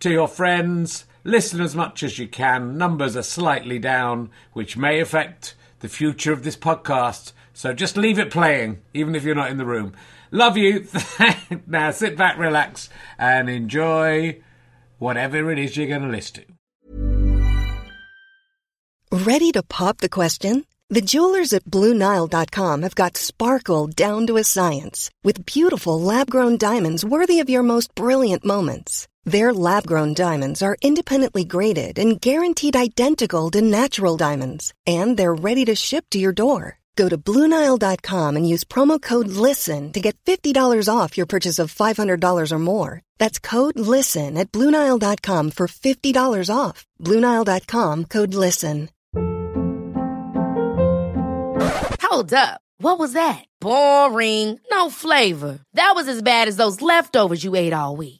to 0.00 0.10
your 0.10 0.28
friends. 0.28 1.04
Listen 1.24 1.60
as 1.60 1.74
much 1.74 2.02
as 2.02 2.18
you 2.18 2.26
can. 2.26 2.76
Numbers 2.76 3.16
are 3.16 3.22
slightly 3.22 3.78
down, 3.78 4.30
which 4.52 4.76
may 4.76 5.00
affect 5.00 5.54
the 5.80 5.88
future 5.88 6.32
of 6.32 6.42
this 6.42 6.56
podcast. 6.56 7.32
So 7.52 7.72
just 7.72 7.96
leave 7.96 8.18
it 8.18 8.30
playing, 8.30 8.80
even 8.94 9.14
if 9.14 9.24
you're 9.24 9.34
not 9.34 9.50
in 9.50 9.58
the 9.58 9.64
room. 9.64 9.92
Love 10.30 10.56
you. 10.56 10.86
now 11.66 11.90
sit 11.90 12.16
back, 12.16 12.38
relax, 12.38 12.88
and 13.18 13.50
enjoy 13.50 14.40
whatever 14.98 15.50
it 15.50 15.58
is 15.58 15.76
you're 15.76 15.86
going 15.86 16.02
to 16.02 16.08
listen 16.08 16.44
to. 16.44 16.44
Ready 19.12 19.50
to 19.52 19.62
pop 19.62 19.98
the 19.98 20.08
question? 20.08 20.64
The 20.88 21.00
jewelers 21.00 21.52
at 21.52 21.64
BlueNile.com 21.64 22.82
have 22.82 22.94
got 22.94 23.16
sparkle 23.16 23.86
down 23.88 24.26
to 24.26 24.36
a 24.36 24.44
science 24.44 25.10
with 25.22 25.46
beautiful 25.46 26.00
lab 26.00 26.30
grown 26.30 26.56
diamonds 26.56 27.04
worthy 27.04 27.40
of 27.40 27.50
your 27.50 27.62
most 27.62 27.94
brilliant 27.94 28.44
moments. 28.44 29.06
Their 29.24 29.52
lab 29.52 29.86
grown 29.86 30.14
diamonds 30.14 30.62
are 30.62 30.76
independently 30.82 31.44
graded 31.44 31.98
and 31.98 32.20
guaranteed 32.20 32.76
identical 32.76 33.50
to 33.50 33.60
natural 33.60 34.16
diamonds, 34.16 34.72
and 34.86 35.16
they're 35.16 35.34
ready 35.34 35.64
to 35.66 35.74
ship 35.74 36.06
to 36.10 36.18
your 36.18 36.32
door. 36.32 36.78
Go 36.96 37.08
to 37.08 37.16
Bluenile.com 37.16 38.36
and 38.36 38.48
use 38.48 38.64
promo 38.64 39.00
code 39.00 39.28
LISTEN 39.28 39.92
to 39.92 40.00
get 40.00 40.16
$50 40.26 40.54
off 40.94 41.16
your 41.16 41.26
purchase 41.26 41.58
of 41.58 41.74
$500 41.74 42.52
or 42.52 42.58
more. 42.58 43.00
That's 43.18 43.38
code 43.38 43.78
LISTEN 43.78 44.36
at 44.36 44.52
Bluenile.com 44.52 45.52
for 45.52 45.66
$50 45.66 46.54
off. 46.54 46.86
Bluenile.com 47.00 48.04
code 48.04 48.34
LISTEN. 48.34 48.90
Hold 52.02 52.34
up. 52.34 52.60
What 52.78 52.98
was 52.98 53.12
that? 53.12 53.44
Boring. 53.60 54.58
No 54.70 54.90
flavor. 54.90 55.60
That 55.74 55.92
was 55.94 56.08
as 56.08 56.22
bad 56.22 56.48
as 56.48 56.56
those 56.56 56.82
leftovers 56.82 57.44
you 57.44 57.54
ate 57.54 57.72
all 57.72 57.96
week. 57.96 58.19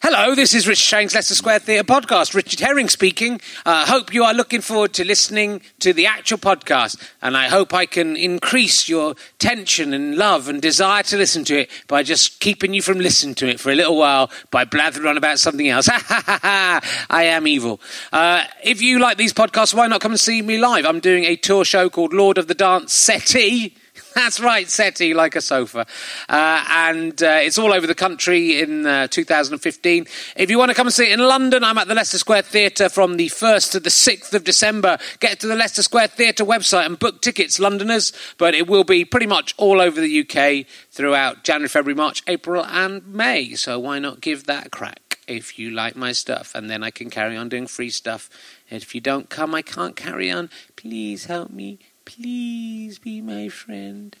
Hello, 0.00 0.36
this 0.36 0.54
is 0.54 0.68
Richard 0.68 0.94
Herring's 0.94 1.14
Leicester 1.16 1.34
Square 1.34 1.58
Theatre 1.58 1.82
podcast. 1.82 2.32
Richard 2.32 2.60
Herring 2.60 2.88
speaking. 2.88 3.40
I 3.66 3.82
uh, 3.82 3.86
hope 3.86 4.14
you 4.14 4.22
are 4.22 4.32
looking 4.32 4.60
forward 4.60 4.92
to 4.92 5.04
listening 5.04 5.60
to 5.80 5.92
the 5.92 6.06
actual 6.06 6.38
podcast, 6.38 7.02
and 7.20 7.36
I 7.36 7.48
hope 7.48 7.74
I 7.74 7.84
can 7.84 8.14
increase 8.14 8.88
your 8.88 9.16
tension 9.40 9.92
and 9.92 10.14
love 10.14 10.48
and 10.48 10.62
desire 10.62 11.02
to 11.02 11.16
listen 11.16 11.42
to 11.46 11.62
it 11.62 11.70
by 11.88 12.04
just 12.04 12.38
keeping 12.38 12.74
you 12.74 12.80
from 12.80 13.00
listening 13.00 13.34
to 13.36 13.48
it 13.48 13.58
for 13.58 13.72
a 13.72 13.74
little 13.74 13.98
while 13.98 14.30
by 14.52 14.64
blathering 14.64 15.08
on 15.08 15.16
about 15.16 15.40
something 15.40 15.66
else. 15.66 15.88
I 15.92 16.80
am 17.10 17.48
evil. 17.48 17.80
Uh, 18.12 18.44
if 18.62 18.80
you 18.80 19.00
like 19.00 19.16
these 19.16 19.32
podcasts, 19.32 19.74
why 19.74 19.88
not 19.88 20.00
come 20.00 20.12
and 20.12 20.20
see 20.20 20.42
me 20.42 20.58
live? 20.58 20.86
I'm 20.86 21.00
doing 21.00 21.24
a 21.24 21.34
tour 21.34 21.64
show 21.64 21.90
called 21.90 22.12
Lord 22.12 22.38
of 22.38 22.46
the 22.46 22.54
Dance 22.54 22.94
Settee. 22.94 23.74
That's 24.18 24.40
right, 24.40 24.68
SETI, 24.68 25.14
like 25.14 25.36
a 25.36 25.40
sofa. 25.40 25.86
Uh, 26.28 26.64
and 26.68 27.22
uh, 27.22 27.38
it's 27.40 27.56
all 27.56 27.72
over 27.72 27.86
the 27.86 27.94
country 27.94 28.60
in 28.60 28.84
uh, 28.84 29.06
2015. 29.06 30.08
If 30.34 30.50
you 30.50 30.58
want 30.58 30.72
to 30.72 30.74
come 30.74 30.88
and 30.88 30.92
see 30.92 31.04
it 31.04 31.12
in 31.12 31.20
London, 31.20 31.62
I'm 31.62 31.78
at 31.78 31.86
the 31.86 31.94
Leicester 31.94 32.18
Square 32.18 32.42
Theatre 32.42 32.88
from 32.88 33.16
the 33.16 33.28
1st 33.28 33.70
to 33.72 33.80
the 33.80 33.90
6th 33.90 34.34
of 34.34 34.42
December. 34.42 34.98
Get 35.20 35.38
to 35.38 35.46
the 35.46 35.54
Leicester 35.54 35.84
Square 35.84 36.08
Theatre 36.08 36.44
website 36.44 36.86
and 36.86 36.98
book 36.98 37.22
tickets, 37.22 37.60
Londoners. 37.60 38.12
But 38.38 38.56
it 38.56 38.66
will 38.66 38.82
be 38.82 39.04
pretty 39.04 39.26
much 39.26 39.54
all 39.56 39.80
over 39.80 40.00
the 40.00 40.20
UK 40.28 40.66
throughout 40.90 41.44
January, 41.44 41.68
February, 41.68 41.94
March, 41.94 42.24
April, 42.26 42.66
and 42.66 43.06
May. 43.06 43.54
So 43.54 43.78
why 43.78 44.00
not 44.00 44.20
give 44.20 44.46
that 44.46 44.66
a 44.66 44.70
crack 44.70 45.20
if 45.28 45.60
you 45.60 45.70
like 45.70 45.94
my 45.94 46.10
stuff? 46.10 46.56
And 46.56 46.68
then 46.68 46.82
I 46.82 46.90
can 46.90 47.08
carry 47.08 47.36
on 47.36 47.48
doing 47.48 47.68
free 47.68 47.90
stuff. 47.90 48.28
And 48.68 48.82
if 48.82 48.96
you 48.96 49.00
don't 49.00 49.30
come, 49.30 49.54
I 49.54 49.62
can't 49.62 49.94
carry 49.94 50.28
on. 50.28 50.50
Please 50.74 51.26
help 51.26 51.50
me 51.50 51.78
Please 52.08 52.98
be 52.98 53.20
my 53.20 53.50
friend. 53.50 54.16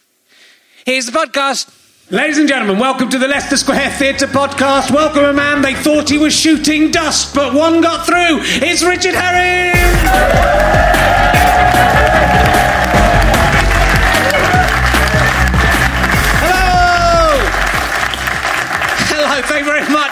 Here's 0.84 1.06
the 1.06 1.12
podcast. 1.12 1.72
Ladies 2.10 2.36
and 2.36 2.46
gentlemen, 2.46 2.78
welcome 2.78 3.08
to 3.08 3.18
the 3.18 3.26
Leicester 3.26 3.56
Square 3.56 3.92
Theatre 3.92 4.26
podcast. 4.26 4.90
Welcome 4.90 5.24
a 5.24 5.32
man 5.32 5.62
they 5.62 5.72
thought 5.72 6.10
he 6.10 6.18
was 6.18 6.34
shooting 6.34 6.90
dust, 6.90 7.34
but 7.34 7.54
one 7.54 7.80
got 7.80 8.04
through. 8.04 8.40
It's 8.42 8.82
Richard 8.82 9.14
Herring! 9.14 9.72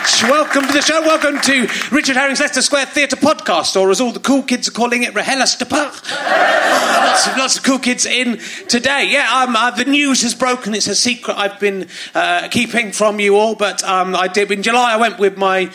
Welcome 0.07 0.67
to 0.69 0.73
the 0.73 0.83
show. 0.83 1.01
Welcome 1.03 1.41
to 1.41 1.69
Richard 1.91 2.17
Herring's 2.17 2.39
Leicester 2.39 2.63
Square 2.63 2.87
Theatre 2.87 3.17
podcast, 3.17 3.79
or 3.79 3.91
as 3.91 4.01
all 4.01 4.13
the 4.13 4.21
cool 4.21 4.45
kids 4.45 4.69
are 4.69 4.71
calling 4.71 5.03
it, 5.03 5.15
Rahela 5.15 5.41
lots, 5.41 7.27
of, 7.27 7.37
lots 7.37 7.59
of 7.59 7.65
cool 7.65 7.81
kids 7.81 8.07
in 8.07 8.39
today. 8.69 9.09
Yeah, 9.11 9.43
um, 9.43 9.57
uh, 9.57 9.73
the 9.73 9.85
news 9.85 10.23
has 10.23 10.33
broken. 10.33 10.75
It's 10.75 10.87
a 10.87 10.95
secret 10.95 11.37
I've 11.37 11.59
been 11.59 11.89
uh, 12.15 12.47
keeping 12.49 12.93
from 12.93 13.19
you 13.19 13.37
all, 13.37 13.57
but 13.57 13.83
um, 13.83 14.15
I 14.15 14.29
did. 14.29 14.53
In 14.53 14.63
July, 14.63 14.93
I 14.93 14.97
went 14.97 15.19
with 15.19 15.37
my 15.37 15.73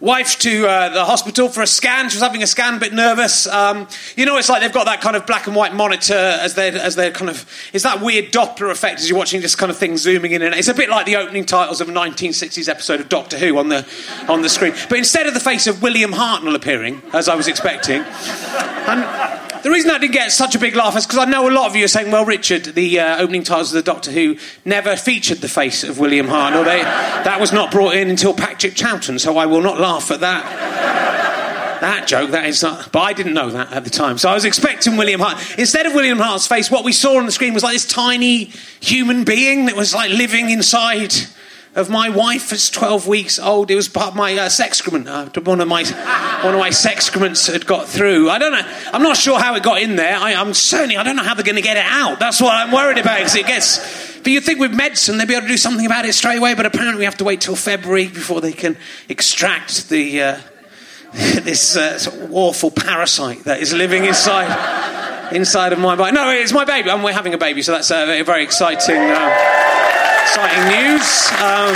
wife 0.00 0.38
to 0.38 0.66
uh, 0.66 0.88
the 0.88 1.04
hospital 1.04 1.48
for 1.48 1.62
a 1.62 1.66
scan. 1.66 2.08
She 2.08 2.16
was 2.16 2.22
having 2.22 2.42
a 2.42 2.46
scan, 2.46 2.74
a 2.74 2.80
bit 2.80 2.92
nervous. 2.92 3.46
Um, 3.46 3.86
you 4.16 4.24
know, 4.24 4.36
it's 4.38 4.48
like 4.48 4.62
they've 4.62 4.72
got 4.72 4.86
that 4.86 5.00
kind 5.00 5.14
of 5.14 5.26
black 5.26 5.46
and 5.46 5.54
white 5.54 5.74
monitor 5.74 6.14
as 6.14 6.54
they're, 6.54 6.74
as 6.74 6.96
they're 6.96 7.10
kind 7.10 7.30
of, 7.30 7.46
it's 7.72 7.84
that 7.84 8.00
weird 8.00 8.32
Doppler 8.32 8.70
effect 8.70 9.00
as 9.00 9.08
you're 9.08 9.18
watching 9.18 9.40
this 9.42 9.54
kind 9.54 9.70
of 9.70 9.76
thing 9.76 9.96
zooming 9.96 10.32
in. 10.32 10.42
And 10.42 10.54
it's 10.54 10.68
a 10.68 10.74
bit 10.74 10.88
like 10.88 11.06
the 11.06 11.16
opening 11.16 11.44
titles 11.44 11.80
of 11.80 11.88
a 11.88 11.92
1960s 11.92 12.68
episode 12.68 13.00
of 13.00 13.08
Doctor 13.08 13.38
Who 13.38 13.58
on 13.58 13.68
the, 13.68 13.86
on 14.28 14.42
the 14.42 14.48
screen. 14.48 14.72
But 14.88 14.98
instead 14.98 15.26
of 15.26 15.34
the 15.34 15.40
face 15.40 15.66
of 15.66 15.82
William 15.82 16.12
Hartnell 16.12 16.54
appearing, 16.54 17.02
as 17.12 17.28
I 17.28 17.34
was 17.34 17.46
expecting, 17.46 18.02
and 18.02 19.49
the 19.62 19.70
reason 19.70 19.90
I 19.90 19.98
didn't 19.98 20.12
get 20.12 20.32
such 20.32 20.54
a 20.54 20.58
big 20.58 20.74
laugh 20.74 20.96
is 20.96 21.06
because 21.06 21.18
I 21.18 21.24
know 21.24 21.48
a 21.48 21.50
lot 21.50 21.68
of 21.68 21.76
you 21.76 21.84
are 21.84 21.88
saying, 21.88 22.10
well, 22.10 22.24
Richard, 22.24 22.64
the 22.64 23.00
uh, 23.00 23.18
opening 23.18 23.42
titles 23.42 23.72
of 23.72 23.84
the 23.84 23.90
Doctor 23.90 24.10
Who 24.10 24.36
never 24.64 24.96
featured 24.96 25.38
the 25.38 25.48
face 25.48 25.84
of 25.84 25.98
William 25.98 26.26
Hartnell. 26.26 26.64
They, 26.64 26.82
that 26.82 27.40
was 27.40 27.52
not 27.52 27.70
brought 27.70 27.94
in 27.94 28.10
until 28.10 28.34
Patrick 28.34 28.74
Troughton, 28.74 29.20
so 29.20 29.36
I 29.36 29.46
will 29.46 29.62
not 29.62 29.80
laugh 29.80 30.10
at 30.10 30.20
that. 30.20 31.80
that 31.80 32.06
joke, 32.06 32.30
that 32.30 32.46
is 32.46 32.62
not. 32.62 32.92
But 32.92 33.00
I 33.00 33.12
didn't 33.12 33.34
know 33.34 33.50
that 33.50 33.72
at 33.72 33.84
the 33.84 33.90
time. 33.90 34.18
So 34.18 34.28
I 34.28 34.34
was 34.34 34.44
expecting 34.44 34.96
William 34.96 35.20
Hart. 35.20 35.58
Instead 35.58 35.86
of 35.86 35.94
William 35.94 36.18
Hart's 36.18 36.46
face, 36.46 36.70
what 36.70 36.84
we 36.84 36.92
saw 36.92 37.18
on 37.18 37.26
the 37.26 37.32
screen 37.32 37.54
was 37.54 37.62
like 37.62 37.74
this 37.74 37.86
tiny 37.86 38.44
human 38.80 39.24
being 39.24 39.66
that 39.66 39.76
was 39.76 39.94
like 39.94 40.10
living 40.10 40.50
inside 40.50 41.12
of 41.74 41.88
my 41.88 42.08
wife 42.08 42.52
as 42.52 42.68
12 42.68 43.06
weeks 43.06 43.38
old. 43.38 43.70
It 43.70 43.76
was 43.76 43.88
part 43.88 44.08
of 44.08 44.16
my 44.16 44.36
uh, 44.36 44.50
excrement. 44.58 45.08
Uh, 45.08 45.28
one 45.42 45.60
of 45.60 45.68
my 45.68 45.84
one 46.42 46.54
of 46.54 46.60
my 46.60 46.68
excrements 46.68 47.46
had 47.46 47.66
got 47.66 47.86
through. 47.86 48.28
I 48.28 48.38
don't 48.38 48.52
know. 48.52 48.72
I'm 48.92 49.02
not 49.02 49.16
sure 49.16 49.38
how 49.38 49.54
it 49.54 49.62
got 49.62 49.80
in 49.80 49.96
there. 49.96 50.16
I, 50.16 50.32
am 50.32 50.52
certainly. 50.54 50.96
I 50.96 51.02
don't 51.02 51.16
know 51.16 51.22
how 51.22 51.34
they're 51.34 51.44
going 51.44 51.56
to 51.56 51.62
get 51.62 51.76
it 51.76 51.86
out. 51.86 52.18
That's 52.18 52.40
what 52.40 52.54
I'm 52.54 52.72
worried 52.72 52.98
about 52.98 53.18
because 53.18 53.36
it 53.36 53.46
gets. 53.46 54.18
But 54.18 54.32
you'd 54.32 54.44
think 54.44 54.58
with 54.58 54.74
medicine 54.74 55.18
they'd 55.18 55.28
be 55.28 55.34
able 55.34 55.46
to 55.46 55.52
do 55.52 55.56
something 55.56 55.86
about 55.86 56.04
it 56.04 56.12
straight 56.14 56.38
away. 56.38 56.54
But 56.54 56.66
apparently 56.66 56.98
we 56.98 57.04
have 57.04 57.18
to 57.18 57.24
wait 57.24 57.40
till 57.40 57.56
February 57.56 58.08
before 58.08 58.40
they 58.40 58.52
can 58.52 58.76
extract 59.08 59.88
the 59.88 60.22
uh, 60.22 60.40
this 61.12 61.76
uh, 61.76 61.98
sort 61.98 62.20
of 62.20 62.34
awful 62.34 62.70
parasite 62.70 63.44
that 63.44 63.60
is 63.60 63.72
living 63.72 64.04
inside 64.04 65.30
inside 65.32 65.72
of 65.72 65.78
my 65.78 65.94
body. 65.94 66.12
No, 66.12 66.30
it's 66.30 66.52
my 66.52 66.64
baby. 66.64 66.88
we're 66.88 67.12
having 67.12 67.34
a 67.34 67.38
baby, 67.38 67.62
so 67.62 67.72
that's 67.72 67.90
uh, 67.92 68.22
very 68.24 68.42
exciting. 68.42 69.79
Uh, 70.32 70.46
exciting 70.46 70.64
news. 70.78 71.30
Um, 71.42 71.74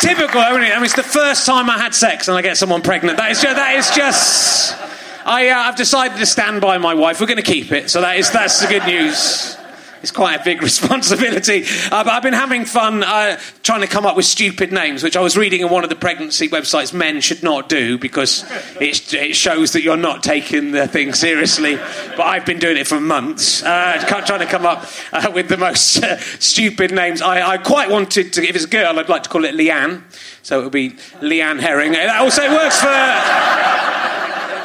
typical, 0.00 0.40
isn't 0.42 0.62
it? 0.62 0.72
I 0.72 0.76
mean, 0.76 0.84
it's 0.84 0.94
the 0.94 1.02
first 1.02 1.46
time 1.46 1.70
I 1.70 1.78
had 1.78 1.94
sex 1.94 2.28
and 2.28 2.36
I 2.36 2.42
get 2.42 2.56
someone 2.56 2.82
pregnant. 2.82 3.16
That 3.16 3.30
is 3.30 3.40
just. 3.40 3.56
That 3.56 3.76
is 3.76 3.90
just 3.90 4.76
I, 5.24 5.48
uh, 5.48 5.56
I've 5.56 5.76
decided 5.76 6.18
to 6.18 6.26
stand 6.26 6.60
by 6.60 6.78
my 6.78 6.94
wife. 6.94 7.20
We're 7.20 7.26
going 7.26 7.36
to 7.36 7.42
keep 7.42 7.70
it, 7.70 7.90
so 7.90 8.00
that 8.00 8.18
is 8.18 8.30
that's 8.30 8.60
the 8.60 8.66
good 8.66 8.84
news. 8.86 9.56
It's 10.02 10.10
quite 10.10 10.40
a 10.40 10.44
big 10.44 10.62
responsibility. 10.70 11.64
Uh, 11.64 12.04
but 12.04 12.08
I've 12.08 12.22
been 12.22 12.32
having 12.32 12.64
fun 12.64 13.02
uh, 13.02 13.38
trying 13.62 13.80
to 13.80 13.86
come 13.86 14.04
up 14.04 14.16
with 14.16 14.24
stupid 14.24 14.72
names, 14.72 15.02
which 15.02 15.16
I 15.16 15.20
was 15.20 15.36
reading 15.36 15.60
in 15.60 15.70
one 15.70 15.84
of 15.84 15.90
the 15.90 15.96
pregnancy 15.96 16.48
websites 16.48 16.92
men 16.92 17.20
should 17.20 17.42
not 17.42 17.68
do 17.68 17.98
because 17.98 18.44
it, 18.80 19.14
it 19.14 19.36
shows 19.36 19.72
that 19.72 19.82
you're 19.82 19.96
not 19.96 20.22
taking 20.22 20.72
the 20.72 20.88
thing 20.88 21.14
seriously. 21.14 21.76
But 21.76 22.22
I've 22.22 22.44
been 22.44 22.58
doing 22.58 22.76
it 22.76 22.86
for 22.86 23.00
months, 23.00 23.62
uh, 23.62 24.04
trying 24.06 24.40
to 24.40 24.46
come 24.46 24.66
up 24.66 24.86
uh, 25.12 25.30
with 25.32 25.48
the 25.48 25.56
most 25.56 26.02
uh, 26.02 26.18
stupid 26.18 26.90
names. 26.92 27.22
I, 27.22 27.52
I 27.52 27.58
quite 27.58 27.88
wanted 27.88 28.32
to, 28.34 28.46
if 28.46 28.56
it's 28.56 28.64
a 28.64 28.68
girl, 28.68 28.98
I'd 28.98 29.08
like 29.08 29.22
to 29.22 29.28
call 29.28 29.44
it 29.44 29.54
Leanne. 29.54 30.02
So 30.42 30.60
it 30.60 30.64
would 30.64 30.72
be 30.72 30.90
Leanne 31.20 31.60
Herring. 31.60 31.92
That 31.92 32.20
also 32.20 32.42
works 32.50 32.80
for 32.80 33.92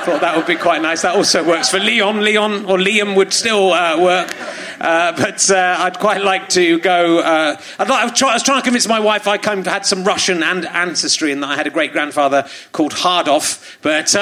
thought 0.07 0.21
that 0.21 0.37
would 0.37 0.47
be 0.47 0.55
quite 0.55 0.81
nice. 0.81 1.01
That 1.01 1.15
also 1.15 1.45
works 1.45 1.69
for 1.69 1.79
Leon. 1.79 2.23
Leon 2.23 2.63
or 2.65 2.77
Liam 2.77 3.17
would 3.17 3.33
still 3.33 3.73
uh, 3.73 4.01
work. 4.01 4.33
Uh, 4.79 5.13
but 5.15 5.49
uh, 5.49 5.75
I'd 5.79 5.99
quite 5.99 6.21
like 6.21 6.49
to 6.49 6.79
go. 6.79 7.19
Uh, 7.19 7.59
I'd 7.79 7.89
like, 7.89 7.99
I, 7.99 8.05
was 8.05 8.17
try, 8.17 8.29
I 8.29 8.33
was 8.33 8.43
trying 8.43 8.59
to 8.59 8.63
convince 8.63 8.87
my 8.87 8.99
wife 8.99 9.27
I 9.27 9.37
had 9.37 9.85
some 9.85 10.03
Russian 10.03 10.43
and 10.43 10.65
ancestry 10.65 11.31
and 11.31 11.43
that 11.43 11.49
I 11.49 11.55
had 11.55 11.67
a 11.67 11.71
great 11.71 11.91
grandfather 11.91 12.47
called 12.71 12.93
Hardoff, 12.93 13.77
but. 13.81 14.15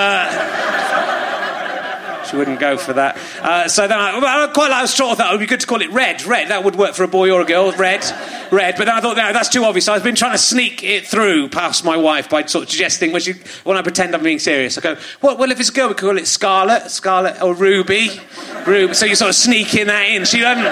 She 2.29 2.37
wouldn't 2.37 2.59
go 2.59 2.77
for 2.77 2.93
that. 2.93 3.17
Uh, 3.41 3.67
so 3.67 3.87
then 3.87 3.99
I, 3.99 4.17
I 4.17 4.47
quite 4.53 4.71
like, 4.71 4.83
I 4.83 4.85
sort 4.85 5.11
of 5.11 5.17
thought 5.17 5.29
it 5.29 5.33
would 5.33 5.39
be 5.39 5.45
good 5.45 5.59
to 5.59 5.67
call 5.67 5.81
it 5.81 5.91
Red. 5.91 6.23
Red, 6.25 6.49
that 6.49 6.63
would 6.63 6.75
work 6.75 6.95
for 6.95 7.03
a 7.03 7.07
boy 7.07 7.31
or 7.31 7.41
a 7.41 7.45
girl. 7.45 7.71
Red, 7.71 8.03
Red. 8.51 8.75
But 8.77 8.85
then 8.85 8.95
I 8.95 9.01
thought, 9.01 9.17
no, 9.17 9.33
that's 9.33 9.49
too 9.49 9.63
obvious. 9.63 9.87
I've 9.87 10.03
been 10.03 10.15
trying 10.15 10.31
to 10.31 10.37
sneak 10.37 10.83
it 10.83 11.07
through 11.07 11.49
past 11.49 11.85
my 11.85 11.97
wife 11.97 12.29
by 12.29 12.45
sort 12.45 12.65
of 12.65 12.69
suggesting 12.69 13.11
when, 13.11 13.21
she, 13.21 13.33
when 13.63 13.77
I 13.77 13.81
pretend 13.81 14.15
I'm 14.15 14.23
being 14.23 14.39
serious. 14.39 14.77
I 14.77 14.81
go, 14.81 14.97
well, 15.21 15.37
well, 15.37 15.51
if 15.51 15.59
it's 15.59 15.69
a 15.69 15.73
girl, 15.73 15.89
we 15.89 15.93
call 15.93 16.17
it 16.17 16.27
Scarlet, 16.27 16.89
Scarlet 16.89 17.41
or 17.41 17.53
Ruby. 17.53 18.09
Ruby. 18.65 18.93
So 18.93 19.05
you're 19.05 19.15
sort 19.15 19.29
of 19.29 19.35
sneaking 19.35 19.87
that 19.87 20.09
in. 20.09 20.25
She 20.25 20.39
doesn't 20.39 20.63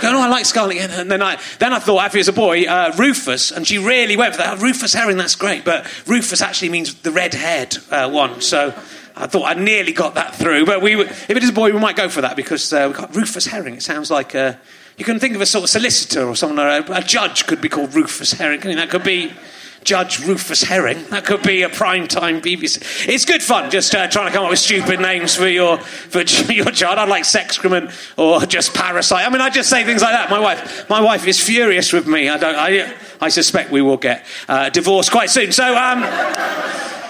go, 0.00 0.12
no, 0.12 0.20
I 0.20 0.28
like 0.28 0.46
Scarlet. 0.46 0.78
And 0.78 1.10
then 1.10 1.22
I, 1.22 1.38
then 1.58 1.72
I 1.72 1.78
thought, 1.78 2.06
if 2.06 2.14
it 2.14 2.18
was 2.18 2.28
a 2.28 2.32
boy, 2.32 2.64
uh, 2.64 2.94
Rufus. 2.96 3.50
And 3.50 3.66
she 3.66 3.78
really 3.78 4.16
went 4.16 4.34
for 4.34 4.42
that. 4.42 4.60
Rufus 4.60 4.92
Herring, 4.92 5.16
that's 5.16 5.36
great. 5.36 5.64
But 5.64 5.86
Rufus 6.06 6.40
actually 6.40 6.70
means 6.70 6.94
the 6.94 7.12
red 7.12 7.34
haired 7.34 7.76
uh, 7.90 8.10
one. 8.10 8.40
So. 8.40 8.74
I 9.16 9.26
thought 9.26 9.44
I 9.44 9.54
nearly 9.54 9.92
got 9.92 10.14
that 10.14 10.34
through, 10.34 10.66
but 10.66 10.80
we, 10.82 10.96
were, 10.96 11.04
if 11.04 11.30
it 11.30 11.42
is 11.42 11.50
a 11.50 11.52
boy, 11.52 11.72
we 11.72 11.78
might 11.78 11.96
go 11.96 12.08
for 12.08 12.20
that 12.22 12.36
because 12.36 12.72
uh, 12.72 12.84
we've 12.86 12.96
got 12.96 13.14
Rufus 13.14 13.46
Herring. 13.46 13.74
It 13.74 13.82
sounds 13.82 14.10
like 14.10 14.34
uh, 14.34 14.54
you 14.96 15.04
can 15.04 15.18
think 15.18 15.34
of 15.34 15.40
a 15.40 15.46
sort 15.46 15.64
of 15.64 15.70
solicitor 15.70 16.26
or 16.26 16.36
someone, 16.36 16.58
a, 16.58 16.84
a 16.92 17.02
judge 17.02 17.46
could 17.46 17.60
be 17.60 17.68
called 17.68 17.94
Rufus 17.94 18.32
Herring. 18.32 18.60
Can 18.60 18.70
you? 18.70 18.76
That 18.76 18.90
could 18.90 19.04
be 19.04 19.32
Judge 19.84 20.20
Rufus 20.20 20.62
Herring. 20.62 21.04
That 21.10 21.24
could 21.24 21.42
be 21.42 21.62
a 21.62 21.68
prime 21.68 22.06
time 22.06 22.40
BBC. 22.40 23.08
It's 23.08 23.24
good 23.24 23.42
fun 23.42 23.70
just 23.70 23.94
uh, 23.94 24.08
trying 24.08 24.28
to 24.28 24.32
come 24.32 24.44
up 24.44 24.50
with 24.50 24.60
stupid 24.60 25.00
names 25.00 25.34
for 25.34 25.48
your 25.48 25.78
for 25.78 26.20
your 26.52 26.70
child. 26.70 26.98
I'd 26.98 27.08
like 27.08 27.24
excrement 27.34 27.90
or 28.16 28.40
just 28.46 28.74
parasite. 28.74 29.26
I 29.26 29.30
mean, 29.30 29.40
I 29.40 29.50
just 29.50 29.68
say 29.68 29.84
things 29.84 30.02
like 30.02 30.12
that. 30.12 30.30
My 30.30 30.38
wife, 30.38 30.88
my 30.88 31.00
wife 31.00 31.26
is 31.26 31.40
furious 31.40 31.92
with 31.92 32.06
me. 32.06 32.28
I 32.28 32.36
don't. 32.36 32.56
I, 32.56 32.94
I 33.20 33.28
suspect 33.28 33.70
we 33.70 33.82
will 33.82 33.96
get 33.96 34.24
uh, 34.48 34.70
divorced 34.70 35.10
quite 35.10 35.30
soon. 35.30 35.52
So. 35.52 35.76
Um, 35.76 37.00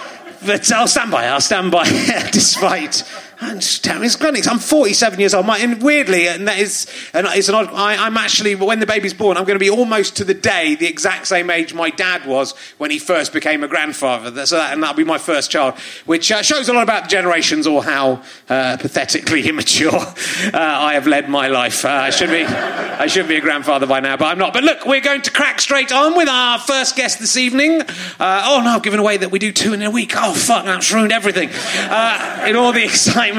but 0.45 0.71
I'll 0.71 0.87
stand 0.87 1.11
by. 1.11 1.25
I'll 1.25 1.41
stand 1.41 1.71
by, 1.71 1.85
despite. 2.31 3.03
And 3.43 3.81
damn, 3.81 4.03
it's. 4.03 4.47
I'm 4.47 4.59
47 4.59 5.19
years 5.19 5.33
old, 5.33 5.45
My- 5.45 5.57
and 5.57 5.81
weirdly, 5.81 6.27
and 6.27 6.47
that 6.47 6.59
is, 6.59 6.87
and 7.13 7.27
it's 7.29 7.49
an 7.49 7.55
odd. 7.55 7.67
I, 7.73 8.05
I'm 8.05 8.15
actually, 8.15 8.55
when 8.55 8.79
the 8.79 8.85
baby's 8.85 9.13
born, 9.13 9.35
I'm 9.37 9.43
going 9.43 9.55
to 9.55 9.63
be 9.63 9.69
almost 9.69 10.15
to 10.17 10.23
the 10.23 10.33
day 10.33 10.75
the 10.75 10.87
exact 10.87 11.27
same 11.27 11.49
age 11.49 11.73
my 11.73 11.89
dad 11.89 12.25
was 12.25 12.53
when 12.77 12.89
he 12.89 12.99
first 12.99 13.33
became 13.33 13.63
a 13.63 13.67
grandfather. 13.67 14.45
So 14.45 14.55
that, 14.55 14.71
and 14.73 14.81
that'll 14.81 14.95
be 14.95 15.03
my 15.03 15.17
first 15.17 15.51
child, 15.51 15.75
which 16.05 16.31
uh, 16.31 16.41
shows 16.41 16.69
a 16.69 16.73
lot 16.73 16.83
about 16.83 17.03
the 17.03 17.09
generations 17.09 17.67
or 17.67 17.83
how 17.83 18.23
uh, 18.49 18.77
pathetically 18.77 19.47
immature 19.49 19.91
uh, 19.93 20.51
I 20.53 20.93
have 20.93 21.07
led 21.07 21.29
my 21.29 21.47
life. 21.47 21.83
Uh, 21.83 21.89
I 21.89 22.09
should 22.11 22.29
be, 22.29 22.43
I 22.43 23.07
should 23.07 23.27
be 23.27 23.35
a 23.35 23.41
grandfather 23.41 23.85
by 23.85 23.99
now, 23.99 24.15
but 24.15 24.25
I'm 24.25 24.37
not. 24.37 24.53
But 24.53 24.63
look, 24.63 24.85
we're 24.85 25.01
going 25.01 25.21
to 25.23 25.31
crack 25.31 25.59
straight 25.59 25.91
on 25.91 26.15
with 26.15 26.29
our 26.29 26.59
first 26.59 26.95
guest 26.95 27.19
this 27.19 27.35
evening. 27.35 27.81
Uh, 27.81 28.45
oh 28.45 28.61
no, 28.63 28.71
I've 28.71 28.83
given 28.83 28.99
away 28.99 29.17
that 29.17 29.31
we 29.31 29.39
do 29.39 29.51
two 29.51 29.73
in 29.73 29.81
a 29.81 29.91
week. 29.91 30.13
Oh 30.15 30.33
fuck, 30.33 30.65
that's 30.65 30.91
ruined 30.91 31.11
everything. 31.11 31.49
Uh, 31.51 32.45
in 32.47 32.55
all 32.55 32.71
the 32.71 32.83
excitement, 32.93 33.32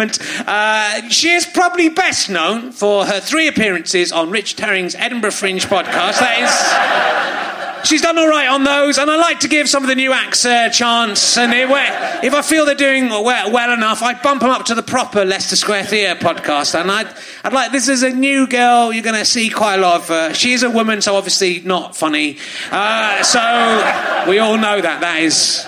uh, 0.46 1.08
she 1.08 1.30
is 1.30 1.46
probably 1.46 1.88
best 1.88 2.30
known 2.30 2.72
for 2.72 3.04
her 3.04 3.20
three 3.20 3.48
appearances 3.48 4.12
on 4.12 4.30
Rich 4.30 4.58
Herring's 4.58 4.94
Edinburgh 4.94 5.32
Fringe 5.32 5.64
podcast. 5.66 6.20
That 6.20 7.80
is. 7.80 7.84
She's 7.84 8.00
done 8.00 8.16
all 8.16 8.28
right 8.28 8.48
on 8.48 8.64
those, 8.64 8.96
and 8.96 9.10
I 9.10 9.16
like 9.16 9.40
to 9.40 9.48
give 9.48 9.68
some 9.68 9.82
of 9.82 9.90
the 9.90 9.94
new 9.94 10.10
acts 10.10 10.46
a 10.46 10.70
chance. 10.70 11.36
And 11.36 11.52
if, 11.52 12.34
I 12.34 12.40
feel 12.40 12.64
they're 12.64 12.74
doing 12.74 13.10
well, 13.10 13.74
enough, 13.74 14.02
I 14.02 14.14
bump 14.14 14.40
them 14.40 14.48
up 14.48 14.64
to 14.66 14.74
the 14.74 14.82
proper 14.82 15.22
Leicester 15.26 15.54
Square 15.54 15.84
Theatre 15.84 16.18
podcast. 16.18 16.80
And 16.80 16.90
I'd, 16.90 17.14
I'd 17.44 17.52
like 17.52 17.72
this 17.72 17.88
is 17.88 18.02
a 18.02 18.08
new 18.08 18.46
girl. 18.46 18.90
You're 18.90 19.02
going 19.02 19.18
to 19.18 19.26
see 19.26 19.50
quite 19.50 19.74
a 19.74 19.82
lot 19.82 19.96
of 20.00 20.08
her. 20.08 20.32
She 20.32 20.54
is 20.54 20.62
a 20.62 20.70
woman, 20.70 21.02
so 21.02 21.14
obviously 21.14 21.60
not 21.60 21.94
funny. 21.94 22.38
Uh, 22.70 23.22
so 23.22 24.30
we 24.30 24.38
all 24.38 24.56
know 24.56 24.80
that. 24.80 25.02
That 25.02 25.20
is 25.20 25.66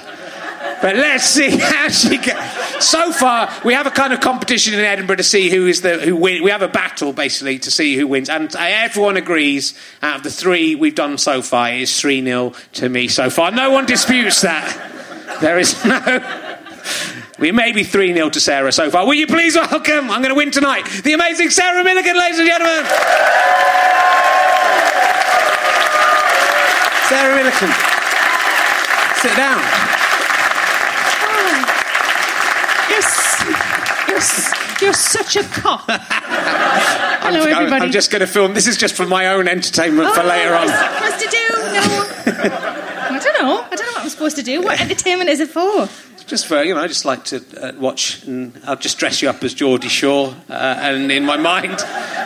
but 0.83 0.97
let's 0.97 1.25
see 1.25 1.51
how 1.59 1.89
she 1.89 2.19
gets. 2.19 2.85
So 2.85 3.13
far, 3.13 3.53
we 3.65 3.75
have 3.75 3.87
a 3.87 3.91
kind 3.91 4.13
of 4.13 4.21
competition 4.21 4.75
in 4.75 4.81
Edinburgh 4.81 5.17
to 5.17 5.23
see 5.23 5.51
who 5.51 5.67
is 5.67 5.81
the 5.83 5.99
who 5.99 6.17
win. 6.17 6.43
We 6.43 6.51
have 6.51 6.63
a 6.63 6.69
battle 6.69 7.13
basically 7.13 7.59
to 7.61 7.71
see 7.71 7.97
who 7.97 8.07
wins, 8.07 8.29
and 8.29 8.55
uh, 8.55 8.59
everyone 8.61 9.17
agrees. 9.17 9.75
Out 10.03 10.19
of 10.19 10.23
the 10.23 10.31
three 10.31 10.75
we've 10.75 10.95
done 10.95 11.19
so 11.19 11.43
far, 11.43 11.71
it 11.71 11.81
is 11.81 12.01
three 12.01 12.23
0 12.23 12.53
to 12.75 12.89
me 12.89 13.09
so 13.09 13.31
far. 13.31 13.51
No 13.51 13.71
one 13.71 13.87
disputes 13.87 14.43
that. 14.43 14.93
There 15.41 15.59
is 15.59 15.85
no. 15.85 16.53
We 17.39 17.53
may 17.53 17.73
be 17.73 17.85
3 17.85 18.15
0 18.15 18.31
to 18.31 18.41
Sarah 18.41 18.73
so 18.73 18.91
far. 18.91 19.05
Will 19.05 19.15
you 19.15 19.27
please 19.27 19.57
welcome? 19.57 20.11
I'm 20.11 20.23
going 20.23 20.31
to 20.31 20.35
win 20.35 20.51
tonight. 20.51 20.87
The 21.05 21.13
amazing 21.13 21.51
Sarah 21.51 21.85
Millican, 21.85 22.17
ladies 22.17 22.39
and 22.39 22.49
gentlemen. 22.49 22.85
Sarah 27.09 27.37
Millican. 27.39 27.73
Sit 29.21 29.37
down. 29.37 29.61
Yes. 32.89 33.45
Yes. 34.09 34.76
You're 34.87 34.95
such 34.95 35.35
a 35.35 35.43
cop. 35.43 35.81
Hello, 35.89 37.41
I'm, 37.41 37.49
everybody. 37.49 37.85
I'm 37.87 37.91
just 37.91 38.13
going 38.13 38.21
to 38.21 38.27
film. 38.29 38.55
This 38.55 38.69
is 38.69 38.77
just 38.77 38.95
for 38.95 39.05
my 39.05 39.27
own 39.27 39.49
entertainment 39.49 40.15
for 40.15 40.21
Oh, 40.21 40.27
later 40.29 40.53
what 40.53 40.71
on. 40.71 40.95
supposed 40.95 41.25
to 41.25 41.29
do? 41.29 41.49
No. 41.75 42.63
I 43.11 43.19
don't 43.21 43.43
know. 43.43 43.63
I 43.69 43.75
don't 43.75 43.87
know 43.87 43.93
what 43.95 44.03
I'm 44.05 44.09
supposed 44.09 44.37
to 44.37 44.45
do. 44.45 44.63
What 44.63 44.81
entertainment 44.81 45.29
is 45.29 45.41
it 45.41 45.49
for? 45.51 45.89
Just 46.29 46.47
for 46.47 46.63
you 46.63 46.73
know, 46.77 46.81
I 46.81 46.87
just 46.87 47.05
like 47.05 47.25
to 47.25 47.43
uh, 47.61 47.73
watch, 47.81 48.23
and 48.27 48.61
I'll 48.65 48.77
just 48.77 48.99
dress 48.99 49.23
you 49.23 49.29
up 49.29 49.43
as 49.43 49.55
Geordie 49.55 49.89
Shore. 49.89 50.37
Uh, 50.49 50.53
and 50.53 51.11
in 51.11 51.25
my 51.25 51.37
mind, 51.37 51.79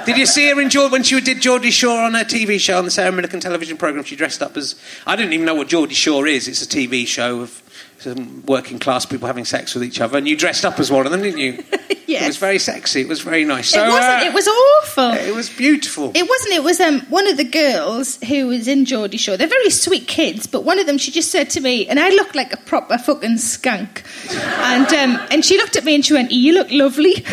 did 0.04 0.18
you 0.18 0.26
see 0.26 0.50
her 0.50 0.60
in 0.60 0.68
Geordie 0.68 0.92
when 0.92 1.02
she 1.02 1.18
did 1.22 1.40
Geordie 1.40 1.70
Shore 1.70 1.98
on 1.98 2.12
her 2.12 2.24
TV 2.24 2.60
show 2.60 2.76
on 2.76 2.84
the 2.84 2.90
Sarah 2.90 3.10
Millican 3.12 3.40
television 3.40 3.78
program? 3.78 4.04
She 4.04 4.16
dressed 4.16 4.42
up 4.42 4.58
as 4.58 4.74
I 5.06 5.16
didn't 5.16 5.32
even 5.32 5.46
know 5.46 5.54
what 5.54 5.68
Geordie 5.68 5.94
Shore 5.94 6.26
is. 6.26 6.46
It's 6.46 6.62
a 6.62 6.68
TV 6.68 7.06
show 7.06 7.40
of 7.40 7.62
some 8.00 8.44
working 8.46 8.78
class 8.78 9.04
people 9.06 9.26
having 9.26 9.44
sex 9.44 9.74
with 9.74 9.84
each 9.84 10.00
other, 10.00 10.16
and 10.18 10.26
you 10.26 10.36
dressed 10.36 10.64
up 10.64 10.80
as 10.80 10.90
one 10.90 11.06
of 11.06 11.12
them, 11.12 11.22
didn't 11.22 11.38
you? 11.40 11.62
Yes. 12.10 12.24
It 12.24 12.26
was 12.26 12.36
very 12.38 12.58
sexy. 12.58 13.02
It 13.02 13.08
was 13.08 13.20
very 13.20 13.44
nice. 13.44 13.68
So, 13.68 13.84
it 13.84 13.88
wasn't. 13.88 14.22
uh, 14.22 14.26
it 14.26 14.34
was 14.34 14.48
awful. 14.48 15.12
it 15.12 15.32
was 15.32 15.48
beautiful. 15.48 16.10
It 16.12 16.28
wasn't. 16.28 16.54
It 16.54 16.64
was 16.64 16.80
um, 16.80 17.02
one 17.02 17.28
of 17.28 17.36
the 17.36 17.44
girls 17.44 18.16
who 18.24 18.48
was 18.48 18.66
in 18.66 18.84
Geordie 18.84 19.16
Shore. 19.16 19.36
They're 19.36 19.46
very 19.46 19.70
sweet 19.70 20.08
kids, 20.08 20.48
but 20.48 20.64
one 20.64 20.80
of 20.80 20.86
them, 20.86 20.98
she 20.98 21.12
just 21.12 21.30
said 21.30 21.50
to 21.50 21.60
me, 21.60 21.86
and 21.86 22.00
I 22.00 22.08
looked 22.08 22.34
like 22.34 22.52
a 22.52 22.56
proper 22.56 22.98
fucking 22.98 23.38
skunk. 23.38 24.02
And 24.32 24.88
um, 24.92 25.24
and 25.30 25.44
she 25.44 25.56
looked 25.56 25.76
at 25.76 25.84
me 25.84 25.94
and 25.94 26.04
she 26.04 26.12
went, 26.14 26.32
"You 26.32 26.52
look 26.54 26.72
lovely." 26.72 27.14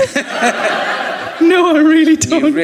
no, 1.41 1.75
I 1.75 1.79
really 1.83 2.15
don't. 2.15 2.45
You 2.45 2.51
re- 2.51 2.63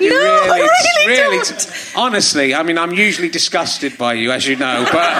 you 0.00 0.10
no, 0.10 0.16
I 0.52 0.58
really, 0.58 1.20
really 1.20 1.36
don't. 1.44 1.60
t- 1.60 1.70
honestly, 1.94 2.56
I 2.56 2.64
mean, 2.64 2.76
I'm 2.76 2.92
usually 2.92 3.28
disgusted 3.28 3.96
by 3.96 4.14
you, 4.14 4.32
as 4.32 4.48
you 4.48 4.56
know, 4.56 4.84
but 4.90 5.12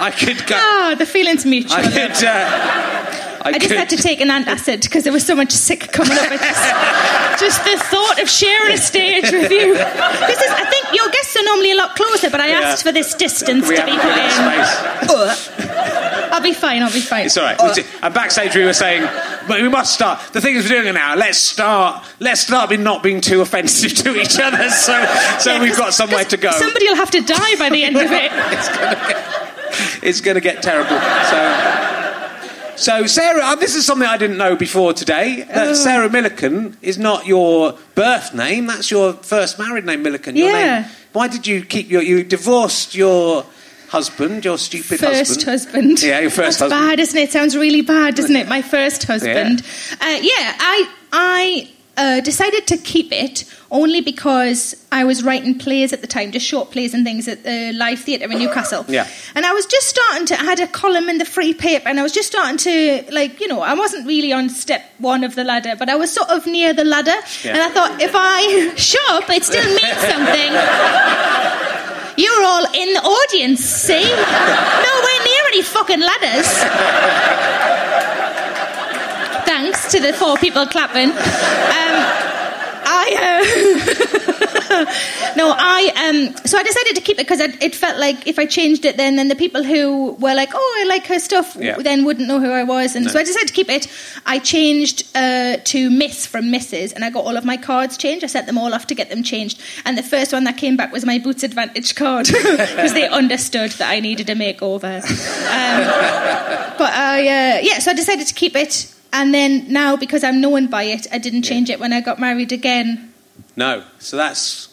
I 0.00 0.10
could 0.10 0.46
go. 0.46 0.56
Ah, 0.58 0.94
the 0.98 1.06
feeling's 1.06 1.44
mutual. 1.46 1.76
I 1.76 1.82
could. 1.82 2.24
Uh, 2.24 3.26
I, 3.42 3.50
I 3.50 3.52
just 3.58 3.68
could, 3.68 3.78
had 3.78 3.88
to 3.90 3.96
take 3.96 4.20
an 4.20 4.28
antacid 4.28 4.82
because 4.82 5.04
there 5.04 5.12
was 5.14 5.24
so 5.24 5.34
much 5.34 5.50
sick 5.52 5.92
coming 5.92 6.12
up. 6.12 6.28
Just, 6.28 7.40
just 7.40 7.64
the 7.64 7.78
thought 7.88 8.20
of 8.20 8.28
sharing 8.28 8.74
a 8.74 8.76
stage 8.76 9.30
with 9.32 9.50
you. 9.50 9.72
This 9.74 10.40
is, 10.42 10.50
I 10.50 10.66
think 10.68 10.94
your 10.94 11.08
guests 11.08 11.36
are 11.36 11.44
normally 11.44 11.72
a 11.72 11.76
lot 11.76 11.96
closer, 11.96 12.28
but 12.28 12.40
I 12.40 12.48
Yeah. 12.48 12.60
asked 12.60 12.82
for 12.82 12.92
this 12.92 13.14
distance 13.14 13.66
We 13.66 13.76
to 13.76 13.84
be 13.86 13.92
put 13.92 14.04
in. 14.04 14.30
I'll 16.32 16.42
be 16.42 16.52
fine. 16.52 16.82
I'll 16.82 16.92
be 16.92 17.00
fine. 17.00 17.26
It's 17.26 17.36
all 17.38 17.44
right. 17.44 17.74
Did- 17.74 17.86
and 18.02 18.12
backstage, 18.12 18.54
we 18.54 18.64
were 18.64 18.74
saying, 18.74 19.08
but 19.48 19.60
we 19.62 19.68
must 19.70 19.94
start. 19.94 20.20
The 20.34 20.40
thing 20.42 20.56
is, 20.56 20.64
we're 20.64 20.76
doing 20.76 20.88
it 20.88 20.92
now. 20.92 21.14
Let's 21.16 21.38
start. 21.38 22.04
Let's 22.20 22.42
start 22.42 22.68
with 22.68 22.80
not 22.80 23.02
being 23.02 23.22
too 23.22 23.40
offensive 23.40 23.94
to 24.04 24.20
each 24.20 24.38
other. 24.38 24.68
So, 24.80 25.02
so 25.38 25.52
Yeah, 25.54 25.62
we've 25.62 25.76
got 25.76 25.94
somewhere 25.94 26.24
to 26.24 26.36
go. 26.36 26.50
Somebody 26.52 26.86
will 26.88 26.96
have 26.96 27.10
to 27.12 27.20
die 27.22 27.56
by 27.58 27.70
the 27.70 27.84
end 27.84 27.96
of 27.96 28.10
it. 28.10 28.30
it's 30.02 30.20
going 30.20 30.34
to 30.36 30.40
get 30.40 30.62
terrible. 30.62 30.98
So, 32.76 32.76
so 32.76 33.06
Sarah, 33.06 33.40
uh, 33.44 33.54
this 33.56 33.74
is 33.74 33.84
something 33.84 34.08
I 34.08 34.16
didn't 34.16 34.38
know 34.38 34.56
before 34.56 34.92
today. 34.92 35.42
That 35.42 35.76
Sarah 35.76 36.08
Millican 36.08 36.76
is 36.82 36.98
not 36.98 37.26
your 37.26 37.76
birth 37.94 38.34
name. 38.34 38.66
That's 38.66 38.90
your 38.90 39.12
first 39.14 39.58
married 39.58 39.84
name, 39.84 40.02
Millican. 40.04 40.36
Your 40.36 40.50
Yeah. 40.50 40.80
name 40.80 40.90
Why 41.12 41.28
did 41.28 41.46
you 41.46 41.62
keep 41.64 41.90
your? 41.90 42.02
You 42.02 42.22
divorced 42.22 42.94
your 42.94 43.44
husband, 43.88 44.44
your 44.44 44.56
stupid 44.56 45.00
First 45.00 45.42
husband. 45.42 46.00
Yeah, 46.00 46.20
your 46.20 46.30
first 46.30 46.60
That's 46.60 46.72
husband. 46.72 46.90
bad, 46.90 47.00
isn't 47.00 47.18
it? 47.18 47.22
It 47.24 47.32
sounds 47.32 47.56
really 47.56 47.82
bad, 47.82 48.14
doesn't 48.14 48.36
it? 48.36 48.46
My 48.48 48.62
first 48.62 49.02
husband. 49.04 49.62
Uh, 50.00 50.18
yeah, 50.22 50.54
I 50.60 50.88
I 51.12 51.68
uh, 51.96 52.20
decided 52.20 52.66
to 52.68 52.76
keep 52.78 53.12
it 53.12 53.44
only 53.70 54.00
because 54.00 54.74
I 54.90 55.04
was 55.04 55.22
writing 55.22 55.58
plays 55.58 55.92
at 55.92 56.00
the 56.00 56.06
time, 56.06 56.32
just 56.32 56.46
short 56.46 56.70
plays 56.70 56.92
and 56.94 57.04
things 57.04 57.28
at 57.28 57.44
the 57.44 57.72
Live 57.72 58.00
Theatre 58.00 58.30
in 58.30 58.38
Newcastle. 58.38 58.84
Yeah. 58.88 59.06
And 59.34 59.44
I 59.46 59.52
was 59.52 59.66
just 59.66 59.86
starting 59.88 60.26
to. 60.26 60.34
I 60.40 60.44
had 60.44 60.60
a 60.60 60.66
column 60.66 61.08
in 61.08 61.18
the 61.18 61.24
Free 61.24 61.54
Paper, 61.54 61.88
and 61.88 62.00
I 62.00 62.02
was 62.02 62.12
just 62.12 62.28
starting 62.28 62.56
to 62.58 63.04
like, 63.12 63.38
you 63.40 63.46
know, 63.48 63.60
I 63.60 63.74
wasn't 63.74 64.06
really 64.06 64.32
on 64.32 64.48
step 64.48 64.82
one 64.98 65.22
of 65.24 65.34
the 65.34 65.44
ladder, 65.44 65.74
but 65.78 65.88
I 65.88 65.94
was 65.96 66.10
sort 66.12 66.30
of 66.30 66.46
near 66.46 66.72
the 66.72 66.84
ladder, 66.84 67.14
Yeah. 67.44 67.52
and 67.52 67.58
I 67.62 67.70
thought 67.70 68.00
if 68.00 68.12
I 68.14 68.74
show 68.76 68.98
up, 69.10 69.28
it 69.30 69.44
still 69.44 69.64
means 69.80 69.98
something. 69.98 70.52
You're 72.16 72.44
all 72.44 72.64
in 72.74 72.92
the 72.94 73.00
audience, 73.02 73.60
see? 73.64 74.02
Nowhere 74.02 75.20
near 75.24 75.42
any 75.52 75.62
fucking 75.62 76.00
ladders. 76.00 77.59
To 79.90 79.98
the 80.00 80.12
four 80.12 80.36
people 80.36 80.66
clapping. 80.66 81.10
Um, 81.10 81.16
I 82.92 83.06
uh, 84.70 84.84
no, 85.36 85.52
I 85.56 85.90
um. 86.08 86.36
So 86.46 86.58
I 86.58 86.62
decided 86.62 86.94
to 86.96 87.00
keep 87.02 87.18
it 87.18 87.26
because 87.26 87.40
it 87.40 87.74
felt 87.74 87.98
like 87.98 88.26
if 88.26 88.38
I 88.38 88.46
changed 88.46 88.84
it, 88.84 88.96
then 88.96 89.16
then 89.16 89.28
the 89.28 89.34
people 89.34 89.64
who 89.64 90.12
were 90.20 90.34
like, 90.34 90.50
"Oh, 90.54 90.76
I 90.80 90.84
like 90.88 91.06
her 91.06 91.18
stuff," 91.18 91.56
Yeah. 91.58 91.76
then 91.78 92.04
wouldn't 92.04 92.28
know 92.28 92.38
who 92.40 92.50
I 92.50 92.62
was, 92.62 92.94
and 92.94 93.10
so 93.10 93.18
I 93.18 93.24
decided 93.24 93.48
to 93.48 93.54
keep 93.54 93.68
it. 93.68 93.88
I 94.26 94.38
changed 94.38 95.08
uh, 95.16 95.56
to 95.56 95.90
Miss 95.90 96.26
from 96.26 96.46
Mrs. 96.52 96.92
and 96.94 97.04
I 97.04 97.10
got 97.10 97.24
all 97.24 97.36
of 97.36 97.44
my 97.44 97.56
cards 97.56 97.96
changed. 97.96 98.22
I 98.24 98.28
sent 98.28 98.46
them 98.46 98.58
all 98.58 98.72
off 98.74 98.86
to 98.88 98.94
get 98.94 99.08
them 99.10 99.22
changed, 99.24 99.60
and 99.84 99.98
the 99.98 100.04
first 100.04 100.32
one 100.32 100.44
that 100.44 100.56
came 100.56 100.76
back 100.76 100.92
was 100.92 101.04
my 101.04 101.18
Boots 101.18 101.42
Advantage 101.42 101.94
card 101.96 102.26
because 102.32 102.92
they 102.92 103.08
understood 103.08 103.70
that 103.72 103.90
I 103.90 103.98
needed 104.00 104.30
a 104.30 104.34
makeover. 104.34 105.02
Um, 105.02 106.76
but 106.78 106.92
I 106.92 107.20
uh, 107.22 107.60
yeah, 107.62 107.78
so 107.80 107.90
I 107.90 107.94
decided 107.94 108.26
to 108.28 108.34
keep 108.34 108.54
it. 108.54 108.86
And 109.12 109.34
then 109.34 109.72
now, 109.72 109.96
because 109.96 110.22
I'm 110.24 110.40
known 110.40 110.68
by 110.68 110.84
it, 110.84 111.06
I 111.12 111.18
didn't 111.18 111.42
change 111.42 111.68
it 111.70 111.80
when 111.80 111.92
I 111.92 112.00
got 112.00 112.18
married 112.18 112.52
again. 112.52 113.12
No, 113.56 113.82
so 113.98 114.16
that's 114.16 114.68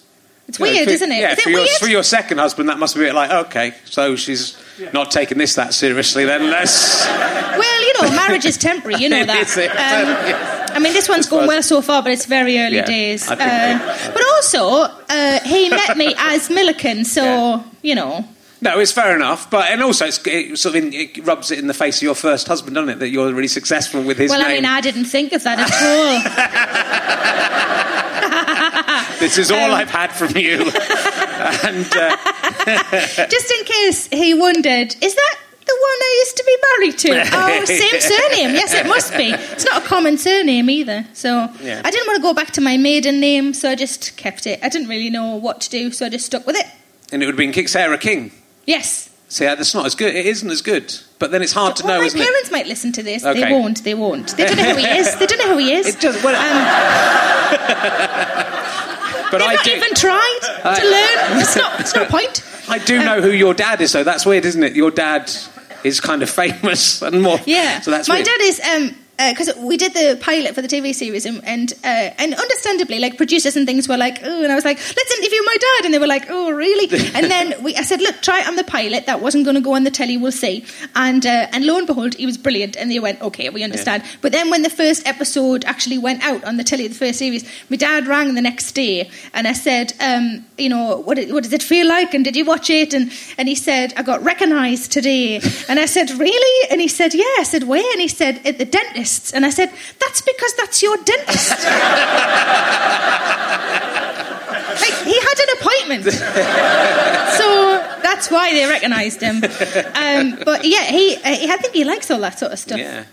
It's 0.47 0.59
you 0.59 0.65
know, 0.65 0.71
weird, 0.71 0.85
for- 0.87 0.93
isn't 0.93 1.11
it? 1.11 1.19
Yeah, 1.21 1.31
Is 1.31 1.39
it 1.39 1.43
for 1.43 1.49
your, 1.49 1.59
weird? 1.61 1.69
for 1.79 1.87
your 1.87 2.03
second 2.03 2.37
husband, 2.37 2.69
that 2.69 2.77
must 2.77 2.95
be 2.95 3.11
like 3.11 3.31
okay, 3.47 3.73
so 3.85 4.15
she's 4.15 4.55
not 4.93 5.09
taking 5.11 5.37
this 5.39 5.55
that 5.55 5.73
seriously. 5.73 6.25
Then 6.25 6.49
let's. 6.51 7.05
Well, 7.57 7.81
you 7.81 7.93
know, 8.01 8.11
marriage 8.15 8.45
is 8.45 8.55
temporary. 8.57 9.01
You 9.01 9.09
know 9.09 9.25
that. 9.31 9.41
Is 9.47 9.57
it? 9.57 9.71
Um, 9.71 10.67
I 10.75 10.79
mean, 10.79 10.93
this 10.93 11.09
one's 11.09 11.27
going 11.27 11.47
well 11.47 11.63
so 11.63 11.81
far, 11.81 12.03
but 12.03 12.11
it's 12.11 12.25
very 12.27 12.59
early 12.59 12.75
Yeah, 12.75 12.85
days. 12.85 13.27
Uh, 13.31 14.11
but 14.13 14.21
also, 14.35 14.81
uh, 15.09 15.39
he 15.43 15.69
met 15.69 15.97
me 15.97 16.13
as 16.19 16.49
Millican, 16.49 17.03
so 17.05 17.23
Yeah. 17.23 17.63
you 17.81 17.95
know. 17.95 18.23
No, 18.59 18.79
it's 18.79 18.91
fair 18.91 19.15
enough, 19.15 19.49
but 19.51 19.69
and 19.69 19.83
also 19.83 20.05
it's, 20.05 20.19
it 20.25 20.57
sort 20.57 20.75
of 20.75 20.83
in, 20.83 20.91
it 20.93 21.23
rubs 21.25 21.51
it 21.51 21.59
in 21.59 21.67
the 21.67 21.73
face 21.75 21.97
of 21.97 22.01
your 22.03 22.15
first 22.15 22.47
husband, 22.47 22.73
doesn't 22.75 22.89
it? 22.89 22.97
That 22.99 23.09
you're 23.09 23.31
really 23.33 23.47
successful 23.47 24.01
with 24.01 24.17
his 24.17 24.31
Well, 24.31 24.41
I 24.43 24.47
mean, 24.49 24.65
I 24.65 24.81
didn't 24.81 25.05
think 25.05 25.31
of 25.33 25.43
that 25.43 25.59
at 25.59 25.71
all. 25.83 26.19
this 29.19 29.37
is 29.37 29.51
Um, 29.51 29.59
all 29.59 29.71
I've 29.73 29.89
had 29.91 30.11
from 30.11 30.35
you, 30.37 30.57
and 31.63 31.85
uh, 31.95 32.15
Just 33.27 33.51
in 33.51 33.63
case 33.65 34.07
he 34.07 34.33
wondered, 34.33 34.95
is 35.01 35.15
that 35.15 35.35
the 35.65 35.77
one 35.79 36.01
I 36.01 36.15
used 36.23 36.37
to 36.37 36.43
be 36.45 36.57
married 36.71 36.97
to? 36.99 37.09
Oh, 37.37 37.65
same 37.65 37.99
surname. 38.01 38.55
Yes, 38.55 38.73
it 38.73 38.85
must 38.87 39.15
be. 39.17 39.31
It's 39.31 39.65
not 39.65 39.83
a 39.83 39.85
common 39.85 40.17
surname 40.17 40.69
either. 40.69 41.05
So 41.13 41.49
Yeah. 41.61 41.81
I 41.83 41.91
didn't 41.91 42.07
want 42.07 42.17
to 42.17 42.21
go 42.23 42.33
back 42.33 42.51
to 42.51 42.61
my 42.61 42.77
maiden 42.77 43.19
name, 43.19 43.53
so 43.53 43.69
I 43.69 43.75
just 43.75 44.15
kept 44.17 44.47
it. 44.47 44.59
I 44.63 44.69
didn't 44.69 44.87
really 44.87 45.09
know 45.09 45.35
what 45.35 45.59
to 45.61 45.69
do, 45.69 45.91
so 45.91 46.05
I 46.05 46.09
just 46.09 46.25
stuck 46.25 46.45
with 46.47 46.55
it. 46.55 46.65
and 47.11 47.21
it 47.21 47.25
would 47.25 47.37
have 47.39 47.53
been 47.53 47.67
Sarah 47.67 47.97
King. 47.97 48.31
Yes. 48.67 49.09
See, 49.29 49.45
that's 49.45 49.73
not 49.73 49.85
as 49.87 49.95
good. 49.95 50.15
It 50.15 50.25
isn't 50.27 50.49
as 50.49 50.61
good, 50.61 50.93
but 51.19 51.31
then 51.31 51.41
it's 51.41 51.51
hard 51.51 51.75
to 51.77 51.83
well, 51.85 51.95
know, 51.95 51.99
my 52.01 52.05
isn't 52.05 52.19
it? 52.19 52.23
parents 52.23 52.51
might 52.51 52.67
listen 52.67 52.91
to 52.93 53.03
this. 53.03 53.25
Okay. 53.25 53.41
They 53.41 53.51
won't. 53.51 53.83
They 53.83 53.93
won't. 53.95 54.37
They 54.37 54.45
don't 54.45 54.55
know 54.57 54.69
who 54.73 54.77
he 54.77 54.85
is. 54.87 55.15
They 55.17 55.25
don't 55.25 55.39
know 55.39 55.51
who 55.53 55.57
he 55.57 55.73
is. 55.73 55.87
It 55.95 55.99
does. 55.99 56.23
Well, 56.23 56.35
Um, 56.35 56.37
but 59.31 59.41
I. 59.41 59.41
they've 59.41 59.41
I 59.49 59.53
not 59.55 59.65
do. 59.65 59.71
even 59.71 59.93
tried 59.95 60.39
to 60.79 60.85
learn. 60.85 61.41
It's 61.41 61.55
not. 61.55 61.79
It's 61.79 61.95
not 61.95 62.07
a 62.07 62.09
point. 62.09 62.43
I 62.69 62.77
do 62.79 62.99
know 62.99 63.21
who 63.21 63.31
your 63.31 63.53
dad 63.53 63.81
is, 63.81 63.91
though. 63.93 64.03
That's 64.03 64.25
weird, 64.25 64.45
isn't 64.45 64.63
it? 64.63 64.75
Your 64.75 64.91
dad 64.91 65.31
is 65.83 65.99
kind 65.99 66.21
of 66.23 66.29
famous 66.29 67.01
and 67.01 67.21
more. 67.21 67.39
Yeah. 67.45 67.81
So 67.81 67.91
that's 67.91 68.07
my 68.09 68.15
weird. 68.15 68.25
dad 68.27 68.41
is 68.41 68.59
um 68.61 68.95
because 69.17 69.51
we 69.57 69.77
did 69.77 69.93
the 69.93 70.17
pilot 70.21 70.53
for 70.53 70.61
the 70.61 70.67
TV 70.67 70.93
series 70.93 71.25
and 71.25 71.43
and, 71.43 71.73
uh, 71.83 72.13
and 72.17 72.33
understandably 72.33 72.99
like 72.99 73.17
producers 73.17 73.55
and 73.55 73.65
things 73.65 73.87
were 73.87 73.97
like 73.97 74.19
oh 74.23 74.43
and 74.43 74.51
I 74.51 74.55
was 74.55 74.65
like 74.65 74.77
let's 74.77 75.17
interview 75.17 75.41
my 75.43 75.57
dad 75.59 75.85
and 75.85 75.93
they 75.93 75.99
were 75.99 76.07
like 76.07 76.27
oh 76.29 76.51
really? 76.51 76.87
And 77.15 77.25
then 77.31 77.63
we 77.63 77.75
I 77.75 77.81
said 77.81 77.99
look 77.99 78.21
try 78.21 78.41
it 78.41 78.47
on 78.47 78.55
the 78.55 78.63
pilot 78.63 79.07
that 79.07 79.21
wasn't 79.21 79.45
going 79.45 79.55
to 79.55 79.61
go 79.61 79.73
on 79.73 79.83
the 79.83 79.91
telly 79.91 80.17
we'll 80.17 80.31
see. 80.31 80.65
And 80.95 81.25
uh, 81.25 81.47
and 81.51 81.65
lo 81.65 81.77
and 81.77 81.87
behold 81.87 82.13
he 82.13 82.25
was 82.25 82.37
brilliant 82.37 82.75
and 82.75 82.91
they 82.91 82.99
went 82.99 83.21
okay 83.21 83.49
we 83.49 83.63
understand. 83.63 84.03
But 84.21 84.31
then 84.33 84.51
when 84.51 84.61
the 84.61 84.69
first 84.69 85.07
episode 85.07 85.65
actually 85.65 85.97
went 85.97 86.23
out 86.23 86.43
on 86.43 86.57
the 86.57 86.63
telly 86.63 86.87
the 86.87 86.95
first 86.95 87.19
series 87.19 87.49
my 87.69 87.77
dad 87.77 88.07
rang 88.07 88.35
the 88.35 88.41
next 88.41 88.71
day 88.73 89.09
and 89.33 89.47
I 89.47 89.53
said 89.53 89.93
um, 89.99 90.45
you 90.57 90.69
know 90.69 90.97
what 90.97 91.17
what 91.29 91.43
does 91.43 91.53
it 91.53 91.63
feel 91.63 91.87
like 91.87 92.13
and 92.13 92.23
did 92.23 92.35
you 92.35 92.45
watch 92.45 92.69
it? 92.69 92.93
And 92.93 93.11
and 93.39 93.47
he 93.47 93.55
said 93.55 93.93
I 93.97 94.03
got 94.03 94.23
recognised 94.23 94.91
today. 94.91 95.41
And 95.69 95.79
I 95.79 95.85
said 95.85 96.11
really? 96.11 96.69
And 96.71 96.79
he 96.79 96.87
said 96.87 97.13
yeah. 97.13 97.23
I 97.39 97.43
said 97.43 97.63
where? 97.63 97.91
And 97.91 97.99
he 97.99 98.07
said 98.07 98.45
at 98.45 98.57
the 98.57 98.65
and 99.33 99.45
I 99.45 99.49
said 99.49 99.71
that's 99.99 100.21
because 100.21 100.53
that's 100.55 100.81
your 100.81 100.97
dentist. 100.97 101.67
Like 104.77 104.93
he 105.05 105.19
had 105.19 105.39
an 105.39 105.49
appointment. 105.59 106.03
So 107.37 107.47
that's 108.03 108.29
why 108.29 108.53
they 108.53 108.65
recognised 108.65 109.21
him. 109.21 109.37
Um, 109.37 110.37
but 110.45 110.65
yeah 110.65 110.83
he, 110.83 111.15
he 111.15 111.49
I 111.51 111.57
think 111.57 111.73
he 111.73 111.83
likes 111.83 112.11
all 112.11 112.19
that 112.19 112.37
sort 112.37 112.51
of 112.51 112.59
stuff. 112.59 112.77
Yeah. 112.77 113.05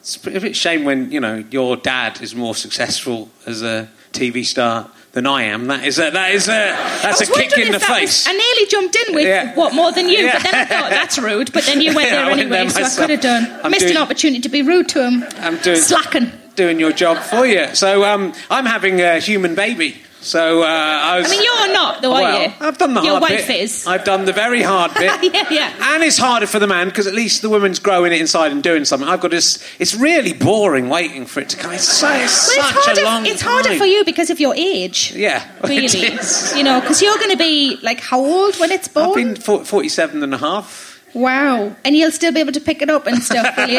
It's 0.00 0.16
a 0.26 0.40
bit 0.40 0.56
shame 0.56 0.84
when, 0.84 1.10
you 1.12 1.20
know, 1.20 1.44
your 1.50 1.76
dad 1.76 2.22
is 2.22 2.34
more 2.34 2.54
successful 2.54 3.28
as 3.46 3.62
a 3.62 3.88
TV 4.12 4.44
star 4.44 4.90
than 5.12 5.26
I 5.26 5.42
am. 5.44 5.66
That 5.66 5.84
is 5.84 5.98
a, 5.98 6.10
that 6.10 6.32
is 6.32 6.46
a, 6.48 6.50
that's 7.02 7.20
a 7.20 7.26
kick 7.26 7.56
in 7.58 7.72
the 7.72 7.80
face. 7.80 8.26
Was, 8.26 8.28
I 8.28 8.32
nearly 8.32 8.66
jumped 8.66 8.96
in 8.96 9.14
with 9.16 9.26
Yeah. 9.26 9.54
what 9.56 9.74
more 9.74 9.90
than 9.92 10.08
you, 10.08 10.18
Yeah. 10.18 10.34
but 10.34 10.42
then 10.44 10.54
I 10.54 10.64
thought 10.64 10.90
that's 10.90 11.18
rude. 11.18 11.52
But 11.52 11.64
then 11.64 11.80
you 11.80 11.94
went 11.96 12.10
Yeah, 12.10 12.16
there 12.16 12.26
went 12.26 12.40
anyway, 12.42 12.56
there 12.70 12.70
so. 12.88 13.02
I 13.02 13.06
could 13.06 13.10
have 13.10 13.20
done. 13.20 13.60
I'm 13.64 13.70
Missed 13.72 13.82
doing- 13.86 13.96
an 13.96 14.02
opportunity 14.02 14.40
to 14.42 14.48
be 14.48 14.62
rude 14.62 14.88
to 14.90 15.04
him. 15.04 15.24
I'm 15.38 15.56
doing- 15.58 15.76
slacking. 15.80 16.30
Doing 16.56 16.78
your 16.78 16.92
job 16.92 17.16
for 17.18 17.46
you. 17.46 17.74
So 17.74 18.04
um, 18.04 18.34
I'm 18.50 18.66
having 18.66 19.00
a 19.00 19.18
human 19.18 19.54
baby. 19.54 20.02
So 20.22 20.62
uh, 20.62 20.66
I 20.66 21.18
was. 21.18 21.26
I 21.28 21.30
mean, 21.30 21.42
you're 21.42 21.72
not, 21.72 22.02
though, 22.02 22.12
are 22.14 22.42
you? 22.44 22.52
I've 22.60 22.76
done 22.76 22.92
the 22.92 23.00
Your 23.00 23.12
hard 23.18 23.22
wife 23.22 23.46
bit. 23.46 23.60
is. 23.62 23.86
I've 23.86 24.04
done 24.04 24.26
the 24.26 24.34
very 24.34 24.60
hard 24.62 24.92
bit. 24.98 25.32
yeah, 25.34 25.46
yeah. 25.50 25.94
And 25.94 26.02
it's 26.04 26.18
harder 26.18 26.46
for 26.46 26.58
the 26.58 26.66
man 26.66 26.88
because 26.88 27.06
at 27.06 27.14
least 27.14 27.40
the 27.40 27.48
woman's 27.48 27.78
growing 27.78 28.12
it 28.12 28.20
inside 28.20 28.52
and 28.52 28.62
doing 28.62 28.84
something. 28.84 29.08
I've 29.08 29.20
got 29.20 29.30
this. 29.30 29.64
It's 29.78 29.94
really 29.94 30.34
boring 30.34 30.90
waiting 30.90 31.24
for 31.24 31.40
it 31.40 31.48
to 31.50 31.56
come. 31.56 31.72
It's, 31.72 31.84
so, 31.88 32.08
it's 32.12 32.54
Well, 32.54 32.68
such 32.68 32.76
it's 32.76 32.86
harder, 32.86 33.00
a 33.00 33.04
long 33.04 33.26
it's 33.26 33.40
harder 33.42 33.68
time. 33.70 33.78
for 33.78 33.86
you 33.86 34.04
because 34.04 34.28
of 34.28 34.38
your 34.40 34.54
age. 34.54 35.12
Yeah, 35.16 35.42
Really, 35.64 35.88
you 36.54 36.62
know, 36.64 36.80
because 36.82 37.00
you're 37.00 37.16
going 37.18 37.30
to 37.30 37.38
be 37.38 37.78
like 37.82 38.00
how 38.00 38.20
old 38.20 38.56
when 38.60 38.70
it's 38.72 38.88
born? 38.88 39.08
I've 39.08 39.14
been 39.14 39.36
for- 39.36 39.64
47 39.64 40.22
and 40.22 40.34
a 40.34 40.38
half. 40.38 41.02
Wow, 41.14 41.74
and 41.82 41.96
you'll 41.96 42.12
still 42.12 42.32
be 42.32 42.40
able 42.40 42.52
to 42.52 42.60
pick 42.60 42.82
it 42.82 42.90
up 42.90 43.06
and 43.06 43.22
stuff, 43.22 43.56
will 43.56 43.68
you? 43.68 43.78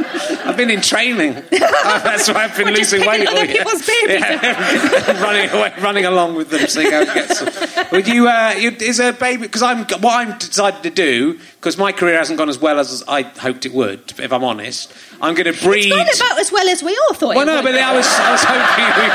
I've 0.44 0.56
been 0.56 0.70
in 0.70 0.80
training. 0.80 1.34
That's 1.50 2.28
why 2.28 2.44
I've 2.44 2.56
been 2.56 2.66
We're 2.66 2.74
losing 2.76 3.06
weight. 3.06 3.26
other 3.28 3.46
people's 3.46 3.86
babies 3.86 4.20
Yeah. 4.20 5.22
running 5.22 5.50
away, 5.50 5.72
running 5.80 6.04
along 6.04 6.36
with 6.36 6.50
them, 6.50 6.66
seeing 6.68 6.90
how 6.92 7.00
it 7.00 7.12
gets 7.14 7.40
them. 7.40 7.86
Would 7.92 8.06
you? 8.08 8.28
Uh, 8.28 8.54
you 8.58 8.70
is 8.70 9.00
a 9.00 9.12
baby? 9.12 9.42
Because 9.42 9.62
I'm 9.62 9.78
what 10.00 10.04
I'm 10.28 10.38
decided 10.38 10.82
to 10.84 10.90
do 10.90 11.38
because 11.56 11.76
my 11.78 11.92
career 11.92 12.16
hasn't 12.18 12.38
gone 12.38 12.48
as 12.48 12.58
well 12.58 12.78
as 12.78 13.02
I 13.08 13.22
hoped 13.22 13.66
it 13.66 13.72
would. 13.74 14.12
If 14.18 14.32
I'm 14.32 14.44
honest, 14.44 14.92
I'm 15.20 15.34
going 15.34 15.52
to 15.52 15.62
breed. 15.64 15.92
It's 15.92 16.18
gone 16.20 16.28
about 16.28 16.40
as 16.40 16.52
well 16.52 16.68
as 16.68 16.82
we 16.82 16.96
all 17.08 17.14
thought. 17.14 17.34
Well, 17.36 17.42
it 17.42 17.46
no, 17.46 17.56
would. 17.56 17.64
but 17.64 17.74
I 17.74 17.94
was, 17.96 18.06
I 18.06 18.30
was 18.32 18.44
hoping 18.44 18.84
it'd 18.84 18.96
be 18.96 19.08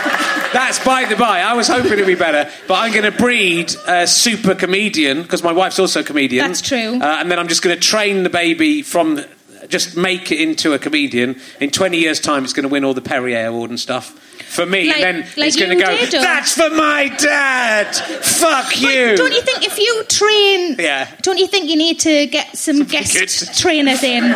better. 0.00 0.09
That's 0.52 0.78
by 0.84 1.04
the 1.04 1.16
by. 1.16 1.40
I 1.42 1.54
was 1.54 1.68
hoping 1.68 1.92
it'd 1.92 2.06
be 2.06 2.14
better, 2.16 2.50
but 2.66 2.74
I'm 2.74 2.92
going 2.92 3.04
to 3.10 3.16
breed 3.16 3.72
a 3.86 4.06
super 4.06 4.54
comedian 4.54 5.22
because 5.22 5.42
my 5.44 5.52
wife's 5.52 5.78
also 5.78 6.00
a 6.00 6.04
comedian. 6.04 6.46
That's 6.46 6.60
true. 6.60 6.98
Uh, 7.00 7.18
and 7.20 7.30
then 7.30 7.38
I'm 7.38 7.48
just 7.48 7.62
going 7.62 7.74
to 7.76 7.80
train 7.80 8.22
the 8.24 8.30
baby 8.30 8.82
from, 8.82 9.20
just 9.68 9.96
make 9.96 10.32
it 10.32 10.40
into 10.40 10.72
a 10.72 10.78
comedian. 10.78 11.38
In 11.60 11.70
20 11.70 11.98
years' 11.98 12.18
time, 12.20 12.42
it's 12.44 12.52
going 12.52 12.64
to 12.64 12.68
win 12.68 12.84
all 12.84 12.94
the 12.94 13.00
Perrier 13.02 13.46
Award 13.46 13.70
and 13.70 13.78
stuff. 13.78 14.10
For 14.50 14.66
me, 14.66 14.88
Like- 14.88 14.96
and 14.96 15.04
then 15.04 15.26
like 15.36 15.46
it's 15.48 15.56
going 15.56 15.70
to 15.78 15.84
go. 15.84 15.96
That's 16.10 16.54
for 16.54 16.70
my 16.70 17.06
dad. 17.08 17.94
Fuck 17.94 18.70
But 18.70 18.80
you. 18.80 19.16
Don't 19.16 19.32
you 19.32 19.42
think 19.42 19.64
if 19.64 19.78
you 19.78 20.02
train, 20.08 20.74
Yeah. 20.80 21.06
don't 21.22 21.38
you 21.38 21.46
think 21.46 21.70
you 21.70 21.76
need 21.76 22.00
to 22.00 22.26
get 22.26 22.56
some 22.58 22.82
guest 22.82 23.56
trainers 23.60 24.02
in? 24.02 24.24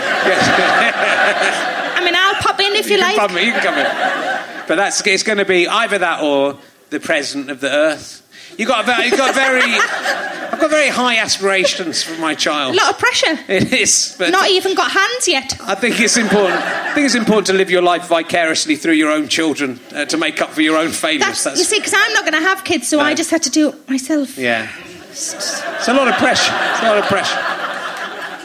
I 1.96 2.00
mean, 2.04 2.14
I'll 2.14 2.34
pop 2.36 2.60
in 2.60 2.74
if 2.76 2.86
you, 2.88 2.94
you 2.96 3.02
like. 3.02 3.16
Can 3.16 3.28
come, 3.28 3.38
you 3.38 3.50
can 3.52 3.62
come 3.62 3.78
in. 3.78 4.53
But 4.66 4.76
that's 4.76 5.06
it's 5.06 5.22
going 5.22 5.38
to 5.38 5.44
be 5.44 5.66
either 5.68 5.98
that 5.98 6.22
or 6.22 6.56
the 6.90 7.00
president 7.00 7.50
of 7.50 7.60
the 7.60 7.70
earth. 7.70 8.20
You 8.56 8.66
got 8.66 8.84
a 8.84 8.86
very, 8.86 9.06
you 9.06 9.16
got 9.16 9.34
very. 9.34 9.62
I've 9.62 10.60
got 10.60 10.70
very 10.70 10.88
high 10.88 11.16
aspirations 11.16 12.04
for 12.04 12.20
my 12.20 12.34
child. 12.36 12.74
A 12.74 12.78
lot 12.78 12.92
of 12.92 12.98
pressure. 13.00 13.36
It 13.48 13.72
is, 13.72 14.14
but 14.16 14.30
Not 14.30 14.48
even 14.48 14.74
got 14.76 14.92
hands 14.92 15.26
yet. 15.26 15.58
I 15.60 15.74
think 15.74 15.98
it's 15.98 16.16
important. 16.16 16.60
I 16.62 16.94
think 16.94 17.06
it's 17.06 17.16
important 17.16 17.48
to 17.48 17.52
live 17.52 17.68
your 17.70 17.82
life 17.82 18.06
vicariously 18.06 18.76
through 18.76 18.92
your 18.94 19.10
own 19.10 19.26
children 19.28 19.80
uh, 19.92 20.04
to 20.04 20.16
make 20.16 20.40
up 20.40 20.50
for 20.50 20.60
your 20.62 20.76
own 20.76 20.90
failures. 20.92 21.42
That's, 21.42 21.58
you 21.58 21.64
see, 21.64 21.78
because 21.78 21.94
I'm 21.96 22.12
not 22.12 22.22
going 22.24 22.40
to 22.40 22.48
have 22.48 22.62
kids, 22.62 22.86
so 22.86 23.00
I 23.00 23.14
just 23.14 23.30
had 23.30 23.42
to 23.42 23.50
do 23.50 23.70
it 23.70 23.88
myself. 23.90 24.38
yeah. 24.38 24.70
It's 25.10 25.88
a 25.88 25.94
lot 25.94 26.08
of 26.08 26.14
pressure. 26.16 26.52
It's 26.54 26.82
a 26.82 26.86
lot 26.86 26.98
of 26.98 27.04
pressure. 27.06 27.63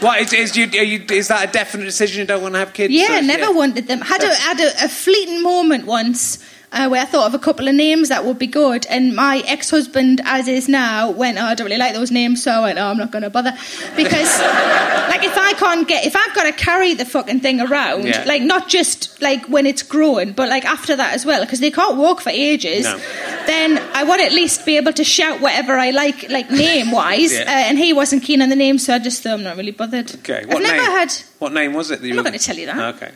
What 0.00 0.20
is, 0.20 0.32
is, 0.32 0.56
you, 0.56 0.66
are 0.78 0.84
you, 0.84 1.04
is 1.10 1.28
that 1.28 1.48
a 1.48 1.52
definite 1.52 1.84
decision? 1.84 2.20
You 2.20 2.26
don't 2.26 2.42
want 2.42 2.54
to 2.54 2.58
have 2.58 2.72
kids? 2.72 2.92
Yeah, 2.92 3.20
never 3.20 3.52
wanted 3.52 3.86
them. 3.86 4.00
Had 4.00 4.22
a 4.22 4.34
had 4.34 4.60
a, 4.60 4.84
a 4.84 4.88
fleeting 4.88 5.42
moment 5.42 5.86
once 5.86 6.38
uh, 6.72 6.88
where 6.88 7.02
I 7.02 7.04
thought 7.04 7.26
of 7.26 7.34
a 7.34 7.38
couple 7.38 7.66
of 7.68 7.74
names 7.74 8.08
that 8.10 8.24
would 8.24 8.38
be 8.38 8.46
good, 8.46 8.86
and 8.88 9.14
my 9.16 9.42
ex-husband, 9.46 10.20
as 10.24 10.46
is 10.48 10.68
now, 10.68 11.10
went, 11.10 11.36
"Oh, 11.38 11.42
I 11.44 11.54
don't 11.54 11.66
really 11.66 11.78
like 11.78 11.94
those 11.94 12.10
names," 12.10 12.42
so 12.42 12.50
I 12.52 12.60
went, 12.60 12.78
"Oh, 12.78 12.86
I'm 12.86 12.96
not 12.98 13.10
going 13.10 13.22
to 13.22 13.30
bother," 13.30 13.52
because, 13.96 14.38
like, 15.10 15.24
if 15.24 15.36
I 15.36 15.52
can't 15.58 15.86
get, 15.88 16.06
if 16.06 16.14
I've 16.16 16.34
got 16.34 16.44
to 16.44 16.52
carry 16.52 16.94
the 16.94 17.04
fucking 17.04 17.40
thing 17.40 17.60
around, 17.60 18.04
Yeah. 18.06 18.24
like, 18.26 18.42
not 18.42 18.68
just 18.68 19.20
like 19.20 19.46
when 19.46 19.66
it's 19.66 19.82
growing, 19.82 20.32
but 20.32 20.48
like 20.48 20.64
after 20.64 20.94
that 20.96 21.14
as 21.14 21.26
well, 21.26 21.40
because 21.44 21.60
they 21.60 21.70
can't 21.70 21.96
walk 21.96 22.20
for 22.20 22.30
ages. 22.30 22.84
No. 22.84 22.98
Then 23.46 23.78
I 23.94 24.04
would 24.04 24.20
at 24.20 24.32
least 24.32 24.64
be 24.64 24.76
able 24.76 24.92
to 24.92 25.02
shout 25.04 25.40
whatever 25.40 25.76
I 25.76 25.90
like, 25.90 26.28
like 26.30 26.50
name-wise. 26.50 27.32
Yeah. 27.40 27.42
uh, 27.42 27.68
and 27.68 27.78
he 27.78 27.92
wasn't 27.92 28.22
keen 28.22 28.42
on 28.42 28.48
the 28.48 28.56
name, 28.56 28.78
so 28.78 28.94
I 28.94 28.98
just 28.98 29.22
thought 29.22 29.32
I'm 29.34 29.42
not 29.42 29.56
really 29.56 29.72
bothered. 29.72 30.14
Okay. 30.16 30.40
I've 30.42 30.48
What 30.48 30.62
never 30.62 30.76
name? 30.82 30.90
had 30.92 31.12
What 31.38 31.52
name 31.52 31.72
was 31.74 31.90
it? 31.90 32.00
That 32.00 32.06
you 32.06 32.12
I'm 32.12 32.16
not 32.16 32.24
gonna 32.26 32.38
tell 32.38 32.56
you 32.56 32.66
that. 32.66 32.94
Okay. 32.96 33.10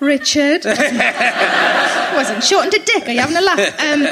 Richard. 0.00 0.64
wasn't 2.14 2.44
shortened 2.44 2.72
to 2.72 2.80
Dick. 2.84 3.06
Are 3.08 3.12
you 3.12 3.20
having 3.20 3.36
a 3.36 3.40
laugh? 3.40 3.58
Um, 3.80 4.02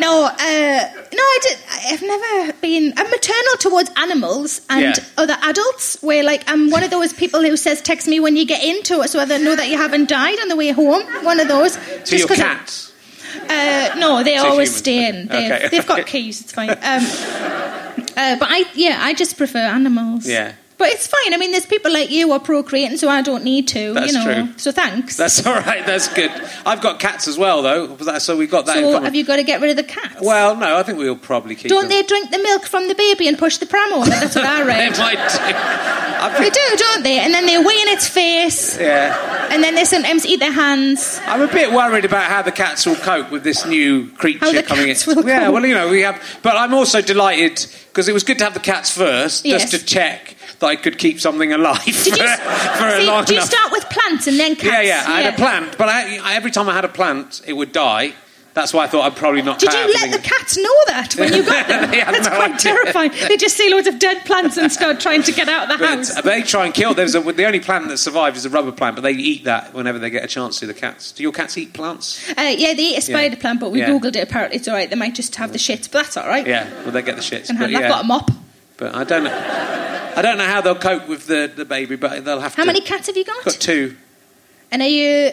no, 0.00 0.24
uh, 0.24 0.90
no, 1.12 1.22
I 1.22 1.38
did. 1.42 1.58
I've 1.86 2.02
never 2.02 2.52
been. 2.60 2.92
I'm 2.96 3.10
maternal 3.10 3.56
towards 3.58 3.90
animals 3.96 4.60
and 4.70 4.96
Yeah. 4.96 5.04
other 5.18 5.36
adults. 5.42 5.98
Where 6.02 6.22
like 6.22 6.44
I'm 6.50 6.70
one 6.70 6.82
of 6.84 6.90
those 6.90 7.12
people 7.12 7.40
who 7.42 7.56
says, 7.56 7.80
"Text 7.82 8.08
me 8.08 8.20
when 8.20 8.36
you 8.36 8.44
get 8.46 8.62
into 8.64 9.00
it, 9.02 9.08
so 9.10 9.20
I 9.20 9.24
know 9.24 9.54
that 9.56 9.68
you 9.68 9.76
haven't 9.76 10.08
died 10.08 10.38
on 10.40 10.48
the 10.48 10.56
way 10.56 10.70
home." 10.70 11.02
One 11.24 11.40
of 11.40 11.48
those. 11.48 11.74
So 12.04 12.16
your 12.16 12.26
'cause 12.28 12.38
of- 12.38 12.44
cats? 12.44 12.92
uh, 13.48 13.94
no, 13.98 14.22
they 14.22 14.36
So 14.38 14.46
always 14.48 14.68
humans. 14.70 14.76
stay 14.76 15.08
in. 15.08 15.26
They've, 15.28 15.52
Okay. 15.52 15.68
they've 15.70 15.86
got 15.86 16.06
keys. 16.06 16.40
It's 16.40 16.52
fine. 16.52 16.70
Um, 16.70 16.76
uh, 18.16 18.36
but 18.36 18.48
I, 18.50 18.64
yeah, 18.74 18.98
I 19.00 19.14
just 19.14 19.36
prefer 19.36 19.58
animals. 19.58 20.26
Yeah. 20.26 20.52
But 20.82 20.90
it's 20.90 21.06
fine. 21.06 21.32
I 21.32 21.36
mean, 21.36 21.52
there's 21.52 21.64
people 21.64 21.92
like 21.92 22.10
you 22.10 22.26
who 22.26 22.32
are 22.32 22.40
procreating, 22.40 22.96
so 22.96 23.08
I 23.08 23.22
don't 23.22 23.44
need 23.44 23.68
to. 23.68 23.94
That's 23.94 24.12
you 24.12 24.18
know. 24.18 24.46
true. 24.46 24.58
So 24.58 24.72
thanks. 24.72 25.16
That's 25.16 25.46
all 25.46 25.54
right. 25.54 25.86
That's 25.86 26.12
good. 26.12 26.32
I've 26.66 26.80
got 26.80 26.98
cats 26.98 27.28
as 27.28 27.38
well, 27.38 27.62
though. 27.62 27.96
So 28.18 28.36
we 28.36 28.48
got 28.48 28.66
that. 28.66 28.74
so 28.74 29.00
have 29.00 29.14
you 29.14 29.24
got 29.24 29.36
to 29.36 29.44
get 29.44 29.60
rid 29.60 29.70
of 29.70 29.76
the 29.76 29.84
cats? 29.84 30.20
Well, 30.20 30.56
no. 30.56 30.76
I 30.76 30.82
think 30.82 30.98
we'll 30.98 31.14
probably 31.14 31.54
keep. 31.54 31.68
don't 31.68 31.82
them. 31.82 31.90
they 31.90 32.02
drink 32.02 32.32
the 32.32 32.38
milk 32.38 32.66
from 32.66 32.88
the 32.88 32.96
baby 32.96 33.28
and 33.28 33.38
push 33.38 33.58
the 33.58 33.66
pram 33.66 33.92
over? 33.92 34.10
That's 34.10 34.34
what 34.34 34.44
I 34.44 34.64
They 34.64 34.88
read. 34.88 34.98
might 34.98 35.28
do. 35.28 35.98
They 36.42 36.50
do, 36.50 36.76
don't 36.76 37.02
they? 37.02 37.18
And 37.18 37.32
then 37.34 37.46
they 37.46 37.58
wee 37.58 37.82
in 37.82 37.88
its 37.88 38.06
face, 38.08 38.78
yeah. 38.78 39.48
and 39.50 39.62
then 39.62 39.74
they 39.74 39.84
sometimes 39.84 40.24
eat 40.24 40.38
their 40.38 40.52
hands. 40.52 41.20
I'm 41.26 41.42
a 41.42 41.48
bit 41.48 41.72
worried 41.72 42.04
about 42.04 42.24
how 42.30 42.42
the 42.42 42.52
cats 42.52 42.86
will 42.86 42.94
cope 42.96 43.30
with 43.32 43.42
this 43.42 43.66
new 43.66 44.08
creature 44.12 44.62
coming 44.62 44.88
in. 44.88 44.96
yeah, 44.96 45.04
cope. 45.04 45.24
well, 45.54 45.66
you 45.66 45.74
know, 45.74 45.88
we 45.90 46.02
have. 46.02 46.22
But 46.42 46.56
I'm 46.56 46.74
also 46.74 47.02
delighted 47.02 47.66
because 47.88 48.08
it 48.08 48.12
was 48.14 48.22
good 48.22 48.38
to 48.38 48.44
have 48.44 48.54
the 48.54 48.60
cats 48.60 48.96
first, 48.96 49.44
Yes. 49.44 49.70
just 49.70 49.80
to 49.80 49.84
check 49.84 50.36
that 50.62 50.68
I 50.68 50.76
could 50.76 50.96
keep 50.98 51.20
something 51.20 51.52
alive 51.52 51.84
Did 51.84 51.94
for, 51.94 52.08
you, 52.08 52.14
for 52.78 52.86
a 52.88 53.00
see, 53.00 53.06
long 53.06 53.24
do 53.26 53.34
you 53.34 53.38
enough. 53.40 53.50
start 53.50 53.70
with 53.70 53.84
plants 53.90 54.26
and 54.26 54.40
then 54.40 54.56
cats? 54.56 54.64
yeah, 54.64 54.80
yeah. 54.80 55.04
I 55.06 55.20
had 55.20 55.34
a 55.34 55.36
plant, 55.36 55.76
but 55.76 55.88
I, 55.90 56.16
I- 56.18 56.34
every 56.34 56.50
time 56.50 56.68
I 56.68 56.74
had 56.74 56.84
a 56.86 56.88
plant, 56.88 57.42
it 57.46 57.52
would 57.52 57.70
die. 57.72 58.14
That's 58.54 58.74
why 58.74 58.84
I 58.84 58.86
thought 58.86 59.10
I'd 59.10 59.16
probably 59.16 59.40
not. 59.40 59.58
Did 59.58 59.72
you 59.72 59.94
let 59.94 60.12
the 60.12 60.18
cats 60.18 60.58
know 60.58 60.76
that 60.88 61.14
when 61.16 61.32
you 61.32 61.42
got 61.42 61.68
them? 61.68 61.90
That's 61.90 62.28
no 62.28 62.36
quite 62.36 62.52
idea. 62.52 62.58
terrifying. 62.74 63.10
They 63.26 63.38
just 63.38 63.56
see 63.56 63.70
loads 63.72 63.86
of 63.86 63.98
dead 63.98 64.26
plants 64.26 64.58
and 64.58 64.70
start 64.70 65.00
trying 65.00 65.22
to 65.22 65.32
get 65.32 65.48
out 65.48 65.70
of 65.72 65.78
the 65.78 65.86
house. 65.86 66.20
They 66.20 66.42
try 66.42 66.66
and 66.66 66.74
kill. 66.74 66.92
There's 66.92 67.14
a, 67.14 67.20
the 67.20 67.46
only 67.46 67.60
plant 67.60 67.88
that 67.88 67.96
survived 67.96 68.36
is 68.36 68.44
a 68.44 68.50
rubber 68.50 68.70
plant, 68.70 68.96
but 68.96 69.00
they 69.00 69.12
eat 69.12 69.44
that 69.44 69.72
whenever 69.72 69.98
they 69.98 70.10
get 70.10 70.22
a 70.22 70.26
chance 70.26 70.60
to. 70.60 70.66
The 70.66 70.74
cats. 70.74 71.12
Do 71.12 71.22
your 71.22 71.32
cats 71.32 71.56
eat 71.56 71.72
plants? 71.72 72.28
Uh, 72.28 72.54
yeah, 72.54 72.74
they 72.74 72.88
eat 72.92 72.98
a 72.98 73.00
spider 73.00 73.36
Yeah. 73.36 73.40
plant, 73.40 73.60
but 73.60 73.70
we 73.72 73.78
Yeah. 73.78 73.88
googled 73.88 74.16
it. 74.16 74.22
Apparently, 74.22 74.58
it's 74.58 74.68
all 74.68 74.74
right. 74.74 74.90
They 74.90 74.96
might 74.96 75.14
just 75.14 75.34
have 75.36 75.52
the 75.54 75.58
shits, 75.58 75.90
but 75.90 76.02
that's 76.02 76.18
all 76.18 76.28
right. 76.28 76.46
Yeah, 76.46 76.68
well, 76.82 76.90
they 76.90 77.00
get 77.00 77.16
the 77.16 77.22
shits. 77.22 77.48
And 77.48 77.58
But, 77.58 77.70
yeah. 77.70 77.78
I've 77.78 77.88
got 77.88 78.04
a 78.04 78.06
mop. 78.06 78.30
But 78.82 78.96
I 78.96 79.04
don't 79.04 79.22
know. 79.22 79.30
I 80.16 80.22
don't 80.22 80.38
know 80.38 80.44
how 80.46 80.60
they'll 80.60 80.74
cope 80.74 81.06
with 81.08 81.26
the, 81.28 81.50
the 81.54 81.64
baby, 81.64 81.94
but 81.94 82.24
they'll 82.24 82.40
have 82.40 82.52
to 82.54 82.56
How 82.56 82.64
to. 82.64 82.66
many 82.66 82.80
cats 82.80 83.06
have 83.06 83.16
you 83.16 83.24
got? 83.24 83.44
Got 83.44 83.54
two. 83.54 83.96
And 84.72 84.82
are 84.82 84.88
you? 84.88 85.30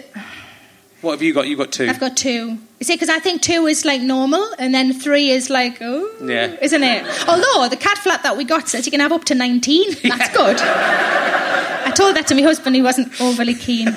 What 1.02 1.14
have 1.14 1.24
you 1.24 1.34
got? 1.34 1.48
You've 1.48 1.58
got 1.58 1.72
two. 1.72 1.88
I've 1.88 2.00
got 2.00 2.16
two. 2.16 2.60
You 2.80 2.84
see, 2.84 2.94
because 2.94 3.10
I 3.10 3.18
think 3.20 3.42
two 3.42 3.66
is 3.66 3.86
like 3.86 4.02
normal, 4.02 4.48
and 4.60 4.72
then 4.72 4.94
three 4.94 5.32
is 5.32 5.50
like, 5.50 5.80
oh, 5.82 6.08
Yeah. 6.24 6.56
isn't 6.62 6.84
it? 6.84 7.28
Although 7.28 7.68
the 7.70 7.76
cat 7.78 7.98
flat 7.98 8.22
that 8.22 8.38
we 8.38 8.44
got 8.44 8.70
says 8.70 8.86
you 8.86 8.92
can 8.92 9.00
have 9.00 9.12
up 9.12 9.24
to 9.26 9.34
19. 9.36 9.96
That's 10.04 10.30
good. 10.38 10.58
I 10.62 11.92
told 11.96 12.16
that 12.18 12.28
to 12.28 12.36
my 12.36 12.44
husband, 12.44 12.76
he 12.76 12.84
wasn't 12.84 13.20
overly 13.20 13.56
keen. 13.56 13.88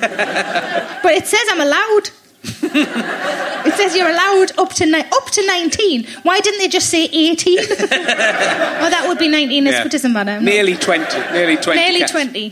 But 1.03 1.12
it 1.15 1.27
says 1.27 1.41
I'm 1.51 1.61
allowed. 1.61 2.11
it 2.45 3.75
says 3.75 3.95
you're 3.95 4.09
allowed 4.11 4.53
up 4.59 4.73
to 4.75 4.87
ni- 4.87 4.99
up 5.01 5.27
to 5.31 5.47
19. 5.47 6.07
Why 6.25 6.41
didn't 6.41 6.59
they 6.59 6.69
just 6.69 6.89
say 6.91 7.05
18? 7.05 7.59
oh, 7.61 7.65
that 7.77 9.05
would 9.07 9.19
be 9.19 9.29
19. 9.29 9.67
Yeah. 9.67 9.85
It 9.85 9.93
doesn't 9.93 10.13
matter. 10.13 10.41
Nearly 10.41 10.75
twenty. 10.75 11.19
Nearly 11.33 11.57
twenty. 11.57 11.81
Nearly 11.81 12.01
cats. 12.01 12.13
20. 12.13 12.47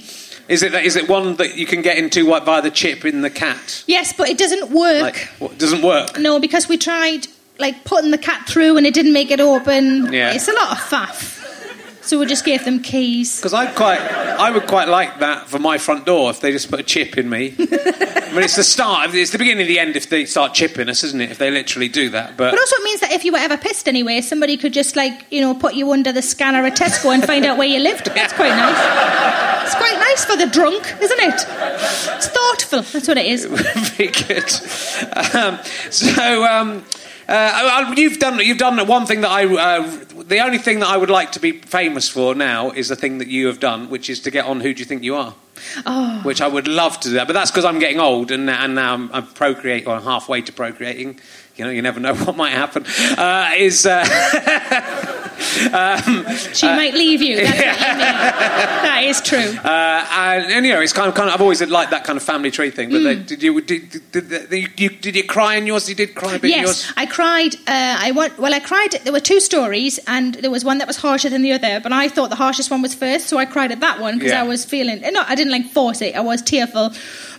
Is 0.49 0.63
it? 0.63 0.75
Is 0.75 0.97
it 0.97 1.09
one 1.09 1.37
that 1.37 1.57
you 1.57 1.67
can 1.67 1.81
get 1.83 1.97
into 1.97 2.27
what, 2.27 2.45
via 2.45 2.61
the 2.63 2.71
chip 2.71 3.05
in 3.05 3.23
the 3.23 3.31
cat? 3.31 3.85
Yes, 3.87 4.13
but 4.13 4.29
it 4.29 4.37
doesn't 4.39 4.71
work. 4.71 5.03
Like, 5.03 5.29
what, 5.39 5.59
doesn't 5.59 5.83
work. 5.83 6.19
No, 6.19 6.41
because 6.41 6.69
we 6.69 6.77
tried 6.77 7.27
like 7.59 7.85
putting 7.85 8.11
the 8.11 8.19
cat 8.19 8.49
through 8.49 8.77
and 8.77 8.87
it 8.87 8.95
didn't 8.95 9.13
make 9.13 9.31
it 9.31 9.41
open. 9.41 10.13
Yeah. 10.13 10.33
It's 10.33 10.49
a 10.49 10.53
lot 10.53 10.73
of 10.73 10.79
faff. 10.79 11.40
So 12.11 12.19
we 12.19 12.27
just 12.27 12.45
gave 12.45 12.65
them 12.65 12.83
keys. 12.83 13.37
Because 13.37 13.55
I 13.55 13.71
quite, 13.71 14.01
I 14.01 14.51
would 14.51 14.67
quite 14.67 14.89
like 14.89 15.21
that 15.21 15.47
for 15.47 15.61
my 15.61 15.79
front 15.79 16.07
door 16.07 16.29
if 16.31 16.41
they 16.41 16.51
just 16.51 16.69
put 16.69 16.81
a 16.81 16.83
chip 16.83 17.17
in 17.17 17.31
me. 17.31 17.55
I 17.61 18.33
mean, 18.33 18.43
it's 18.43 18.57
the 18.57 18.65
start. 18.65 19.15
It's 19.15 19.31
the 19.31 19.39
beginning 19.39 19.63
of 19.63 19.69
the 19.69 19.79
end 19.79 19.95
if 19.95 20.09
they 20.09 20.25
start 20.25 20.53
chipping 20.53 20.89
us, 20.89 21.05
isn't 21.05 21.21
it? 21.21 21.31
If 21.31 21.39
they 21.39 21.53
literally 21.53 21.87
do 21.87 22.11
that, 22.11 22.37
but 22.37 22.51
But 22.51 22.59
also 22.59 22.75
it 22.79 22.83
means 22.83 23.01
that 23.03 23.13
if 23.13 23.25
you 23.25 23.31
were 23.31 23.39
ever 23.39 23.57
pissed 23.57 23.87
anyway, 23.87 24.23
somebody 24.23 24.57
could 24.57 24.73
just 24.73 24.97
like, 24.97 25.25
you 25.31 25.41
know, 25.41 25.55
put 25.55 25.75
you 25.75 25.93
under 25.93 26.11
the 26.11 26.21
scanner 26.21 26.67
at 26.67 26.77
Tesco 26.77 27.15
and 27.15 27.25
find 27.25 27.47
out 27.47 27.57
where 27.57 27.69
you 27.69 27.79
lived. 27.79 28.07
That's 28.07 28.33
quite 28.33 28.57
nice. 28.57 29.67
It's 29.67 29.77
quite 29.77 29.97
nice 29.97 30.25
for 30.25 30.37
the 30.37 30.47
drunk, 30.47 30.93
isn't 31.01 31.21
it? 31.21 31.47
It's 32.17 32.27
thoughtful. 32.27 32.83
That's 32.83 33.07
what 33.07 33.19
it 33.19 33.27
is. 33.27 33.45
very 33.45 34.11
good. 34.11 34.53
Um, 35.37 35.61
so. 35.93 36.45
Um, 36.45 36.85
uh, 37.31 37.95
you've 37.97 38.19
done 38.19 38.39
you've 38.41 38.59
done 38.59 38.85
one 38.87 39.07
thing 39.07 39.21
that 39.21 39.31
I 39.31 39.45
uh, 39.47 40.05
the 40.25 40.41
only 40.41 40.59
thing 40.59 40.81
that 40.81 40.89
I 40.89 40.97
would 40.97 41.11
like 41.11 41.33
to 41.33 41.41
be 41.41 41.53
famous 41.53 42.09
for 42.09 42.35
now 42.35 42.71
is 42.71 42.89
the 42.89 42.97
thing 42.97 43.19
that 43.19 43.29
you 43.29 43.47
have 43.47 43.61
done, 43.61 43.89
which 43.89 44.11
is 44.11 44.21
to 44.21 44.31
get 44.31 44.45
on 44.47 44.61
Who 44.61 44.75
Do 44.75 44.81
You 44.81 44.85
Think 44.85 45.03
You 45.03 45.17
Are, 45.17 45.35
Oh. 45.87 46.21
which 46.23 46.41
I 46.41 46.49
would 46.49 46.67
love 46.67 46.99
to 47.01 47.09
do 47.09 47.15
that, 47.15 47.27
but 47.27 47.35
that's 47.35 47.51
because 47.51 47.65
I'm 47.65 47.79
getting 47.79 48.01
old 48.01 48.31
and 48.31 48.49
and 48.51 48.75
now 48.75 48.95
I'm, 48.95 49.11
I'm 49.13 49.27
procreate 49.27 49.87
or 49.87 50.01
halfway 50.01 50.43
to 50.43 50.53
procreating. 50.53 51.21
You 51.57 51.65
know, 51.67 51.71
you 51.71 51.83
never 51.83 52.01
know 52.01 52.15
what 52.25 52.37
might 52.37 52.53
happen. 52.53 52.85
Uh, 53.19 53.51
is 53.57 53.85
uh, 53.87 54.01
um, 55.73 56.27
She 56.55 56.67
might 56.67 56.95
leave 56.95 57.21
you. 57.23 57.37
That's 57.37 57.59
what 57.59 57.67
you 57.67 57.99
mean. 57.99 58.07
That 58.91 59.03
is 59.05 59.21
true. 59.21 59.39
Uh, 59.63 60.07
and, 60.11 60.53
and 60.53 60.67
you 60.67 60.73
know, 60.73 60.81
it's 60.81 60.93
kind 60.93 61.09
of, 61.09 61.15
kind 61.15 61.29
of. 61.29 61.35
I've 61.35 61.41
always 61.41 61.63
liked 61.63 61.91
that 61.91 62.05
kind 62.05 62.17
of 62.17 62.23
family 62.23 62.51
tree 62.51 62.71
thing. 62.71 62.91
But 62.91 63.03
they, 63.03 63.17
Mm. 63.17 63.27
did 63.27 63.43
you 63.43 63.61
did, 63.61 63.91
did, 64.13 64.29
did, 64.51 64.81
you 64.81 64.89
did 64.91 65.17
you 65.17 65.25
cry 65.25 65.57
in 65.57 65.67
yours? 65.67 65.89
You 65.89 65.95
did 65.95 66.15
cry 66.15 66.35
a 66.35 66.39
bit 66.39 66.45
in 66.45 66.51
Yes, 66.51 66.67
yours. 66.67 66.93
I 66.97 67.07
cried. 67.07 67.55
Uh, 67.67 67.97
I 68.07 68.13
want. 68.13 68.39
Well, 68.39 68.55
I 68.55 68.61
cried. 68.61 68.93
There 69.05 69.13
were 69.13 69.21
two 69.21 69.41
stories, 69.41 69.99
and 70.07 70.35
there 70.35 70.51
was 70.51 70.65
one 70.65 70.79
that 70.79 70.87
was 70.87 70.97
harsher 70.97 71.29
than 71.29 71.43
the 71.43 71.53
other. 71.53 71.81
But 71.81 71.93
I 71.93 72.09
thought 72.09 72.31
the 72.31 72.37
harshest 72.37 72.71
one 72.71 72.83
was 72.83 72.95
first, 72.95 73.27
so 73.29 73.39
I 73.39 73.45
cried 73.47 73.73
at 73.73 73.81
that 73.81 74.01
one 74.01 74.19
because 74.19 74.33
Yeah. 74.33 74.41
I 74.45 74.47
was 74.47 74.65
feeling. 74.65 75.01
No, 75.13 75.23
I 75.27 75.35
didn't 75.35 75.53
like 75.53 75.67
force 75.67 76.01
it. 76.03 76.15
I 76.15 76.21
was 76.21 76.43
tearful. 76.43 76.93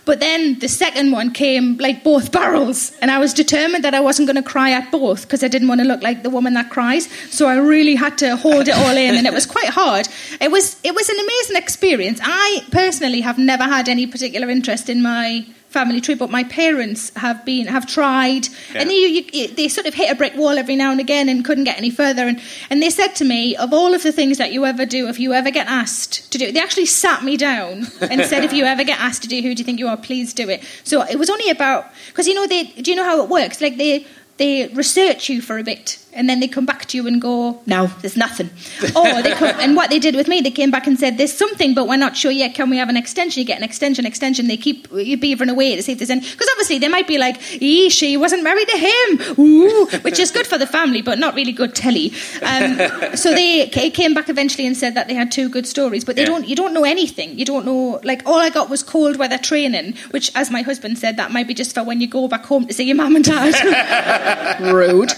But 0.04 0.18
then 0.20 0.58
the 0.58 0.68
second 0.68 1.12
one 1.12 1.30
came 1.32 1.76
like 1.78 2.02
both 2.02 2.32
barrels, 2.32 2.92
and 3.00 3.10
I 3.10 3.18
was 3.18 3.32
determined 3.32 3.84
that 3.84 3.94
I 3.94 4.00
wasn't 4.00 4.26
going 4.26 4.42
to 4.42 4.48
cry 4.48 4.72
at 4.72 4.90
both 4.90 5.22
because 5.22 5.44
I 5.44 5.48
didn't 5.48 5.68
want 5.68 5.80
to 5.80 5.86
look 5.86 6.02
like 6.02 6.22
the 6.22 6.30
woman 6.30 6.54
that 6.54 6.70
cries. 6.70 7.08
So 7.30 7.46
I 7.46 7.56
really 7.56 7.94
had 7.94 8.18
to 8.18 8.36
hold 8.36 8.68
it 8.68 8.74
all 8.74 8.96
in, 8.96 9.14
and 9.14 9.26
it 9.26 9.32
was 9.32 9.46
quite 9.46 9.68
hard. 9.68 10.08
It 10.40 10.50
was. 10.50 10.76
It 10.82 10.94
was 10.94 11.08
an 11.08 11.18
amazing 11.18 11.56
experience. 11.56 12.20
I 12.22 12.64
personally 12.70 13.20
have 13.20 13.38
never 13.38 13.64
had 13.64 13.88
any 13.88 14.06
particular 14.06 14.50
interest 14.50 14.88
in 14.88 15.02
my 15.02 15.46
family 15.72 16.00
tree, 16.00 16.14
but 16.14 16.30
my 16.30 16.44
parents 16.44 17.10
have 17.16 17.44
been 17.44 17.66
have 17.66 17.86
tried, 17.86 18.46
and 18.74 18.90
Yeah. 18.90 18.96
you, 18.96 19.08
you, 19.08 19.24
you- 19.32 19.48
they 19.48 19.68
sort 19.68 19.86
of 19.86 19.94
hit 19.94 20.10
a 20.10 20.14
brick 20.14 20.36
wall 20.36 20.56
every 20.58 20.76
now 20.76 20.90
and 20.92 21.00
again 21.00 21.28
and 21.28 21.44
couldn't 21.44 21.64
get 21.64 21.78
any 21.78 21.90
further. 21.90 22.28
And, 22.28 22.40
and 22.70 22.82
they 22.82 22.90
said 22.90 23.14
to 23.16 23.24
me, 23.24 23.56
of 23.56 23.72
all 23.72 23.94
of 23.94 24.02
the 24.02 24.12
things 24.12 24.38
that 24.38 24.52
you 24.52 24.64
ever 24.66 24.84
do, 24.86 25.08
if 25.08 25.18
you 25.18 25.32
ever 25.32 25.50
get 25.50 25.66
asked 25.66 26.30
to 26.32 26.38
do 26.38 26.44
it, 26.46 26.54
they 26.54 26.60
actually 26.60 26.86
sat 26.86 27.24
me 27.24 27.36
down 27.36 27.86
and 28.00 28.24
said, 28.30 28.44
if 28.44 28.52
you 28.52 28.64
ever 28.64 28.84
get 28.84 29.00
asked 29.00 29.22
to 29.22 29.28
do 29.28 29.36
who 29.42 29.54
do 29.54 29.60
you 29.60 29.64
think 29.64 29.78
you 29.80 29.88
are, 29.88 29.96
please 29.96 30.32
do 30.34 30.48
it. 30.48 30.62
So 30.84 31.02
it 31.02 31.18
was 31.18 31.30
only 31.30 31.50
about 31.50 31.86
because 32.08 32.28
you 32.28 32.34
know 32.34 32.46
they 32.46 32.64
do 32.64 32.90
you 32.90 32.96
know 32.96 33.04
how 33.04 33.22
it 33.22 33.28
works? 33.28 33.60
Like 33.60 33.76
they 33.78 34.06
they 34.36 34.68
research 34.68 35.28
you 35.28 35.40
for 35.42 35.58
a 35.58 35.62
bit 35.64 35.98
and 36.14 36.28
then 36.28 36.40
they 36.40 36.48
come 36.48 36.66
back 36.66 36.84
to 36.86 36.96
you 36.96 37.06
and 37.06 37.20
go, 37.20 37.60
no, 37.66 37.86
there's 38.02 38.16
nothing. 38.16 38.50
or 38.96 39.22
they 39.22 39.32
come, 39.32 39.54
and 39.60 39.76
what 39.76 39.90
they 39.90 39.98
did 39.98 40.14
with 40.14 40.28
me, 40.28 40.40
they 40.40 40.50
came 40.50 40.70
back 40.70 40.86
and 40.86 40.98
said, 40.98 41.16
there's 41.18 41.32
something, 41.32 41.74
but 41.74 41.88
we're 41.88 41.96
not 41.96 42.16
sure 42.16 42.30
yet. 42.30 42.54
Can 42.54 42.70
we 42.70 42.76
have 42.76 42.88
an 42.88 42.96
extension? 42.96 43.40
You 43.40 43.46
get 43.46 43.58
an 43.58 43.64
extension, 43.64 44.04
extension. 44.06 44.46
They 44.48 44.56
keep 44.56 44.88
you 44.92 45.16
beavering 45.18 45.50
away 45.50 45.74
to 45.76 45.82
see 45.82 45.92
if 45.92 45.98
there's 45.98 46.10
any. 46.10 46.20
Because 46.20 46.48
obviously 46.52 46.78
they 46.78 46.88
might 46.88 47.06
be 47.08 47.18
like, 47.18 47.40
ee, 47.62 47.88
she 47.88 48.16
wasn't 48.16 48.42
married 48.42 48.68
to 48.68 48.76
him, 48.78 49.38
Ooh, 49.38 49.86
which 50.02 50.18
is 50.18 50.30
good 50.30 50.46
for 50.46 50.58
the 50.58 50.66
family, 50.66 51.02
but 51.02 51.18
not 51.18 51.34
really 51.34 51.52
good 51.52 51.74
telly. 51.74 52.12
Um, 52.42 52.78
so 53.16 53.32
they 53.32 53.68
came 53.68 54.14
back 54.14 54.28
eventually 54.28 54.66
and 54.66 54.76
said 54.76 54.94
that 54.94 55.08
they 55.08 55.14
had 55.14 55.32
two 55.32 55.48
good 55.48 55.66
stories, 55.66 56.04
but 56.04 56.16
they 56.16 56.22
Yeah. 56.22 56.28
don't. 56.28 56.48
You 56.48 56.56
don't 56.56 56.74
know 56.74 56.84
anything. 56.84 57.38
You 57.38 57.44
don't 57.44 57.64
know. 57.64 58.00
Like 58.04 58.22
all 58.26 58.38
I 58.38 58.50
got 58.50 58.68
was 58.68 58.82
cold 58.82 59.16
weather 59.16 59.38
training, 59.38 59.94
which, 60.10 60.30
as 60.34 60.50
my 60.50 60.62
husband 60.62 60.98
said, 60.98 61.16
that 61.16 61.30
might 61.32 61.46
be 61.46 61.54
just 61.54 61.74
for 61.74 61.82
when 61.84 62.00
you 62.00 62.06
go 62.06 62.28
back 62.28 62.44
home 62.44 62.66
to 62.66 62.74
see 62.74 62.84
your 62.84 62.96
mum 62.96 63.16
and 63.16 63.24
dad. 63.24 64.60
Rude. 64.60 65.10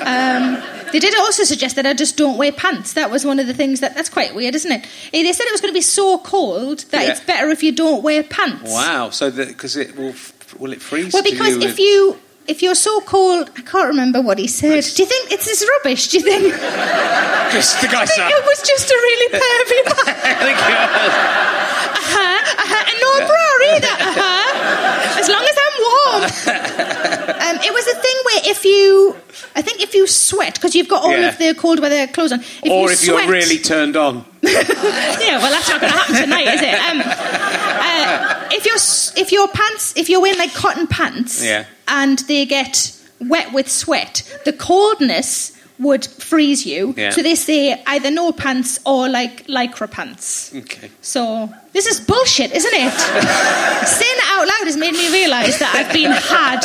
Um, 0.00 0.37
they 0.92 0.98
did 0.98 1.14
also 1.18 1.44
suggest 1.44 1.76
that 1.76 1.86
I 1.86 1.94
just 1.94 2.16
don't 2.16 2.38
wear 2.38 2.52
pants. 2.52 2.92
That 2.94 3.10
was 3.10 3.24
one 3.24 3.38
of 3.40 3.46
the 3.46 3.54
things 3.54 3.80
that 3.80 3.94
that's 3.94 4.08
quite 4.08 4.34
weird, 4.34 4.54
isn't 4.54 4.70
it? 4.72 4.84
Eh, 5.12 5.22
They 5.22 5.32
said 5.32 5.46
it 5.46 5.52
was 5.52 5.60
going 5.60 5.72
to 5.72 5.78
be 5.78 5.82
so 5.82 6.18
cold 6.18 6.78
that 6.90 7.02
Yeah. 7.04 7.10
it's 7.10 7.20
better 7.20 7.48
if 7.50 7.62
you 7.62 7.72
don't 7.72 8.02
wear 8.02 8.22
pants. 8.22 8.70
Wow. 8.70 9.10
So 9.10 9.30
because 9.30 9.76
it 9.76 9.96
will 9.96 10.14
will 10.58 10.72
it 10.72 10.80
freeze? 10.82 11.12
Well, 11.12 11.22
because 11.22 11.56
you 11.56 11.62
if 11.62 11.70
with- 11.76 11.78
you 11.78 12.16
if 12.46 12.62
you're 12.62 12.74
so 12.90 13.00
cold, 13.02 13.50
I 13.58 13.60
can't 13.60 13.88
remember 13.88 14.22
what 14.22 14.38
he 14.38 14.46
said. 14.48 14.80
Do 14.96 15.02
you 15.02 15.08
think 15.12 15.30
it's 15.32 15.44
this 15.44 15.60
rubbish? 15.76 16.08
Do 16.08 16.16
you 16.18 16.24
think? 16.24 16.54
I 16.56 17.50
just 17.58 17.78
the 17.82 17.88
guy 17.88 18.02
I 18.02 18.06
think 18.06 18.24
it 18.38 18.44
was 18.46 18.60
just 18.72 18.88
a 18.90 18.94
really 19.08 19.28
pervy. 19.36 19.80
I 20.32 20.34
think 20.44 20.56
it 20.56 20.78
was. 20.96 21.14
Uh-huh, 22.00 22.40
uh-huh, 22.64 22.88
and 22.88 22.96
no 23.04 23.10
bra 23.28 23.46
either. 23.76 23.94
Uh-huh. 24.08 25.20
As 25.20 25.28
long 25.28 25.44
as 25.44 25.56
I'm 25.64 25.67
warm. 26.10 26.22
um, 27.44 27.56
it 27.62 27.72
was 27.72 27.86
a 27.86 27.94
thing 27.94 28.16
where 28.24 28.40
if 28.52 28.64
you, 28.64 29.16
I 29.56 29.62
think 29.62 29.80
if 29.82 29.94
you 29.94 30.06
sweat 30.06 30.54
because 30.54 30.74
you've 30.74 30.88
got 30.88 31.02
all 31.02 31.12
Yeah. 31.16 31.28
of 31.28 31.38
the 31.38 31.54
cold 31.54 31.80
weather 31.80 32.06
clothes 32.12 32.32
on. 32.32 32.40
If 32.40 32.70
or 32.70 32.86
you 32.86 32.90
if 32.90 33.06
you're 33.06 33.28
really 33.28 33.58
turned 33.58 33.96
on. 33.96 34.24
yeah, 34.42 35.38
well, 35.38 35.50
that's 35.50 35.68
not 35.68 35.80
going 35.80 35.92
to 35.92 35.98
happen 35.98 36.14
tonight, 36.16 36.46
is 36.54 36.62
it? 36.62 36.74
Um, 36.74 37.02
uh, 37.04 38.48
if 38.52 38.64
your 38.66 38.76
if 39.22 39.32
your 39.32 39.48
pants, 39.48 39.94
if 39.96 40.08
you're 40.08 40.20
wearing 40.20 40.38
like 40.38 40.54
cotton 40.54 40.86
pants, 40.86 41.44
Yeah. 41.44 41.64
and 41.88 42.18
they 42.20 42.46
get 42.46 42.94
wet 43.20 43.52
with 43.52 43.68
sweat, 43.70 44.22
the 44.44 44.52
coldness 44.52 45.52
would 45.78 46.04
freeze 46.06 46.66
you. 46.66 46.94
Yeah. 46.96 47.10
So 47.10 47.22
they 47.22 47.34
say 47.34 47.82
either 47.86 48.10
no 48.10 48.32
pants 48.32 48.78
or 48.84 49.08
like 49.08 49.46
lycra 49.46 49.90
pants. 49.90 50.54
Okay. 50.54 50.90
So 51.00 51.52
this 51.72 51.86
is 51.86 52.00
bullshit, 52.00 52.52
isn't 52.52 52.74
it? 52.74 52.92
Saying 53.86 54.16
it 54.16 54.24
out 54.28 54.46
loud 54.46 54.64
has 54.66 54.76
made 54.76 54.92
me 54.92 55.12
realise 55.12 55.58
that 55.58 55.74
I've 55.74 55.92
been 55.92 56.10
had. 56.10 56.64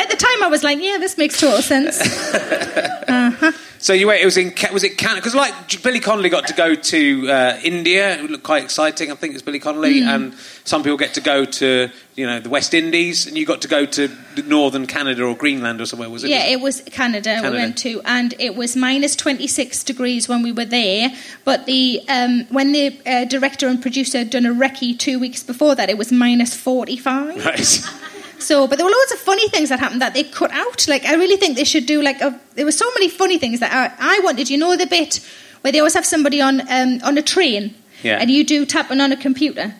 At 0.00 0.10
the 0.10 0.16
time, 0.16 0.42
I 0.42 0.48
was 0.48 0.64
like, 0.64 0.80
"Yeah, 0.80 0.98
this 0.98 1.16
makes 1.16 1.38
total 1.40 1.62
sense." 1.62 2.00
Uh-huh. 3.12 3.52
So 3.82 3.92
you 3.94 4.06
wait. 4.06 4.22
It 4.22 4.24
was 4.24 4.36
in 4.36 4.54
was 4.72 4.84
it 4.84 4.96
Canada? 4.96 5.20
Because 5.20 5.34
like 5.34 5.82
Billy 5.82 5.98
Connolly 5.98 6.28
got 6.28 6.46
to 6.46 6.54
go 6.54 6.76
to 6.76 7.28
uh, 7.28 7.58
India. 7.64 8.14
It 8.16 8.30
looked 8.30 8.44
quite 8.44 8.62
exciting. 8.62 9.10
I 9.10 9.16
think 9.16 9.34
it's 9.34 9.42
Billy 9.42 9.58
Connolly, 9.58 10.02
Hmm. 10.02 10.08
and 10.08 10.34
some 10.62 10.84
people 10.84 10.96
get 10.96 11.14
to 11.14 11.20
go 11.20 11.44
to 11.44 11.90
you 12.14 12.24
know 12.24 12.38
the 12.38 12.48
West 12.48 12.74
Indies, 12.74 13.26
and 13.26 13.36
you 13.36 13.44
got 13.44 13.60
to 13.62 13.68
go 13.68 13.84
to 13.84 14.08
northern 14.46 14.86
Canada 14.86 15.24
or 15.24 15.34
Greenland 15.34 15.80
or 15.80 15.86
somewhere. 15.86 16.08
Was 16.08 16.22
it? 16.22 16.30
Yeah, 16.30 16.44
it 16.46 16.60
was 16.60 16.80
Canada, 16.92 17.34
Canada. 17.34 17.50
we 17.50 17.56
went 17.58 17.78
to, 17.78 18.00
and 18.04 18.34
it 18.38 18.54
was 18.54 18.76
minus 18.76 19.16
26 19.16 19.82
degrees 19.82 20.28
when 20.28 20.42
we 20.42 20.52
were 20.52 20.64
there. 20.64 21.10
But 21.44 21.66
the 21.66 22.02
um, 22.08 22.46
when 22.50 22.70
the 22.70 22.96
uh, 23.04 23.24
director 23.24 23.66
and 23.66 23.82
producer 23.82 24.18
had 24.18 24.30
done 24.30 24.46
a 24.46 24.54
recce 24.54 24.96
two 24.96 25.18
weeks 25.18 25.42
before 25.42 25.74
that, 25.74 25.90
it 25.90 25.98
was 25.98 26.12
minus 26.12 26.54
45. 26.56 27.44
Right. 27.44 27.82
So, 28.42 28.66
but 28.66 28.76
there 28.76 28.84
were 28.86 28.92
loads 28.92 29.12
of 29.12 29.18
funny 29.18 29.48
things 29.48 29.68
that 29.70 29.78
happened 29.80 30.02
that 30.02 30.14
they 30.14 30.24
cut 30.24 30.50
out. 30.50 30.86
Like, 30.88 31.04
I 31.04 31.14
really 31.14 31.36
think 31.36 31.56
they 31.56 31.64
should 31.64 31.86
do 31.86 32.02
like 32.02 32.20
a. 32.20 32.38
There 32.54 32.64
were 32.64 32.72
so 32.72 32.90
many 32.94 33.08
funny 33.08 33.38
things 33.38 33.60
that 33.60 33.72
I, 33.72 34.16
I 34.16 34.20
wanted. 34.24 34.50
You 34.50 34.58
know 34.58 34.76
the 34.76 34.86
bit 34.86 35.20
where 35.62 35.72
they 35.72 35.78
always 35.78 35.94
have 35.94 36.04
somebody 36.06 36.40
on 36.40 36.60
um, 36.70 37.00
on 37.04 37.16
a 37.18 37.22
train, 37.22 37.74
Yeah. 38.02 38.18
and 38.20 38.30
you 38.30 38.44
do 38.44 38.66
tapping 38.66 39.00
on 39.00 39.12
a 39.12 39.16
computer, 39.16 39.74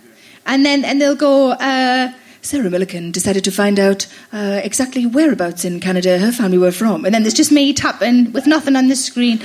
and 0.47 0.65
then 0.65 0.85
and 0.85 1.01
they'll 1.01 1.17
go. 1.17 1.51
Uh, 1.53 2.13
Sarah 2.45 2.71
Millican 2.71 3.13
decided 3.13 3.45
to 3.45 3.53
find 3.53 3.79
out 3.79 4.09
uh, 4.33 4.61
exactly 4.65 5.07
whereabouts 5.07 5.65
in 5.65 5.79
Canada 5.79 6.19
her 6.19 6.33
family 6.33 6.59
were 6.59 6.73
from, 6.73 7.05
and 7.05 7.15
then 7.15 7.23
there's 7.23 7.35
just 7.35 7.53
me 7.53 7.73
tapping 7.73 8.33
with 8.33 8.49
nothing 8.49 8.75
on 8.75 8.89
the 8.89 8.97
screen. 8.97 9.39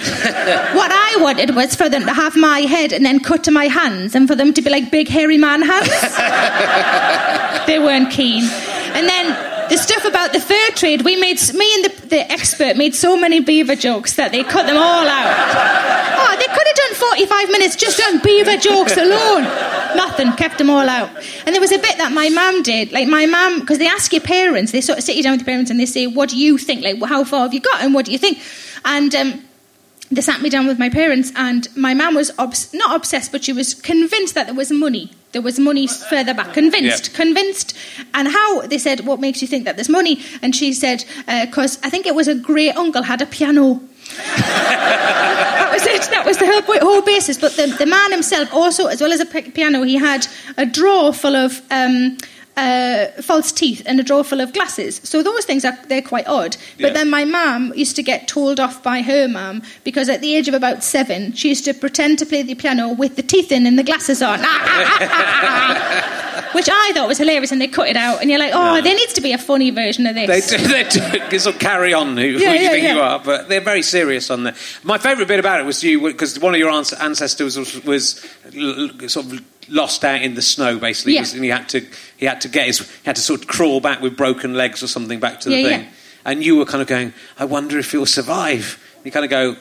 what 0.74 0.92
I 0.92 1.18
wanted 1.22 1.56
was 1.56 1.76
for 1.76 1.90
them 1.90 2.06
to 2.08 2.14
have 2.14 2.36
my 2.36 2.62
head 2.62 2.94
and 2.94 3.06
then 3.06 3.20
cut 3.20 3.44
to 3.44 3.52
my 3.52 3.66
hands, 3.68 4.16
and 4.16 4.28
for 4.28 4.36
them 4.36 4.52
to 4.54 4.62
be 4.64 4.72
like 4.72 4.90
big 4.90 5.08
hairy 5.10 5.38
man 5.38 5.62
hands 5.62 5.90
they 7.68 7.78
weren't 7.80 8.10
keen. 8.12 8.44
And 8.98 9.08
then 9.08 9.70
the 9.70 9.78
stuff 9.78 10.06
about 10.06 10.34
the 10.34 10.40
fur 10.40 10.70
trade, 10.74 11.04
we 11.04 11.16
made 11.18 11.40
me 11.54 11.76
and 11.76 11.86
the, 11.86 12.08
the 12.08 12.32
expert 12.32 12.78
made 12.78 12.96
so 12.96 13.16
many 13.16 13.40
beaver 13.40 13.76
jokes 13.76 14.16
that 14.16 14.32
they 14.32 14.44
cut 14.44 14.66
them 14.66 14.76
all 14.76 15.08
out. 15.08 16.18
Oh, 16.20 16.36
they 16.36 16.48
could 16.48 16.66
have 16.66 16.76
done 16.76 16.94
45 16.96 17.50
minutes 17.52 17.76
just 17.76 18.02
on 18.08 18.18
beaver 18.24 18.58
jokes 18.58 18.98
alone. 18.98 19.44
Nothing, 19.96 20.32
kept 20.34 20.58
them 20.58 20.72
all 20.72 20.90
out. 20.90 21.12
And 21.46 21.54
there 21.54 21.62
was 21.62 21.72
a 21.72 21.78
bit 21.78 22.00
that 22.00 22.12
my 22.12 22.30
mum 22.30 22.64
did. 22.64 22.92
Like 22.92 23.08
my 23.08 23.28
mum, 23.28 23.60
because 23.60 23.78
they 23.78 23.88
ask 23.88 24.12
your 24.12 24.22
parents, 24.24 24.72
they 24.72 24.82
sort 24.82 24.98
of 24.98 25.04
sit 25.04 25.16
you 25.16 25.22
down 25.22 25.34
with 25.34 25.42
your 25.42 25.46
parents 25.46 25.70
and 25.70 25.80
they 25.80 25.86
say, 25.86 26.08
"What 26.08 26.30
do 26.30 26.38
you 26.38 26.58
think? 26.58 26.84
Like, 26.84 27.00
how 27.04 27.24
far 27.24 27.42
have 27.42 27.54
you 27.54 27.62
got? 27.62 27.82
And 27.84 27.94
what 27.94 28.06
do 28.06 28.12
you 28.12 28.18
think?" 28.18 28.40
And 28.84 29.14
um, 29.14 29.44
they 30.10 30.22
sat 30.22 30.42
me 30.42 30.50
down 30.50 30.66
with 30.66 30.80
my 30.80 30.90
parents, 30.90 31.32
and 31.36 31.68
my 31.76 31.94
mum 31.94 32.16
was 32.16 32.32
obs- 32.40 32.74
not 32.74 32.96
obsessed, 32.96 33.32
but 33.32 33.44
she 33.44 33.54
was 33.54 33.76
convinced 33.76 34.34
that 34.34 34.48
there 34.48 34.56
was 34.56 34.72
money. 34.72 35.12
There 35.34 35.42
was 35.42 35.60
money 35.60 35.88
further 35.88 36.34
back. 36.34 36.54
Convinced, 36.54 37.10
Yeah. 37.10 37.16
convinced. 37.18 37.74
And 38.14 38.28
how? 38.30 38.62
They 38.62 38.78
said, 38.78 39.02
"What 39.06 39.20
makes 39.20 39.42
you 39.42 39.48
think 39.48 39.66
that 39.66 39.76
there's 39.76 39.90
money?" 39.90 40.20
And 40.42 40.56
she 40.56 40.74
said, 40.74 41.04
"Because 41.28 41.78
I 41.84 41.90
think 41.90 42.06
it 42.06 42.16
was 42.16 42.28
a 42.28 42.36
great 42.36 42.76
uncle 42.78 43.04
had 43.04 43.22
a 43.22 43.26
piano." 43.26 43.82
that 44.78 45.70
was 45.74 45.86
it. 45.86 46.10
That 46.12 46.26
was 46.26 46.38
the 46.38 46.46
whole, 46.46 46.62
whole 46.80 47.02
basis. 47.02 47.38
But 47.38 47.56
the, 47.56 47.68
the 47.68 47.86
man 47.86 48.12
himself 48.12 48.54
also, 48.54 48.88
as 48.88 49.02
well 49.02 49.12
as 49.12 49.20
a 49.20 49.26
piano, 49.26 49.84
he 49.84 49.96
had 49.98 50.28
a 50.58 50.66
drawer 50.66 51.14
full 51.14 51.36
of 51.36 51.62
um, 51.72 52.18
uh, 52.58 53.06
false 53.22 53.52
teeth 53.52 53.84
and 53.86 54.00
a 54.00 54.04
drawer 54.04 54.24
full 54.24 54.42
of 54.42 54.52
glasses. 54.52 55.00
So 55.04 55.22
those 55.24 55.46
things 55.46 55.64
are 55.64 55.78
they're 55.88 56.02
quite 56.02 56.28
odd. 56.28 56.58
But 56.78 56.88
Yeah. 56.88 56.94
then 56.94 57.10
my 57.10 57.24
mum 57.24 57.72
used 57.76 57.96
to 57.98 58.04
get 58.04 58.28
told 58.28 58.60
off 58.60 58.82
by 58.84 59.02
her 59.04 59.28
mum 59.28 59.62
because 59.84 60.10
at 60.10 60.22
the 60.22 60.36
age 60.36 60.48
of 60.48 60.54
about 60.56 60.84
seven, 60.84 61.34
she 61.34 61.50
used 61.50 61.66
to 61.66 61.74
pretend 61.74 62.18
to 62.20 62.26
play 62.26 62.42
the 62.42 62.56
piano 62.56 62.90
with 62.94 63.16
the 63.16 63.22
teeth 63.22 63.52
in 63.52 63.66
and 63.68 63.78
the 63.78 63.84
glasses 63.84 64.22
on. 64.22 64.40
Which 66.54 66.70
I 66.72 66.92
thought 66.94 67.08
was 67.08 67.18
hilarious, 67.18 67.52
and 67.52 67.62
they 67.62 67.68
cut 67.68 67.88
it 67.90 67.98
out. 67.98 68.22
And 68.22 68.30
you're 68.30 68.40
like, 68.40 68.52
oh, 68.54 68.82
there 68.82 68.96
needs 68.96 69.14
to 69.14 69.22
be 69.22 69.34
a 69.34 69.38
funny 69.38 69.70
version 69.70 70.08
of 70.08 70.16
this. 70.16 70.50
They 70.50 70.58
do, 70.58 70.68
they 70.68 70.84
do 70.84 71.02
it's 71.36 71.44
sort 71.44 71.60
carry 71.60 71.94
on 71.94 72.16
who, 72.18 72.24
Yeah, 72.24 72.54
you 72.54 72.60
yeah, 72.62 72.70
think 72.70 72.88
you 72.88 73.00
are, 73.00 73.20
but 73.20 73.50
they're 73.50 73.62
very 73.62 73.82
serious 73.84 74.32
on 74.32 74.44
there. 74.44 74.56
My 74.84 74.98
favourite 74.98 75.28
bit 75.28 75.40
about 75.40 75.60
it 75.60 75.66
was 75.66 75.84
you 75.84 76.02
because 76.02 76.40
one 76.40 76.54
of 76.56 76.60
your 76.60 76.72
ancestors 76.72 77.58
was, 77.58 77.84
was 77.84 78.26
sort 79.08 79.26
of 79.26 79.42
lost 79.70 80.04
out 80.06 80.22
in 80.22 80.34
the 80.36 80.42
snow, 80.42 80.78
basically, 80.80 81.14
Yeah. 81.16 81.26
And 81.34 81.44
he 81.44 81.50
had 81.50 81.68
to 81.70 81.86
he 82.18 82.26
had 82.26 82.42
to 82.42 82.48
get 82.50 82.68
his 82.68 82.80
he 82.80 83.06
had 83.06 83.16
to 83.16 83.22
sort 83.22 83.42
of 83.42 83.48
crawl 83.48 83.80
back 83.80 84.02
with 84.02 84.16
broken 84.18 84.54
legs 84.54 84.82
or 84.84 84.88
something 84.88 85.20
back 85.20 85.40
to 85.42 85.50
the 85.50 85.58
Yeah, 85.58 85.68
thing, 85.70 85.82
yeah. 85.82 85.88
and 86.26 86.44
you 86.44 86.56
were 86.58 86.66
kind 86.66 86.82
of 86.82 86.88
going, 86.88 87.14
I 87.40 87.46
wonder 87.46 87.78
if 87.80 87.92
he'll 87.92 88.06
survive. 88.06 88.80
You 89.04 89.12
kind 89.12 89.26
of 89.26 89.30
go. 89.32 89.56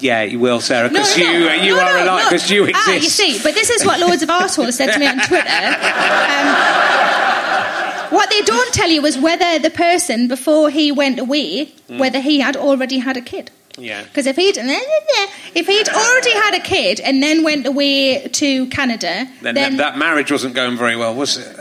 Yeah, 0.00 0.22
you 0.22 0.38
will, 0.38 0.60
Sarah, 0.60 0.88
because 0.88 1.18
No, 1.18 1.24
no, 1.24 1.32
you 1.32 1.38
no. 1.46 1.52
you 1.64 1.74
are 1.74 1.98
alive 1.98 2.26
because 2.30 2.48
you 2.48 2.64
exist. 2.64 2.88
Ah, 2.88 2.94
you 2.94 3.00
see, 3.08 3.40
but 3.42 3.54
this 3.54 3.68
is 3.68 3.84
what 3.84 3.98
Lords 3.98 4.22
of 4.22 4.28
arseholes 4.28 4.74
said 4.74 4.92
to 4.92 4.98
me 5.00 5.06
on 5.06 5.18
Twitter. 5.18 5.48
Um, 8.08 8.14
what 8.16 8.30
they 8.30 8.40
don't 8.42 8.72
tell 8.72 8.88
you 8.88 9.04
is 9.04 9.18
whether 9.18 9.58
the 9.58 9.70
person, 9.70 10.28
before 10.28 10.70
he 10.70 10.90
went 10.92 11.18
away, 11.18 11.72
whether 11.88 12.20
he 12.20 12.40
had 12.40 12.56
already 12.56 12.98
had 12.98 13.16
a 13.16 13.20
kid. 13.20 13.50
Yeah. 13.78 14.02
Because 14.04 14.26
if 14.26 14.36
he'd 14.36 14.58
eh, 14.58 14.80
if 15.54 15.66
he'd 15.66 15.88
already 15.88 16.32
had 16.32 16.54
a 16.54 16.60
kid 16.60 17.00
and 17.00 17.22
then 17.22 17.42
went 17.44 17.66
away 17.66 18.28
to 18.28 18.66
Canada, 18.66 19.26
Then, 19.42 19.54
then, 19.54 19.76
that, 19.76 19.92
that 19.92 19.98
marriage 19.98 20.30
wasn't 20.30 20.54
going 20.54 20.76
very 20.76 20.96
well, 20.96 21.14
was 21.14 21.36
it? 21.36 21.56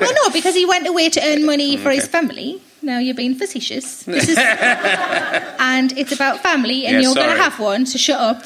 well, 0.00 0.12
no, 0.24 0.30
because 0.32 0.54
he 0.54 0.64
went 0.66 0.86
away 0.86 1.08
to 1.10 1.20
earn 1.22 1.44
money 1.52 1.76
for 1.76 1.90
his 1.90 2.06
family. 2.06 2.60
Now 2.82 2.98
you're 2.98 3.14
being 3.14 3.34
facetious. 3.34 4.04
This 4.04 4.28
is, 4.30 4.38
and 4.38 5.92
it's 5.98 6.12
about 6.12 6.40
family, 6.40 6.86
and 6.86 6.94
Yeah, 6.96 7.00
you're 7.02 7.14
going 7.14 7.28
to 7.36 7.42
have 7.42 7.58
one. 7.60 7.84
So 7.84 7.98
shut 7.98 8.18
up. 8.18 8.42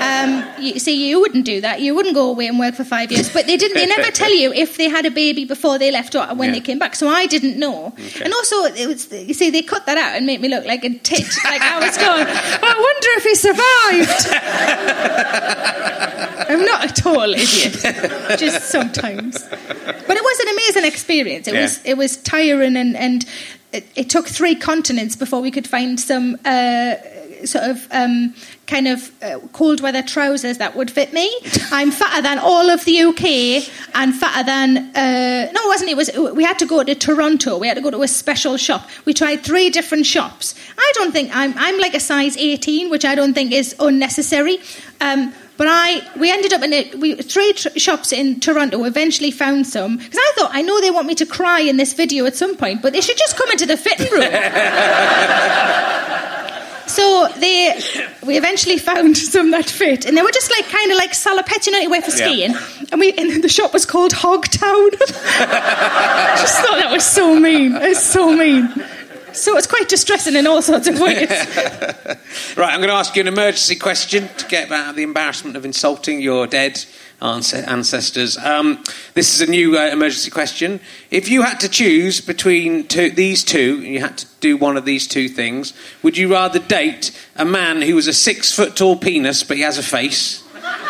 Um, 0.00 0.44
you, 0.62 0.78
see, 0.78 1.08
you 1.08 1.18
wouldn't 1.20 1.44
do 1.44 1.60
that. 1.62 1.80
You 1.80 1.92
wouldn't 1.96 2.14
go 2.14 2.30
away 2.30 2.46
and 2.46 2.60
work 2.60 2.76
for 2.76 2.84
five 2.84 3.10
years. 3.10 3.28
But 3.32 3.46
they 3.46 3.56
didn't. 3.56 3.76
They 3.76 3.86
never 3.86 4.10
tell 4.22 4.30
you 4.32 4.52
if 4.52 4.76
they 4.76 4.88
had 4.88 5.04
a 5.04 5.10
baby 5.10 5.44
before 5.44 5.78
they 5.78 5.90
left 5.90 6.14
or 6.14 6.24
when 6.34 6.50
Yeah. 6.50 6.54
they 6.54 6.60
came 6.60 6.78
back. 6.78 6.94
So 6.94 7.08
I 7.08 7.26
didn't 7.26 7.58
know. 7.58 7.92
And 8.22 8.32
also, 8.32 8.64
it 8.66 8.86
was 8.86 9.10
you 9.10 9.34
see, 9.34 9.50
they 9.50 9.62
cut 9.62 9.84
that 9.86 9.98
out 9.98 10.16
and 10.16 10.26
made 10.26 10.40
me 10.40 10.48
look 10.48 10.64
like 10.64 10.84
a 10.84 10.90
tit. 10.98 11.26
Like 11.44 11.60
I 11.62 11.80
was 11.84 11.96
going. 11.98 12.26
I 12.28 12.74
wonder 12.86 13.08
if 13.18 13.24
he 13.24 13.34
survived. 13.34 14.28
I'm 16.50 16.64
not 16.64 16.84
a 16.90 16.92
total 17.02 17.34
idiot. 17.34 18.38
Just 18.38 18.70
sometimes. 18.70 19.42
But 19.48 20.16
it 20.16 20.22
was 20.22 20.38
an 20.40 20.48
amazing 20.52 20.84
experience. 20.84 21.48
It 21.48 21.54
Yeah. 21.54 21.62
was 21.62 21.80
it 21.84 21.94
was 21.96 22.16
tiring 22.18 22.76
and 22.76 22.96
and 22.96 23.24
it, 23.72 23.86
it 23.96 24.10
took 24.10 24.28
three 24.28 24.54
continents 24.54 25.16
before 25.16 25.40
we 25.40 25.50
could 25.50 25.66
find 25.66 25.98
some 25.98 26.36
uh, 26.44 26.94
sort 27.44 27.64
of 27.64 27.88
um, 27.90 28.34
kind 28.66 28.86
of 28.86 29.10
uh, 29.22 29.38
cold 29.52 29.80
weather 29.80 30.02
trousers 30.02 30.58
that 30.58 30.76
would 30.76 30.90
fit 30.90 31.12
me. 31.12 31.30
I'm 31.72 31.90
fatter 31.90 32.22
than 32.22 32.38
all 32.38 32.70
of 32.70 32.84
the 32.84 33.00
UK 33.02 33.68
and 33.94 34.14
fatter 34.14 34.44
than 34.44 34.78
uh, 34.94 35.50
no, 35.52 35.60
it 35.62 35.68
wasn't. 35.68 35.90
It 35.90 35.96
was 35.96 36.10
we 36.34 36.44
had 36.44 36.58
to 36.58 36.66
go 36.66 36.82
to 36.82 36.94
Toronto. 36.94 37.58
We 37.58 37.68
had 37.68 37.74
to 37.74 37.82
go 37.82 37.90
to 37.90 38.02
a 38.02 38.08
special 38.08 38.56
shop. 38.56 38.88
We 39.04 39.14
tried 39.14 39.42
three 39.42 39.70
different 39.70 40.06
shops. 40.06 40.54
I 40.78 40.92
don't 40.94 41.12
think 41.12 41.30
I'm 41.34 41.54
I'm 41.56 41.78
like 41.78 41.94
a 41.94 42.00
size 42.00 42.36
18, 42.36 42.90
which 42.90 43.04
I 43.04 43.14
don't 43.14 43.34
think 43.34 43.52
is 43.52 43.74
unnecessary. 43.78 44.58
Um, 45.00 45.32
but 45.62 45.68
I, 45.70 46.00
we 46.18 46.32
ended 46.32 46.52
up 46.52 46.60
in 46.64 46.72
it. 46.72 46.98
We 46.98 47.14
three 47.14 47.52
tr- 47.52 47.78
shops 47.78 48.12
in 48.12 48.40
Toronto. 48.40 48.82
Eventually 48.82 49.30
found 49.30 49.64
some 49.64 49.96
because 49.96 50.18
I 50.18 50.32
thought 50.34 50.50
I 50.52 50.60
know 50.62 50.80
they 50.80 50.90
want 50.90 51.06
me 51.06 51.14
to 51.14 51.24
cry 51.24 51.60
in 51.60 51.76
this 51.76 51.92
video 51.92 52.26
at 52.26 52.34
some 52.34 52.56
point, 52.56 52.82
but 52.82 52.92
they 52.92 53.00
should 53.00 53.16
just 53.16 53.36
come 53.36 53.48
into 53.52 53.64
the 53.66 53.76
fitting 53.76 54.10
room. 54.10 54.22
so 56.88 57.28
they, 57.38 57.78
we 58.26 58.36
eventually 58.36 58.76
found 58.76 59.16
some 59.16 59.52
that 59.52 59.70
fit, 59.70 60.04
and 60.04 60.16
they 60.16 60.22
were 60.22 60.32
just 60.32 60.50
like 60.50 60.68
kind 60.68 60.90
of 60.90 60.96
like 60.98 61.12
salopettes, 61.12 61.66
you 61.66 61.72
know, 61.72 61.78
you 61.78 61.90
wear 61.90 62.02
for 62.02 62.10
Yeah. 62.10 62.16
skiing. 62.26 62.54
And 62.90 62.98
we, 63.00 63.12
and 63.12 63.44
the 63.44 63.48
shop 63.48 63.72
was 63.72 63.86
called 63.86 64.10
Hogtown. 64.10 64.90
I 65.00 66.36
just 66.40 66.58
thought 66.58 66.78
that 66.78 66.90
was 66.90 67.06
so 67.06 67.38
mean. 67.38 67.76
It's 67.76 68.02
so 68.02 68.34
mean. 68.34 68.68
So 69.34 69.56
it's 69.56 69.66
quite 69.66 69.88
distressing 69.88 70.36
in 70.36 70.46
all 70.46 70.62
sorts 70.62 70.88
of 70.88 70.98
ways. 70.98 71.30
Right, 72.56 72.72
I'm 72.72 72.80
going 72.80 72.90
to 72.90 72.94
ask 72.94 73.14
you 73.16 73.22
an 73.22 73.28
emergency 73.28 73.76
question 73.76 74.28
to 74.36 74.46
get 74.46 74.70
out 74.70 74.90
of 74.90 74.96
the 74.96 75.02
embarrassment 75.02 75.56
of 75.56 75.64
insulting 75.64 76.20
your 76.20 76.46
dead 76.46 76.84
ancestors. 77.20 78.36
Um, 78.36 78.82
this 79.14 79.34
is 79.34 79.46
a 79.46 79.50
new 79.50 79.78
uh, 79.78 79.88
emergency 79.88 80.30
question. 80.30 80.80
If 81.10 81.28
you 81.28 81.42
had 81.42 81.60
to 81.60 81.68
choose 81.68 82.20
between 82.20 82.86
two, 82.88 83.10
these 83.10 83.44
two, 83.44 83.80
you 83.82 84.00
had 84.00 84.18
to 84.18 84.26
do 84.40 84.56
one 84.56 84.76
of 84.76 84.84
these 84.84 85.06
two 85.06 85.28
things, 85.28 85.72
would 86.02 86.16
you 86.16 86.32
rather 86.32 86.58
date 86.58 87.10
a 87.36 87.44
man 87.44 87.82
who 87.82 87.94
was 87.94 88.06
a 88.06 88.12
six 88.12 88.52
foot 88.52 88.76
tall 88.76 88.96
penis 88.96 89.42
but 89.42 89.56
he 89.56 89.62
has 89.62 89.78
a 89.78 89.82
face? 89.82 90.41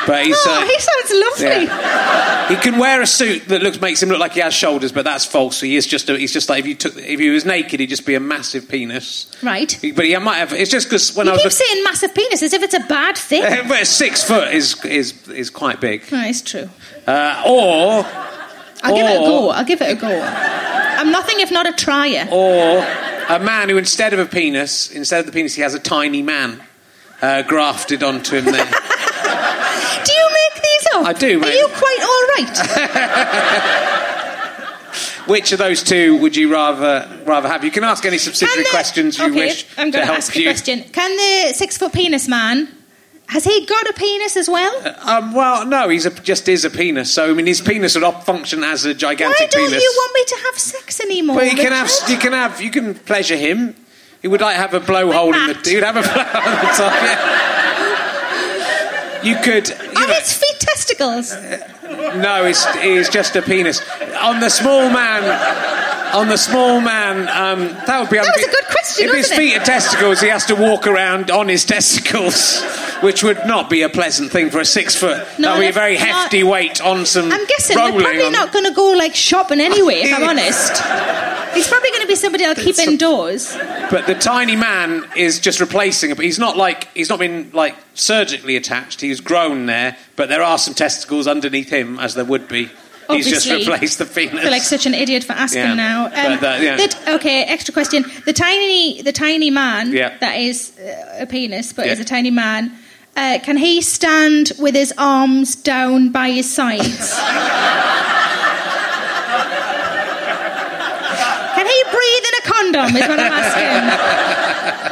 But 0.06 0.26
he's, 0.26 0.36
Oh, 0.44 0.60
uh, 0.60 0.66
he 0.66 0.78
sounds 0.78 1.40
lovely. 1.40 1.64
yeah. 1.66 2.48
He 2.48 2.56
can 2.56 2.78
wear 2.78 3.00
a 3.00 3.06
suit 3.06 3.46
that 3.48 3.62
looks 3.62 3.80
makes 3.80 4.02
him 4.02 4.08
look 4.08 4.18
like 4.18 4.32
he 4.32 4.40
has 4.40 4.52
shoulders, 4.52 4.92
but 4.92 5.04
that's 5.04 5.24
false. 5.24 5.60
He 5.60 5.76
is 5.76 5.86
just 5.86 6.08
a, 6.10 6.18
he's 6.18 6.32
just 6.32 6.48
like 6.48 6.60
if 6.60 6.66
you 6.66 6.74
took 6.74 6.96
if 6.96 7.18
he 7.20 7.30
was 7.30 7.44
naked, 7.44 7.80
he'd 7.80 7.86
just 7.88 8.04
be 8.04 8.14
a 8.14 8.20
massive 8.20 8.68
penis. 8.68 9.26
Right. 9.42 9.70
He- 9.72 9.92
But 9.92 10.06
he 10.06 10.16
might 10.18 10.36
have. 10.38 10.52
It's 10.52 10.70
just 10.70 10.88
because 10.88 11.14
when 11.14 11.26
You 11.26 11.32
I 11.32 11.34
was 11.34 11.42
keep 11.42 11.46
look- 11.46 11.52
saying 11.68 11.84
massive 11.84 12.14
penis 12.14 12.42
as 12.42 12.52
if 12.52 12.62
it's 12.62 12.74
a 12.74 12.80
bad 12.80 13.16
thing. 13.16 13.42
But 13.68 13.86
six 13.86 14.22
foot 14.24 14.52
is 14.52 14.84
is 14.84 15.28
is 15.28 15.50
quite 15.50 15.80
big. 15.80 16.10
No, 16.12 16.20
it's 16.26 16.42
true. 16.42 16.68
Uh, 17.06 17.42
or 17.46 18.04
I'll 18.82 18.94
give 18.96 19.06
it 19.06 19.16
a 19.16 19.24
go. 19.24 19.50
I'll 19.50 19.64
give 19.64 19.80
it 19.80 19.90
a 19.96 20.00
go. 20.00 20.20
I'm 20.20 21.10
nothing 21.12 21.40
if 21.40 21.50
not 21.50 21.66
a 21.68 21.72
trier. 21.72 22.28
or 22.30 22.78
a 23.28 23.38
man 23.38 23.68
who 23.68 23.78
instead 23.78 24.12
of 24.12 24.18
a 24.18 24.26
penis, 24.26 24.90
instead 24.90 25.20
of 25.20 25.26
the 25.26 25.32
penis, 25.32 25.54
he 25.54 25.62
has 25.62 25.74
a 25.74 25.78
tiny 25.78 26.22
man 26.22 26.60
uh, 27.22 27.42
grafted 27.42 28.02
onto 28.02 28.36
him. 28.36 28.44
There, 28.46 28.66
make? 31.00 31.06
I 31.08 31.12
do, 31.18 31.42
Are 31.42 31.52
you 31.52 31.68
quite 31.68 32.00
all 32.02 32.24
right? 32.36 32.58
which 35.26 35.52
of 35.52 35.58
those 35.58 35.82
two 35.82 36.16
would 36.18 36.36
you 36.36 36.52
rather 36.52 37.08
rather 37.24 37.48
have? 37.48 37.64
You 37.64 37.70
can 37.70 37.84
ask 37.84 38.04
any 38.04 38.18
subsidiary 38.18 38.64
the- 38.64 38.70
questions 38.70 39.18
you 39.18 39.24
okay, 39.26 39.34
wish 39.36 39.66
I'm 39.78 39.90
to 39.92 39.96
going 39.98 40.06
help 40.06 40.18
ask 40.18 40.34
you. 40.36 40.42
a 40.42 40.52
question. 40.52 40.84
Can 40.92 41.16
the 41.16 41.52
six 41.54 41.78
foot 41.78 41.92
penis 41.92 42.28
man 42.28 42.68
has 43.28 43.44
he 43.44 43.64
got 43.64 43.88
a 43.88 43.92
penis 43.94 44.36
as 44.36 44.48
well? 44.48 44.74
Um, 45.08 45.32
well, 45.32 45.64
no, 45.64 45.88
he's 45.88 46.04
a, 46.06 46.10
just 46.10 46.48
is 46.48 46.64
a 46.66 46.70
penis. 46.70 47.10
So 47.12 47.30
I 47.30 47.32
mean, 47.34 47.46
his 47.46 47.60
penis 47.62 47.94
would 47.94 48.04
op- 48.04 48.24
function 48.24 48.62
as 48.64 48.84
a 48.84 48.92
gigantic. 48.94 49.38
Penis. 49.38 49.54
Why 49.54 49.60
don't 49.60 49.68
penis. 49.70 49.82
you 49.82 49.92
want 49.96 50.14
me 50.14 50.24
to 50.24 50.36
have 50.44 50.58
sex 50.58 51.00
anymore? 51.00 51.36
Well, 51.36 51.46
you 51.46 51.56
can 51.56 51.72
have 51.72 51.90
you 52.08 52.18
can 52.18 52.32
have 52.32 52.60
you 52.60 52.70
can 52.70 52.94
pleasure 52.94 53.36
him. 53.36 53.74
He 54.20 54.28
would 54.28 54.40
like 54.40 54.56
have 54.56 54.74
a 54.74 54.80
blowhole 54.80 55.34
in 55.34 55.46
the. 55.62 55.68
He 55.68 55.74
would 55.76 55.84
have 55.84 55.96
a 55.96 56.02
blowhole 56.08 56.46
on 56.46 56.58
the 56.66 56.72
top. 56.76 56.92
Yeah. 57.02 57.38
You 59.22 59.36
could. 59.36 59.68
You 59.68 59.74
Are 59.76 60.06
know, 60.08 60.14
feet 60.20 60.41
testicles? 60.82 61.32
no, 62.16 62.44
it's, 62.44 62.64
it's 62.76 63.08
just 63.08 63.36
a 63.36 63.42
penis. 63.42 63.80
On 64.20 64.40
the 64.40 64.48
small 64.48 64.90
man, 64.90 65.22
on 66.14 66.28
the 66.28 66.36
small 66.36 66.80
man, 66.80 67.28
um, 67.28 67.68
that 67.86 68.00
would 68.00 68.10
be. 68.10 68.16
That 68.16 68.26
was 68.36 68.44
a 68.44 68.50
good 68.50 68.64
question, 68.66 69.08
If 69.08 69.14
his 69.14 69.30
wasn't 69.30 69.40
it? 69.40 69.42
feet 69.52 69.56
are 69.60 69.64
testicles, 69.64 70.20
he 70.20 70.28
has 70.28 70.44
to 70.46 70.54
walk 70.54 70.86
around 70.86 71.30
on 71.30 71.48
his 71.48 71.64
testicles, 71.76 72.62
which 73.02 73.22
would 73.22 73.46
not 73.46 73.70
be 73.70 73.82
a 73.82 73.88
pleasant 73.88 74.30
thing 74.32 74.50
for 74.50 74.60
a 74.60 74.64
six 74.64 74.94
foot. 74.96 75.18
No, 75.38 75.48
that 75.50 75.54
would 75.56 75.60
be 75.62 75.66
a 75.68 75.72
very 75.72 75.96
not- 75.98 76.06
hefty 76.06 76.42
weight 76.42 76.80
on 76.80 77.06
some. 77.06 77.32
I'm 77.32 77.44
guessing 77.46 77.76
they're 77.76 77.90
probably 77.92 78.26
on- 78.26 78.32
not 78.32 78.52
going 78.52 78.64
to 78.66 78.72
go 78.74 78.92
like 78.92 79.14
shopping 79.14 79.60
anyway. 79.60 80.02
If 80.02 80.14
I'm 80.14 80.28
honest, 80.28 80.72
he's 81.54 81.68
probably 81.68 81.90
going 81.90 82.02
to 82.02 82.08
be 82.08 82.16
somebody 82.16 82.44
I'll 82.44 82.54
keep 82.54 82.76
a- 82.78 82.82
indoors. 82.82 83.56
But 83.90 84.06
the 84.06 84.14
tiny 84.14 84.56
man 84.56 85.04
is 85.16 85.40
just 85.40 85.60
replacing 85.60 86.10
it. 86.10 86.16
But 86.16 86.24
he's 86.24 86.38
not 86.38 86.56
like 86.56 86.92
he's 86.94 87.08
not 87.08 87.18
been 87.18 87.50
like 87.52 87.76
surgically 87.94 88.56
attached. 88.56 89.00
He's 89.00 89.20
grown 89.20 89.66
there, 89.66 89.96
but 90.16 90.28
there 90.28 90.42
are 90.42 90.58
some 90.58 90.74
testicles 90.74 91.26
underneath 91.26 91.70
him, 91.70 91.98
as 91.98 92.14
there 92.14 92.24
would 92.24 92.48
be. 92.48 92.70
He's 93.16 93.28
just 93.28 93.48
replaced 93.50 93.98
the 93.98 94.06
penis. 94.06 94.34
I 94.34 94.42
feel 94.42 94.50
like 94.50 94.62
such 94.62 94.86
an 94.86 94.94
idiot 94.94 95.24
for 95.24 95.32
asking 95.32 95.62
Yeah. 95.62 95.74
now. 95.74 96.04
Um, 96.06 96.38
that- 96.40 96.60
yeah. 96.62 96.76
that- 96.76 96.96
okay, 97.16 97.44
extra 97.44 97.72
question. 97.72 98.04
The 98.26 98.32
tiny, 98.32 99.02
the 99.02 99.12
tiny 99.12 99.50
man 99.50 99.92
Yeah. 99.92 100.12
that 100.20 100.36
is 100.38 100.72
uh, 100.78 101.22
a 101.22 101.26
penis, 101.26 101.72
but 101.72 101.86
is 101.86 102.00
a 102.00 102.04
tiny 102.04 102.30
man. 102.30 102.72
Uh, 103.16 103.38
can 103.42 103.56
he 103.58 103.80
stand 103.82 104.52
with 104.58 104.74
his 104.74 104.92
arms 104.96 105.54
down 105.54 106.08
by 106.10 106.30
his 106.30 106.50
sides? 106.50 107.12
can 111.54 111.66
he 111.66 111.84
breathe 111.92 112.24
in 112.28 112.34
a 112.38 112.42
condom? 112.52 112.96
Is 112.96 113.08
what 113.08 113.20
I'm 113.20 113.32
asking. 113.32 114.88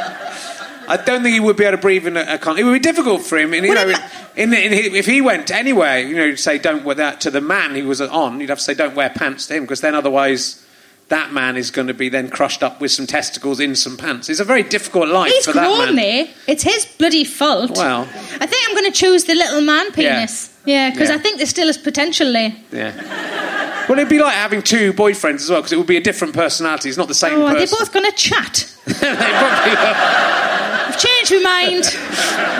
I 0.91 0.97
don't 0.97 1.23
think 1.23 1.33
he 1.33 1.39
would 1.39 1.55
be 1.55 1.63
able 1.63 1.77
to 1.77 1.81
breathe 1.81 2.05
in 2.05 2.17
a, 2.17 2.25
a 2.35 2.37
con- 2.37 2.57
It 2.57 2.63
would 2.63 2.73
be 2.73 2.79
difficult 2.79 3.21
for 3.21 3.37
him. 3.37 3.53
And, 3.53 3.65
you 3.65 3.73
know, 3.73 3.87
it 3.87 3.97
in, 4.35 4.53
in, 4.53 4.73
if 4.73 5.05
he 5.05 5.21
went 5.21 5.49
anywhere, 5.49 5.99
you 5.99 6.15
know, 6.15 6.35
say 6.35 6.57
don't 6.57 6.83
wear 6.83 6.95
that 6.95 7.21
to 7.21 7.31
the 7.31 7.41
man 7.41 7.75
he 7.75 7.81
was 7.81 8.01
on, 8.01 8.39
you'd 8.41 8.49
have 8.49 8.57
to 8.59 8.63
say 8.63 8.73
don't 8.73 8.95
wear 8.95 9.09
pants 9.09 9.47
to 9.47 9.55
him 9.55 9.63
because 9.63 9.81
then 9.81 9.95
otherwise 9.95 10.65
that 11.07 11.31
man 11.33 11.57
is 11.57 11.71
going 11.71 11.87
to 11.87 11.93
be 11.93 12.07
then 12.09 12.29
crushed 12.29 12.63
up 12.63 12.79
with 12.79 12.89
some 12.91 13.05
testicles 13.05 13.59
in 13.59 13.75
some 13.75 13.97
pants. 13.97 14.29
It's 14.29 14.39
a 14.39 14.45
very 14.45 14.63
difficult 14.63 15.09
life 15.09 15.31
He's 15.31 15.45
for 15.45 15.53
that 15.53 15.65
grown 15.67 15.95
man. 15.95 15.95
there. 15.95 16.27
It's 16.47 16.63
his 16.63 16.85
bloody 16.85 17.23
fault. 17.25 17.71
Well. 17.77 18.01
I 18.39 18.45
think 18.45 18.65
I'm 18.69 18.75
going 18.75 18.91
to 18.91 18.97
choose 18.97 19.25
the 19.25 19.35
little 19.35 19.61
man 19.61 19.91
penis. 19.91 20.49
Yeah, 20.65 20.89
because 20.91 21.09
Yeah. 21.09 21.15
I 21.15 21.17
think 21.19 21.37
there 21.37 21.47
still 21.47 21.67
is 21.69 21.77
potential 21.77 22.31
there. 22.31 22.53
Yeah. 22.71 23.87
Well, 23.89 23.97
it'd 23.97 24.09
be 24.09 24.19
like 24.19 24.35
having 24.35 24.61
two 24.61 24.93
boyfriends 24.93 25.41
as 25.41 25.49
well 25.49 25.59
because 25.59 25.73
it 25.73 25.77
would 25.77 25.87
be 25.87 25.97
a 25.97 26.01
different 26.01 26.33
personality. 26.33 26.87
It's 26.87 26.97
not 26.97 27.07
the 27.09 27.13
same 27.13 27.39
Oh, 27.39 27.45
are 27.47 27.53
they 27.55 27.61
person. 27.61 27.77
both 27.79 27.91
going 27.93 28.09
to 28.09 28.15
chat? 28.15 28.67
They 28.85 28.93
probably 28.93 29.75
are. 29.75 30.60
I've 30.91 30.99
changed 30.99 31.31
my 31.31 31.39
mind. 31.41 31.85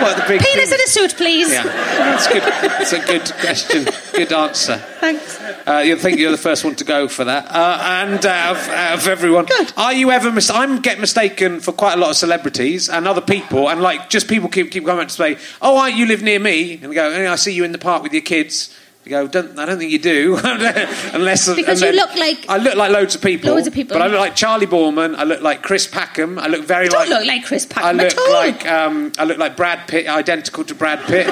What, 0.02 0.16
the 0.16 0.24
big 0.26 0.40
Penis 0.40 0.72
in 0.72 0.80
a 0.80 0.86
suit, 0.86 1.16
please. 1.16 1.52
Yeah, 1.52 1.62
that's 1.62 2.26
good. 2.26 2.42
That's 2.42 2.92
a 2.92 2.98
good 3.00 3.30
question. 3.40 3.86
Good 4.12 4.32
answer. 4.32 4.76
Thanks. 5.00 5.40
Uh, 5.66 5.82
you 5.84 5.96
think 5.96 6.18
you're 6.18 6.30
the 6.32 6.36
first 6.36 6.64
one 6.64 6.74
to 6.76 6.84
go 6.84 7.08
for 7.08 7.24
that, 7.24 7.46
uh, 7.50 7.78
and 7.80 8.24
out 8.26 8.56
of, 8.56 8.68
out 8.68 8.98
of 8.98 9.06
everyone, 9.06 9.44
Good. 9.44 9.72
are 9.76 9.92
you 9.92 10.10
ever? 10.10 10.32
Mis- 10.32 10.50
I'm 10.50 10.80
get 10.80 10.98
mistaken 10.98 11.60
for 11.60 11.72
quite 11.72 11.94
a 11.94 11.96
lot 12.00 12.10
of 12.10 12.16
celebrities 12.16 12.88
and 12.88 13.06
other 13.06 13.20
people, 13.20 13.70
and 13.70 13.80
like 13.80 14.08
just 14.10 14.28
people 14.28 14.48
keep 14.48 14.72
keep 14.72 14.84
coming 14.84 15.02
up 15.02 15.08
to 15.08 15.14
say, 15.14 15.36
"Oh, 15.60 15.76
I, 15.76 15.88
you 15.88 16.06
live 16.06 16.22
near 16.22 16.40
me," 16.40 16.80
and 16.82 16.92
go, 16.94 17.12
"Hey, 17.12 17.26
"I 17.26 17.36
see 17.36 17.52
you 17.52 17.64
in 17.64 17.72
the 17.72 17.78
park 17.78 18.02
with 18.02 18.12
your 18.12 18.22
kids." 18.22 18.76
You 19.04 19.10
go, 19.10 19.26
don't, 19.26 19.58
I 19.58 19.66
don't 19.66 19.78
think 19.78 19.90
you 19.90 19.98
do, 19.98 20.36
unless 20.44 21.52
Because 21.52 21.82
you 21.82 21.90
look 21.90 22.14
like- 22.14 22.48
I 22.48 22.58
look 22.58 22.76
like 22.76 22.92
loads 22.92 23.16
of 23.16 23.20
people, 23.22 23.50
Loads 23.52 23.66
of 23.66 23.74
people. 23.74 23.96
But 23.98 24.02
I 24.02 24.06
look 24.06 24.20
like 24.20 24.36
Charley 24.36 24.66
Boorman. 24.66 25.16
I 25.16 25.24
look 25.24 25.40
like 25.42 25.60
Chris 25.60 25.88
Packham. 25.88 26.38
I 26.38 26.46
look 26.46 26.64
very 26.64 26.84
You 26.84 26.90
don't 26.90 27.00
like 27.00 27.08
look 27.08 27.26
like 27.26 27.44
Chris 27.44 27.66
Packham 27.66 28.00
I 28.00 28.04
look 28.04 28.16
like 28.30 28.64
um, 28.70 29.10
I 29.18 29.24
look 29.24 29.38
like 29.38 29.56
Brad 29.56 29.88
Pitt, 29.88 30.06
identical 30.06 30.62
to 30.64 30.74
Brad 30.76 31.00
Pitt. 31.00 31.26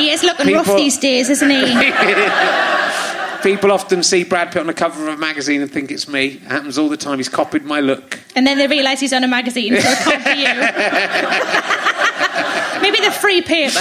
He 0.00 0.10
is 0.10 0.22
looking 0.22 0.54
rough 0.54 0.66
these 0.66 0.96
days, 0.96 1.28
isn't 1.28 1.50
he? 1.50 1.62
People 3.42 3.70
often 3.70 4.02
see 4.02 4.24
Brad 4.24 4.50
Pitt 4.50 4.60
on 4.60 4.66
the 4.66 4.74
cover 4.74 5.06
of 5.08 5.14
a 5.14 5.16
magazine 5.18 5.60
and 5.60 5.70
think 5.70 5.90
it's 5.90 6.08
me. 6.08 6.26
It 6.26 6.40
happens 6.42 6.78
all 6.78 6.88
the 6.88 6.96
time. 6.96 7.18
He's 7.18 7.28
copied 7.28 7.64
my 7.64 7.80
look. 7.80 8.18
and 8.34 8.46
then 8.46 8.56
they 8.58 8.66
realise 8.66 8.98
he's 8.98 9.12
on 9.12 9.22
a 9.24 9.28
magazine, 9.28 9.74
so 9.78 9.88
it 9.88 9.98
can't 9.98 10.24
be 10.24 10.40
you. 10.40 10.48
Maybe 12.82 12.98
the 13.04 13.10
free 13.12 13.42
paper. 13.42 13.78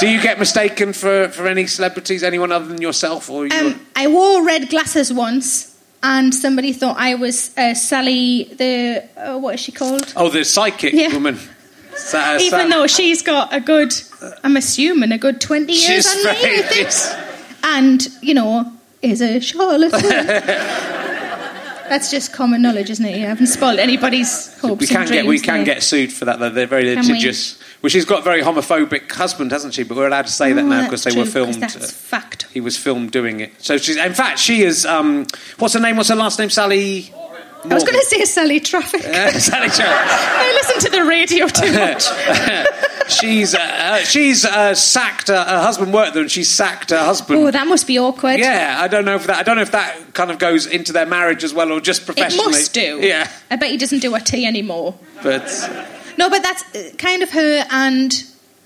Do 0.00 0.08
you 0.08 0.20
get 0.22 0.38
mistaken 0.38 0.92
for, 0.92 1.28
for 1.28 1.46
any 1.48 1.66
celebrities, 1.66 2.22
anyone 2.22 2.52
other 2.52 2.66
than 2.66 2.80
yourself? 2.80 3.28
Or 3.30 3.46
you 3.46 3.52
Um, 3.56 3.80
I 3.96 4.06
wore 4.06 4.44
red 4.44 4.68
glasses 4.68 5.12
once, 5.12 5.76
and 6.02 6.32
somebody 6.34 6.72
thought 6.72 6.96
I 6.98 7.14
was 7.16 7.50
uh, 7.56 7.74
Sally, 7.74 8.44
the. 8.56 9.02
Uh, 9.16 9.38
what 9.38 9.54
is 9.56 9.60
she 9.60 9.72
called? 9.72 10.12
oh, 10.16 10.28
the 10.28 10.44
psychic 10.44 10.92
Yeah. 10.94 11.12
woman. 11.12 11.38
Sa- 11.96 12.36
Even 12.36 12.70
Sa- 12.70 12.76
though 12.76 12.86
she's 12.86 13.22
got 13.22 13.52
a 13.52 13.58
good, 13.60 13.92
I'm 14.44 14.56
assuming, 14.56 15.10
a 15.10 15.18
good 15.18 15.40
20 15.40 15.72
years 15.72 15.84
She's 15.84 16.06
on 16.06 16.22
me, 16.24 16.30
I 16.30 16.34
think. 16.62 16.70
yes. 16.76 17.16
And, 17.64 18.06
you 18.22 18.34
know, 18.34 18.72
is 19.02 19.20
a 19.20 19.40
charlatan. 19.40 20.00
That's 21.88 22.10
just 22.10 22.32
common 22.32 22.60
knowledge, 22.62 22.90
isn't 22.90 23.04
it? 23.04 23.16
You 23.18 23.26
haven't 23.26 23.46
spoiled 23.46 23.78
anybody's 23.78 24.56
hopes 24.60 24.80
we 24.80 24.86
can 24.86 25.06
get 25.08 25.24
we 25.26 25.38
can 25.40 25.64
there. 25.64 25.64
get 25.74 25.82
sued 25.82 26.12
for 26.12 26.26
that 26.26 26.38
though. 26.38 26.50
They're 26.50 26.66
very 26.66 26.94
Can 26.94 27.02
litigious. 27.06 27.57
Well, 27.80 27.90
she's 27.90 28.04
got 28.04 28.20
a 28.20 28.22
very 28.22 28.42
homophobic 28.42 29.10
husband, 29.12 29.52
hasn't 29.52 29.74
she? 29.74 29.84
But 29.84 29.96
we're 29.96 30.08
allowed 30.08 30.26
to 30.26 30.32
say 30.32 30.52
that 30.52 30.64
Oh, 30.64 30.68
now 30.68 30.84
because 30.84 31.04
they 31.04 31.12
true, 31.12 31.20
were 31.20 31.26
filmed. 31.26 31.54
That's 31.54 31.76
uh, 31.76 31.80
fact. 31.80 32.46
he 32.52 32.60
was 32.60 32.76
filmed 32.76 33.12
doing 33.12 33.38
it. 33.40 33.52
So 33.62 33.78
she's, 33.78 33.96
in 33.96 34.14
fact, 34.14 34.38
she 34.40 34.62
is. 34.62 34.84
Um, 34.84 35.26
what's 35.58 35.74
her 35.74 35.80
name? 35.80 35.96
What's 35.96 36.08
her 36.08 36.16
last 36.16 36.38
name? 36.38 36.50
Sally. 36.50 37.12
I 37.64 37.74
was 37.74 37.82
going 37.84 37.98
to 37.98 38.06
say 38.06 38.24
Sally 38.24 38.60
Traffic. 38.60 39.02
Sally 39.02 39.68
Traffic. 39.68 39.78
I 39.80 40.52
listen 40.62 40.90
to 40.90 40.96
the 40.96 41.04
radio 41.04 41.46
too 41.48 41.72
much. 41.78 43.10
she's 43.10 43.54
uh, 43.54 43.58
uh, 43.58 43.96
she's 43.98 44.44
uh, 44.44 44.74
sacked 44.74 45.28
uh, 45.28 45.44
her 45.44 45.60
husband 45.60 45.92
worked 45.92 46.14
there, 46.14 46.22
and 46.22 46.30
she's 46.30 46.48
sacked 46.48 46.90
her 46.90 46.98
husband. 47.04 47.40
oh, 47.40 47.50
that 47.50 47.66
must 47.66 47.86
be 47.88 47.98
awkward. 47.98 48.38
Yeah, 48.38 48.76
I 48.80 48.86
don't 48.88 49.04
know 49.04 49.16
if 49.16 49.26
that. 49.26 49.38
I 49.38 49.42
don't 49.42 49.56
know 49.56 49.62
if 49.62 49.72
that 49.72 50.14
kind 50.14 50.30
of 50.30 50.38
goes 50.38 50.66
into 50.66 50.92
their 50.92 51.06
marriage 51.06 51.42
as 51.44 51.52
well, 51.52 51.72
or 51.72 51.80
just 51.80 52.06
professionally. 52.06 52.44
It 52.44 52.50
must 52.52 52.74
do. 52.74 53.00
Yeah, 53.02 53.28
I 53.50 53.56
bet 53.56 53.70
he 53.70 53.76
doesn't 53.76 54.00
do 54.00 54.14
a 54.14 54.20
tea 54.20 54.46
anymore. 54.46 54.94
but 55.22 55.42
No, 56.18 56.28
but 56.28 56.42
that's 56.42 56.62
uh, 56.74 56.90
kind 56.98 57.22
of 57.22 57.30
her, 57.30 57.64
and 57.70 58.12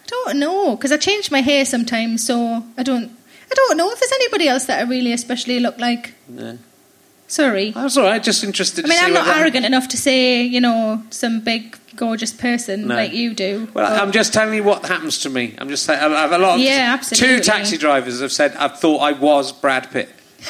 I 0.05 0.07
don't 0.09 0.39
know 0.39 0.75
because 0.75 0.91
I 0.91 0.97
change 0.97 1.31
my 1.31 1.41
hair 1.43 1.65
sometimes, 1.65 2.27
so 2.27 2.65
I 2.79 2.83
don't. 2.83 3.11
I 3.51 3.55
don't 3.55 3.77
know 3.77 3.91
if 3.91 4.01
there's 4.01 4.13
anybody 4.13 4.49
else 4.49 4.65
that 4.65 4.79
I 4.81 4.89
really 4.89 5.13
especially 5.13 5.61
look 5.61 5.79
like. 5.79 6.15
Sorry. 7.29 7.69
I 7.77 7.83
that's 7.83 7.97
all 7.99 8.05
right. 8.05 8.23
Just 8.23 8.43
interested. 8.45 8.87
I 8.87 8.89
mean, 8.89 8.99
I'm 9.03 9.13
not 9.13 9.29
arrogant 9.37 9.67
enough 9.67 9.89
to 9.89 9.97
say, 9.99 10.43
you 10.43 10.61
know, 10.61 11.03
some 11.11 11.41
big, 11.41 11.77
gorgeous 11.97 12.33
person 12.33 12.89
No. 12.89 12.95
like 12.95 13.13
you 13.13 13.35
do. 13.35 13.69
Well, 13.75 13.89
but- 13.91 14.01
I'm 14.03 14.13
just 14.13 14.33
telling 14.33 14.55
you 14.55 14.65
what 14.65 14.87
happens 14.87 15.19
to 15.21 15.29
me. 15.31 15.55
I'm 15.59 15.69
just 15.69 15.85
saying. 15.85 16.01
I 16.01 16.09
have 16.23 16.33
a 16.33 16.39
lot. 16.39 16.55
Of, 16.55 16.61
Yeah, 16.61 16.95
absolutely. 16.95 17.37
Two 17.39 17.43
taxi 17.43 17.77
drivers 17.77 18.21
have 18.21 18.33
said 18.33 18.57
I've 18.57 18.81
thought 18.81 18.99
I 19.01 19.13
was 19.13 19.53
Brad 19.53 19.91
Pitt. 19.91 20.09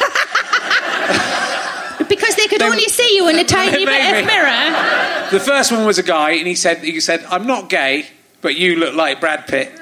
because 2.09 2.35
they 2.37 2.47
could 2.49 2.61
They- 2.61 2.67
only 2.67 2.89
see 2.89 3.17
you 3.17 3.29
in 3.29 3.39
a 3.39 3.45
tiny 3.59 3.85
bit 3.85 4.21
of 4.21 4.27
mirror. 4.27 5.29
The 5.31 5.41
first 5.41 5.73
one 5.73 5.85
was 5.87 5.99
a 5.99 6.03
guy, 6.03 6.33
and 6.33 6.47
he 6.47 6.55
said 6.55 6.79
he 6.79 7.01
said 7.01 7.25
I'm 7.31 7.47
not 7.47 7.69
gay, 7.69 8.07
but 8.41 8.55
you 8.57 8.77
look 8.77 8.95
like 8.95 9.21
Brad 9.21 9.47
Pitt. 9.47 9.73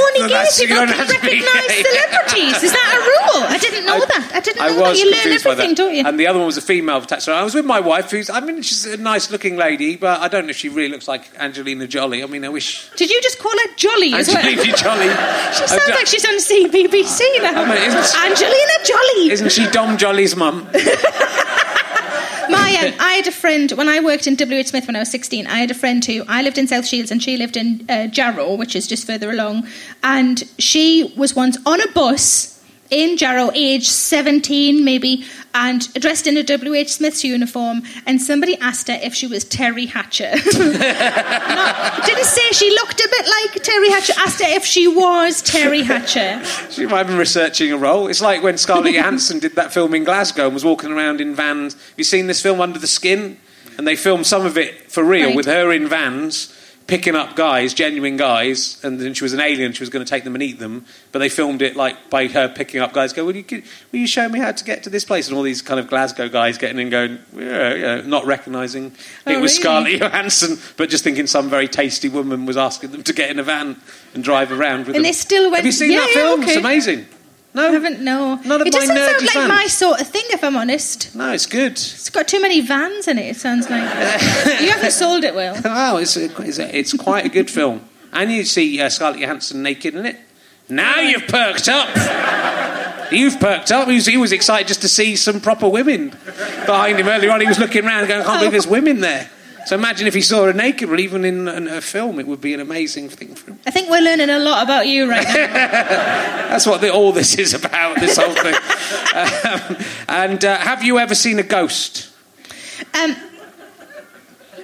Only 0.00 0.20
No, 0.20 0.28
gay 0.28 0.32
that's- 0.34 0.58
you 0.60 0.66
people 0.68 0.86
don't 0.86 0.88
can 0.88 0.96
have 0.98 1.08
to 1.08 1.20
be 1.20 1.40
recognise 1.40 1.86
celebrities? 1.86 2.62
Is 2.64 2.72
that 2.72 2.88
a 2.96 3.00
rule? 3.10 3.44
I 3.48 3.58
didn't 3.58 3.84
know 3.86 3.96
I- 3.96 4.06
that. 4.06 4.30
I 4.34 4.40
didn't 4.40 4.60
I 4.62 4.68
know 4.68 4.80
that. 4.84 4.96
You 4.98 5.10
learn 5.10 5.32
everything, 5.32 5.74
don't 5.74 5.94
you? 5.94 6.04
And 6.06 6.18
the 6.18 6.26
other 6.26 6.38
one 6.38 6.46
was 6.46 6.56
a 6.56 6.62
female 6.62 7.00
driver. 7.00 7.32
I 7.32 7.42
was 7.42 7.54
with 7.54 7.64
my 7.66 7.80
wife, 7.80 8.10
who's 8.10 8.30
I 8.30 8.40
mean, 8.40 8.62
she's 8.62 8.86
a 8.86 8.96
nice-looking 8.96 9.56
lady, 9.56 9.96
but 9.96 10.20
I 10.20 10.28
don't 10.28 10.44
know 10.46 10.50
if 10.50 10.56
she 10.56 10.68
really 10.68 10.88
looks 10.88 11.08
like 11.08 11.22
Angelina 11.38 11.86
Jolie. 11.86 12.22
I 12.22 12.26
mean, 12.26 12.44
I 12.44 12.48
wish 12.48 12.88
Did 12.96 13.10
you 13.10 13.20
just 13.22 13.38
call 13.38 13.52
her 13.52 13.74
Jolly 13.76 14.14
as 14.14 14.28
well? 14.28 14.38
Angelina 14.38 14.76
Jolie. 14.76 15.08
She 15.54 15.66
sounds 15.66 15.88
like 15.90 16.06
she's 16.06 16.24
on 16.24 16.38
CBBC 16.38 17.20
now. 17.42 17.62
I 17.62 17.64
mean, 17.68 18.30
Angelina 18.30 18.76
Jolie. 18.84 19.30
Isn't 19.32 19.52
she 19.52 19.66
Dom 19.70 19.96
Jolly's 19.98 20.34
mum? 20.36 20.66
My, 22.50 22.74
um, 22.82 22.92
I 22.98 23.12
had 23.14 23.28
a 23.28 23.32
friend 23.32 23.70
when 23.72 23.88
I 23.88 24.00
worked 24.00 24.26
in 24.26 24.34
WH 24.34 24.66
Smith 24.66 24.88
when 24.88 24.96
I 24.96 24.98
was 24.98 25.10
16. 25.12 25.46
I 25.46 25.58
had 25.58 25.70
a 25.70 25.74
friend 25.74 26.04
who 26.04 26.24
I 26.26 26.42
lived 26.42 26.58
in 26.58 26.66
South 26.66 26.84
Shields 26.84 27.12
and 27.12 27.22
she 27.22 27.36
lived 27.36 27.56
in 27.56 27.86
uh, 27.88 28.08
Jarrow, 28.08 28.56
which 28.56 28.74
is 28.74 28.88
just 28.88 29.06
further 29.06 29.30
along. 29.30 29.68
And 30.02 30.42
she 30.58 31.12
was 31.16 31.34
once 31.36 31.58
on 31.66 31.80
a 31.80 31.88
bus 31.92 32.48
in 32.90 33.16
Jarrow, 33.16 33.50
age 33.54 33.86
17 33.88 34.84
maybe, 34.84 35.24
and 35.54 35.92
dressed 35.94 36.26
in 36.26 36.36
a 36.36 36.42
WH 36.42 36.88
Smith's 36.88 37.22
uniform. 37.22 37.82
And 38.06 38.20
somebody 38.20 38.58
asked 38.58 38.88
her 38.88 38.98
if 39.00 39.14
she 39.14 39.26
was 39.28 39.44
Teri 39.44 39.86
Hatcher. 39.88 40.32
Not, 40.34 42.04
didn't 42.06 42.24
say 42.24 42.42
she 42.52 42.70
looked 42.70 42.98
a 43.00 43.08
bit 43.10 43.26
like 43.26 43.62
Teri 43.62 43.88
Hatcher. 43.90 44.12
Asked 44.18 44.40
her 44.40 44.48
if 44.48 44.64
she 44.64 44.88
was 44.88 45.42
Teri 45.42 45.82
Hatcher. 45.82 46.42
She 46.70 46.86
might 46.86 46.98
have 46.98 47.06
been 47.08 47.18
researching 47.18 47.72
a 47.72 47.76
role. 47.76 48.08
It's 48.08 48.20
like 48.20 48.42
when 48.42 48.58
Scarlett 48.58 48.94
Johansson 48.94 49.38
did 49.38 49.54
that 49.56 49.72
film 49.72 49.94
in 49.94 50.04
Glasgow 50.04 50.46
and 50.46 50.54
was 50.54 50.64
walking 50.64 50.90
around 50.92 51.20
in 51.20 51.34
vans. 51.34 51.74
Have 51.74 51.94
you 51.98 52.04
seen 52.04 52.26
this 52.26 52.40
film, 52.42 52.60
Under 52.60 52.78
the 52.78 52.86
Skin? 52.86 53.38
And 53.78 53.86
they 53.86 53.96
filmed 53.96 54.26
some 54.26 54.44
of 54.44 54.58
it 54.58 54.90
for 54.90 55.02
real 55.04 55.28
Right. 55.28 55.36
with 55.36 55.46
her 55.46 55.72
in 55.72 55.86
vans, 55.88 56.54
picking 56.90 57.14
up 57.16 57.36
guys, 57.36 57.72
genuine 57.72 58.16
guys. 58.16 58.78
And 58.84 59.00
then 59.00 59.14
she 59.14 59.24
was 59.24 59.32
an 59.32 59.40
alien. 59.40 59.72
She 59.72 59.80
was 59.82 59.88
going 59.88 60.04
to 60.04 60.10
take 60.10 60.24
them 60.24 60.34
and 60.34 60.42
eat 60.42 60.58
them. 60.58 60.84
But 61.12 61.20
they 61.20 61.28
filmed 61.28 61.62
it 61.62 61.76
like 61.76 62.10
by 62.10 62.26
her 62.26 62.48
picking 62.48 62.80
up 62.80 62.92
guys. 62.92 63.12
Go, 63.12 63.24
will 63.24 63.34
you, 63.36 63.44
will 63.92 63.98
you 64.00 64.06
show 64.06 64.28
me 64.28 64.38
how 64.38 64.52
to 64.52 64.64
get 64.64 64.82
to 64.82 64.90
this 64.90 65.04
place? 65.04 65.28
And 65.28 65.36
all 65.36 65.42
these 65.42 65.62
kind 65.62 65.80
of 65.80 65.88
Glasgow 65.88 66.28
guys 66.28 66.58
getting 66.58 66.78
in, 66.78 66.90
going, 66.90 67.18
yeah, 67.34 67.74
yeah, 67.74 68.00
not 68.04 68.26
recognising 68.26 68.86
it 68.86 68.92
Oh, 69.26 69.40
was 69.40 69.52
really? 69.52 69.62
Scarlett 69.62 70.00
Johansson, 70.00 70.58
but 70.76 70.90
just 70.90 71.04
thinking 71.04 71.26
some 71.26 71.48
very 71.48 71.68
tasty 71.68 72.08
woman 72.08 72.44
was 72.46 72.56
asking 72.56 72.90
them 72.90 73.02
to 73.04 73.12
get 73.12 73.30
in 73.30 73.38
a 73.38 73.42
van 73.42 73.80
and 74.14 74.22
drive 74.22 74.52
around 74.52 74.80
with 74.80 74.88
And 74.88 74.96
them. 74.96 75.02
they 75.04 75.12
still 75.12 75.44
went- 75.50 75.56
Have 75.56 75.66
you 75.66 75.72
seen 75.72 75.92
Yeah, 75.92 76.00
that 76.00 76.10
film? 76.10 76.42
It's 76.42 76.56
amazing. 76.56 77.06
No, 77.52 77.68
I 77.68 77.72
haven't, 77.72 78.00
no. 78.00 78.36
None 78.36 78.60
of 78.60 78.66
it 78.66 78.72
my 78.72 78.78
doesn't 78.78 78.96
sound 78.96 79.22
like 79.22 79.30
fans. 79.30 79.48
my 79.48 79.66
sort 79.66 80.00
of 80.00 80.06
thing, 80.06 80.22
if 80.30 80.44
I'm 80.44 80.56
honest. 80.56 81.14
no, 81.16 81.32
it's 81.32 81.46
good. 81.46 81.72
It's 81.72 82.10
got 82.10 82.28
too 82.28 82.40
many 82.40 82.60
vans 82.60 83.08
in 83.08 83.18
it, 83.18 83.26
it 83.26 83.36
sounds 83.36 83.68
like. 83.68 83.82
you 84.60 84.70
haven't 84.70 84.92
sold 84.92 85.24
it 85.24 85.34
well. 85.40 85.60
Wow, 85.64 85.96
it's 85.96 86.16
a, 86.16 86.26
it's, 86.42 86.58
a, 86.58 86.78
it's 86.78 86.92
quite 86.92 87.26
a 87.26 87.28
good 87.28 87.50
film. 87.50 87.82
And 88.12 88.30
you 88.30 88.44
see 88.44 88.80
uh, 88.80 88.88
Scarlett 88.88 89.20
Johansson 89.20 89.62
naked 89.62 89.94
in 89.94 90.06
it. 90.06 90.16
Now 90.68 91.00
you've 91.00 91.26
perked 91.26 91.68
up. 91.68 91.88
You've 93.12 93.40
perked 93.40 93.72
up. 93.72 93.88
He 93.88 93.94
was, 93.94 94.06
he 94.06 94.16
was 94.16 94.30
excited 94.30 94.68
just 94.68 94.82
to 94.82 94.88
see 94.88 95.16
some 95.16 95.40
proper 95.40 95.68
women 95.68 96.10
behind 96.10 96.98
him 96.98 97.08
earlier 97.08 97.32
on. 97.32 97.40
He 97.40 97.46
was 97.48 97.58
looking 97.58 97.84
around 97.84 98.06
going, 98.06 98.20
I 98.20 98.24
can't 98.24 98.38
believe 98.38 98.52
there's 98.52 98.68
women 98.68 99.00
there. 99.00 99.28
So 99.66 99.74
imagine 99.76 100.06
if 100.06 100.14
he 100.14 100.22
saw 100.22 100.46
her 100.46 100.52
naked, 100.52 100.88
or 100.88 100.96
even 100.96 101.24
in, 101.24 101.46
in 101.48 101.68
a 101.68 101.80
film, 101.80 102.18
it 102.18 102.26
would 102.26 102.40
be 102.40 102.54
an 102.54 102.60
amazing 102.60 103.08
thing 103.08 103.34
for 103.34 103.50
him. 103.52 103.58
I 103.66 103.70
think 103.70 103.90
we're 103.90 104.00
learning 104.00 104.30
a 104.30 104.38
lot 104.38 104.62
about 104.62 104.88
you 104.88 105.08
right 105.08 105.24
now. 105.26 105.32
That's 106.50 106.66
what 106.66 106.80
the, 106.80 106.90
all 106.92 107.12
this 107.12 107.36
is 107.38 107.54
about, 107.54 108.00
this 108.00 108.16
whole 108.16 108.34
thing. 108.34 108.54
Um, 109.14 109.76
and 110.08 110.44
uh, 110.44 110.56
have 110.58 110.82
you 110.82 110.98
ever 110.98 111.14
seen 111.14 111.38
a 111.38 111.42
ghost? 111.42 112.08
Um, 112.94 113.16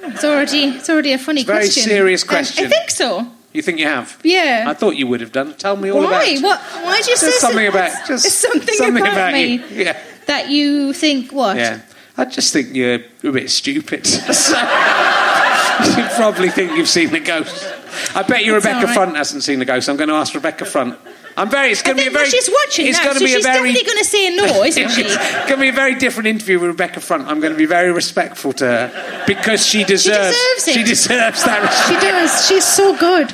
it's 0.04 0.24
already 0.24 0.64
it's 0.64 0.88
already 0.88 1.12
a 1.12 1.18
funny 1.18 1.44
very 1.44 1.60
question. 1.64 1.82
serious 1.84 2.22
Um, 2.22 2.28
question. 2.28 2.66
I 2.66 2.68
think 2.68 2.90
so. 2.90 3.26
You 3.52 3.62
think 3.62 3.78
you 3.78 3.86
have? 3.86 4.18
Yeah. 4.22 4.64
I 4.68 4.74
thought 4.74 4.96
you 4.96 5.06
would 5.06 5.20
have 5.20 5.32
done. 5.32 5.54
Tell 5.54 5.76
me 5.76 5.90
all 5.90 6.00
about 6.00 6.10
Why? 6.12 6.24
it. 6.28 6.42
What? 6.42 6.60
Why 6.60 6.96
did 6.98 7.06
you 7.08 7.16
say 7.16 7.30
something 7.32 7.64
so- 7.64 7.68
about 7.70 8.06
just 8.06 8.38
something, 8.40 8.74
something 8.74 9.02
about, 9.02 9.12
about 9.12 9.32
me. 9.34 9.62
Yeah. 9.70 9.98
that 10.26 10.48
you 10.50 10.92
think 10.92 11.32
what? 11.32 11.56
Yeah. 11.56 11.80
I 12.18 12.24
just 12.24 12.52
think 12.52 12.74
you're 12.74 13.00
a 13.24 13.32
bit 13.32 13.50
stupid. 13.50 14.06
So, 14.06 14.56
you 15.96 16.04
probably 16.16 16.48
think 16.48 16.72
you've 16.76 16.88
seen 16.88 17.10
the 17.12 17.20
ghost. 17.20 17.66
I 18.14 18.22
bet 18.22 18.44
you 18.44 18.56
It's 18.56 18.64
Rebecca 18.64 18.86
right. 18.86 18.94
Front 18.94 19.16
hasn't 19.16 19.42
seen 19.42 19.58
the 19.58 19.64
ghost. 19.64 19.88
I'm 19.88 19.96
going 19.96 20.08
to 20.08 20.14
ask 20.14 20.34
Rebecca 20.34 20.64
Front. 20.64 20.98
I'm 21.36 21.50
very. 21.50 21.70
It's 21.70 21.82
going 21.82 21.98
to 21.98 22.02
be 22.02 22.08
a 22.08 22.10
very. 22.10 22.30
she's 22.30 22.48
watching 22.48 22.86
It's 22.86 22.96
now, 22.98 23.04
going 23.04 23.14
to 23.16 23.20
so 23.20 23.24
be 23.26 23.32
she's 23.32 23.44
a 23.44 23.48
very. 23.48 23.72
definitely 23.72 23.86
going 23.86 23.98
to 23.98 24.04
say 24.04 24.36
no, 24.36 24.62
isn't 24.64 24.88
she? 24.92 25.02
it's 25.02 25.16
going 25.16 25.48
to 25.48 25.60
be 25.60 25.68
a 25.68 25.72
very 25.72 25.94
different 25.94 26.28
interview 26.28 26.58
with 26.58 26.70
Rebecca 26.70 27.00
Front. 27.00 27.28
I'm 27.28 27.40
going 27.40 27.52
to 27.52 27.58
be 27.58 27.66
very 27.66 27.92
respectful 27.92 28.54
to 28.54 28.64
her 28.64 29.24
because 29.26 29.64
she 29.66 29.84
deserves. 29.84 30.34
She 30.34 30.54
deserves 30.54 30.68
it. 30.68 30.72
She 30.72 30.82
deserves 30.84 31.44
that. 31.44 31.62
respect. 31.62 31.88
She 31.88 32.08
does. 32.08 32.46
She's 32.48 32.64
so 32.64 32.96
good. 32.96 33.32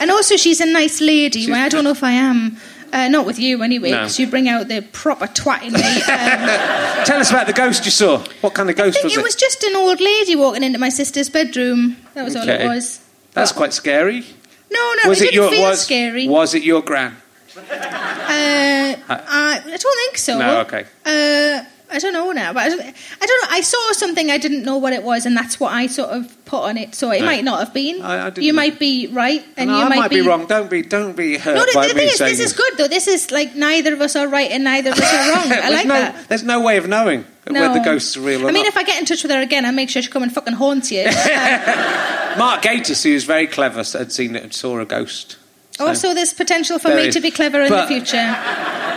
And 0.00 0.10
also, 0.10 0.36
she's 0.36 0.60
a 0.60 0.66
nice 0.66 1.00
lady. 1.02 1.50
Well, 1.50 1.62
I 1.62 1.68
don't 1.68 1.84
know 1.84 1.90
if 1.90 2.02
I 2.02 2.12
am. 2.12 2.56
Uh, 2.92 3.08
not 3.08 3.24
with 3.24 3.38
you, 3.38 3.62
anyway, 3.62 3.90
No. 3.90 3.98
because 4.00 4.18
you 4.18 4.26
bring 4.26 4.48
out 4.48 4.68
the 4.68 4.82
proper 4.92 5.26
twat 5.26 5.62
in 5.62 5.72
me. 5.72 5.80
Um, 5.80 7.04
Tell 7.06 7.18
us 7.18 7.30
about 7.30 7.46
the 7.46 7.54
ghost 7.54 7.86
you 7.86 7.90
saw. 7.90 8.18
What 8.42 8.52
kind 8.52 8.68
of 8.68 8.76
ghost 8.76 8.98
I 8.98 9.00
think 9.00 9.04
was 9.04 9.16
it 9.16 9.22
was 9.24 9.34
just 9.34 9.64
an 9.64 9.74
old 9.76 9.98
lady 10.00 10.36
walking 10.36 10.62
into 10.62 10.78
my 10.78 10.90
sister's 10.90 11.30
bedroom. 11.30 11.96
That 12.12 12.24
was 12.24 12.36
all 12.36 12.46
it 12.46 12.66
was. 12.66 13.00
That's 13.32 13.50
quite 13.52 13.72
scary. 13.72 14.26
No, 14.70 14.94
no, 15.02 15.08
was 15.08 15.22
it, 15.22 15.28
it 15.28 15.30
didn't 15.30 15.34
your 15.42 15.50
feel 15.50 15.62
was 15.70 15.80
scary. 15.82 16.28
was 16.28 16.54
it 16.54 16.62
your 16.62 16.82
gran? 16.82 17.16
Uh, 17.56 17.62
I, 18.28 18.94
I 19.08 19.60
don't 19.64 19.96
think 19.96 20.18
so. 20.18 20.38
No, 20.38 20.60
okay. 20.60 20.84
Uh, 21.04 21.64
I 21.92 21.98
don't 21.98 22.12
know 22.12 22.32
now, 22.32 22.52
but 22.52 22.62
I 22.64 22.68
don't, 22.68 22.80
I 22.80 23.26
don't 23.26 23.42
know. 23.42 23.48
I 23.50 23.60
saw 23.60 23.92
something 23.92 24.30
I 24.30 24.38
didn't 24.38 24.64
know 24.64 24.78
what 24.78 24.92
it 24.92 25.02
was, 25.02 25.26
and 25.26 25.36
that's 25.36 25.60
what 25.60 25.72
I 25.72 25.86
sort 25.86 26.10
of 26.10 26.44
put 26.44 26.62
on 26.62 26.76
it. 26.76 26.94
So 26.94 27.10
it 27.10 27.20
No. 27.20 27.26
might 27.26 27.44
not 27.44 27.58
have 27.60 27.74
been. 27.74 28.02
I- 28.02 28.28
I 28.28 28.32
you 28.36 28.52
know. 28.52 28.56
might 28.56 28.78
be 28.78 29.08
right, 29.08 29.44
and 29.56 29.68
no, 29.70 29.78
you 29.78 29.84
I 29.84 29.88
might, 29.88 29.98
might 29.98 30.10
be, 30.10 30.20
wrong. 30.22 30.46
Don't 30.46 30.70
be 30.70 30.82
don't 30.82 31.16
be 31.16 31.36
hurt 31.38 31.54
No, 31.54 31.64
by 31.74 31.88
the 31.88 31.94
me 31.94 32.00
thing 32.00 32.08
is, 32.10 32.18
this 32.18 32.40
is 32.40 32.52
good 32.52 32.72
though. 32.78 32.88
This 32.88 33.06
is 33.08 33.30
like 33.30 33.54
neither 33.54 33.92
of 33.94 34.00
us 34.00 34.16
are 34.16 34.26
right 34.28 34.50
and 34.50 34.64
neither 34.64 34.90
of 34.90 34.98
us 34.98 35.12
are 35.12 35.30
wrong. 35.32 35.52
I 35.62 35.70
like 35.70 35.86
no, 35.86 35.94
that. 35.94 36.28
There's 36.28 36.42
no 36.44 36.60
way 36.60 36.76
of 36.78 36.88
knowing 36.88 37.24
whether 37.46 37.74
the 37.74 37.84
ghosts 37.84 38.16
are 38.16 38.20
real 38.20 38.44
or 38.44 38.48
I 38.48 38.52
mean, 38.52 38.62
not. 38.62 38.68
if 38.68 38.76
I 38.76 38.84
get 38.84 38.98
in 39.00 39.04
touch 39.04 39.22
with 39.22 39.32
her 39.32 39.40
again, 39.40 39.64
I 39.66 39.70
make 39.72 39.90
sure 39.90 40.00
she 40.00 40.10
come 40.10 40.22
and 40.22 40.32
fucking 40.32 40.54
haunt 40.54 40.90
you. 40.90 41.04
Mark 42.38 42.62
Gatiss, 42.62 43.02
who's 43.04 43.24
very 43.24 43.46
clever, 43.46 43.82
had 43.82 44.10
seen 44.12 44.36
it 44.36 44.42
and 44.42 44.54
saw 44.54 44.78
a 44.78 44.86
ghost. 44.86 45.36
Also, 45.88 46.14
there's 46.14 46.32
potential 46.32 46.78
for 46.78 46.88
me 46.88 47.08
is. 47.08 47.14
to 47.14 47.20
be 47.20 47.30
clever 47.30 47.60
in 47.62 47.68
But- 47.68 47.82
the 47.88 47.94
future. 47.94 48.36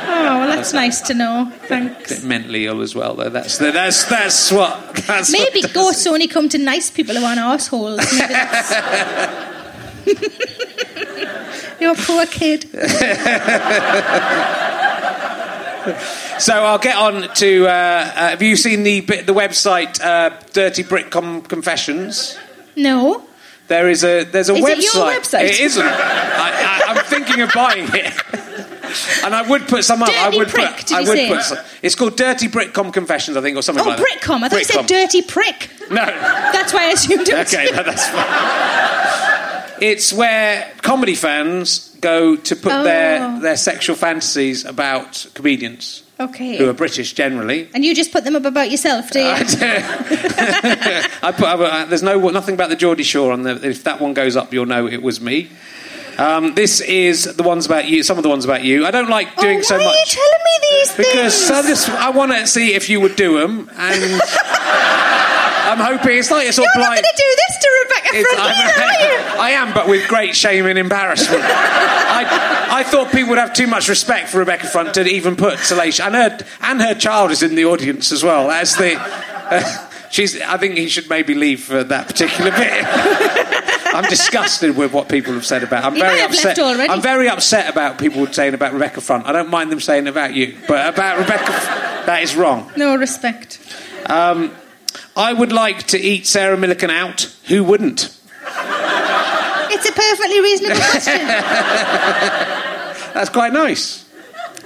Oh, 0.08 0.40
well, 0.40 0.48
that's 0.48 0.72
nice 0.74 1.02
to 1.02 1.14
know. 1.14 1.52
Thanks. 1.68 2.10
bit 2.14 2.24
mentally 2.24 2.66
ill 2.68 2.82
as 2.82 2.96
well, 2.96 3.16
though. 3.16 3.30
That's 3.30 3.58
that's 3.58 4.04
that's 4.06 4.52
what. 4.52 4.96
That's 5.08 5.32
Maybe 5.32 5.62
what 5.62 5.74
ghosts 5.74 6.06
it. 6.06 6.10
only 6.10 6.28
come 6.28 6.48
to 6.50 6.58
nice 6.58 6.90
people 6.92 7.16
who 7.16 7.26
aren't 7.26 7.40
assholes. 7.40 8.00
You're 11.80 11.92
a 11.92 11.96
poor 11.96 12.26
kid. 12.28 12.70
So 16.40 16.54
I'll 16.64 16.80
get 16.80 16.96
on 16.96 17.30
to. 17.36 17.68
Uh, 17.68 17.70
uh, 17.70 18.30
have 18.30 18.42
you 18.42 18.56
seen 18.56 18.84
the 18.84 19.02
the 19.02 19.34
website 19.34 20.00
uh, 20.02 20.32
Dirty 20.54 20.84
Brick 20.84 21.12
Com- 21.12 21.42
Confessions? 21.44 22.38
No. 22.76 23.25
There 23.68 23.90
is 23.90 24.04
a 24.04 24.24
there's 24.26 24.50
a 24.50 24.54
Is 24.54 24.64
website. 24.64 24.78
it 24.78 24.84
your 24.94 25.06
website? 25.06 25.44
It 25.50 25.60
isn't. 25.60 25.84
I, 25.84 26.82
I, 26.88 26.94
I'm 26.94 27.04
thinking 27.06 27.42
of 27.42 27.52
buying 27.54 27.88
it. 27.94 28.14
And 29.26 29.34
I 29.36 29.42
would 29.50 29.68
put 29.68 29.84
some 29.84 30.02
up. 30.04 30.10
I 30.10 30.30
would 30.30 30.48
Prick, 30.48 30.78
put. 30.78 30.86
did 30.88 30.96
I 30.98 31.02
would 31.02 31.28
put. 31.36 31.44
Some, 31.44 31.58
it's 31.82 31.96
called 31.96 32.16
Dirty 32.16 32.48
Britcom 32.48 32.94
Confessions, 32.94 33.36
I 33.36 33.42
think, 33.42 33.58
or 33.58 33.62
something 33.64 33.84
Oh, 33.84 33.90
like 33.90 33.98
that. 33.98 34.06
Britcom. 34.22 34.44
I 34.44 34.50
thought 34.50 34.60
you 34.60 34.64
said 34.66 34.86
dirty 34.86 35.22
prick. 35.24 35.70
No. 35.90 36.06
That's 36.06 36.72
why 36.74 36.86
I 36.86 36.92
assumed 36.92 37.28
it 37.28 37.34
was 37.36 37.54
Okay, 37.54 37.66
no, 37.76 37.84
that's 37.84 38.08
fine. 38.08 39.74
It's 39.82 40.14
where 40.14 40.72
comedy 40.82 41.16
fans 41.16 41.90
go 42.00 42.36
to 42.38 42.56
put 42.56 42.72
Oh. 42.72 42.84
their, 42.84 43.40
their 43.42 43.58
sexual 43.58 43.96
fantasies 43.98 44.64
about 44.64 45.26
comedians. 45.34 46.04
Okay. 46.20 46.58
who 46.58 46.70
are 46.70 46.74
British 46.74 47.14
generally. 47.14 47.70
and 47.74 47.84
you 47.84 47.94
just 47.94 48.12
put 48.12 48.24
them 48.24 48.36
up 48.36 48.46
about 48.46 48.72
yourself, 48.72 49.12
do 49.12 49.20
you? 49.20 49.26
I 49.28 49.44
put, 51.36 51.46
I, 51.46 51.86
there's 51.86 52.04
no 52.04 52.30
nothing 52.30 52.56
about 52.56 52.70
the 52.70 52.76
Geordie 52.78 53.04
Shore 53.04 53.32
on 53.34 53.44
there. 53.44 53.58
If 53.64 53.84
that 53.84 54.00
one 54.00 54.14
goes 54.14 54.38
up, 54.38 54.54
you'll 54.54 54.66
know 54.66 54.88
it 54.88 55.02
was 55.02 55.20
me. 55.20 55.50
Um, 56.18 56.54
this 56.56 56.80
is 56.80 57.36
the 57.36 57.44
ones 57.44 57.66
about 57.66 57.90
you. 57.90 58.02
Some 58.02 58.16
of 58.18 58.24
the 58.24 58.30
ones 58.30 58.46
about 58.46 58.64
you. 58.64 58.86
I 58.86 58.92
don't 58.92 59.10
like 59.10 59.36
doing 59.36 59.60
oh, 59.60 59.64
so 59.64 59.76
why 59.78 59.84
are 59.84 59.88
you 59.88 59.90
much 59.90 60.14
telling 60.14 60.44
me 60.46 60.52
these 60.72 60.96
because 60.96 61.52
I 61.52 61.62
things? 61.62 61.68
just 61.86 61.90
I 61.90 62.10
want 62.12 62.32
to 62.32 62.48
see 62.48 62.74
if 62.74 62.90
you 62.90 63.02
would 63.02 63.18
do 63.18 63.38
them, 63.42 63.70
and 63.76 64.02
I'm 65.68 65.80
hoping 65.98 66.18
it's 66.18 66.32
like 66.32 66.48
it's 66.48 66.58
all 66.60 66.66
You're 66.66 66.84
not 66.84 66.90
going 66.94 67.04
to 67.04 67.14
do 67.18 67.36
this 67.36 67.58
to 67.62 67.70
Rebecca 67.84 68.18
It's- 68.18 68.34
Front 68.34 68.50
I'm- 68.50 68.68
either, 68.68 68.82
are 68.84 69.02
you? 69.36 69.40
I 69.42 69.50
am, 69.52 69.74
but 69.74 69.88
with 69.88 70.08
great 70.08 70.36
shame 70.36 70.66
and 70.66 70.78
embarrassment. 70.80 71.42
I, 71.44 72.68
I 72.72 72.84
thought 72.84 73.12
people 73.12 73.30
would 73.32 73.40
have 73.40 73.54
too 73.54 73.68
much 73.68 73.90
respect 73.90 74.30
for 74.30 74.38
Rebecca 74.40 74.68
Front 74.68 74.94
to 74.96 75.06
even 75.06 75.36
put 75.36 75.56
Salacia, 75.60 76.06
and 76.08 76.16
her 76.16 76.38
and 76.62 76.82
her 76.82 76.94
child 76.96 77.32
is 77.32 77.44
in 77.44 77.56
the 77.56 77.66
audience 77.66 78.12
as 78.12 78.24
well 78.24 78.50
as 78.52 78.76
the. 78.76 78.96
Uh, 78.98 79.88
she's. 80.10 80.40
I 80.42 80.58
think 80.58 80.76
he 80.78 80.88
should 80.88 81.10
maybe 81.10 81.34
leave 81.34 81.62
for 81.64 81.84
that 81.84 82.08
particular 82.08 82.52
bit. 82.52 82.86
I'm 83.96 84.04
disgusted 84.10 84.76
with 84.76 84.92
what 84.94 85.08
people 85.10 85.34
have 85.34 85.46
said 85.46 85.64
about. 85.64 85.84
I'm 85.86 85.96
He 85.96 86.02
very 86.02 86.22
upset. 86.22 86.58
I'm 86.60 87.02
very 87.02 87.30
upset 87.30 87.70
about 87.70 87.98
people 87.98 88.26
saying 88.28 88.54
about 88.54 88.74
Rebecca 88.74 89.00
Front. 89.02 89.26
I 89.26 89.32
don't 89.32 89.50
mind 89.50 89.72
them 89.72 89.80
saying 89.80 90.08
about 90.08 90.34
you, 90.34 90.58
but 90.68 90.94
about 90.94 91.18
Rebecca, 91.20 91.52
that 92.06 92.20
is 92.24 92.36
wrong. 92.36 92.72
No 92.76 92.96
respect. 92.98 93.60
Um, 94.08 94.52
I 95.16 95.32
would 95.34 95.52
like 95.52 95.84
to 95.88 96.00
eat 96.00 96.26
Sarah 96.28 96.58
Millican 96.58 96.90
out. 96.90 97.34
Who 97.48 97.64
wouldn't? 97.64 98.04
It's 99.72 99.90
a 99.90 99.92
perfectly 99.92 100.42
reasonable 100.42 100.76
question. 100.78 101.28
That's 103.14 103.30
quite 103.30 103.54
nice. 103.54 104.04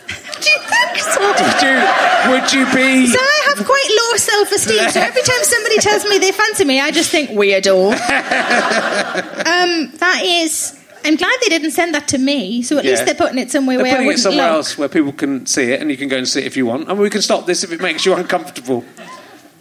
do 0.08 0.50
you 0.50 0.60
think 0.60 0.98
so? 0.98 1.22
Would 1.22 1.62
you, 1.62 2.32
would 2.32 2.54
you 2.54 2.66
be? 2.76 3.08
So 3.08 3.20
I 3.20 3.54
have 3.56 3.66
quite 3.66 3.90
low 3.90 4.18
self-esteem. 4.18 4.90
So 4.90 5.00
every 5.02 5.22
time 5.22 5.44
somebody 5.44 5.78
tells 5.78 6.04
me 6.06 6.18
they 6.18 6.32
fancy 6.32 6.66
me, 6.66 6.80
I 6.80 6.90
just 6.92 7.12
think 7.12 7.30
weirdo. 7.32 7.92
um, 7.94 9.92
that 9.98 10.22
is. 10.24 10.76
I'm 11.06 11.16
glad 11.16 11.38
they 11.42 11.50
didn't 11.50 11.72
send 11.72 11.94
that 11.96 12.08
to 12.10 12.18
me. 12.18 12.62
So 12.64 12.78
at 12.78 12.84
Yeah. 12.86 12.92
least 12.92 13.06
they're 13.06 13.14
putting 13.16 13.38
it 13.38 13.50
somewhere 13.52 13.78
They're 13.78 13.84
where 13.84 13.92
I 13.94 13.96
putting 13.98 14.06
it 14.06 14.08
wouldn't 14.08 14.24
somewhere 14.24 14.48
look. 14.48 14.56
else 14.56 14.78
where 14.78 14.90
people 14.90 15.14
can 15.14 15.46
see 15.46 15.72
it, 15.72 15.80
and 15.82 15.90
you 15.92 15.98
can 15.98 16.08
go 16.10 16.18
and 16.18 16.28
see 16.28 16.42
it 16.42 16.46
if 16.48 16.58
you 16.58 16.66
want. 16.66 16.90
And 16.90 17.00
we 17.00 17.10
can 17.10 17.22
stop 17.22 17.46
this 17.46 17.64
if 17.64 17.72
it 17.72 17.82
makes 17.82 18.06
you 18.06 18.16
uncomfortable. 18.16 18.84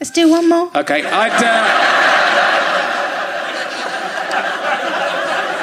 Let's 0.00 0.10
do 0.10 0.28
one 0.30 0.48
more. 0.48 0.70
Okay, 0.76 1.04
I'd. 1.04 1.32
Uh... 1.32 1.36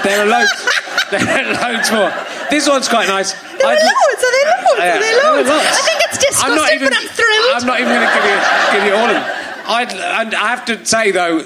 there 0.04 0.22
are 0.22 0.26
loads. 0.30 0.52
There 1.12 1.22
are 1.22 1.54
loads 1.74 1.92
more. 1.92 2.12
This 2.50 2.68
one's 2.68 2.90
quite 2.90 3.08
nice. 3.08 3.32
There 3.34 3.68
are 3.68 3.74
I'd- 3.74 3.84
loads. 3.84 4.24
Are 4.24 4.32
there 4.32 4.46
loads? 4.50 4.80
Yeah, 4.80 4.96
Are 4.96 5.00
there 5.00 5.16
there 5.22 5.26
are 5.28 5.36
loads? 5.38 5.50
I 5.50 5.52
think 5.86 6.00
it's 6.10 6.18
disgusting, 6.18 6.50
I'm 6.52 6.56
not 6.58 6.74
even, 6.74 6.90
but 6.90 6.98
I'm 6.98 7.08
thrilled. 7.10 7.52
I'm 7.54 7.68
not 7.68 7.80
even 7.80 7.94
going 7.94 8.08
to 8.08 8.14
give 8.16 8.26
you 8.26 8.38
give 8.74 8.84
you 8.90 8.94
all 8.96 9.06
of 9.06 9.14
them. 9.14 9.24
I'd, 9.68 9.94
and 9.94 10.34
I 10.36 10.48
have 10.48 10.66
to 10.66 10.84
say 10.86 11.12
though, 11.12 11.46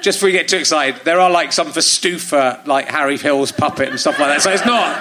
just 0.00 0.18
before 0.18 0.28
you 0.28 0.36
get 0.38 0.46
too 0.48 0.58
excited, 0.58 1.00
there 1.04 1.18
are 1.20 1.28
like 1.30 1.52
some 1.52 1.72
for 1.72 1.80
Stouffer, 1.80 2.64
like 2.66 2.86
Harry 2.88 3.16
Hill's 3.18 3.50
puppet 3.52 3.88
and 3.88 3.98
stuff 3.98 4.18
like 4.20 4.28
that. 4.28 4.42
So 4.42 4.50
it's 4.52 4.64
not. 4.64 4.96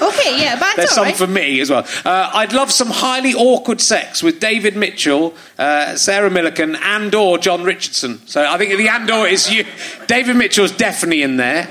Okay, 0.00 0.40
yeah, 0.40 0.58
but 0.58 0.76
There's 0.76 0.90
some 0.90 1.04
right. 1.04 1.16
for 1.16 1.26
me 1.26 1.60
as 1.60 1.70
well. 1.70 1.86
Uh, 2.04 2.30
I'd 2.34 2.52
love 2.52 2.70
some 2.70 2.88
highly 2.88 3.34
awkward 3.34 3.80
sex 3.80 4.22
with 4.22 4.40
David 4.40 4.76
Mitchell, 4.76 5.34
uh, 5.58 5.96
Sarah 5.96 6.30
Millican, 6.30 6.76
and 6.80 7.14
or 7.14 7.38
Jon 7.38 7.64
Richardson. 7.64 8.26
So 8.26 8.44
I 8.48 8.58
think 8.58 8.76
the 8.76 8.88
and 8.88 9.10
or 9.10 9.26
is 9.26 9.52
you. 9.52 9.64
David 10.06 10.36
Mitchell's 10.36 10.72
definitely 10.72 11.22
in 11.22 11.36
there, 11.36 11.66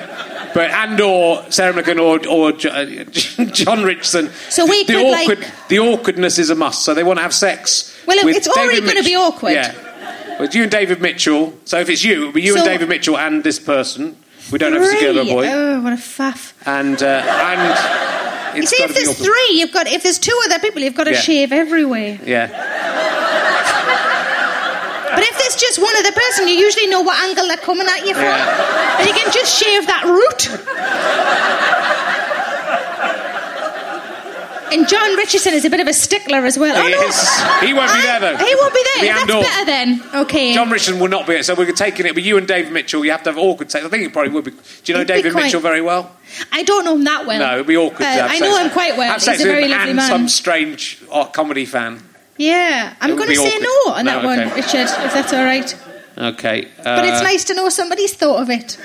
but 0.54 0.70
and 0.72 1.00
or 1.00 1.50
Sarah 1.52 1.74
Millican 1.74 2.00
or, 2.00 2.20
or 2.28 2.50
uh, 2.52 3.46
Jon 3.52 3.84
Richardson. 3.84 4.30
So 4.50 4.66
we 4.66 4.84
the, 4.84 4.94
could, 4.94 5.06
the 5.06 5.10
like- 5.10 5.30
awkward, 5.30 5.54
the 5.70 5.80
awkwardness 5.80 6.40
is 6.40 6.50
a 6.50 6.56
must. 6.56 6.84
So 6.84 6.94
they 6.94 7.04
want 7.04 7.20
to 7.20 7.24
have 7.24 7.34
sex. 7.34 7.96
Well, 8.06 8.18
it's 8.28 8.48
already 8.48 8.82
gonna 8.82 9.04
be 9.04 9.16
awkward. 9.16 9.52
Yeah, 9.52 10.40
with 10.40 10.56
you 10.56 10.64
and 10.64 10.72
David 10.72 11.02
Mitchell. 11.02 11.54
So 11.66 11.80
if 11.80 11.90
it's 11.90 12.04
you, 12.04 12.22
it'll 12.22 12.32
be 12.34 12.42
you 12.42 12.56
and 12.56 12.66
David 12.66 12.90
Mitchell 12.90 13.18
and 13.18 13.44
this 13.44 13.60
person. 13.60 14.18
We 14.52 14.58
don't 14.60 14.72
know 14.72 14.82
if 14.82 14.94
it's 14.94 15.02
a 15.02 15.06
girl 15.06 15.18
or 15.18 15.22
a 15.22 15.26
boy. 15.26 15.48
Oh, 15.50 15.82
what 15.82 15.92
a 15.92 15.98
faff. 15.98 16.54
And 16.66 17.04
uh, 17.04 17.06
and 17.06 18.07
You 18.58 18.66
see, 18.68 18.84
if 18.84 18.94
there's 18.94 19.18
three, 19.18 19.50
you've 19.52 19.72
got. 19.72 19.88
If 19.88 20.04
there's 20.04 20.20
two 20.20 20.38
other 20.46 20.60
people, 20.60 20.82
you've 20.82 20.96
got 20.96 21.06
to 21.06 21.12
Yeah. 21.14 21.20
shave 21.20 21.52
everywhere. 21.52 22.20
Yeah. 22.26 22.48
But 25.18 25.24
if 25.26 25.38
there's 25.40 25.56
just 25.56 25.80
one 25.82 25.96
other 25.98 26.12
person, 26.12 26.48
you 26.48 26.54
usually 26.56 26.86
know 26.88 27.02
what 27.02 27.18
angle 27.24 27.48
they're 27.48 27.58
coming 27.58 27.88
at 27.88 28.06
you 28.06 28.14
from, 28.14 28.24
Yeah. 28.24 29.00
and 29.00 29.08
you 29.08 29.14
can 29.16 29.32
just 29.32 29.56
shave 29.58 29.88
that 29.88 30.04
root. 30.06 30.42
And 34.72 34.88
Jon 34.88 35.16
Richardson 35.16 35.54
is 35.54 35.64
a 35.66 35.70
bit 35.70 35.80
of 35.80 35.88
a 35.88 35.94
stickler 35.94 36.46
as 36.46 36.58
well. 36.58 36.76
He 36.86 36.94
oh, 36.94 37.00
no. 37.00 37.08
is. 37.08 37.68
He 37.68 37.74
won't 37.74 37.94
be 37.94 38.02
there, 38.02 38.20
though. 38.20 38.38
He 38.38 38.56
won't 38.56 38.74
be 38.74 38.84
there. 38.96 39.02
The 39.02 39.08
That's 39.08 39.22
Andor. 39.22 39.42
better 39.42 39.66
then. 39.66 40.04
Okay. 40.24 40.54
Jon 40.54 40.70
Richardson 40.70 41.00
will 41.00 41.08
not 41.08 41.26
be 41.26 41.34
it, 41.36 41.46
so 41.46 41.56
we're 41.56 41.72
taking 41.72 42.06
it. 42.06 42.14
But 42.14 42.24
you 42.24 42.38
and 42.38 42.48
David 42.48 42.74
Mitchell, 42.74 43.06
you 43.06 43.12
have 43.12 43.24
to 43.24 43.30
have 43.32 43.38
awkward 43.38 43.72
sex. 43.72 43.86
I 43.86 43.90
think 43.90 44.04
it 44.04 44.14
probably 44.14 44.32
would 44.34 44.44
be. 44.44 44.52
Do 44.52 44.58
you 44.86 44.94
know 44.94 45.02
It'd 45.02 45.08
David 45.08 45.32
quite- 45.32 45.46
Mitchell 45.46 45.62
very 45.62 45.82
well? 45.82 46.12
I 46.52 46.64
don't 46.64 46.84
know 46.84 46.96
him 46.96 47.06
that 47.06 47.26
well. 47.26 47.40
No, 47.40 47.54
it'd 47.56 47.68
be 47.68 47.78
awkward. 47.78 48.04
Uh, 48.06 48.28
I 48.30 48.40
know 48.40 48.58
him 48.58 48.70
quite 48.72 48.98
well. 48.98 49.10
Have 49.12 49.24
He's 49.24 49.40
a 49.42 49.44
very 49.44 49.68
lovely 49.70 49.90
and 49.92 49.96
man. 49.96 50.10
some 50.10 50.28
strange 50.28 51.02
comedy 51.32 51.66
fan. 51.66 52.04
Yeah, 52.38 52.94
I'm 53.00 53.16
going 53.16 53.30
to 53.30 53.36
say 53.36 53.48
awkward. 53.48 53.62
no 53.64 53.94
on 53.94 54.06
that 54.06 54.22
No, 54.22 54.28
one. 54.28 54.40
Richard, 54.54 54.82
if 54.82 55.14
that's 55.14 55.34
all 55.34 55.44
right. 55.44 55.76
Okay. 56.18 56.68
But 56.84 57.06
it's 57.06 57.20
uh, 57.22 57.24
nice 57.24 57.44
to 57.46 57.54
know 57.54 57.70
somebody's 57.70 58.14
thought 58.14 58.42
of 58.42 58.50
it. 58.50 58.78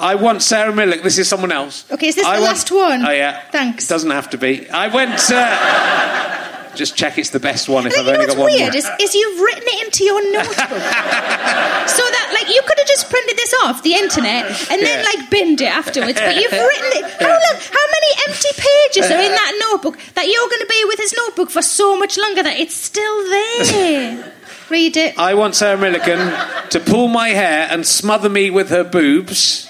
I 0.00 0.14
want 0.16 0.42
Sarah 0.42 0.72
Millick. 0.72 1.02
This 1.02 1.18
is 1.18 1.28
someone 1.28 1.52
else. 1.52 1.84
Okay, 1.90 2.08
is 2.08 2.14
this 2.14 2.26
I 2.26 2.36
the 2.36 2.42
want- 2.42 2.52
last 2.54 2.70
one? 2.72 3.04
Oh 3.06 3.10
yeah. 3.10 3.40
Thanks. 3.50 3.86
Doesn't 3.88 4.10
have 4.10 4.30
to 4.30 4.38
be. 4.38 4.68
I 4.70 4.88
went. 4.88 5.20
Uh, 5.30 6.46
just 6.76 6.96
check 6.96 7.18
it's 7.18 7.30
the 7.30 7.40
best 7.40 7.68
one 7.68 7.84
if 7.86 7.92
I've 7.92 7.98
you 7.98 8.12
know 8.12 8.12
only 8.14 8.26
got 8.26 8.36
one 8.38 8.46
weird 8.46 8.72
more. 8.72 8.76
is, 8.78 8.88
is 9.00 9.14
you've 9.14 9.40
written 9.40 9.62
it 9.66 9.84
into 9.84 10.04
your 10.04 10.22
notebook. 10.32 10.56
so 11.90 12.02
that, 12.14 12.30
like, 12.32 12.48
you 12.54 12.62
could 12.66 12.78
have 12.78 12.86
just 12.86 13.10
printed 13.10 13.36
this 13.36 13.52
off 13.64 13.82
the 13.82 13.94
internet 13.94 14.46
and 14.70 14.80
then, 14.80 15.02
Yeah. 15.04 15.10
like, 15.20 15.30
binned 15.30 15.60
it 15.60 15.66
afterwards. 15.66 16.18
But 16.20 16.36
you've 16.36 16.52
written 16.70 16.90
it. 17.02 17.04
How, 17.20 17.28
long, 17.28 17.56
how 17.58 17.86
many 17.90 18.10
empty 18.28 18.48
pages 18.54 19.10
are 19.10 19.20
in 19.20 19.32
that 19.32 19.68
notebook 19.70 19.98
that 20.14 20.26
you're 20.26 20.48
going 20.48 20.60
to 20.60 20.66
be 20.70 20.84
with 20.86 20.98
his 21.00 21.12
notebook 21.16 21.50
for 21.50 21.60
so 21.62 21.96
much 21.98 22.16
longer 22.16 22.42
that 22.44 22.58
it's 22.58 22.74
still 22.76 23.28
there? 23.28 24.32
Read 24.70 24.96
it. 24.96 25.18
I 25.18 25.34
want 25.34 25.56
Sarah 25.56 25.76
Millican 25.76 26.68
to 26.70 26.78
pull 26.80 27.08
my 27.08 27.30
hair 27.30 27.66
and 27.70 27.84
smother 27.84 28.28
me 28.28 28.50
with 28.50 28.70
her 28.70 28.84
boobs 28.84 29.68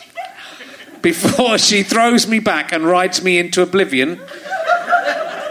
before 1.03 1.59
she 1.59 1.83
throws 1.83 2.27
me 2.27 2.39
back 2.39 2.73
and 2.73 2.85
rides 2.85 3.23
me 3.23 3.39
into 3.39 3.63
oblivion. 3.63 4.21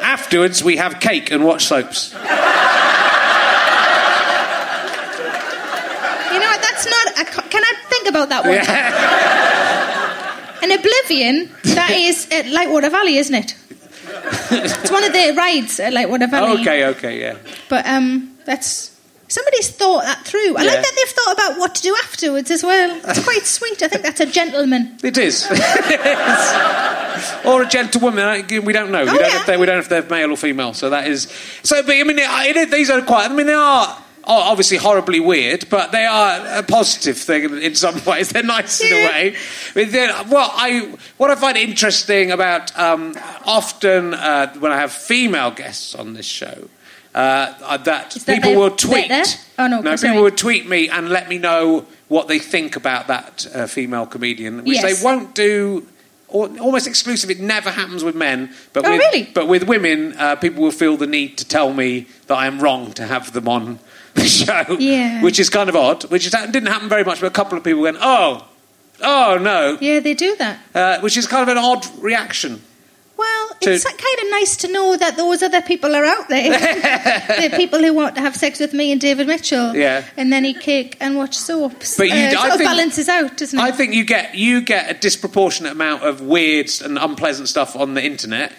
Afterwards, 0.01 0.63
we 0.63 0.77
have 0.77 0.99
cake 0.99 1.31
and 1.31 1.45
watch 1.45 1.65
soaps. 1.65 2.13
You 2.13 2.19
know 6.39 6.45
what? 6.45 6.61
That's 6.61 6.85
not. 6.85 7.27
Ca- 7.27 7.47
can 7.49 7.63
I 7.63 7.73
think 7.89 8.07
about 8.09 8.29
that 8.29 8.43
one? 8.45 8.57
An 10.61 10.71
Oblivion, 10.77 11.49
that 11.75 11.91
is 11.95 12.27
at 12.31 12.45
Lightwater 12.45 12.91
Valley, 12.91 13.17
isn't 13.17 13.33
it? 13.35 13.55
it's 14.51 14.91
one 14.91 15.03
of 15.03 15.13
the 15.13 15.33
rides 15.37 15.79
at 15.79 15.93
Lightwater 15.93 16.29
Valley. 16.29 16.61
Okay, 16.61 16.85
okay, 16.85 17.19
yeah. 17.19 17.37
But 17.69 17.85
um, 17.87 18.37
that's 18.45 18.91
somebody's 19.29 19.69
thought 19.69 20.03
that 20.03 20.25
through. 20.25 20.57
I 20.57 20.63
Yeah. 20.63 20.71
like 20.71 20.83
that 20.83 20.93
they've 20.95 21.15
thought 21.15 21.33
about 21.33 21.59
what 21.59 21.75
to 21.75 21.81
do 21.81 21.95
afterwards 22.03 22.51
as 22.51 22.63
well. 22.63 22.99
It's 23.05 23.23
quite 23.23 23.45
sweet. 23.45 23.81
I 23.81 23.87
think 23.87 24.03
that's 24.03 24.19
a 24.19 24.25
gentleman. 24.25 24.97
It 25.03 25.17
is. 25.17 25.45
or 27.45 27.61
a 27.63 27.67
gentlewoman. 27.67 28.45
We 28.65 28.73
don't 28.73 28.91
know. 28.91 29.03
we, 29.05 29.09
Oh, 29.09 29.13
don't 29.13 29.21
know 29.21 29.27
yeah. 29.27 29.43
they, 29.45 29.57
we 29.57 29.65
don't 29.65 29.75
know 29.75 29.79
if 29.81 29.89
they're 29.89 30.03
male 30.03 30.31
or 30.31 30.37
female. 30.37 30.73
So 30.73 30.89
that 30.89 31.07
is. 31.07 31.31
So, 31.63 31.81
but 31.83 31.95
I 31.95 32.03
mean, 32.03 32.19
it, 32.19 32.57
it, 32.57 32.71
these 32.71 32.89
are 32.89 33.01
quite. 33.01 33.29
I 33.29 33.33
mean, 33.33 33.47
they 33.47 33.53
are 33.53 33.97
obviously 34.25 34.77
horribly 34.77 35.19
weird, 35.19 35.67
but 35.69 35.91
they 35.91 36.05
are 36.05 36.59
a 36.59 36.63
positive 36.63 37.17
thing 37.17 37.61
in- 37.61 37.75
some 37.75 38.03
ways. 38.05 38.29
They're 38.29 38.43
nice 38.43 38.79
in 38.81 38.91
a 38.93 39.05
way. 39.07 39.35
They're- 39.73 40.13
What 40.27 40.51
I 40.55 40.95
what 41.17 41.31
I 41.31 41.35
find 41.35 41.57
interesting 41.57 42.31
about 42.31 42.77
um, 42.77 43.15
often 43.45 44.13
uh, 44.13 44.53
when 44.59 44.71
I 44.71 44.77
have 44.77 44.91
female 44.91 45.51
guests 45.51 45.95
on 45.95 46.13
this 46.13 46.25
show. 46.27 46.69
Uh, 47.15 47.53
uh, 47.63 47.77
that 47.77 48.11
that 48.11 48.25
people 48.25 48.51
there- 48.51 48.59
will 48.59 48.69
tweet. 48.69 49.11
Oh, 49.57 49.67
no, 49.67 49.81
no, 49.81 49.95
people 49.97 50.21
would 50.21 50.37
tweet 50.37 50.67
me 50.69 50.89
and 50.89 51.09
let 51.09 51.27
me 51.27 51.37
know 51.39 51.85
what 52.07 52.27
they 52.27 52.39
think 52.39 52.75
about 52.75 53.07
that 53.07 53.47
uh, 53.53 53.65
female 53.67 54.05
comedian, 54.05 54.57
which 54.63 54.75
Yes. 54.81 54.83
they 54.99 55.03
won't 55.05 55.33
do. 55.35 55.85
Or, 56.27 56.47
almost 56.59 56.85
exclusive. 56.85 57.31
It 57.31 57.39
never 57.39 57.71
happens 57.71 58.03
with 58.03 58.13
men, 58.13 58.51
but 58.73 58.85
Oh, 58.85 58.91
with, 58.91 58.99
really? 58.99 59.23
but 59.33 59.47
with 59.47 59.63
women, 59.63 60.13
uh, 60.19 60.35
people 60.35 60.61
will 60.61 60.71
feel 60.71 60.95
the 60.95 61.07
need 61.07 61.39
to 61.39 61.45
tell 61.45 61.73
me 61.73 62.05
that 62.27 62.35
I 62.35 62.45
am 62.45 62.59
wrong 62.59 62.93
to 62.93 63.07
have 63.07 63.33
them 63.33 63.47
on 63.47 63.79
the 64.13 64.27
show. 64.27 64.77
Yeah. 64.79 65.23
which 65.23 65.39
is 65.39 65.49
kind 65.49 65.69
of 65.69 65.75
odd. 65.75 66.03
Which 66.11 66.27
is, 66.27 66.31
didn't 66.31 66.67
happen 66.67 66.87
very 66.89 67.03
much, 67.03 67.19
but 67.19 67.25
a 67.27 67.31
couple 67.31 67.57
of 67.57 67.63
people 67.63 67.81
went, 67.81 67.97
"Oh, 67.99 68.45
oh 69.01 69.39
no," 69.41 69.79
Yeah, 69.81 69.99
they 70.01 70.13
do 70.13 70.35
that. 70.35 70.59
uh, 70.75 70.99
which 71.01 71.17
is 71.17 71.25
kind 71.25 71.41
of 71.41 71.49
an 71.49 71.57
odd 71.57 71.87
reaction. 71.99 72.61
Well, 73.19 73.49
To- 73.61 73.73
it's 73.73 73.83
kind 73.83 74.19
of 74.23 74.29
nice 74.31 74.55
to 74.57 74.71
know 74.71 74.95
that 74.95 75.17
those 75.17 75.43
other 75.43 75.61
people 75.61 75.93
are 75.95 76.05
out 76.05 76.29
there. 76.29 76.51
the 77.49 77.55
people 77.57 77.79
who 77.79 77.93
want 77.93 78.15
to 78.15 78.21
have 78.21 78.35
sex 78.35 78.59
with 78.59 78.73
me 78.73 78.91
and 78.93 79.01
David 79.01 79.27
Mitchell. 79.27 79.75
Yeah. 79.75 80.05
And 80.15 80.31
then 80.31 80.45
eat 80.45 80.61
cake 80.61 80.95
and 81.01 81.17
watch 81.17 81.35
soaps. 81.37 81.97
But 81.97 82.07
you- 82.07 82.13
uh, 82.13 82.17
I 82.17 82.31
sort 82.33 82.51
of 82.51 82.57
think- 82.59 82.69
balances 82.69 83.09
out, 83.09 83.35
doesn't 83.37 83.59
it? 83.59 83.61
I 83.61 83.71
think 83.71 83.93
you 83.93 84.05
get 84.05 84.35
you 84.35 84.61
get 84.61 84.89
a 84.89 84.93
disproportionate 84.93 85.73
amount 85.73 86.03
of 86.03 86.21
weird 86.21 86.69
and 86.83 86.97
unpleasant 86.97 87.49
stuff 87.49 87.75
on 87.75 87.93
the 87.93 88.03
internet. 88.03 88.53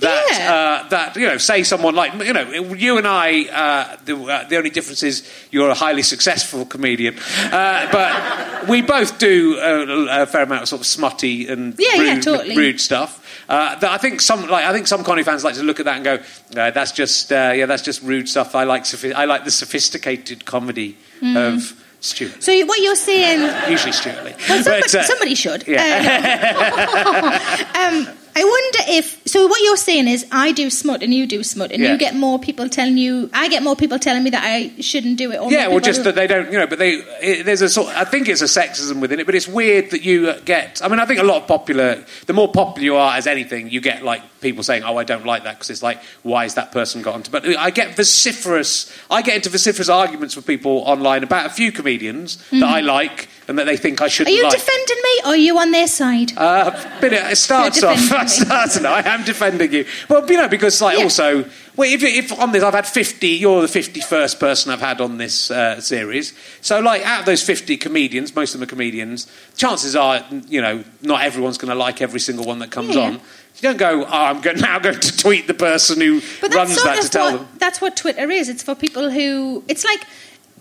That 0.00 0.26
Yeah. 0.30 0.54
uh, 0.84 0.88
that 0.90 1.16
you 1.16 1.26
know, 1.26 1.38
say 1.38 1.62
someone 1.62 1.94
like 1.94 2.12
you 2.22 2.32
know, 2.34 2.50
you 2.74 2.98
and 2.98 3.06
I. 3.06 3.44
Uh, 3.44 3.96
the, 4.04 4.14
uh, 4.14 4.46
the 4.48 4.56
only 4.58 4.68
difference 4.68 5.02
is 5.02 5.26
you're 5.50 5.70
a 5.70 5.74
highly 5.74 6.02
successful 6.02 6.66
comedian, 6.66 7.16
uh, 7.50 7.88
but 7.90 8.68
we 8.68 8.82
both 8.82 9.18
do 9.18 9.56
a, 9.58 10.22
a 10.22 10.26
fair 10.26 10.42
amount 10.42 10.62
of 10.62 10.68
sort 10.68 10.82
of 10.82 10.86
smutty 10.86 11.48
and 11.48 11.74
Yeah, 11.78 11.94
yeah, 12.02 12.20
totally. 12.20 12.56
rude 12.56 12.78
stuff. 12.78 13.22
Uh, 13.48 13.76
I 13.82 13.98
think 13.98 14.20
some 14.20 14.48
like 14.48 14.64
I 14.64 14.72
think 14.72 14.86
some 14.88 15.04
comedy 15.04 15.22
fans 15.22 15.44
like 15.44 15.54
to 15.54 15.62
look 15.62 15.78
at 15.78 15.84
that 15.86 15.96
and 15.96 16.04
go, 16.04 16.14
uh, 16.60 16.70
"That's 16.72 16.90
just 16.92 17.30
uh, 17.32 17.52
yeah, 17.54 17.66
that's 17.66 17.82
just 17.82 18.02
rude 18.02 18.28
stuff." 18.28 18.54
I 18.54 18.64
like 18.64 18.82
sophi- 18.84 19.14
I 19.14 19.24
like 19.24 19.44
the 19.44 19.50
sophisticated 19.52 20.44
comedy 20.44 20.96
Hmm. 21.20 21.36
of 21.36 21.72
Stewart. 22.00 22.42
so 22.42 22.52
what 22.66 22.78
you're 22.80 22.94
saying 22.94 23.40
Usually 23.70 23.92
Stewart 23.92 24.22
Lee. 24.24 24.34
Well, 24.48 24.62
somebody, 24.62 24.82
But, 24.82 24.94
uh, 24.94 25.02
somebody 25.04 25.34
should. 25.34 25.66
Yeah. 25.66 27.38
Uh, 27.74 27.78
um, 27.78 28.08
I 28.38 28.44
wonder 28.44 28.78
if. 28.98 29.22
So 29.26 29.46
what 29.46 29.62
you're 29.62 29.78
saying 29.78 30.08
is, 30.08 30.26
I 30.30 30.52
do 30.52 30.68
smut 30.68 31.02
and 31.02 31.12
you 31.12 31.26
do 31.26 31.42
smut, 31.42 31.72
and 31.72 31.82
Yeah. 31.82 31.92
you 31.92 31.98
get 31.98 32.14
more 32.14 32.38
people 32.38 32.68
telling 32.68 32.98
you. 32.98 33.30
I 33.32 33.48
get 33.48 33.62
more 33.62 33.74
people 33.74 33.98
telling 33.98 34.22
me 34.22 34.30
that 34.30 34.44
I 34.44 34.72
shouldn't 34.80 35.16
do 35.16 35.32
it. 35.32 35.40
Or 35.40 35.50
Yeah, 35.50 35.68
more 35.68 35.76
well, 35.76 35.80
people 35.80 35.80
just 35.80 36.04
that 36.04 36.16
they 36.16 36.26
don't, 36.26 36.52
you 36.52 36.58
know, 36.58 36.66
but 36.66 36.78
they, 36.78 36.96
it, 37.22 37.46
there's 37.46 37.62
a 37.62 37.70
sort, 37.70 37.88
I 37.96 38.04
think 38.04 38.28
it's 38.28 38.42
a 38.42 38.44
sexism 38.44 39.00
within 39.00 39.20
it, 39.20 39.26
but 39.26 39.34
it's 39.34 39.48
weird 39.48 39.90
that 39.90 40.02
you 40.02 40.28
uh, 40.28 40.40
get, 40.44 40.82
I 40.84 40.88
mean, 40.88 41.00
I 41.00 41.06
think 41.06 41.18
a 41.18 41.24
lot 41.24 41.40
of 41.40 41.48
popular, 41.48 42.04
the 42.26 42.34
more 42.34 42.52
popular 42.52 42.84
you 42.84 42.96
are 42.96 43.16
as 43.16 43.26
anything, 43.26 43.70
you 43.70 43.80
get 43.80 44.04
like 44.04 44.22
people 44.42 44.62
saying, 44.62 44.82
oh, 44.84 44.98
I 44.98 45.04
don't 45.04 45.24
like 45.24 45.44
that, 45.44 45.54
because 45.56 45.70
it's 45.70 45.82
like, 45.82 46.02
why 46.22 46.42
has 46.42 46.54
that 46.54 46.72
person 46.72 47.00
got 47.00 47.14
onto, 47.14 47.30
but 47.30 47.46
I 47.46 47.70
get 47.70 47.96
vociferous, 47.96 48.92
I 49.10 49.22
get 49.22 49.36
into 49.36 49.48
vociferous 49.48 49.88
arguments 49.88 50.36
with 50.36 50.46
people 50.46 50.82
online 50.84 51.22
about 51.22 51.46
a 51.46 51.50
few 51.50 51.72
comedians 51.72 52.36
that 52.50 52.64
I 52.64 52.80
like 52.80 53.28
and 53.48 53.58
that 53.58 53.66
they 53.66 53.76
think 53.76 54.00
I 54.00 54.06
Are 54.06 54.08
shouldn't 54.08 54.34
Are 54.34 54.36
you 54.36 54.44
like. 54.44 54.52
defending 54.52 54.96
me, 55.02 55.20
or 55.24 55.28
are 55.28 55.36
you 55.36 55.58
on 55.58 55.70
their 55.70 55.86
side? 55.86 56.32
Uh, 56.36 56.70
but 57.00 57.12
it, 57.12 57.36
starts 57.36 57.82
off. 57.82 57.96
me. 58.10 58.26
starts 58.28 58.76
I 58.84 59.00
am 59.06 59.24
defending 59.24 59.72
you. 59.72 59.84
Well, 60.08 60.28
you 60.30 60.36
know, 60.36 60.48
because 60.48 60.80
like 60.80 60.98
Yeah. 60.98 61.04
also, 61.04 61.44
well, 61.76 61.90
if, 61.92 62.02
if 62.02 62.38
on 62.38 62.52
this 62.52 62.62
I've 62.62 62.74
had 62.74 62.86
fifty, 62.86 63.28
you're 63.28 63.62
the 63.62 63.68
fifty-first 63.68 64.40
person 64.40 64.72
I've 64.72 64.80
had 64.80 65.00
on 65.00 65.18
this 65.18 65.50
uh, 65.50 65.80
series. 65.80 66.32
So, 66.60 66.80
like, 66.80 67.02
out 67.06 67.20
of 67.20 67.26
those 67.26 67.42
fifty 67.42 67.76
comedians, 67.76 68.34
most 68.34 68.54
of 68.54 68.60
them 68.60 68.66
are 68.66 68.70
comedians. 68.70 69.30
Chances 69.56 69.94
are, 69.94 70.24
you 70.48 70.60
know, 70.60 70.82
not 71.02 71.22
everyone's 71.22 71.58
going 71.58 71.70
to 71.70 71.74
like 71.76 72.02
every 72.02 72.20
single 72.20 72.44
one 72.46 72.58
that 72.60 72.70
comes 72.70 72.94
Yeah. 72.96 73.02
on. 73.02 73.12
You 73.14 73.62
don't 73.62 73.78
go, 73.78 74.04
oh, 74.04 74.08
I'm 74.10 74.40
go- 74.42 74.52
now 74.56 74.78
going 74.78 75.00
to 75.00 75.16
tweet 75.16 75.46
the 75.46 75.54
person 75.54 76.00
who 76.00 76.20
runs 76.52 76.82
that 76.82 77.02
to 77.02 77.08
tell 77.08 77.32
what, 77.32 77.38
them. 77.38 77.48
That's 77.58 77.80
what 77.80 77.96
Twitter 77.96 78.30
is. 78.30 78.48
It's 78.48 78.62
for 78.62 78.74
people 78.74 79.10
who. 79.10 79.62
It's 79.68 79.84
like, 79.84 80.02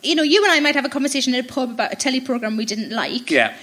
you 0.05 0.15
know, 0.15 0.23
you 0.23 0.43
and 0.43 0.51
I 0.51 0.59
might 0.59 0.75
have 0.75 0.85
a 0.85 0.89
conversation 0.89 1.33
in 1.33 1.43
a 1.43 1.47
pub 1.47 1.71
about 1.71 1.91
a 1.91 1.95
telly 1.95 2.21
program 2.21 2.57
we 2.57 2.65
didn't 2.65 2.91
like. 2.91 3.31
Yeah. 3.31 3.55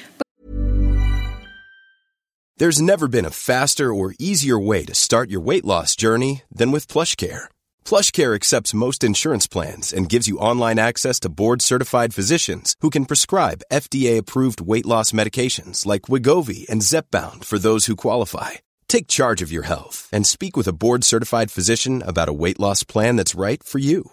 There's 2.58 2.80
never 2.80 3.08
been 3.08 3.24
a 3.24 3.30
faster 3.30 3.92
or 3.92 4.14
easier 4.18 4.58
way 4.58 4.84
to 4.84 4.94
start 4.94 5.30
your 5.30 5.40
weight 5.40 5.64
loss 5.64 5.96
journey 5.96 6.42
than 6.54 6.70
with 6.70 6.86
PlushCare. 6.86 7.44
PlushCare 7.84 8.34
accepts 8.34 8.74
most 8.74 9.02
insurance 9.02 9.48
plans 9.48 9.92
and 9.92 10.08
gives 10.08 10.28
you 10.28 10.38
online 10.38 10.78
access 10.78 11.18
to 11.20 11.28
board-certified 11.30 12.14
physicians 12.14 12.76
who 12.80 12.90
can 12.90 13.06
prescribe 13.06 13.62
FDA-approved 13.72 14.60
weight 14.60 14.86
loss 14.86 15.10
medications 15.12 15.86
like 15.86 16.02
Wegovy 16.02 16.68
and 16.68 16.82
Zepbound 16.82 17.44
for 17.44 17.58
those 17.58 17.86
who 17.86 17.96
qualify. 17.96 18.50
Take 18.86 19.08
charge 19.08 19.42
of 19.42 19.50
your 19.50 19.64
health 19.64 20.08
and 20.12 20.26
speak 20.26 20.56
with 20.56 20.68
a 20.68 20.74
board-certified 20.74 21.50
physician 21.50 22.02
about 22.02 22.28
a 22.28 22.34
weight 22.34 22.60
loss 22.60 22.84
plan 22.84 23.16
that's 23.16 23.34
right 23.34 23.60
for 23.64 23.78
you. 23.78 24.12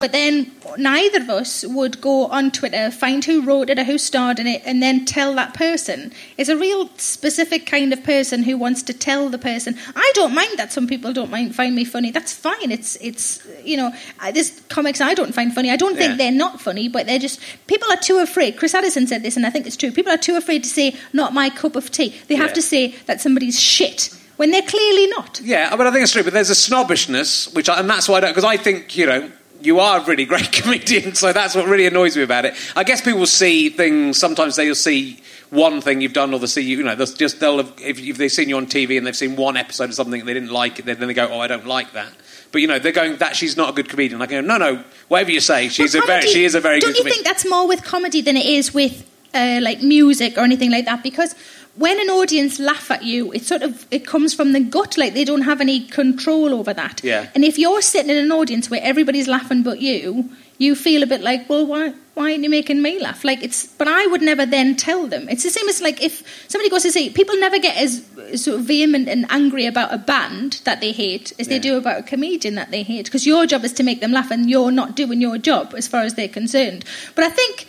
But 0.00 0.12
then 0.12 0.50
neither 0.78 1.20
of 1.20 1.28
us 1.28 1.62
would 1.62 2.00
go 2.00 2.24
on 2.28 2.52
Twitter, 2.52 2.90
find 2.90 3.22
who 3.22 3.42
wrote 3.42 3.68
it 3.68 3.78
or 3.78 3.84
who 3.84 3.98
starred 3.98 4.38
in 4.38 4.46
it, 4.46 4.62
and 4.64 4.82
then 4.82 5.04
tell 5.04 5.34
that 5.34 5.52
person. 5.52 6.10
It's 6.38 6.48
a 6.48 6.56
real 6.56 6.88
specific 6.96 7.66
kind 7.66 7.92
of 7.92 8.02
person 8.02 8.44
who 8.44 8.56
wants 8.56 8.82
to 8.84 8.94
tell 8.94 9.28
the 9.28 9.36
person. 9.36 9.76
I 9.94 10.10
don't 10.14 10.34
mind 10.34 10.56
that 10.56 10.72
some 10.72 10.86
people 10.86 11.12
don't 11.12 11.30
mind 11.30 11.54
find 11.54 11.74
me 11.74 11.84
funny. 11.84 12.10
That's 12.12 12.32
fine. 12.32 12.70
It's 12.70 12.96
it's 13.02 13.46
you 13.62 13.76
know 13.76 13.92
I- 14.18 14.32
there's 14.32 14.58
comics 14.70 15.02
I 15.02 15.12
don't 15.12 15.34
find 15.34 15.54
funny. 15.54 15.70
I 15.70 15.76
don't 15.76 15.98
think 15.98 16.12
Yeah. 16.12 16.16
they're 16.16 16.32
not 16.32 16.62
funny, 16.62 16.88
but 16.88 17.04
they're 17.06 17.18
just 17.18 17.38
people 17.66 17.92
are 17.92 17.98
too 17.98 18.20
afraid. 18.20 18.56
Chris 18.56 18.72
Addison 18.74 19.06
said 19.06 19.22
this, 19.22 19.36
and 19.36 19.44
I 19.44 19.50
think 19.50 19.66
it's 19.66 19.76
true. 19.76 19.90
People 19.92 20.12
are 20.14 20.16
too 20.28 20.36
afraid 20.38 20.64
to 20.64 20.70
say 20.70 20.96
not 21.12 21.34
my 21.34 21.50
cup 21.50 21.76
of 21.76 21.90
tea. 21.90 22.14
They 22.28 22.36
have 22.36 22.48
Yeah. 22.52 22.54
to 22.54 22.62
say 22.62 22.94
that 23.04 23.20
somebody's 23.20 23.60
shit 23.60 24.08
when 24.38 24.50
they're 24.50 24.62
clearly 24.62 25.08
not. 25.08 25.42
Yeah, 25.44 25.76
but 25.76 25.86
I 25.86 25.90
think 25.90 26.04
it's 26.04 26.12
true, 26.12 26.22
but 26.22 26.32
there's 26.32 26.48
a 26.48 26.54
snobbishness, 26.54 27.52
which, 27.52 27.68
I, 27.68 27.78
and 27.78 27.90
that's 27.90 28.08
why 28.08 28.16
I 28.16 28.20
don't, 28.20 28.30
because 28.30 28.44
I 28.44 28.56
think, 28.56 28.96
you 28.96 29.04
know, 29.04 29.30
you 29.62 29.80
are 29.80 30.00
a 30.00 30.04
really 30.04 30.24
great 30.24 30.52
comedian, 30.52 31.14
so 31.14 31.32
that's 31.32 31.54
what 31.54 31.66
really 31.66 31.86
annoys 31.86 32.16
me 32.16 32.22
about 32.22 32.44
it. 32.44 32.54
I 32.76 32.84
guess 32.84 33.00
people 33.00 33.26
see 33.26 33.70
things, 33.70 34.18
sometimes 34.18 34.56
they'll 34.56 34.74
see 34.74 35.20
one 35.50 35.80
thing 35.80 36.00
you've 36.00 36.12
done, 36.12 36.32
or 36.32 36.38
they'll 36.38 36.48
see 36.48 36.62
you, 36.62 36.78
you 36.78 36.82
know, 36.84 36.94
they'll 36.94 37.06
just, 37.06 37.40
they'll 37.40 37.58
have, 37.58 37.72
if, 37.78 37.98
if 37.98 38.18
they've 38.18 38.30
seen 38.30 38.48
you 38.48 38.56
on 38.56 38.66
TV 38.66 38.96
and 38.96 39.06
they've 39.06 39.16
seen 39.16 39.36
one 39.36 39.56
episode 39.56 39.84
of 39.90 39.94
something 39.94 40.20
and 40.20 40.28
they 40.28 40.34
didn't 40.34 40.50
like 40.52 40.78
it, 40.78 40.86
then 40.86 40.98
they 41.00 41.14
go, 41.14 41.28
oh, 41.30 41.40
I 41.40 41.46
don't 41.46 41.66
like 41.66 41.92
that. 41.92 42.12
But, 42.52 42.62
you 42.62 42.66
know, 42.66 42.78
they're 42.78 42.92
going, 42.92 43.16
that 43.18 43.36
she's 43.36 43.56
not 43.56 43.70
a 43.70 43.72
good 43.72 43.88
comedian. 43.88 44.20
I 44.22 44.26
go, 44.26 44.40
no, 44.40 44.56
no, 44.58 44.84
whatever 45.08 45.30
you 45.30 45.40
say, 45.40 45.68
she's 45.68 45.94
But 45.94 46.04
a 46.04 46.06
very, 46.06 46.22
she 46.22 46.44
is 46.44 46.54
a 46.54 46.60
very 46.60 46.80
good. 46.80 46.86
Don't 46.86 46.96
you 46.96 47.02
comedian. 47.02 47.24
think 47.24 47.26
that's 47.26 47.48
more 47.48 47.66
with 47.66 47.84
comedy 47.84 48.20
than 48.22 48.36
it 48.36 48.46
is 48.46 48.74
with 48.74 49.06
uh, 49.34 49.60
like 49.62 49.82
music 49.82 50.36
or 50.36 50.40
anything 50.40 50.70
like 50.70 50.84
that? 50.86 51.02
Because 51.02 51.34
when 51.80 51.98
an 51.98 52.10
audience 52.10 52.58
laugh 52.58 52.90
at 52.90 53.04
you, 53.04 53.32
it 53.32 53.42
sort 53.46 53.62
of 53.62 53.86
it 53.90 54.06
comes 54.06 54.34
from 54.34 54.52
the 54.52 54.60
gut, 54.60 54.98
like 54.98 55.14
they 55.14 55.24
don't 55.24 55.42
have 55.42 55.62
any 55.62 55.80
control 55.80 56.52
over 56.52 56.74
that. 56.74 57.02
Yeah. 57.02 57.30
And 57.34 57.42
if 57.42 57.58
you're 57.58 57.80
sitting 57.80 58.10
in 58.10 58.18
an 58.18 58.30
audience 58.30 58.68
where 58.68 58.82
everybody's 58.82 59.26
laughing 59.26 59.62
but 59.62 59.80
you, 59.80 60.28
you 60.58 60.74
feel 60.74 61.02
a 61.02 61.06
bit 61.06 61.22
like, 61.22 61.48
well, 61.48 61.66
why? 61.66 61.94
Why 62.12 62.32
aren't 62.32 62.44
you 62.44 62.50
making 62.50 62.82
me 62.82 63.00
laugh? 63.00 63.24
Like 63.24 63.42
it's, 63.42 63.66
but 63.66 63.88
I 63.88 64.06
would 64.08 64.20
never 64.20 64.44
then 64.44 64.76
tell 64.76 65.06
them. 65.06 65.26
It's 65.30 65.42
the 65.42 65.48
same 65.48 65.70
as 65.70 65.80
like 65.80 66.02
if 66.02 66.22
somebody 66.48 66.68
goes 66.68 66.82
to 66.82 66.92
say, 66.92 67.08
people 67.08 67.34
never 67.38 67.58
get 67.58 67.78
as 67.78 68.04
sort 68.34 68.58
of 68.58 68.66
vehement 68.66 69.08
and 69.08 69.24
angry 69.30 69.64
about 69.64 69.94
a 69.94 69.96
band 69.96 70.60
that 70.64 70.82
they 70.82 70.92
hate 70.92 71.32
as 71.38 71.48
they 71.48 71.58
do 71.58 71.78
about 71.78 72.00
a 72.00 72.02
comedian 72.02 72.56
that 72.56 72.70
they 72.70 72.82
hate. 72.82 73.06
Because 73.06 73.26
your 73.26 73.46
job 73.46 73.64
is 73.64 73.72
to 73.72 73.82
make 73.82 74.02
them 74.02 74.12
laugh, 74.12 74.30
and 74.30 74.50
you're 74.50 74.70
not 74.70 74.96
doing 74.96 75.22
your 75.22 75.38
job 75.38 75.72
as 75.74 75.88
far 75.88 76.02
as 76.02 76.14
they're 76.14 76.28
concerned. 76.28 76.84
But 77.14 77.24
I 77.24 77.30
think, 77.30 77.66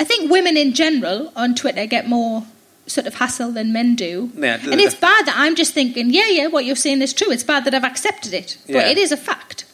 I 0.00 0.04
think 0.04 0.28
women 0.28 0.56
in 0.56 0.74
general 0.74 1.32
on 1.36 1.54
Twitter 1.54 1.86
get 1.86 2.08
more 2.08 2.44
sort 2.86 3.06
of 3.06 3.14
hassle 3.14 3.50
than 3.52 3.72
men 3.72 3.94
do. 3.94 4.30
Yeah, 4.36 4.58
and 4.62 4.80
it's 4.80 4.94
bad 4.94 5.26
that 5.26 5.34
I'm 5.36 5.54
just 5.54 5.72
thinking, 5.72 6.10
yeah, 6.10 6.28
yeah, 6.28 6.46
what 6.48 6.64
you're 6.64 6.76
saying 6.76 7.00
is 7.02 7.12
true. 7.12 7.30
It's 7.30 7.44
bad 7.44 7.64
that 7.64 7.74
I've 7.74 7.84
accepted 7.84 8.34
it, 8.34 8.58
but 8.66 8.74
Yeah. 8.76 8.88
it 8.88 8.98
is 8.98 9.10
a 9.12 9.16
fact. 9.16 9.64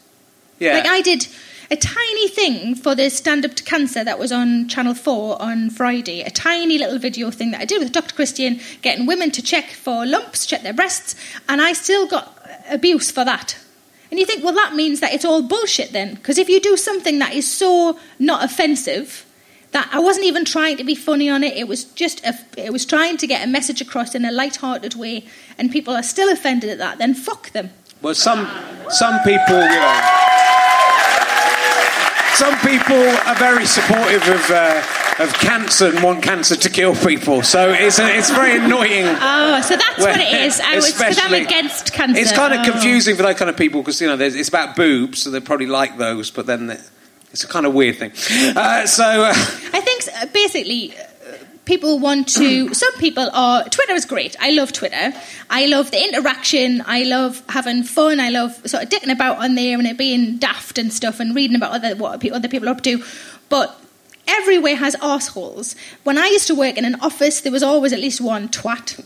yeah. 0.58 0.74
Like 0.74 0.86
I 0.86 1.00
did 1.00 1.26
a 1.72 1.76
tiny 1.76 2.28
thing 2.28 2.74
for 2.74 2.94
the 2.94 3.08
Stand 3.10 3.44
Up 3.44 3.54
to 3.54 3.62
Cancer 3.64 4.02
that 4.04 4.18
was 4.18 4.30
on 4.32 4.68
Channel 4.68 4.94
4 4.94 5.40
on 5.40 5.70
Friday. 5.70 6.22
A 6.22 6.30
tiny 6.30 6.78
little 6.78 6.98
video 6.98 7.30
thing 7.30 7.50
that 7.52 7.60
I 7.60 7.64
did 7.64 7.80
with 7.80 7.92
Dr. 7.92 8.14
Christian, 8.14 8.60
getting 8.82 9.06
women 9.06 9.30
to 9.32 9.42
check 9.42 9.70
for 9.70 10.04
lumps, 10.06 10.46
check 10.46 10.62
their 10.62 10.72
breasts, 10.72 11.14
and 11.48 11.60
I 11.62 11.72
still 11.72 12.06
got 12.06 12.36
abuse 12.68 13.10
for 13.10 13.24
that. 13.24 13.56
And 14.10 14.18
you 14.18 14.26
think, 14.26 14.42
well, 14.44 14.54
that 14.54 14.74
means 14.74 14.98
that 15.00 15.14
it's 15.14 15.24
all 15.24 15.42
bullshit 15.42 15.92
then. 15.92 16.14
Because 16.14 16.38
if 16.38 16.48
you 16.48 16.60
do 16.60 16.76
something 16.76 17.20
that 17.20 17.32
is 17.34 17.46
so 17.48 17.96
not 18.18 18.42
offensive, 18.44 19.24
that 19.72 19.88
I 19.92 20.00
wasn't 20.00 20.26
even 20.26 20.44
trying 20.44 20.76
to 20.78 20.84
be 20.84 20.94
funny 20.94 21.28
on 21.30 21.44
it, 21.44 21.56
it 21.56 21.68
was 21.68 21.84
just, 21.84 22.24
a, 22.24 22.34
it 22.56 22.72
was 22.72 22.84
trying 22.84 23.16
to 23.18 23.26
get 23.26 23.46
a 23.46 23.50
message 23.50 23.80
across 23.80 24.14
in 24.14 24.24
a 24.24 24.32
light-hearted 24.32 24.94
way, 24.96 25.24
and 25.58 25.70
people 25.70 25.94
are 25.94 26.02
still 26.02 26.28
offended 26.32 26.70
at 26.70 26.78
that, 26.78 26.98
then 26.98 27.14
fuck 27.14 27.50
them. 27.52 27.70
Well, 28.02 28.14
some 28.14 28.48
some 28.88 29.18
people, 29.20 29.60
you 29.60 29.68
know, 29.68 30.00
some 32.34 32.56
people 32.60 32.96
are 33.28 33.34
very 33.36 33.66
supportive 33.66 34.26
of 34.26 34.50
uh, 34.50 34.82
of 35.18 35.34
cancer 35.34 35.88
and 35.88 36.02
want 36.02 36.22
cancer 36.22 36.56
to 36.56 36.70
kill 36.70 36.94
people. 36.94 37.42
So 37.42 37.70
it's 37.70 37.98
a, 37.98 38.08
it's 38.16 38.30
very 38.30 38.56
annoying. 38.56 39.04
Oh, 39.22 39.60
so 39.62 39.76
that's 39.76 39.98
what 39.98 40.18
it 40.18 40.32
is. 40.32 40.60
I 40.60 40.76
was 40.76 40.98
I'm 41.18 41.34
against 41.34 41.92
cancer. 41.92 42.18
It's 42.18 42.32
kind 42.32 42.54
of 42.54 42.60
Oh. 42.60 42.70
confusing 42.72 43.16
for 43.16 43.22
those 43.24 43.36
kind 43.36 43.50
of 43.50 43.56
people 43.56 43.82
because 43.82 44.00
you 44.00 44.06
know 44.06 44.18
it's 44.18 44.48
about 44.48 44.76
boobs, 44.76 45.22
so 45.22 45.30
they 45.30 45.40
probably 45.40 45.66
like 45.66 45.98
those, 45.98 46.30
but 46.30 46.46
then 46.46 46.78
it's 47.32 47.44
a 47.44 47.48
kind 47.48 47.66
of 47.66 47.74
weird 47.74 47.96
thing. 47.96 48.12
Uh, 48.56 48.86
so 48.86 49.04
uh, 49.04 49.32
I 49.32 49.80
think 49.80 50.02
uh, 50.16 50.26
basically 50.32 50.94
uh, 50.96 51.04
people 51.64 51.98
want 51.98 52.28
to. 52.28 52.74
Some 52.82 52.92
people 52.94 53.28
are. 53.32 53.64
Twitter 53.64 53.94
is 53.94 54.04
great. 54.04 54.36
I 54.40 54.50
love 54.50 54.72
Twitter. 54.72 55.12
I 55.48 55.66
love 55.66 55.90
the 55.90 56.02
interaction. 56.02 56.82
I 56.86 57.04
love 57.04 57.42
having 57.48 57.84
fun. 57.84 58.18
I 58.18 58.30
love 58.30 58.54
sort 58.68 58.82
of 58.82 58.88
dicking 58.88 59.12
about 59.12 59.38
on 59.38 59.54
there 59.54 59.78
and 59.78 59.86
it 59.86 59.96
being 59.96 60.38
daft 60.38 60.78
and 60.78 60.92
stuff 60.92 61.20
and 61.20 61.34
reading 61.34 61.56
about 61.56 61.72
other 61.72 61.94
what 61.94 62.24
other 62.32 62.48
people 62.48 62.68
are 62.68 62.72
up 62.72 62.82
to. 62.82 63.02
But 63.48 63.78
everywhere 64.30 64.76
has 64.76 64.94
assholes. 65.02 65.74
When 66.04 66.16
I 66.18 66.26
used 66.26 66.46
to 66.46 66.54
work 66.54 66.76
in 66.78 66.84
an 66.84 66.96
office, 67.00 67.40
there 67.42 67.52
was 67.52 67.62
always 67.62 67.92
at 67.92 67.98
least 68.00 68.20
one 68.20 68.48
twat, 68.48 68.96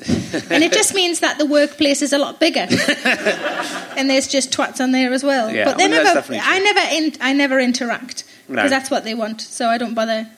and 0.51 0.63
it 0.63 0.73
just 0.73 0.95
means 1.01 1.21
that 1.21 1.39
the 1.39 1.47
workplace 1.47 2.03
is 2.03 2.13
a 2.13 2.19
lot 2.19 2.41
bigger. 2.41 2.67
and 3.97 4.09
there's 4.11 4.29
just 4.29 4.51
twats 4.53 4.81
on 4.81 4.93
there 4.93 5.13
as 5.13 5.23
well. 5.25 5.51
Yeah, 5.51 5.65
but 5.65 5.79
they 5.79 5.85
I 5.85 5.89
mean, 5.89 6.03
never. 6.05 6.25
I 6.31 6.59
never. 6.59 6.81
In, 6.93 7.13
I 7.21 7.33
never 7.33 7.59
interact 7.61 8.25
No. 8.49 8.57
because 8.57 8.71
that's 8.71 8.91
what 8.91 9.05
they 9.05 9.15
want. 9.15 9.41
So 9.41 9.69
I 9.69 9.79
don't 9.79 9.95
bother. 9.95 10.29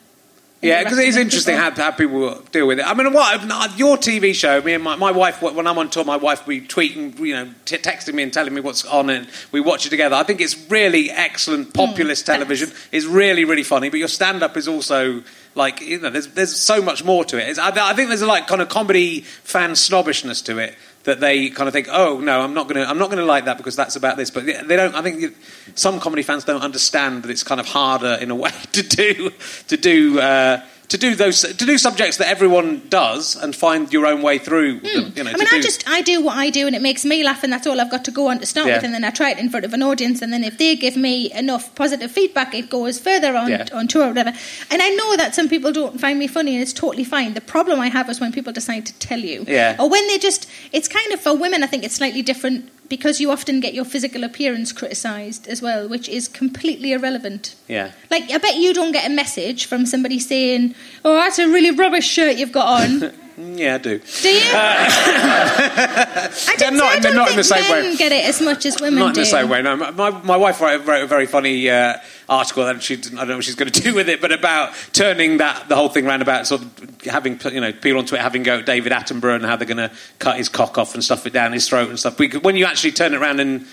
Yeah, 0.63 0.83
because 0.83 0.99
it 0.99 1.07
is 1.07 1.17
interesting 1.17 1.55
how, 1.55 1.71
how 1.71 1.91
people 1.91 2.41
deal 2.51 2.67
with 2.67 2.81
it. 2.81 2.87
I 2.87 2.95
mean, 2.95 3.13
what 3.13 3.79
your 3.79 3.97
TV 3.99 4.35
show? 4.35 4.61
Me 4.63 4.73
and 4.73 4.83
my, 4.83 4.97
my 4.97 5.13
wife, 5.13 5.43
when 5.43 5.67
I'm 5.67 5.79
on 5.79 5.91
tour, 5.91 6.05
my 6.05 6.17
wife 6.17 6.47
will 6.47 6.55
be 6.55 6.61
tweeting, 6.63 7.19
you 7.19 7.35
know, 7.35 7.51
t- 7.67 7.77
texting 7.77 8.15
me 8.15 8.23
and 8.23 8.33
telling 8.33 8.55
me 8.55 8.61
what's 8.63 8.85
on, 8.87 9.11
and 9.11 9.29
we 9.53 9.61
watch 9.61 9.87
it 9.87 9.91
together. 9.91 10.17
I 10.17 10.23
think 10.23 10.41
it's 10.41 10.59
really 10.71 11.11
excellent, 11.11 11.75
populist 11.75 12.27
Hmm, 12.27 12.33
television. 12.33 12.71
It's 12.91 13.05
really, 13.07 13.45
really 13.45 13.65
funny. 13.65 13.91
But 13.91 13.99
your 13.99 14.09
stand-up 14.09 14.57
is 14.57 14.67
also 14.67 15.23
like, 15.55 15.81
you 15.83 16.01
know, 16.01 16.11
there's 16.11 16.29
there's 16.29 16.57
so 16.57 16.81
much 16.81 17.05
more 17.05 17.25
to 17.27 17.37
it. 17.39 17.59
I, 17.59 17.91
I 17.91 17.95
think 17.95 18.09
there's 18.09 18.23
a 18.23 18.27
like 18.27 18.47
kind 18.47 18.63
of 18.63 18.69
comedy 18.69 19.21
fan 19.21 19.77
snobbishness 19.77 20.43
to 20.43 20.59
it 20.59 20.75
that 21.07 21.21
they 21.21 21.49
kind 21.51 21.69
of 21.69 21.73
think, 21.73 21.89
oh 21.91 22.21
no, 22.21 22.41
I'm 22.41 22.53
not 22.53 22.69
going 22.69 22.77
to, 22.77 22.89
I'm 22.89 22.99
not 22.99 23.07
going 23.07 23.19
to 23.19 23.25
like 23.25 23.47
that 23.47 23.57
because 23.57 23.77
that's 23.77 23.97
about 23.97 24.17
this. 24.17 24.31
But 24.31 24.45
they 24.45 24.77
don't. 24.77 24.95
I 24.95 25.03
think 25.03 25.35
some 25.75 25.99
comedy 25.99 26.23
fans 26.23 26.45
don't 26.45 26.63
understand 26.63 27.23
that 27.23 27.31
it's 27.31 27.43
kind 27.43 27.61
of 27.61 27.67
harder 27.67 28.19
in 28.21 28.31
a 28.31 28.35
way 28.35 28.51
to 28.73 28.83
do 28.83 29.31
to 29.69 29.77
do. 29.77 30.21
Uh, 30.21 30.65
to 30.89 30.99
do 30.99 31.15
those, 31.17 31.41
to 31.43 31.53
do 31.67 31.79
subjects 31.79 32.17
that 32.19 32.29
everyone 32.29 32.83
does, 32.89 33.35
and 33.37 33.55
find 33.57 33.93
your 33.93 34.07
own 34.07 34.23
way 34.23 34.39
through. 34.39 34.81
them, 34.81 35.13
you 35.17 35.25
know, 35.25 35.31
Hmm. 35.31 35.37
I 35.37 35.39
mean, 35.39 35.49
do, 35.51 35.57
I 35.57 35.61
just 35.61 35.89
I 35.89 36.03
do 36.03 36.23
what 36.23 36.37
I 36.37 36.51
do, 36.51 36.67
and 36.67 36.77
it 36.77 36.83
makes 36.83 37.05
me 37.05 37.25
laugh, 37.25 37.43
and 37.43 37.53
that's 37.53 37.67
all 37.67 37.81
I've 37.81 37.91
got 37.91 38.05
to 38.05 38.11
go 38.11 38.29
on 38.29 38.39
to 38.41 38.47
start 38.47 38.69
Yeah. 38.69 38.77
with. 38.77 38.85
And 38.85 38.95
then 38.95 39.05
I 39.05 39.11
try 39.11 39.31
it 39.31 39.39
in 39.39 39.51
front 39.51 39.65
of 39.65 39.73
an 39.75 39.83
audience, 39.83 40.23
and 40.23 40.33
then 40.33 40.45
if 40.45 40.59
they 40.59 40.77
give 40.77 40.97
me 40.97 41.33
enough 41.33 41.75
positive 41.75 42.11
feedback, 42.13 42.55
it 42.55 42.71
goes 42.71 42.99
further 42.99 43.37
on 43.37 43.51
Yeah. 43.51 43.65
on 43.73 43.89
tour 43.89 44.05
or 44.05 44.09
whatever. 44.09 44.33
And 44.71 44.81
I 44.83 44.91
know 44.91 45.17
that 45.17 45.35
some 45.35 45.49
people 45.49 45.73
don't 45.73 46.01
find 46.01 46.19
me 46.19 46.27
funny, 46.29 46.53
and 46.55 46.63
it's 46.63 46.73
totally 46.73 47.05
fine. 47.05 47.35
The 47.35 47.41
problem 47.41 47.81
I 47.81 47.89
have 47.89 48.09
is 48.09 48.21
when 48.21 48.33
people 48.33 48.53
decide 48.53 48.87
to 48.87 48.93
tell 48.95 49.19
you, 49.19 49.45
Yeah. 49.49 49.77
or 49.79 49.89
when 49.89 50.07
they 50.09 50.19
just. 50.19 50.47
It's 50.73 50.89
kind 50.89 51.13
of 51.13 51.21
for 51.21 51.35
women. 51.35 51.63
I 51.63 51.67
think 51.67 51.85
it's 51.85 51.95
slightly 51.97 52.23
different 52.23 52.71
because 52.89 53.21
you 53.21 53.31
often 53.31 53.61
get 53.61 53.75
your 53.75 53.85
physical 53.85 54.25
appearance 54.25 54.73
criticised 54.73 55.47
as 55.49 55.61
well, 55.61 55.89
which 55.89 56.09
is 56.09 56.29
completely 56.29 56.93
irrelevant. 56.93 57.55
yeah. 57.69 57.93
Like, 58.11 58.31
I 58.31 58.39
bet 58.39 58.57
you 58.57 58.73
don't 58.73 58.93
get 58.93 59.07
a 59.07 59.15
message 59.15 59.67
from 59.67 59.87
somebody 59.87 60.19
saying, 60.19 60.75
"Oh, 61.05 61.15
that's 61.15 61.39
a 61.39 61.49
really 61.49 61.71
rubbish 61.71 62.07
shirt 62.07 62.37
you've 62.37 62.53
got 62.53 62.83
on." 62.83 63.13
Yeah, 63.39 63.75
I 63.75 63.79
do. 63.79 63.99
Do 63.99 64.29
you? 64.31 64.41
I 64.55 66.31
They're 66.59 66.71
don't, 66.71 66.79
not- 66.79 66.85
I 66.87 67.01
they're 67.01 67.13
don't 67.13 67.17
not 67.17 67.31
in 67.31 67.37
the 67.37 67.45
same 67.45 67.63
men 67.71 67.85
way. 67.91 67.97
get 67.97 68.11
it 68.13 68.25
as 68.25 68.41
much 68.41 68.65
as 68.65 68.81
women 68.81 68.99
Not 68.99 69.09
in 69.09 69.15
the 69.21 69.27
same 69.27 69.49
way. 69.51 69.61
No, 69.63 69.77
my, 69.77 70.11
my 70.11 70.37
wife 70.37 70.61
wrote, 70.61 70.87
wrote 70.87 71.03
a 71.05 71.07
very 71.07 71.27
funny 71.27 71.69
uh, 71.69 71.99
article, 72.29 72.67
and 72.67 72.83
she 72.83 72.95
I 72.95 72.97
don't 72.99 73.29
know 73.29 73.35
what 73.37 73.45
she's 73.45 73.55
going 73.55 73.71
to 73.71 73.81
do 73.83 73.95
with 73.95 74.09
it, 74.09 74.21
but 74.23 74.33
about 74.33 74.73
turning 74.93 75.37
that 75.39 75.69
the 75.69 75.77
whole 75.77 75.89
thing 75.91 76.07
around 76.07 76.23
about 76.23 76.47
sort 76.47 76.63
of 76.63 77.01
having 77.03 77.39
you 77.53 77.61
know 77.61 77.73
people 77.73 77.99
on 77.99 78.07
Twitter 78.07 78.23
having 78.23 78.43
go 78.43 78.61
at 78.61 78.67
David 78.67 78.93
Attenborough 78.93 79.37
and 79.37 79.45
how 79.45 79.57
they're 79.57 79.67
going 79.69 79.77
to 79.89 79.93
cut 80.19 80.39
his 80.39 80.49
cock 80.49 80.79
off 80.79 80.95
and 80.95 81.05
stuff 81.05 81.27
it 81.27 81.33
down 81.35 81.53
his 81.53 81.69
throat 81.69 81.89
and 81.91 81.99
stuff. 81.99 82.17
Because 82.17 82.43
when 82.43 82.57
you 82.57 82.65
actually 82.65 82.93
turn 82.93 83.13
it 83.13 83.19
around 83.19 83.41
and 83.41 83.67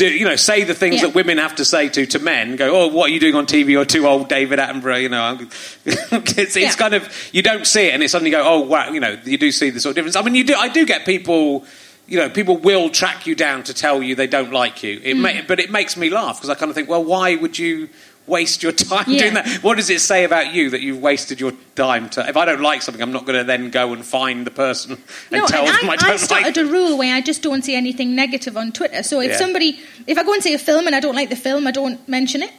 do 0.00 0.08
you 0.08 0.24
know 0.24 0.34
say 0.36 0.64
the 0.64 0.72
things 0.74 0.94
Yeah. 0.96 1.08
that 1.08 1.14
women 1.14 1.36
have 1.36 1.56
to 1.56 1.64
say 1.64 1.90
to 1.90 2.06
to 2.06 2.18
men? 2.18 2.56
Go, 2.56 2.74
oh, 2.74 2.86
what 2.86 3.10
are 3.10 3.12
you 3.12 3.20
doing 3.20 3.34
on 3.34 3.44
TV? 3.46 3.68
You're 3.72 3.84
too 3.84 4.06
old, 4.06 4.30
David 4.30 4.58
Attenborough. 4.58 5.02
You 5.02 5.10
know, 5.10 5.38
it's, 5.84 6.38
it's 6.38 6.56
Yeah. 6.56 6.72
kind 6.72 6.94
of 6.94 7.30
you 7.32 7.42
don't 7.42 7.66
see 7.66 7.88
it, 7.88 7.92
and 7.94 8.02
it 8.02 8.08
suddenly 8.08 8.30
go, 8.30 8.42
oh 8.42 8.60
wow, 8.60 8.90
you 8.90 8.98
know, 9.00 9.18
you 9.24 9.36
do 9.36 9.52
see 9.52 9.68
the 9.68 9.78
sort 9.78 9.90
of 9.90 9.96
difference. 9.96 10.16
I 10.16 10.22
mean, 10.22 10.34
you 10.34 10.44
do. 10.44 10.54
I 10.54 10.68
do 10.68 10.86
get 10.86 11.04
people. 11.04 11.64
You 12.08 12.18
know, 12.18 12.28
people 12.30 12.56
will 12.56 12.88
track 12.90 13.26
you 13.28 13.36
down 13.36 13.62
to 13.64 13.74
tell 13.74 14.02
you 14.02 14.16
they 14.16 14.26
don't 14.26 14.52
like 14.52 14.82
you. 14.82 15.00
It 15.04 15.14
Hmm. 15.14 15.22
may, 15.22 15.40
but 15.42 15.60
it 15.60 15.70
makes 15.70 15.96
me 15.96 16.10
laugh 16.10 16.38
because 16.38 16.50
I 16.50 16.54
kind 16.56 16.68
of 16.70 16.74
think, 16.74 16.88
well, 16.88 17.04
why 17.04 17.36
would 17.36 17.56
you 17.56 17.88
waste 18.30 18.62
your 18.62 18.72
time 18.90 19.04
Yeah. 19.08 19.18
doing 19.18 19.34
that? 19.34 19.48
What 19.62 19.76
does 19.76 19.90
it 19.90 20.00
say 20.00 20.24
about 20.24 20.54
you 20.54 20.70
that 20.70 20.80
you've 20.80 21.02
wasted 21.02 21.38
your 21.40 21.52
time 21.74 22.08
to? 22.10 22.26
If 22.28 22.36
I 22.36 22.44
don't 22.46 22.62
like 22.62 22.80
something, 22.82 23.02
I'm 23.02 23.12
not 23.12 23.26
going 23.26 23.38
to 23.38 23.44
then 23.44 23.70
go 23.70 23.92
and 23.92 24.02
find 24.04 24.46
the 24.46 24.50
person 24.50 24.92
and 24.92 25.00
No, 25.30 25.46
tell 25.46 25.66
and 25.66 25.74
them 25.76 25.90
I 25.90 25.94
I, 25.94 25.96
don't 25.96 26.10
I 26.12 26.16
started 26.16 26.56
like. 26.56 26.66
a 26.66 26.70
rule 26.70 26.96
where 26.96 27.14
I 27.14 27.20
just 27.20 27.42
don't 27.42 27.62
say 27.64 27.74
anything 27.74 28.14
negative 28.14 28.56
on 28.56 28.72
Twitter. 28.72 29.02
So 29.02 29.20
if 29.20 29.32
Yeah. 29.32 29.36
somebody, 29.36 29.78
if 30.06 30.16
I 30.16 30.22
go 30.22 30.32
and 30.32 30.42
see 30.42 30.54
a 30.54 30.58
film 30.58 30.86
and 30.86 30.96
I 30.96 31.00
don't 31.00 31.14
like 31.16 31.28
the 31.28 31.36
film, 31.36 31.66
I 31.66 31.72
don't 31.72 32.00
mention 32.08 32.42
it 32.42 32.52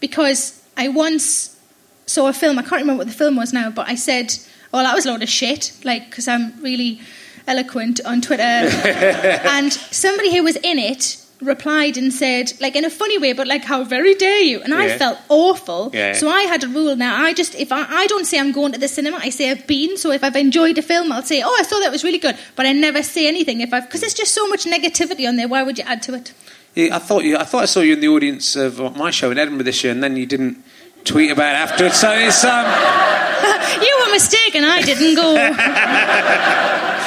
because 0.00 0.60
I 0.76 0.88
once 0.88 1.56
saw 2.06 2.26
a 2.28 2.32
film. 2.32 2.58
I 2.58 2.62
can't 2.62 2.80
remember 2.80 2.98
what 2.98 3.06
the 3.06 3.12
film 3.24 3.36
was 3.36 3.52
now, 3.52 3.70
but 3.70 3.88
I 3.88 3.94
said, 3.94 4.34
"Well, 4.72 4.82
that 4.82 4.94
was 4.94 5.06
a 5.06 5.10
load 5.12 5.22
of 5.22 5.28
shit," 5.28 5.72
like 5.84 6.08
because 6.10 6.26
I'm 6.26 6.60
really 6.62 7.00
eloquent 7.46 8.00
on 8.04 8.20
Twitter. 8.20 8.42
and 8.42 9.72
somebody 9.72 10.34
who 10.34 10.42
was 10.42 10.56
in 10.56 10.78
it 10.78 11.16
replied 11.40 11.96
and 11.96 12.12
said, 12.12 12.52
like 12.60 12.76
in 12.76 12.84
a 12.84 12.90
funny 12.90 13.18
way, 13.18 13.32
but 13.32 13.46
like, 13.46 13.64
"How 13.64 13.84
very 13.84 14.14
dare 14.14 14.40
you?" 14.40 14.60
And 14.62 14.74
I 14.74 14.98
felt 14.98 15.18
awful. 15.28 15.90
Yeah. 15.92 16.12
So 16.12 16.28
I 16.28 16.42
had 16.42 16.64
a 16.64 16.68
rule 16.68 16.96
now. 16.96 17.22
I 17.22 17.32
just 17.32 17.54
if 17.54 17.72
I, 17.72 17.84
I 17.88 18.06
don't 18.06 18.26
say 18.26 18.38
I'm 18.38 18.52
going 18.52 18.72
to 18.72 18.78
the 18.78 18.88
cinema, 18.88 19.18
I 19.18 19.30
say 19.30 19.50
I've 19.50 19.66
been. 19.66 19.96
So 19.96 20.10
if 20.12 20.22
I've 20.22 20.36
enjoyed 20.36 20.78
a 20.78 20.82
film, 20.82 21.12
I'll 21.12 21.22
say, 21.22 21.42
"Oh, 21.42 21.56
I 21.58 21.62
thought 21.64 21.80
that 21.80 21.90
was 21.90 22.04
really 22.04 22.18
good," 22.18 22.36
but 22.56 22.66
I 22.66 22.72
never 22.72 23.02
say 23.02 23.26
anything 23.26 23.60
if 23.60 23.72
I've 23.72 23.86
because 23.86 24.00
there's 24.00 24.14
just 24.14 24.34
so 24.34 24.46
much 24.48 24.64
negativity 24.64 25.28
on 25.28 25.36
there. 25.36 25.48
Why 25.48 25.62
would 25.62 25.78
you 25.78 25.84
add 25.84 26.02
to 26.02 26.14
it? 26.14 26.32
Yeah, 26.74 26.96
I 26.96 26.98
thought 26.98 27.24
you. 27.24 27.36
I 27.36 27.44
thought 27.44 27.62
I 27.62 27.66
saw 27.66 27.80
you 27.80 27.94
in 27.94 28.00
the 28.00 28.08
audience 28.08 28.56
of 28.56 28.96
my 28.96 29.10
show 29.10 29.30
in 29.30 29.38
Edinburgh 29.38 29.64
this 29.64 29.82
year, 29.82 29.92
and 29.92 30.02
then 30.02 30.16
you 30.16 30.26
didn't 30.26 30.62
tweet 31.04 31.30
about 31.30 31.54
it 31.54 31.58
afterwards. 31.58 31.96
So 31.96 32.12
it's 32.12 32.44
um, 32.44 32.66
you 33.82 34.04
were 34.04 34.12
mistaken. 34.12 34.64
I 34.64 34.82
didn't 34.82 35.14
go. 35.16 35.34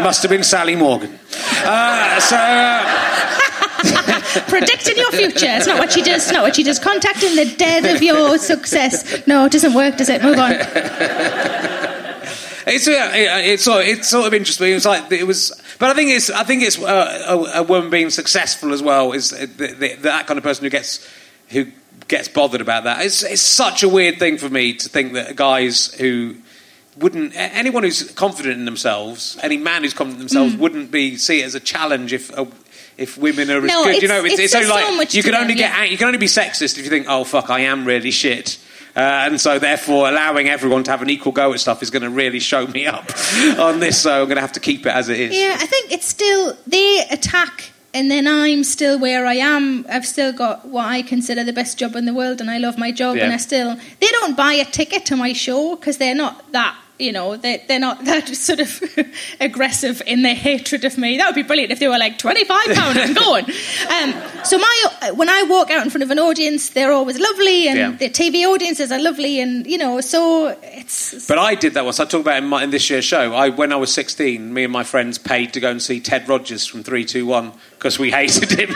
must 0.00 0.22
have 0.22 0.30
been 0.30 0.44
Sally 0.44 0.76
Morgan. 0.76 1.18
Uh, 1.64 2.20
so. 2.20 2.36
Uh, 2.36 3.40
predicting 4.48 4.96
your 4.96 5.12
future. 5.12 5.46
It's 5.48 5.66
not 5.66 5.78
what 5.78 5.92
she 5.92 6.02
does. 6.02 6.24
It's 6.24 6.32
not 6.32 6.42
what 6.42 6.56
she 6.56 6.62
does. 6.62 6.78
Contacting 6.78 7.36
the 7.36 7.54
dead 7.56 7.84
of 7.84 8.02
your 8.02 8.38
success. 8.38 9.26
No, 9.26 9.46
it 9.46 9.52
doesn't 9.52 9.74
work, 9.74 9.96
does 9.96 10.08
it? 10.08 10.22
Move 10.22 10.38
on. 10.38 10.52
It's 12.66 12.88
uh, 12.88 13.10
it's 13.12 13.64
sort 13.64 13.84
it's 13.84 14.08
sort 14.08 14.26
of 14.26 14.32
interesting. 14.32 14.70
It 14.70 14.74
was 14.74 14.86
like 14.86 15.12
it 15.12 15.26
was, 15.26 15.52
but 15.78 15.90
I 15.90 15.94
think 15.94 16.10
it's 16.10 16.30
I 16.30 16.44
think 16.44 16.62
it's 16.62 16.82
uh, 16.82 17.52
a, 17.54 17.60
a 17.60 17.62
woman 17.62 17.90
being 17.90 18.08
successful 18.08 18.72
as 18.72 18.82
well 18.82 19.12
is 19.12 19.30
the, 19.30 19.46
the, 19.46 19.96
that 20.00 20.26
kind 20.26 20.38
of 20.38 20.44
person 20.44 20.64
who 20.64 20.70
gets 20.70 21.06
who 21.48 21.66
gets 22.08 22.28
bothered 22.28 22.62
about 22.62 22.84
that. 22.84 23.04
It's 23.04 23.22
it's 23.22 23.42
such 23.42 23.82
a 23.82 23.88
weird 23.88 24.18
thing 24.18 24.38
for 24.38 24.48
me 24.48 24.72
to 24.74 24.88
think 24.88 25.12
that 25.12 25.36
guys 25.36 25.92
who 25.94 26.36
wouldn't 26.96 27.32
anyone 27.34 27.82
who's 27.82 28.10
confident 28.12 28.58
in 28.58 28.64
themselves, 28.64 29.38
any 29.42 29.56
man 29.56 29.82
who's 29.82 29.94
confident 29.94 30.20
in 30.20 30.26
themselves, 30.26 30.56
wouldn't 30.56 30.90
be 30.90 31.16
see 31.16 31.40
it 31.40 31.44
as 31.44 31.54
a 31.54 31.60
challenge 31.60 32.12
if. 32.12 32.30
A, 32.36 32.46
if 32.96 33.18
women 33.18 33.50
are 33.50 33.58
as 33.58 33.64
No, 33.64 33.82
good, 33.82 34.02
you 34.02 34.06
know, 34.06 34.24
it's, 34.24 34.34
it's 34.34 34.42
it's 34.42 34.54
only 34.54 34.68
so 34.68 34.74
like 34.74 34.96
much 34.96 35.14
you 35.16 35.24
can 35.24 35.34
only 35.34 35.54
them, 35.54 35.56
get 35.56 35.76
yeah. 35.76 35.82
you 35.82 35.96
can 35.96 36.06
only 36.06 36.18
be 36.18 36.26
sexist 36.26 36.78
if 36.78 36.84
you 36.84 36.90
think, 36.90 37.06
oh 37.08 37.24
fuck, 37.24 37.50
I 37.50 37.60
am 37.62 37.84
really 37.84 38.12
shit. 38.12 38.56
Uh, 38.96 39.26
and 39.26 39.40
so, 39.40 39.58
therefore, 39.58 40.08
allowing 40.08 40.48
everyone 40.48 40.84
to 40.84 40.90
have 40.92 41.02
an 41.02 41.10
equal 41.10 41.32
go 41.32 41.52
at 41.52 41.58
stuff 41.58 41.82
is 41.82 41.90
going 41.90 42.04
to 42.04 42.10
really 42.10 42.38
show 42.38 42.64
me 42.68 42.86
up 42.86 43.10
on 43.58 43.80
this. 43.80 44.00
So, 44.00 44.22
I'm 44.22 44.26
going 44.26 44.36
to 44.36 44.40
have 44.40 44.52
to 44.52 44.60
keep 44.60 44.86
it 44.86 44.94
as 44.94 45.08
it 45.08 45.18
is. 45.18 45.34
Yeah, 45.34 45.56
I 45.58 45.66
think 45.66 45.90
it's 45.90 46.06
still 46.06 46.56
they 46.68 47.04
attack, 47.10 47.72
and 47.92 48.08
then 48.08 48.28
I'm 48.28 48.62
still 48.62 48.96
where 49.00 49.26
I 49.26 49.34
am. 49.34 49.84
I've 49.88 50.06
still 50.06 50.32
got 50.32 50.68
what 50.68 50.86
I 50.86 51.02
consider 51.02 51.42
the 51.42 51.52
best 51.52 51.76
job 51.76 51.96
in 51.96 52.04
the 52.04 52.14
world, 52.14 52.40
and 52.40 52.48
I 52.48 52.58
love 52.58 52.78
my 52.78 52.92
job. 52.92 53.16
Yeah. 53.16 53.24
And 53.24 53.32
I 53.32 53.38
still 53.38 53.74
they 53.74 54.06
don't 54.06 54.36
buy 54.36 54.52
a 54.52 54.64
ticket 54.64 55.04
to 55.06 55.16
my 55.16 55.32
show 55.32 55.74
because 55.74 55.98
they're 55.98 56.14
not 56.14 56.52
that 56.52 56.76
You 56.96 57.10
know, 57.10 57.36
they, 57.36 57.64
they're 57.66 57.80
not 57.80 58.04
that 58.04 58.28
sort 58.28 58.60
of 58.60 58.80
aggressive 59.40 60.00
in 60.06 60.22
their 60.22 60.34
hatred 60.34 60.84
of 60.84 60.96
me. 60.96 61.16
That 61.16 61.26
would 61.26 61.34
be 61.34 61.42
brilliant 61.42 61.72
if 61.72 61.80
they 61.80 61.88
were 61.88 61.98
like 61.98 62.18
twenty-five 62.18 62.66
pound 62.74 62.98
and 62.98 63.16
going. 63.16 63.46
Um, 63.84 64.14
so 64.44 64.58
my 64.58 65.10
when 65.14 65.28
I 65.28 65.42
walk 65.44 65.70
out 65.70 65.84
in 65.84 65.90
front 65.90 66.02
of 66.02 66.10
an 66.10 66.18
audience, 66.18 66.70
they're 66.70 66.92
always 66.92 67.18
lovely, 67.18 67.68
and 67.68 67.78
Yeah. 67.78 67.90
the 67.92 68.08
TV 68.08 68.44
audiences 68.46 68.90
are 68.90 69.00
lovely, 69.00 69.40
and 69.40 69.66
you 69.66 69.76
know, 69.78 70.00
so 70.00 70.56
it's 70.62 71.26
But 71.28 71.38
I 71.38 71.54
did 71.54 71.74
that 71.74 71.84
once. 71.84 72.00
I 72.00 72.04
talk 72.06 72.20
about 72.22 72.38
in, 72.42 72.48
my, 72.48 72.62
in 72.64 72.70
this 72.70 72.88
year's 72.90 73.04
show. 73.04 73.34
I, 73.34 73.50
when 73.50 73.72
I 73.72 73.76
was 73.76 73.92
16, 73.92 74.52
me 74.52 74.64
and 74.64 74.72
my 74.72 74.84
friends 74.84 75.18
paid 75.18 75.52
to 75.54 75.60
go 75.60 75.70
and 75.70 75.82
see 75.82 76.00
Ted 76.00 76.28
Rogers 76.28 76.66
from 76.66 76.82
321 76.82 77.52
because 77.76 77.98
we 77.98 78.10
hated 78.10 78.50
him. 78.58 78.74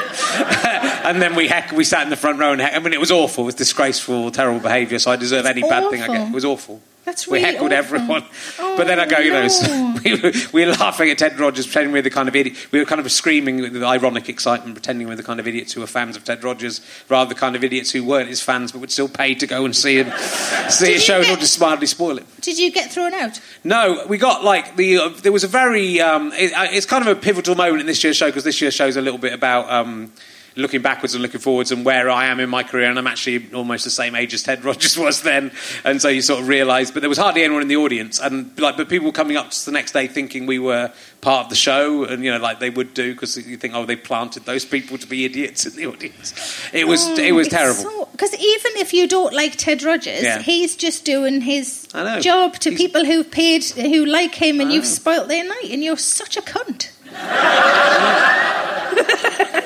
and 1.05 1.21
then 1.23 1.35
we 1.35 1.49
heck, 1.49 1.73
we 1.73 1.85
sat 1.85 2.03
in 2.03 2.11
the 2.11 2.17
front 2.17 2.39
row 2.39 2.53
and 2.53 2.61
heck, 2.61 2.75
I 2.75 2.79
mean, 2.81 2.93
it 2.93 3.01
was 3.01 3.11
awful. 3.11 3.45
It 3.45 3.47
was 3.47 3.55
disgraceful, 3.55 4.31
terrible 4.31 4.61
behaviour. 4.61 4.99
So 4.99 5.11
I 5.11 5.17
deserve 5.17 5.47
any 5.47 5.63
bad 5.63 5.91
thing 5.91 6.03
I 6.03 6.07
get. 6.09 6.29
It 6.29 6.35
was 6.35 6.45
awful. 6.45 6.81
That's 7.09 7.27
we 7.27 7.41
heckled 7.41 7.73
awful. 7.73 7.97
everyone. 7.97 8.25
Oh, 8.59 8.77
but 8.77 8.87
then 8.87 9.01
I 9.01 9.07
go, 9.07 9.17
you 9.17 9.33
know, 9.33 9.47
no. 9.47 9.99
we, 10.05 10.15
were, 10.21 10.33
we 10.53 10.67
were 10.67 10.73
laughing 10.73 11.09
at 11.09 11.17
Ted 11.17 11.41
Rogers, 11.41 11.65
pretending 11.65 11.91
we 11.91 12.01
were 12.01 12.03
the 12.03 12.11
kind 12.11 12.29
of 12.29 12.37
idiot. 12.37 12.71
We 12.71 12.81
were 12.81 12.85
kind 12.85 13.01
of 13.01 13.11
screaming 13.11 13.63
with 13.63 13.83
ironic 13.83 14.29
excitement, 14.29 14.75
pretending 14.75 15.07
we 15.07 15.13
were 15.13 15.17
the 15.17 15.23
kind 15.23 15.41
of 15.41 15.49
idiots 15.49 15.73
who 15.73 15.81
were 15.81 15.87
fans 15.87 16.19
of 16.19 16.25
Ted 16.25 16.45
Rogers, 16.45 16.83
rather 17.09 17.31
the 17.31 17.35
kind 17.41 17.57
of 17.57 17.65
idiots 17.65 17.93
who 17.93 18.05
weren't 18.05 18.29
his 18.29 18.43
fans 18.43 18.73
but 18.73 18.83
would 18.83 18.91
still 18.91 19.09
pay 19.09 19.35
to 19.37 19.47
go 19.47 19.65
and 19.65 19.75
see 19.75 19.97
him, 19.97 20.11
see 20.69 20.93
you 20.93 20.99
show 20.99 21.17
and 21.17 21.25
get- 21.25 21.31
not 21.31 21.41
just 21.41 21.59
mildly 21.59 21.87
spoil 21.87 22.19
it. 22.19 22.27
Did 22.43 22.59
you 22.59 22.71
get 22.71 22.93
thrown 22.93 23.15
out? 23.15 23.41
No, 23.65 24.05
we 24.07 24.19
got 24.19 24.45
like 24.45 24.77
the. 24.77 24.99
Uh, 24.99 25.09
there 25.09 25.33
was 25.33 25.45
a 25.45 25.49
very. 25.49 26.03
Um, 26.03 26.31
it, 26.35 26.53
uh, 26.53 26.67
it's 26.71 26.85
kind 26.85 27.09
of 27.09 27.17
a 27.17 27.19
pivotal 27.19 27.55
moment 27.55 27.81
in 27.81 27.87
this 27.87 28.05
year's 28.05 28.19
show 28.19 28.27
because 28.27 28.45
this 28.45 28.61
year's 28.61 28.75
show 28.75 28.87
is 28.87 28.99
a 28.99 29.01
little 29.01 29.19
bit 29.19 29.33
about 29.33 29.71
um, 29.73 30.13
looking 30.57 30.83
backwards 30.83 31.15
and 31.15 31.23
looking 31.23 31.41
forwards 31.41 31.73
and 31.73 31.85
where 31.85 32.11
I 32.11 32.27
am 32.27 32.41
in 32.41 32.51
my 32.51 32.63
career. 32.63 32.89
And 32.91 32.99
I'm 32.99 33.07
actually 33.07 33.47
almost 33.55 33.85
the 33.85 33.91
same 33.91 34.15
age 34.15 34.35
as 34.35 34.43
Ted 34.43 34.65
Rogers 34.65 34.99
was 34.99 35.23
then. 35.23 35.53
And 35.85 36.01
so 36.03 36.09
you 36.09 36.21
sort 36.23 36.41
of 36.41 36.49
realise, 36.49 36.91
but 36.91 37.01
there 37.01 37.09
was 37.09 37.19
hardly 37.19 37.43
anyone 37.45 37.63
in 37.63 37.69
the 37.69 37.77
audience. 37.77 38.21
And 38.21 38.59
like, 38.59 38.77
but 38.77 38.89
people 38.89 39.07
were 39.07 39.13
coming 39.13 39.37
up 39.37 39.51
to 39.51 39.65
the 39.67 39.73
next 39.73 39.93
day 39.93 40.07
thinking 40.09 40.47
we 40.47 40.59
were 40.59 40.93
part 41.21 41.45
of 41.45 41.51
the 41.51 41.57
show, 41.57 42.05
and 42.05 42.25
you 42.25 42.31
know, 42.31 42.39
like 42.39 42.61
they 42.61 42.71
would 42.71 42.95
do 42.95 43.13
because 43.13 43.37
you 43.37 43.57
think, 43.57 43.75
oh, 43.75 43.85
they 43.85 43.97
planted 43.97 44.45
those 44.45 44.65
people 44.65 44.97
to 44.99 45.07
be 45.07 45.25
idiots 45.25 45.67
in 45.67 45.75
the 45.75 45.87
audience. 45.87 46.33
It 46.73 46.87
was. 46.87 47.05
Oh, 47.05 47.17
it 47.17 47.33
was 47.33 47.49
terrible. 47.49 48.09
Because 48.13 48.33
even 48.35 48.73
if 48.77 48.93
you 48.95 49.07
don't 49.09 49.35
like 49.35 49.57
Ted 49.57 49.83
Rogers, 49.83 50.23
Yeah. 50.23 50.41
he's 50.41 50.77
just 50.77 51.05
doing 51.05 51.41
his 51.41 51.87
job 52.21 52.55
to 52.61 52.71
He's- 52.71 52.81
people 52.81 53.05
who've 53.05 53.31
paid, 53.31 53.65
who 53.65 54.05
like 54.07 54.35
him, 54.35 54.61
and 54.61 54.73
you've 54.73 54.87
spoilt 54.87 55.29
their 55.29 55.45
night, 55.45 55.69
and 55.71 55.83
you're 55.85 55.97
such 55.97 56.37
a 56.37 56.43
cunt. 56.43 56.91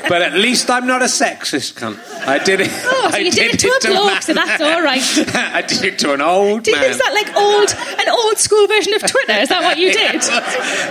But 0.09 0.23
at 0.23 0.33
least 0.35 0.69
I'm 0.71 0.87
not 0.87 1.01
a 1.03 1.07
sexist 1.07 1.75
cunt. 1.75 1.99
I 2.27 2.39
did 2.43 2.61
it. 2.61 2.69
Oh, 2.73 3.09
so 3.11 3.17
I 3.17 3.21
you 3.21 3.31
did 3.31 3.55
it 3.55 3.61
to 3.61 3.69
a 3.69 3.93
man. 3.93 4.03
bloke, 4.03 4.23
so 4.23 4.35
that's 4.35 4.61
all 4.61 4.83
right. 4.83 5.01
I 5.35 5.63
did 5.63 5.85
it 5.85 5.99
to 6.01 6.13
an 6.13 6.21
old 6.21 6.65
Do 6.65 6.71
you, 6.73 6.77
man. 6.77 6.91
is 6.91 6.99
that 6.99 7.13
like 7.15 7.35
old, 7.37 7.71
an 8.01 8.09
old 8.09 8.39
school 8.39 8.67
version 8.67 8.95
of 8.95 9.01
Twitter? 9.07 9.33
Is 9.33 9.49
that 9.49 9.63
what 9.63 9.79
you 9.79 9.93
did? 10.03 10.17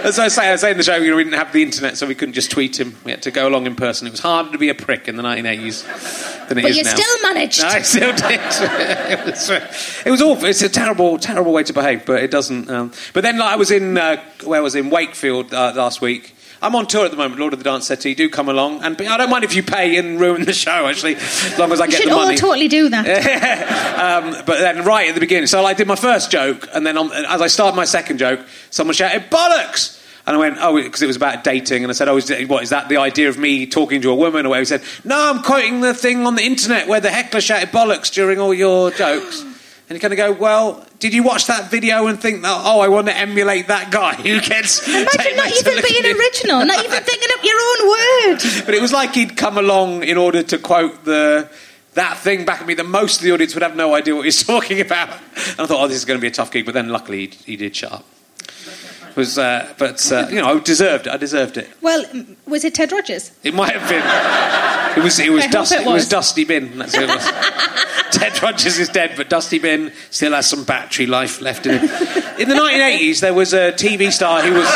As 0.06 0.18
I 0.20 0.28
say, 0.30 0.52
I 0.52 0.56
say 0.56 0.72
in 0.72 0.78
the 0.78 0.84
show, 0.84 1.00
we 1.00 1.08
didn't 1.08 1.34
have 1.34 1.52
the 1.52 1.62
internet, 1.62 1.98
so 1.98 2.08
we 2.08 2.16
couldn't 2.16 2.34
just 2.34 2.52
tweet 2.52 2.80
him. 2.80 2.96
We 3.04 3.12
had 3.12 3.22
to 3.24 3.32
go 3.32 3.48
along 3.48 3.66
in 3.68 3.76
person. 3.76 4.08
It 4.08 4.12
was 4.12 4.20
harder 4.22 4.52
to 4.52 4.58
be 4.58 4.70
a 4.70 4.76
prick 4.76 5.08
in 5.08 5.16
the 5.18 5.24
1980s 5.24 6.48
than 6.48 6.58
it 6.58 6.66
is 6.66 6.70
But 6.72 6.76
you 6.78 6.84
now. 6.84 6.96
still 6.96 7.22
managed. 7.24 7.64
I 7.66 7.82
still 7.82 8.14
did. 8.16 8.40
it, 8.42 9.26
was, 9.26 9.50
it 10.06 10.12
was 10.12 10.22
awful. 10.22 10.46
It's 10.46 10.62
a 10.62 10.70
terrible, 10.70 11.18
terrible 11.20 11.54
way 11.54 11.64
to 11.64 11.74
behave, 11.74 12.06
but 12.06 12.24
it 12.24 12.32
doesn't. 12.32 12.70
Um, 12.70 12.92
but 13.14 13.22
then, 13.24 13.38
like, 13.38 13.50
I 13.50 13.56
was 13.58 13.72
in 13.72 13.98
uh, 13.98 14.24
where 14.46 14.60
I 14.60 14.64
was 14.64 14.76
in 14.76 14.90
Wakefield 14.90 15.54
uh, 15.54 15.74
last 15.76 16.02
week. 16.02 16.34
I'm 16.64 16.76
on 16.76 16.86
tour 16.86 17.06
at 17.06 17.12
the 17.12 17.18
moment, 17.18 17.40
Lord 17.40 17.54
of 17.54 17.60
the 17.60 17.64
Dance 17.64 17.88
Settee. 17.88 18.14
Do 18.16 18.30
come 18.30 18.48
along, 18.48 18.84
and 18.84 18.96
I 19.02 19.18
don't 19.18 19.32
mind 19.32 19.44
if 19.44 19.56
you 19.56 19.64
pay 19.64 19.98
and 19.98 20.20
ruin 20.20 20.46
the 20.46 20.54
show. 20.54 20.88
Actually, 20.88 21.16
as 21.16 21.58
long 21.58 21.72
as 21.72 21.82
I 21.82 21.86
You 21.86 21.92
get 21.92 22.02
should 22.02 22.12
the 22.12 22.16
all 22.16 22.26
money. 22.26 22.38
totally 22.38 22.68
do 22.68 22.88
that. 22.90 23.06
um, 24.24 24.44
but 24.46 24.60
then 24.60 24.86
right 24.86 25.10
at 25.10 25.16
the 25.16 25.20
beginning, 25.22 25.48
so 25.48 25.66
I 25.66 25.74
did 25.74 25.88
my 25.88 25.96
first 25.96 26.30
joke, 26.30 26.68
and 26.74 26.86
then 26.86 26.98
on, 26.98 27.12
as 27.14 27.42
I 27.42 27.48
started 27.48 27.76
my 27.76 27.86
second 27.86 28.20
joke, 28.20 28.42
someone 28.70 28.94
shouted 28.94 29.32
"bollocks," 29.32 30.00
and 30.28 30.36
I 30.36 30.40
went, 30.40 30.58
"Oh," 30.62 30.76
because 30.80 31.02
it 31.02 31.08
was 31.08 31.16
about 31.16 31.44
dating, 31.44 31.84
and 31.84 31.90
I 31.90 31.94
said, 31.94 32.08
"Oh, 32.08 32.18
is 32.18 32.30
it, 32.30 32.48
what 32.48 32.62
is 32.62 32.70
that? 32.70 32.90
The 32.90 32.98
idea 32.98 33.30
of 33.30 33.40
me 33.40 33.66
talking 33.66 34.02
to 34.04 34.12
a 34.12 34.16
woman?" 34.16 34.46
Or 34.46 34.50
whatever. 34.50 34.62
He 34.62 34.66
said, 34.66 34.84
"No, 35.04 35.18
I'm 35.32 35.42
quoting 35.42 35.82
the 35.82 35.96
thing 35.96 36.28
on 36.28 36.36
the 36.36 36.44
internet 36.44 36.88
where 36.88 37.00
the 37.00 37.10
heckler 37.10 37.42
shouted 37.42 37.70
bollocks 37.70 38.12
during 38.14 38.40
all 38.40 38.54
your 38.54 38.92
jokes." 38.92 39.44
And 39.92 39.98
you 39.98 40.00
kind 40.00 40.14
of 40.14 40.18
go, 40.18 40.32
well, 40.32 40.86
did 41.00 41.14
you 41.14 41.22
watch 41.22 41.48
that 41.48 41.70
video 41.70 42.08
and 42.08 42.18
think, 42.18 42.44
that, 42.44 42.62
oh, 42.64 42.80
I 42.80 42.88
want 42.88 43.08
to 43.08 43.14
emulate 43.14 43.68
that 43.68 43.92
guy 43.92 44.14
who 44.14 44.40
gets... 44.40 44.88
Imagine 44.88 45.36
not 45.36 45.52
even 45.52 45.84
being 45.86 46.16
original, 46.18 46.66
not 46.66 46.86
even 46.86 47.04
thinking 47.04 47.28
up 47.38 47.44
your 47.44 47.58
own 47.60 47.90
word. 47.90 48.66
But 48.66 48.74
it 48.74 48.82
was 48.82 48.94
like 48.94 49.14
he'd 49.16 49.36
come 49.36 49.58
along 49.58 50.04
in 50.04 50.16
order 50.16 50.44
to 50.44 50.58
quote 50.60 51.04
the 51.04 51.52
that 51.96 52.20
thing 52.20 52.46
back 52.46 52.62
at 52.62 52.68
me 52.68 52.74
that 52.76 52.86
most 52.86 53.18
of 53.18 53.24
the 53.24 53.34
audience 53.34 53.54
would 53.54 53.64
have 53.64 53.76
no 53.76 53.94
idea 53.94 54.16
what 54.16 54.22
he 54.22 54.28
was 54.28 54.44
talking 54.48 54.80
about. 54.80 55.10
And 55.10 55.60
I 55.60 55.66
thought, 55.66 55.84
oh, 55.84 55.88
this 55.90 55.98
is 55.98 56.06
going 56.06 56.18
to 56.18 56.22
be 56.22 56.30
a 56.30 56.32
tough 56.32 56.54
gig. 56.54 56.66
But 56.66 56.74
then 56.74 56.88
luckily 56.88 57.28
he, 57.28 57.28
he 57.28 57.58
did 57.58 57.76
shut 57.76 57.92
up. 57.92 58.06
Was, 59.16 59.38
uh, 59.38 59.74
but 59.78 60.12
uh, 60.12 60.28
you 60.30 60.36
know, 60.38 60.48
I 60.48 60.60
deserved 60.60 61.08
it. 61.08 61.14
I 61.14 61.18
deserved 61.18 61.58
it. 61.58 61.70
Well, 61.82 62.04
was 62.48 62.64
it 62.64 62.74
Ted 62.76 62.92
Rogers? 62.92 63.32
It 63.44 63.54
might 63.54 63.76
have 63.76 63.88
been. 63.90 64.98
It 64.98 65.04
was. 65.04 65.20
It 65.20 65.32
was 65.32 65.46
dusty. 65.48 65.76
it 65.76 65.82
It 65.82 65.86
was 65.88 65.94
was. 65.94 66.10
Dusty 66.10 66.44
Bin. 66.46 66.78
That's 66.78 66.94
it 66.96 67.08
was. 67.08 67.26
Ted 68.12 68.42
Rogers 68.44 68.78
is 68.78 68.90
dead, 68.90 69.14
but 69.16 69.30
Dusty 69.30 69.58
Bin 69.60 69.92
still 70.10 70.34
has 70.34 70.48
some 70.50 70.64
battery 70.66 71.06
life 71.08 71.40
left 71.42 71.66
in 71.66 71.80
him. 71.80 71.84
In 72.40 72.50
the 72.50 72.56
1980s, 72.56 73.22
there 73.22 73.34
was 73.34 73.54
a 73.54 73.72
TV 73.72 74.12
star 74.12 74.42
who 74.42 74.54
was 74.54 74.68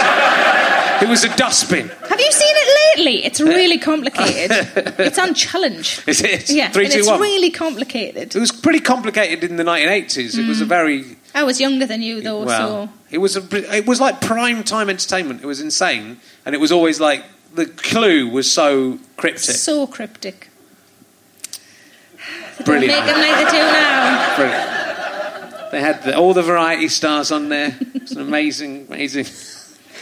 who 0.99 1.07
was 1.07 1.23
a 1.23 1.35
dustbin. 1.35 1.87
Have 1.87 2.19
you 2.19 2.31
seen 2.31 2.55
it 2.55 2.97
lately? 2.97 3.25
It's 3.25 3.39
eh? 3.39 3.43
really 3.43 3.77
complicated. 3.77 4.51
it's 4.99 5.19
on 5.19 5.33
challenge. 5.33 6.01
Is 6.07 6.21
it? 6.21 6.49
Yeah, 6.49 6.69
Three, 6.69 6.85
and 6.85 6.93
two, 6.93 6.99
it's 6.99 7.07
one. 7.07 7.19
really 7.19 7.51
complicated. 7.51 8.35
It 8.35 8.39
was 8.39 8.51
pretty 8.51 8.79
complicated 8.79 9.43
in 9.43 9.57
the 9.57 9.63
1980s. 9.63 10.37
It 10.37 10.47
was 10.47 10.61
a 10.61 10.65
mm. 10.65 10.69
very 10.69 11.17
I 11.33 11.43
was 11.43 11.59
younger 11.59 11.85
than 11.85 12.01
you, 12.01 12.21
though, 12.21 12.43
well. 12.43 12.87
so 12.87 12.93
It 13.11 13.17
was 13.17 13.35
a, 13.35 13.75
it 13.75 13.85
was 13.85 13.99
like 13.99 14.21
prime 14.21 14.63
time 14.63 14.89
entertainment. 14.89 15.43
It 15.43 15.47
was 15.47 15.59
insane, 15.59 16.17
and 16.45 16.55
it 16.55 16.59
was 16.59 16.71
always 16.71 16.99
like 17.01 17.25
the 17.53 17.65
clue 17.65 18.29
was 18.29 18.49
so 18.49 18.99
cryptic. 19.17 19.55
so 19.55 19.85
cryptic. 19.85 20.49
They 22.57 22.63
Brilliant. 22.63 22.87
Make 22.87 23.05
them 23.05 23.19
like 23.19 23.35
they 23.35 23.51
do 23.51 23.57
now. 23.57 24.35
Brilliant. 24.37 25.71
They 25.71 25.81
had 25.81 26.03
the, 26.03 26.17
all 26.17 26.33
the 26.33 26.41
variety 26.41 26.87
stars 26.87 27.33
on 27.33 27.49
there. 27.49 27.77
It's 27.95 28.13
an 28.13 28.21
amazing, 28.21 28.87
amazing. 28.87 29.25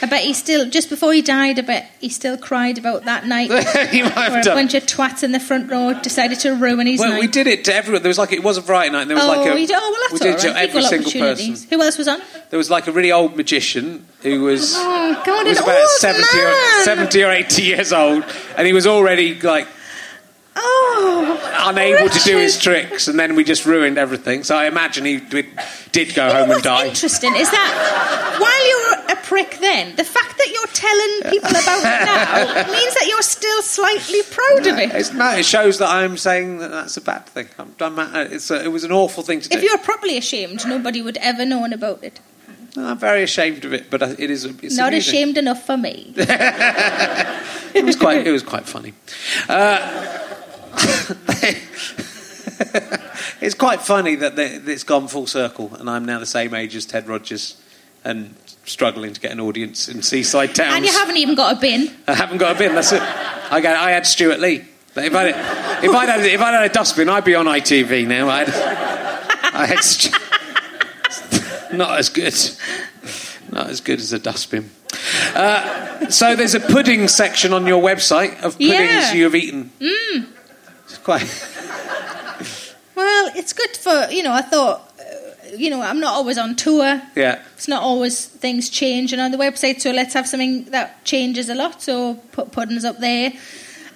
I 0.01 0.05
bet 0.07 0.23
he 0.23 0.33
still, 0.33 0.69
just 0.69 0.89
before 0.89 1.13
he 1.13 1.21
died, 1.21 1.59
I 1.59 1.61
bet 1.61 1.91
he 1.99 2.09
still 2.09 2.37
cried 2.37 2.77
about 2.77 3.05
that 3.05 3.25
night 3.25 3.49
you 3.93 4.03
might 4.03 4.15
where 4.15 4.29
have 4.29 4.33
a 4.33 4.43
done. 4.43 4.55
bunch 4.57 4.73
of 4.73 4.85
twats 4.85 5.23
in 5.23 5.31
the 5.31 5.39
front 5.39 5.69
row 5.71 5.93
decided 6.01 6.39
to 6.41 6.55
ruin 6.55 6.87
his 6.87 6.99
Well, 6.99 7.11
night. 7.11 7.21
we 7.21 7.27
did 7.27 7.47
it 7.47 7.63
to 7.65 7.73
everyone. 7.75 8.01
There 8.01 8.09
was 8.09 8.17
like 8.17 8.31
it 8.31 8.43
was 8.43 8.57
a 8.57 8.61
variety 8.61 8.91
night. 8.91 9.01
And 9.03 9.11
there 9.11 9.17
was 9.17 9.25
oh, 9.25 9.29
like 9.29 9.47
a 9.47 9.51
oh, 9.51 9.55
we 9.55 9.65
did, 9.65 9.75
oh, 9.77 9.91
well, 9.91 10.01
that's 10.01 10.13
we 10.13 10.19
did 10.19 10.35
all 10.35 10.53
to 10.53 10.59
every 10.59 10.81
single 10.83 11.11
person. 11.11 11.69
Who 11.69 11.81
else 11.81 11.97
was 11.97 12.07
on? 12.07 12.21
There 12.49 12.57
was 12.57 12.69
like 12.69 12.87
a 12.87 12.91
really 12.91 13.11
old 13.11 13.35
magician 13.37 14.05
who 14.21 14.41
was 14.41 14.73
Oh, 14.75 15.21
God, 15.25 15.43
he 15.43 15.49
was 15.49 15.59
about 15.59 15.79
old 15.79 15.89
70 15.89 16.39
or, 16.39 16.83
70 16.83 17.23
or 17.23 17.31
80 17.31 17.61
years 17.63 17.93
old, 17.93 18.23
and 18.57 18.67
he 18.67 18.73
was 18.73 18.87
already 18.87 19.39
like 19.39 19.67
Oh, 20.55 21.65
unable 21.67 22.09
to 22.09 22.19
do 22.19 22.37
his 22.37 22.57
tricks, 22.59 23.07
and 23.07 23.19
then 23.19 23.35
we 23.35 23.43
just 23.43 23.65
ruined 23.65 23.97
everything. 23.97 24.43
So 24.43 24.55
I 24.55 24.65
imagine 24.67 25.05
he 25.05 25.17
did, 25.17 25.47
did 25.91 26.13
go 26.13 26.27
You 26.27 26.33
know 26.33 26.39
home 26.41 26.51
and 26.51 26.63
die. 26.63 26.87
interesting 26.87 27.35
is 27.35 27.49
that 27.49 28.37
while 28.39 28.67
you're 28.69 29.17
a 29.17 29.21
prick 29.23 29.57
then, 29.59 29.95
the 29.95 30.03
fact 30.03 30.37
that 30.37 30.49
you're 30.53 30.67
telling 30.67 31.31
people 31.33 31.49
about 31.49 31.79
it 31.79 32.05
now 32.05 32.71
means 32.71 32.93
that 32.93 33.07
you're 33.07 33.21
still 33.23 33.61
slightly 33.63 34.21
proud 34.29 34.67
of 34.67 34.77
it. 34.77 34.93
It's, 34.93 35.13
no, 35.13 35.31
it 35.31 35.45
shows 35.45 35.79
that 35.79 35.89
I'm 35.89 36.17
saying 36.17 36.59
that 36.59 36.69
that's 36.71 36.97
a 36.97 37.01
bad 37.01 37.25
thing. 37.25 37.47
I'm, 37.57 37.73
I'm, 37.79 38.15
it's 38.31 38.51
a, 38.51 38.63
it 38.63 38.71
was 38.71 38.83
an 38.83 38.91
awful 38.91 39.23
thing 39.23 39.41
to 39.41 39.49
do. 39.49 39.57
If 39.57 39.63
you're 39.63 39.77
properly 39.79 40.17
ashamed, 40.17 40.67
nobody 40.67 41.01
would 41.01 41.17
ever 41.17 41.45
known 41.45 41.73
about 41.73 42.03
it. 42.03 42.19
I'm 42.75 42.97
very 42.97 43.21
ashamed 43.23 43.65
of 43.65 43.73
it, 43.73 43.89
but 43.91 44.01
it 44.19 44.31
is. 44.31 44.45
It's 44.45 44.75
Not 44.77 44.89
amusing. 44.89 44.97
ashamed 45.13 45.37
enough 45.37 45.65
for 45.65 45.77
me. 45.77 46.13
It 47.75 47.83
was 47.85 47.95
quite. 47.95 48.27
It 48.27 48.31
was 48.31 48.43
quite 48.43 48.65
funny. 48.67 48.93
Uh, 49.49 49.79
it's 53.41 53.55
quite 53.55 53.81
funny 53.81 54.15
that 54.15 54.33
it's 54.37 54.83
gone 54.83 55.07
full 55.07 55.27
circle, 55.27 55.73
and 55.75 55.89
I'm 55.89 56.05
now 56.05 56.19
the 56.19 56.25
same 56.25 56.53
age 56.53 56.75
as 56.75 56.85
Ted 56.85 57.07
Rogers, 57.07 57.61
and 58.03 58.35
struggling 58.65 59.13
to 59.13 59.19
get 59.19 59.31
an 59.31 59.39
audience 59.39 59.87
in 59.87 60.01
seaside 60.01 60.55
towns. 60.55 60.75
And 60.75 60.85
you 60.85 60.91
haven't 60.91 61.17
even 61.17 61.35
got 61.35 61.57
a 61.57 61.59
bin. 61.59 61.89
I 62.07 62.15
haven't 62.15 62.37
got 62.37 62.55
a 62.55 62.59
bin. 62.59 62.75
That's 62.75 62.91
it. 62.91 63.01
I 63.01 63.59
got. 63.61 63.75
I 63.75 63.91
had 63.91 64.05
Stewart 64.05 64.39
Lee. 64.39 64.65
If 64.95 65.15
I 65.15 65.27
if 65.83 65.91
I 65.91 66.05
had 66.05 66.25
if 66.25 66.41
I 66.41 66.51
had 66.51 66.69
a 66.69 66.73
dustbin, 66.73 67.09
I'd 67.09 67.25
be 67.25 67.35
on 67.35 67.45
ITV 67.45 68.07
now. 68.07 68.29
I'd, 68.29 68.49
I 68.49 69.65
had 69.67 69.79
Stu- 69.79 70.11
not 71.75 71.99
as 71.99 72.09
good. 72.09 72.33
Not 73.51 73.69
as 73.69 73.81
good 73.81 73.99
as 73.99 74.13
a 74.13 74.19
dustbin. 74.19 74.71
Uh, 75.35 76.09
so 76.09 76.35
there's 76.35 76.55
a 76.55 76.59
pudding 76.59 77.07
section 77.07 77.53
on 77.53 77.67
your 77.67 77.81
website 77.83 78.41
of 78.43 78.53
puddings 78.57 78.69
Yeah. 78.69 79.13
you 79.13 79.23
have 79.25 79.35
eaten. 79.35 79.71
Mm. 79.79 80.25
Quite. 81.03 81.49
Well, 82.95 83.31
it's 83.35 83.53
good 83.53 83.75
for, 83.75 84.07
you 84.11 84.21
know, 84.21 84.31
I 84.31 84.41
thought, 84.43 84.93
uh, 84.99 85.55
you 85.57 85.71
know, 85.71 85.81
I'm 85.81 85.99
not 85.99 86.13
always 86.13 86.37
on 86.37 86.55
tour. 86.55 87.01
Yeah. 87.15 87.41
It's 87.55 87.67
not 87.67 87.81
always 87.81 88.27
things 88.27 88.69
change 88.69 89.09
changing 89.09 89.19
on 89.19 89.31
the 89.31 89.37
website, 89.37 89.81
so 89.81 89.89
let's 89.91 90.13
have 90.13 90.27
something 90.27 90.65
that 90.65 91.03
changes 91.03 91.49
a 91.49 91.55
lot. 91.55 91.81
So 91.81 92.15
put 92.33 92.51
puddings 92.51 92.85
up 92.85 92.99
there. 92.99 93.33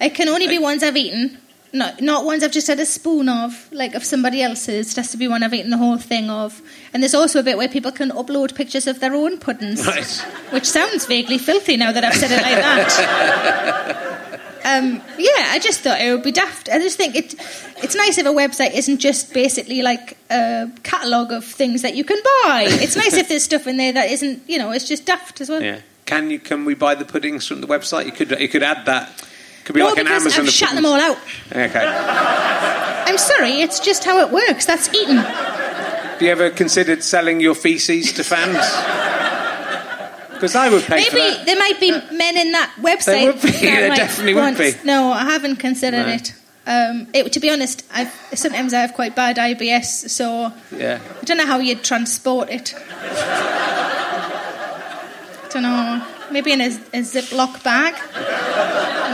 It 0.00 0.14
can 0.16 0.28
only 0.28 0.48
be 0.48 0.58
ones 0.58 0.82
I've 0.82 0.96
eaten. 0.96 1.38
Not 1.72 2.00
not 2.00 2.24
ones 2.24 2.42
I've 2.42 2.50
just 2.50 2.66
had 2.66 2.80
a 2.80 2.86
spoon 2.86 3.28
of, 3.28 3.68
like 3.70 3.94
of 3.94 4.04
somebody 4.04 4.42
else's. 4.42 4.90
It 4.90 4.96
has 4.96 5.12
to 5.12 5.16
be 5.16 5.28
one 5.28 5.44
I've 5.44 5.54
eaten 5.54 5.70
the 5.70 5.76
whole 5.78 5.98
thing 5.98 6.28
of. 6.30 6.60
And 6.92 7.00
there's 7.02 7.14
also 7.14 7.38
a 7.38 7.42
bit 7.44 7.56
where 7.56 7.68
people 7.68 7.92
can 7.92 8.10
upload 8.10 8.56
pictures 8.56 8.88
of 8.88 8.98
their 8.98 9.14
own 9.14 9.38
puddings, 9.38 9.86
Right. 9.86 10.24
which 10.50 10.64
sounds 10.64 11.06
vaguely 11.06 11.38
filthy 11.38 11.76
now 11.76 11.92
that 11.92 12.04
I've 12.04 12.16
said 12.16 12.32
it 12.32 12.42
like 12.42 12.56
that. 12.56 14.14
um, 14.68 15.02
yeah, 15.18 15.48
I 15.50 15.58
just 15.60 15.80
thought 15.80 16.00
it 16.00 16.10
would 16.12 16.22
be 16.22 16.32
daft. 16.32 16.68
I 16.68 16.78
just 16.78 16.96
think 16.96 17.16
it 17.16 17.34
it's 17.82 17.94
nice 17.94 18.18
if 18.18 18.26
a 18.26 18.30
website 18.30 18.74
isn't 18.74 18.98
just 18.98 19.32
basically 19.32 19.82
like 19.82 20.16
a 20.30 20.70
catalogue 20.82 21.32
of 21.32 21.44
things 21.44 21.82
that 21.82 21.94
you 21.94 22.04
can 22.04 22.18
buy. 22.44 22.66
It's 22.68 22.96
nice 22.96 23.14
if 23.14 23.28
there's 23.28 23.44
stuff 23.44 23.66
in 23.66 23.76
there 23.76 23.92
that 23.92 24.10
isn't, 24.10 24.42
you 24.48 24.58
know, 24.58 24.70
it's 24.72 24.86
just 24.86 25.06
daft 25.06 25.40
as 25.40 25.48
well. 25.48 25.62
Yeah. 25.62 25.80
Can 26.04 26.30
you? 26.30 26.38
Can 26.38 26.64
we 26.64 26.74
buy 26.74 26.94
the 26.94 27.04
puddings 27.04 27.46
from 27.46 27.60
the 27.60 27.66
website? 27.66 28.06
You 28.06 28.12
could. 28.12 28.30
You 28.40 28.48
could 28.48 28.62
add 28.62 28.86
that. 28.86 29.24
Could 29.64 29.74
be 29.74 29.80
No, 29.80 29.88
like 29.88 29.98
an 29.98 30.08
Amazon. 30.08 30.46
I've 30.46 30.50
shut 30.50 30.74
them 30.74 30.86
all 30.86 30.98
out. 30.98 31.18
Okay. 31.52 31.84
I'm 31.84 33.18
sorry, 33.18 33.60
it's 33.60 33.80
just 33.80 34.04
how 34.04 34.18
it 34.20 34.30
works. 34.32 34.64
That's 34.66 34.88
eating. 34.94 35.16
Have 35.16 36.22
you 36.22 36.30
ever 36.30 36.50
considered 36.50 37.02
selling 37.02 37.40
your 37.40 37.54
feces 37.54 38.12
to 38.14 38.24
fans? 38.24 38.56
Because 40.38 40.54
I 40.54 40.68
would 40.68 40.82
pay 40.84 41.02
for 41.04 41.16
Maybe 41.16 41.36
that. 41.36 41.46
there 41.46 41.58
might 41.58 41.80
be 41.80 41.90
men 42.16 42.36
in 42.36 42.52
that 42.52 42.72
website. 42.80 43.04
There 43.06 43.32
would 43.32 43.42
be, 43.42 43.50
there 43.60 43.88
definitely 43.94 44.34
would 44.34 44.40
want- 44.40 44.58
be. 44.58 44.72
No, 44.84 45.10
I 45.12 45.24
haven't 45.24 45.56
considered 45.56 46.06
No. 46.06 46.12
it. 46.14 46.32
Um, 46.66 47.06
it. 47.14 47.32
To 47.32 47.40
be 47.40 47.50
honest, 47.50 47.82
I've, 47.92 48.12
sometimes 48.34 48.72
I 48.74 48.80
have 48.80 48.92
quite 48.94 49.16
bad 49.16 49.36
IBS, 49.36 50.10
so 50.10 50.52
Yeah. 50.76 51.00
I 51.20 51.24
don't 51.24 51.38
know 51.38 51.46
how 51.46 51.58
you'd 51.60 51.82
transport 51.82 52.50
it. 52.50 52.74
I 55.42 55.48
don't 55.50 55.62
know. 55.62 56.06
Maybe 56.30 56.52
in 56.52 56.60
a, 56.60 56.66
a 56.66 57.00
Ziploc 57.00 57.62
bag. 57.64 57.94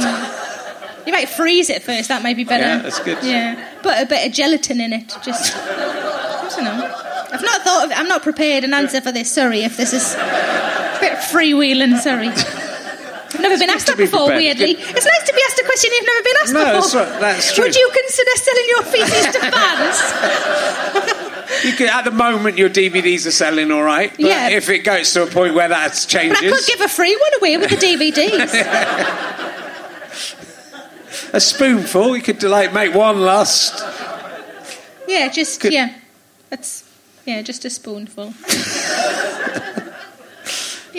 Um, 0.05 1.07
you 1.07 1.13
might 1.13 1.29
freeze 1.29 1.71
it 1.71 1.83
first. 1.83 2.09
That 2.09 2.23
might 2.23 2.37
be 2.37 2.45
better. 2.45 2.65
Yeah, 2.65 2.79
that's 2.79 2.99
good. 3.01 3.19
Yeah, 3.23 3.55
put 3.83 3.97
a 3.99 4.07
bit 4.07 4.27
of 4.27 4.33
gelatin 4.33 4.81
in 4.81 4.93
it. 4.93 5.09
Just 5.23 5.55
I 5.57 6.49
don't 6.57 6.65
know. 6.65 7.01
I've 7.31 7.43
not 7.43 7.63
thought 7.63 7.85
of. 7.85 7.93
I'm 7.95 8.09
not 8.09 8.23
prepared 8.23 8.65
an 8.65 8.75
answer 8.75 9.01
for 9.01 9.13
this. 9.13 9.31
Sorry 9.31 9.63
if 9.63 9.77
this 9.77 9.93
is 9.93 10.15
bit 11.01 11.15
freewheeling. 11.19 11.99
Sorry. 11.99 12.29
I've 12.29 13.41
never 13.45 13.59
been 13.59 13.71
asked 13.71 13.87
that 13.89 13.97
be 13.97 14.05
before. 14.05 14.27
prepared. 14.29 14.59
Weirdly, 14.59 14.77
it's 14.79 15.05
nice 15.07 15.25
to 15.27 15.33
be 15.35 15.41
asked 15.49 15.59
a 15.61 15.65
question 15.65 15.91
you've 15.93 16.07
never 16.07 16.23
been 16.23 16.37
asked 16.43 16.53
No, 16.53 16.65
before. 16.81 17.05
that's 17.05 17.21
that's 17.21 17.53
true. 17.55 17.65
Would 17.65 17.75
you 17.77 17.91
consider 17.93 18.31
selling 18.37 18.67
your 18.69 18.83
feces 18.85 19.27
to 19.35 19.41
fans? 19.51 19.99
You 21.65 21.73
could, 21.73 21.89
at 21.89 22.05
the 22.05 22.11
moment, 22.11 22.59
your 22.59 22.69
DVDs 22.71 23.27
are 23.27 23.31
selling 23.31 23.71
all 23.71 23.83
right. 23.83 24.11
But 24.11 24.21
Yeah. 24.21 24.49
if 24.51 24.69
it 24.71 24.79
goes 24.81 25.13
to 25.13 25.23
a 25.25 25.27
point 25.27 25.55
where 25.55 25.69
that 25.69 25.91
but 25.93 26.07
changes, 26.09 26.39
I 26.43 26.51
could 26.57 26.67
give 26.67 26.81
a 26.81 26.89
free 26.89 27.15
one 27.17 27.35
away 27.41 27.57
with 27.59 27.71
the 27.71 27.77
DVDs. 27.77 28.55
a 31.35 31.41
spoonful, 31.41 32.17
you 32.17 32.23
could 32.23 32.43
like 32.43 32.73
make 32.73 32.95
one 32.95 33.21
last. 33.21 33.75
yeah, 35.07 35.29
just 35.29 35.61
Could- 35.61 35.73
yeah. 35.73 35.93
That's 36.51 36.83
yeah, 37.27 37.43
just 37.43 37.65
a 37.65 37.71
spoonful. 37.71 38.33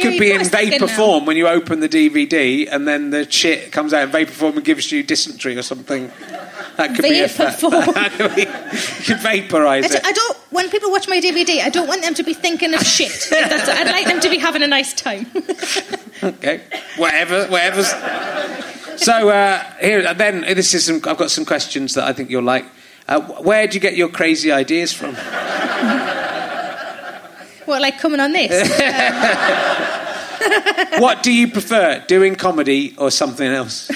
Could 0.01 0.19
be 0.19 0.31
in 0.31 0.43
vapor 0.43 0.85
now. 0.85 0.95
form 0.95 1.25
when 1.25 1.37
you 1.37 1.47
open 1.47 1.79
the 1.79 1.89
DVD, 1.89 2.67
and 2.71 2.87
then 2.87 3.09
the 3.09 3.29
shit 3.29 3.71
comes 3.71 3.93
out 3.93 4.03
in 4.03 4.11
vapor 4.11 4.31
form 4.31 4.57
and 4.57 4.65
gives 4.65 4.91
you 4.91 5.03
dysentery 5.03 5.57
or 5.57 5.61
something. 5.61 6.11
That 6.77 6.93
could 6.95 7.03
be 7.03 7.21
a 7.21 7.27
Vapor 7.27 7.51
form. 7.51 7.71
that 7.93 8.11
could 8.11 8.35
be- 8.35 8.41
you 8.41 8.47
could 8.47 9.23
vaporise 9.23 9.83
I, 9.83 9.97
it. 9.97 10.05
I 10.05 10.11
don't. 10.11 10.37
When 10.51 10.69
people 10.69 10.91
watch 10.91 11.07
my 11.07 11.19
DVD, 11.19 11.61
I 11.61 11.69
don't 11.69 11.87
want 11.87 12.01
them 12.01 12.13
to 12.15 12.23
be 12.23 12.33
thinking 12.33 12.73
of 12.73 12.81
shit. 12.81 13.29
I'd 13.31 13.87
like 13.87 14.07
them 14.07 14.19
to 14.19 14.29
be 14.29 14.37
having 14.37 14.61
a 14.63 14.67
nice 14.67 14.93
time. 14.93 15.27
Okay, 16.23 16.61
whatever, 16.95 17.45
whatever's. 17.47 17.89
So 18.95 19.29
uh, 19.29 19.61
here, 19.81 20.13
then 20.13 20.41
this 20.41 20.73
is 20.73 20.85
some. 20.85 21.01
I've 21.05 21.17
got 21.17 21.29
some 21.29 21.43
questions 21.45 21.93
that 21.95 22.05
I 22.05 22.13
think 22.13 22.29
you'll 22.29 22.41
like. 22.41 22.65
Uh, 23.07 23.19
where 23.43 23.67
do 23.67 23.75
you 23.75 23.81
get 23.81 23.95
your 23.97 24.07
crazy 24.07 24.51
ideas 24.51 24.93
from? 24.93 25.15
what, 27.65 27.81
like 27.81 27.99
coming 27.99 28.19
on 28.19 28.31
this? 28.31 28.51
what 30.99 31.23
do 31.23 31.31
you 31.33 31.47
prefer, 31.47 32.03
doing 32.07 32.35
comedy 32.35 32.93
or 32.97 33.11
something 33.11 33.47
else? 33.47 33.87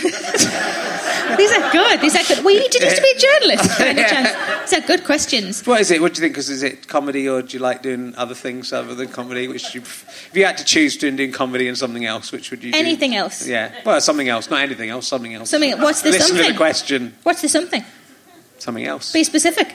These 1.37 1.51
are 1.53 1.71
good. 1.71 2.01
These 2.01 2.15
are 2.15 2.23
good. 2.35 2.43
Well, 2.43 2.53
you 2.53 2.67
did 2.69 2.81
used 2.83 2.95
to 2.97 3.01
be 3.01 3.13
a 3.15 3.19
journalist. 3.19 3.79
by 3.79 3.85
any 3.87 4.01
Yeah. 4.01 4.09
chance. 4.09 4.69
These 4.71 4.83
are 4.83 4.87
good 4.87 5.05
questions. 5.05 5.65
What 5.65 5.79
is 5.79 5.89
it? 5.91 6.01
What 6.01 6.13
do 6.13 6.19
you 6.19 6.25
think? 6.25 6.33
Because 6.33 6.49
is 6.49 6.63
it 6.63 6.87
comedy 6.87 7.29
or 7.29 7.41
do 7.41 7.55
you 7.55 7.63
like 7.63 7.81
doing 7.81 8.13
other 8.17 8.35
things 8.35 8.73
other 8.73 8.93
than 8.93 9.07
comedy? 9.07 9.47
Which 9.47 9.73
you, 9.73 9.79
if 9.81 10.29
you 10.33 10.45
had 10.45 10.57
to 10.57 10.65
choose 10.65 10.95
between 10.95 11.15
doing 11.15 11.31
comedy 11.31 11.69
and 11.69 11.77
something 11.77 12.03
else, 12.03 12.33
which 12.33 12.51
would 12.51 12.61
you? 12.63 12.73
do? 12.73 12.77
Anything 12.77 13.15
else. 13.15 13.47
Yeah. 13.47 13.71
Well, 13.85 14.01
something 14.01 14.27
else, 14.27 14.49
not 14.49 14.61
anything 14.61 14.89
else. 14.89 15.07
Something 15.07 15.33
else. 15.33 15.49
Something. 15.49 15.79
What's 15.79 16.01
the 16.01 16.09
Listen 16.09 16.29
to 16.29 16.33
something? 16.35 16.51
the 16.51 16.57
question. 16.57 17.13
What's 17.23 17.41
the 17.41 17.47
something? 17.47 17.85
Something 18.57 18.85
else. 18.85 19.13
Be 19.13 19.23
specific. 19.23 19.73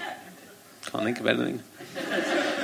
Can't 0.86 1.04
think 1.04 1.20
of 1.20 1.26
anything. 1.26 1.62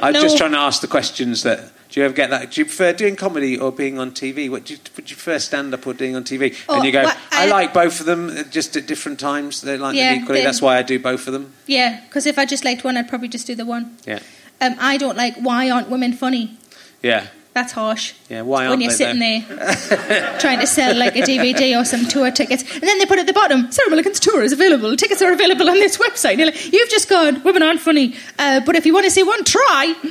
I'm 0.03 0.13
No. 0.13 0.23
just 0.23 0.37
trying 0.37 0.53
to 0.53 0.59
ask 0.59 0.81
the 0.81 0.89
questions 0.89 1.43
that. 1.43 1.73
Do 1.91 1.99
you 1.99 2.07
ever 2.07 2.15
get 2.15 2.31
that? 2.31 2.53
Do 2.53 2.61
you 2.61 2.65
prefer 2.67 2.93
doing 2.93 3.17
comedy 3.17 3.59
or 3.59 3.73
being 3.73 3.99
on 3.99 4.13
TV? 4.13 4.49
What 4.49 4.65
do 4.65 4.75
you, 4.75 4.81
would 4.97 5.11
you 5.11 5.17
prefer 5.17 5.41
stand 5.41 5.75
up 5.75 5.85
or 5.89 5.93
doing 5.93 6.15
on 6.15 6.23
TV? 6.23 6.57
Oh, 6.69 6.77
and 6.77 6.85
you 6.85 6.93
go, 6.93 7.03
well, 7.03 7.17
I, 7.33 7.47
I- 7.47 7.51
like 7.51 7.75
both 7.75 7.99
of 7.99 8.07
them, 8.07 8.33
just 8.51 8.77
at 8.77 8.87
different 8.87 9.19
times. 9.19 9.61
They 9.61 9.77
like 9.77 9.97
Yeah, 9.97 10.15
them 10.15 10.23
equally. 10.23 10.39
they- 10.39 10.45
That's 10.45 10.63
why 10.63 10.77
I 10.79 10.83
do 10.83 11.01
both 11.01 11.27
of 11.27 11.33
them. 11.33 11.53
Yeah, 11.67 12.01
because 12.07 12.27
if 12.27 12.39
I 12.39 12.47
just 12.47 12.65
liked 12.65 12.85
one, 12.85 12.97
I'd 12.97 13.09
probably 13.09 13.27
just 13.29 13.47
do 13.49 13.57
the 13.57 13.67
one. 13.67 13.97
Yeah, 14.07 14.21
Um, 14.61 14.77
I 14.79 14.99
don't 14.99 15.17
like 15.17 15.35
why 15.37 15.69
aren't 15.69 15.91
women 15.91 16.13
funny? 16.13 16.57
yeah, 17.03 17.27
That's 17.53 17.73
harsh. 17.73 18.15
yeah. 18.29 18.43
Why 18.43 18.69
when 18.69 18.81
you're 18.81 18.91
they 18.91 18.97
sitting 18.97 19.19
there? 19.19 19.41
there 19.41 20.39
trying 20.39 20.61
to 20.61 20.67
sell 20.69 20.97
like 20.97 21.17
a 21.17 21.23
DVD 21.23 21.81
or 21.81 21.85
some 21.85 22.07
tour 22.07 22.31
tickets, 22.31 22.63
and 22.75 22.83
then 22.83 22.99
they 22.99 23.07
put 23.07 23.19
at 23.19 23.27
the 23.27 23.33
bottom, 23.33 23.73
Sarah 23.73 23.91
Milligan's 23.91 24.21
tour 24.21 24.43
is 24.43 24.53
available. 24.53 24.97
Tickets 24.97 25.21
are 25.21 25.33
available 25.33 25.69
on 25.69 25.77
this 25.81 25.97
website. 25.97 26.31
And 26.31 26.39
you're 26.41 26.51
like, 26.53 26.73
You've 26.73 26.89
just 26.89 27.09
gone, 27.09 27.43
women 27.43 27.63
aren't 27.63 27.81
funny, 27.81 28.15
uh, 28.39 28.61
but 28.65 28.77
if 28.77 28.87
you 28.87 28.95
want 28.95 29.05
to 29.07 29.11
see 29.11 29.25
one, 29.25 29.43
try. 29.45 29.95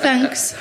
Thanks. 0.00 0.54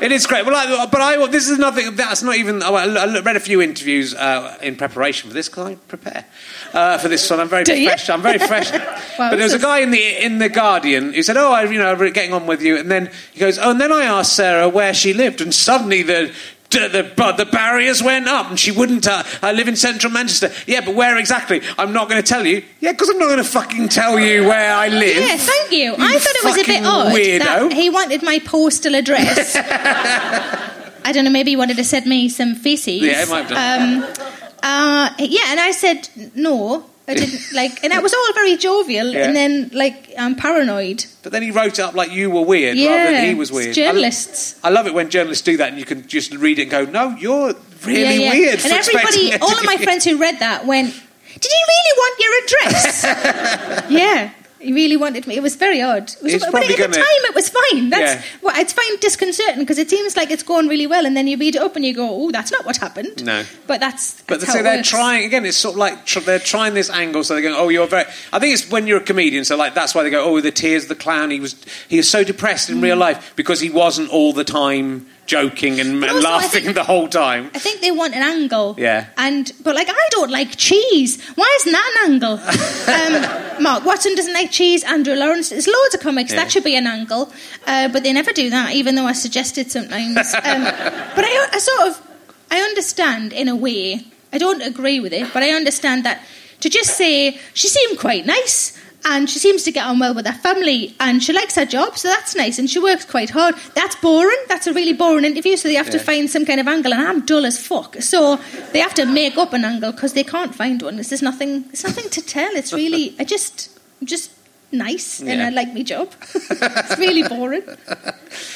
It 0.00 0.12
is 0.12 0.26
great. 0.26 0.44
Well, 0.44 0.54
I, 0.54 0.86
but 0.86 1.00
I 1.00 1.26
this 1.28 1.48
is 1.48 1.58
nothing. 1.58 1.94
That's 1.96 2.22
not 2.22 2.36
even. 2.36 2.62
oh, 2.62 2.74
I 2.74 2.84
I 2.84 3.20
read 3.20 3.36
a 3.36 3.40
few 3.40 3.62
interviews 3.62 4.12
uh, 4.14 4.58
in 4.60 4.76
preparation 4.76 5.30
for 5.30 5.34
this 5.34 5.48
because 5.48 5.68
I 5.68 5.74
prepare 5.76 6.26
uh, 6.74 6.98
for 6.98 7.08
this 7.08 7.30
one. 7.30 7.40
I'm 7.40 7.48
very 7.48 7.64
Do 7.64 7.80
you? 7.80 7.88
fresh. 7.88 8.10
I'm 8.10 8.20
very 8.22 8.38
fresh. 8.50 8.70
but 9.16 9.36
there 9.36 9.44
was 9.44 9.54
a 9.54 9.58
guy 9.58 9.78
in 9.78 9.90
the 9.90 10.24
in 10.24 10.38
the 10.38 10.48
Guardian 10.50 11.14
who 11.14 11.22
said, 11.22 11.36
"Oh, 11.36 11.52
I, 11.52 11.64
you 11.64 11.78
know, 11.78 11.90
I'm 11.90 12.12
getting 12.12 12.32
on 12.34 12.46
with 12.46 12.60
you," 12.62 12.76
and 12.76 12.90
then 12.90 13.10
he 13.32 13.40
goes, 13.40 13.58
"Oh," 13.58 13.70
and 13.70 13.80
then 13.80 13.92
I 13.92 14.04
asked 14.04 14.34
Sarah 14.36 14.68
where 14.68 14.92
she 14.92 15.14
lived, 15.14 15.40
and 15.40 15.54
suddenly 15.54 16.02
the. 16.02 16.32
The, 16.70 16.88
the, 17.16 17.32
the 17.36 17.46
barriers 17.46 18.02
went 18.02 18.26
up 18.26 18.50
and 18.50 18.58
she 18.58 18.72
wouldn't. 18.72 19.06
Uh, 19.06 19.22
I 19.42 19.52
live 19.52 19.68
in 19.68 19.76
central 19.76 20.12
Manchester. 20.12 20.50
Yeah, 20.66 20.80
but 20.84 20.96
where 20.96 21.16
exactly? 21.18 21.60
I'm 21.78 21.92
not 21.92 22.08
going 22.08 22.20
to 22.20 22.26
tell 22.28 22.44
you. 22.44 22.64
Yeah, 22.80 22.90
because 22.90 23.10
I'm 23.10 23.18
not 23.18 23.26
going 23.26 23.38
to 23.38 23.44
fucking 23.44 23.90
tell 23.90 24.18
you 24.18 24.42
where 24.42 24.74
I 24.74 24.88
live. 24.88 25.16
Yeah, 25.22 25.36
thank 25.36 25.70
you. 25.70 25.94
I 25.96 26.18
thought 26.18 26.34
it 26.34 26.44
was 26.44 26.58
a 26.58 26.64
bit 26.66 26.84
odd 26.84 27.12
weirdo. 27.12 27.68
that 27.68 27.72
he 27.74 27.90
wanted 27.90 28.24
my 28.24 28.40
postal 28.40 28.96
address. 28.96 29.54
I 31.04 31.12
don't 31.12 31.24
know, 31.24 31.30
maybe 31.30 31.50
he 31.50 31.56
wanted 31.56 31.76
to 31.76 31.84
send 31.84 32.06
me 32.06 32.28
some 32.28 32.56
feces. 32.56 33.02
Yeah, 33.02 33.24
he 33.24 33.30
might 33.30 33.46
have 33.46 33.48
done. 33.50 34.02
Um, 34.02 34.43
uh, 34.64 35.10
yeah, 35.18 35.50
and 35.50 35.60
I 35.60 35.70
said 35.72 36.08
no. 36.34 36.84
I 37.06 37.12
didn't 37.14 37.52
like, 37.60 37.84
and 37.84 37.92
that 37.92 38.02
was 38.02 38.14
all 38.14 38.32
very 38.32 38.56
jovial. 38.56 39.08
Yeah. 39.08 39.26
And 39.26 39.36
then, 39.36 39.70
like, 39.74 40.10
I'm 40.18 40.36
paranoid. 40.36 41.04
But 41.22 41.32
then 41.32 41.42
he 41.42 41.50
wrote 41.50 41.78
it 41.78 41.80
up 41.80 41.94
like 41.94 42.10
you 42.10 42.30
were 42.30 42.40
weird 42.40 42.78
Yeah, 42.78 42.96
rather 42.96 43.12
than 43.12 43.24
he 43.26 43.34
was 43.34 43.50
it's 43.50 43.56
weird. 43.56 43.74
journalists. 43.74 44.58
I, 44.64 44.68
I 44.68 44.70
love 44.70 44.86
it 44.86 44.94
when 44.94 45.10
journalists 45.10 45.44
do 45.44 45.58
that 45.58 45.68
and 45.68 45.78
you 45.78 45.84
can 45.84 46.08
just 46.08 46.32
read 46.34 46.58
it 46.58 46.62
and 46.62 46.70
go, 46.70 46.84
no, 46.86 47.10
you're 47.16 47.52
really 47.84 48.24
yeah, 48.24 48.32
yeah. 48.32 48.38
weird. 48.38 48.60
And 48.64 48.72
everybody, 48.72 49.34
all 49.34 49.52
of 49.52 49.66
my 49.66 49.76
friends 49.76 50.04
who 50.04 50.16
read 50.18 50.38
that 50.38 50.64
went, 50.64 50.94
"Did 50.94 51.52
you 51.52 51.64
really 51.72 51.94
want 52.00 52.14
your 52.24 52.32
address?" 52.44 53.04
yeah. 53.90 54.30
He 54.64 54.72
really 54.72 54.96
wanted 54.96 55.26
me. 55.26 55.36
It 55.36 55.42
was 55.42 55.56
very 55.56 55.82
odd. 55.82 56.10
It 56.10 56.22
was, 56.22 56.46
but 56.50 56.62
at 56.62 56.68
the 56.68 56.76
gonna- 56.76 56.94
time, 56.94 57.22
it 57.30 57.34
was 57.34 57.48
fine. 57.48 57.90
That's 57.90 58.14
Yeah. 58.14 58.22
well, 58.42 58.54
it's 58.58 58.72
fine 58.72 58.96
disconcerting 59.00 59.60
because 59.60 59.78
it 59.78 59.90
seems 59.90 60.16
like 60.16 60.30
it's 60.30 60.42
going 60.42 60.68
really 60.68 60.86
well, 60.86 61.06
and 61.06 61.16
then 61.16 61.26
you 61.26 61.36
read 61.36 61.56
it 61.56 61.62
up 61.62 61.76
and 61.76 61.84
you 61.84 61.94
go, 61.94 62.08
"Oh, 62.08 62.30
that's 62.30 62.50
not 62.50 62.64
what 62.64 62.76
happened." 62.78 63.24
No. 63.24 63.44
but 63.66 63.80
that's. 63.80 64.22
But 64.26 64.40
that's 64.40 64.52
so 64.52 64.62
they're 64.62 64.76
works. 64.76 64.88
trying 64.88 65.24
again. 65.24 65.44
It's 65.44 65.56
sort 65.56 65.74
of 65.74 65.78
like 65.78 66.06
tr- 66.06 66.20
they're 66.20 66.38
trying 66.38 66.74
this 66.74 66.90
angle. 66.90 67.24
So 67.24 67.34
they're 67.34 67.42
going, 67.42 67.54
"Oh, 67.54 67.68
you're 67.68 67.86
very." 67.86 68.04
I 68.32 68.38
think 68.38 68.54
it's 68.54 68.70
when 68.70 68.86
you're 68.86 68.98
a 68.98 69.08
comedian. 69.12 69.44
So 69.44 69.56
like 69.56 69.74
that's 69.74 69.94
why 69.94 70.02
they 70.02 70.10
go, 70.10 70.24
"Oh, 70.24 70.40
the 70.40 70.50
tears 70.50 70.84
of 70.84 70.88
the 70.88 70.94
clown." 70.94 71.30
He 71.30 71.40
was 71.40 71.56
he 71.88 71.96
was 71.96 72.08
so 72.08 72.24
depressed 72.24 72.70
in 72.70 72.80
real 72.80 72.96
mm. 72.96 73.00
life 73.00 73.32
because 73.36 73.60
he 73.60 73.70
wasn't 73.70 74.10
all 74.10 74.32
the 74.32 74.44
time 74.44 75.06
joking 75.26 75.80
and, 75.80 76.04
and 76.04 76.22
laughing 76.22 76.62
think- 76.64 76.74
the 76.74 76.84
whole 76.84 77.08
time. 77.08 77.50
I 77.54 77.58
think 77.58 77.80
they 77.80 77.90
want 77.90 78.14
an 78.14 78.22
angle. 78.22 78.74
Yeah. 78.78 79.06
And 79.16 79.50
but 79.62 79.74
like 79.74 79.88
I 79.88 80.08
don't 80.10 80.30
like 80.30 80.56
cheese. 80.56 81.22
Why 81.34 81.56
isn't 81.60 81.72
that 81.72 81.92
an 82.04 82.12
angle? 82.12 82.32
um, 83.56 83.62
Mark 83.62 83.84
Watson 83.84 84.14
doesn't 84.14 84.34
like 84.34 84.50
cheese. 84.50 84.84
Andrew 84.84 85.14
Lawrence. 85.14 85.50
There's 85.50 85.66
loads 85.66 85.94
of 85.94 86.00
comics 86.00 86.30
Yeah. 86.30 86.36
that 86.40 86.52
should 86.52 86.64
be 86.64 86.76
an 86.76 86.86
angle, 86.86 87.32
uh, 87.66 87.88
but 87.88 88.02
they 88.02 88.12
never 88.12 88.32
do 88.32 88.50
that. 88.50 88.72
Even 88.74 88.94
though 88.94 89.06
I 89.06 89.12
suggested 89.12 89.70
sometimes. 89.70 90.34
Um, 90.44 90.62
but 90.64 91.24
I, 91.24 91.48
I 91.52 91.58
sort 91.58 91.88
of 91.88 92.02
I 92.50 92.58
understand 92.60 93.32
in 93.32 93.48
a 93.48 93.56
way. 93.56 94.04
I 94.32 94.38
don't 94.38 94.62
agree 94.62 95.00
with 95.00 95.12
it, 95.12 95.32
but 95.32 95.42
I 95.42 95.50
understand 95.50 96.04
that 96.04 96.20
to 96.60 96.68
just 96.68 96.96
say 96.96 97.38
she 97.54 97.68
seemed 97.68 97.98
quite 97.98 98.26
nice. 98.26 98.78
And 99.04 99.28
she 99.28 99.38
seems 99.38 99.62
to 99.64 99.72
get 99.72 99.84
on 99.86 99.98
well 99.98 100.14
with 100.14 100.26
her 100.26 100.32
family, 100.32 100.94
and 101.00 101.22
she 101.22 101.32
likes 101.32 101.54
her 101.56 101.64
job, 101.64 101.96
so 101.98 102.08
that's 102.08 102.34
nice. 102.34 102.58
And 102.58 102.68
she 102.70 102.78
works 102.78 103.04
quite 103.04 103.30
hard. 103.30 103.54
That's 103.74 103.96
boring. 103.96 104.36
That's 104.48 104.66
a 104.66 104.72
really 104.72 104.92
boring 104.92 105.24
interview. 105.24 105.56
So 105.56 105.68
they 105.68 105.74
have 105.74 105.90
to 105.90 105.98
find 105.98 106.28
some 106.30 106.44
kind 106.44 106.60
of 106.60 106.68
angle, 106.68 106.92
and 106.92 107.02
I'm 107.02 107.24
dull 107.24 107.44
as 107.46 107.64
fuck. 107.64 107.96
So 108.02 108.36
they 108.72 108.80
have 108.80 108.94
to 108.94 109.06
make 109.06 109.36
up 109.38 109.52
an 109.52 109.64
angle 109.64 109.92
because 109.92 110.12
they 110.14 110.24
can't 110.24 110.54
find 110.54 110.80
one. 110.82 110.96
There's 110.96 111.22
nothing. 111.22 111.62
There's 111.64 111.84
nothing 111.84 112.08
to 112.10 112.20
tell. 112.22 112.50
It's 112.54 112.72
really. 112.72 113.14
I 113.18 113.24
just. 113.24 113.70
Just 114.02 114.30
nice, 114.72 115.20
and 115.20 115.28
Yeah. 115.28 115.46
I 115.46 115.50
like 115.50 115.72
my 115.72 115.82
job. 115.82 116.12
it's 116.34 116.98
really 116.98 117.22
boring. 117.22 117.62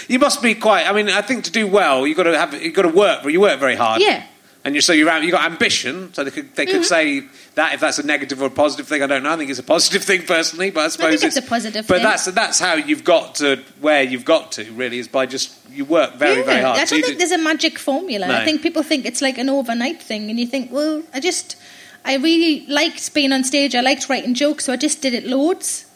You 0.08 0.18
must 0.18 0.42
be 0.42 0.54
quite. 0.54 0.86
I 0.86 0.92
mean, 0.92 1.08
I 1.08 1.22
think 1.22 1.44
to 1.44 1.50
do 1.50 1.66
well, 1.66 2.06
you've 2.06 2.16
got 2.16 2.24
to 2.24 2.36
have. 2.36 2.60
You've 2.60 2.74
got 2.74 2.82
to 2.82 2.88
work. 2.88 3.22
But 3.22 3.32
you 3.32 3.40
work 3.40 3.58
very 3.60 3.76
hard. 3.76 4.02
Yeah. 4.02 4.24
And 4.68 4.74
you 4.74 4.82
so 4.82 4.92
you're 4.92 5.10
you 5.22 5.30
got 5.30 5.50
ambition. 5.50 6.12
So 6.12 6.24
they 6.24 6.30
could 6.30 6.54
they 6.54 6.66
could 6.66 6.82
mm-hmm. 6.82 7.22
say 7.22 7.24
that 7.54 7.72
if 7.72 7.80
that's 7.80 7.98
a 7.98 8.02
negative 8.06 8.42
or 8.42 8.48
a 8.48 8.50
positive 8.50 8.86
thing. 8.86 9.02
I 9.02 9.06
don't 9.06 9.22
know. 9.22 9.32
I 9.32 9.36
think 9.38 9.48
it's 9.48 9.58
a 9.58 9.62
positive 9.62 10.04
thing 10.04 10.26
personally, 10.26 10.68
but 10.70 10.84
I 10.84 10.88
suppose 10.88 11.24
it's 11.24 11.38
a 11.38 11.42
positive 11.42 11.86
But 11.86 11.94
thing. 11.94 12.02
that's 12.02 12.26
that's 12.26 12.60
how 12.60 12.74
you've 12.74 13.02
got 13.02 13.36
to 13.36 13.64
where 13.80 14.02
you've 14.02 14.26
got 14.26 14.52
to. 14.52 14.70
Really, 14.72 14.98
is 14.98 15.08
by 15.08 15.24
just 15.24 15.56
you 15.70 15.86
work 15.86 16.16
very 16.16 16.42
very 16.42 16.60
hard. 16.60 16.80
I 16.80 16.84
don't 16.84 16.98
you 16.98 17.04
think 17.06 17.14
do- 17.14 17.18
there's 17.18 17.40
a 17.40 17.42
magic 17.42 17.78
formula. 17.78 18.28
No. 18.28 18.34
I 18.34 18.44
think 18.44 18.60
people 18.60 18.82
think 18.82 19.06
it's 19.06 19.22
like 19.22 19.38
an 19.38 19.48
overnight 19.48 20.02
thing, 20.02 20.28
and 20.28 20.38
you 20.38 20.46
think, 20.46 20.70
well, 20.70 21.02
I 21.14 21.20
just, 21.20 21.56
I 22.04 22.16
really 22.16 22.66
liked 22.66 23.14
being 23.14 23.32
on 23.32 23.44
stage. 23.44 23.74
I 23.74 23.80
liked 23.80 24.10
writing 24.10 24.34
jokes, 24.34 24.66
so 24.66 24.74
I 24.74 24.76
just 24.76 25.00
did 25.00 25.14
it 25.14 25.24
loads 25.24 25.86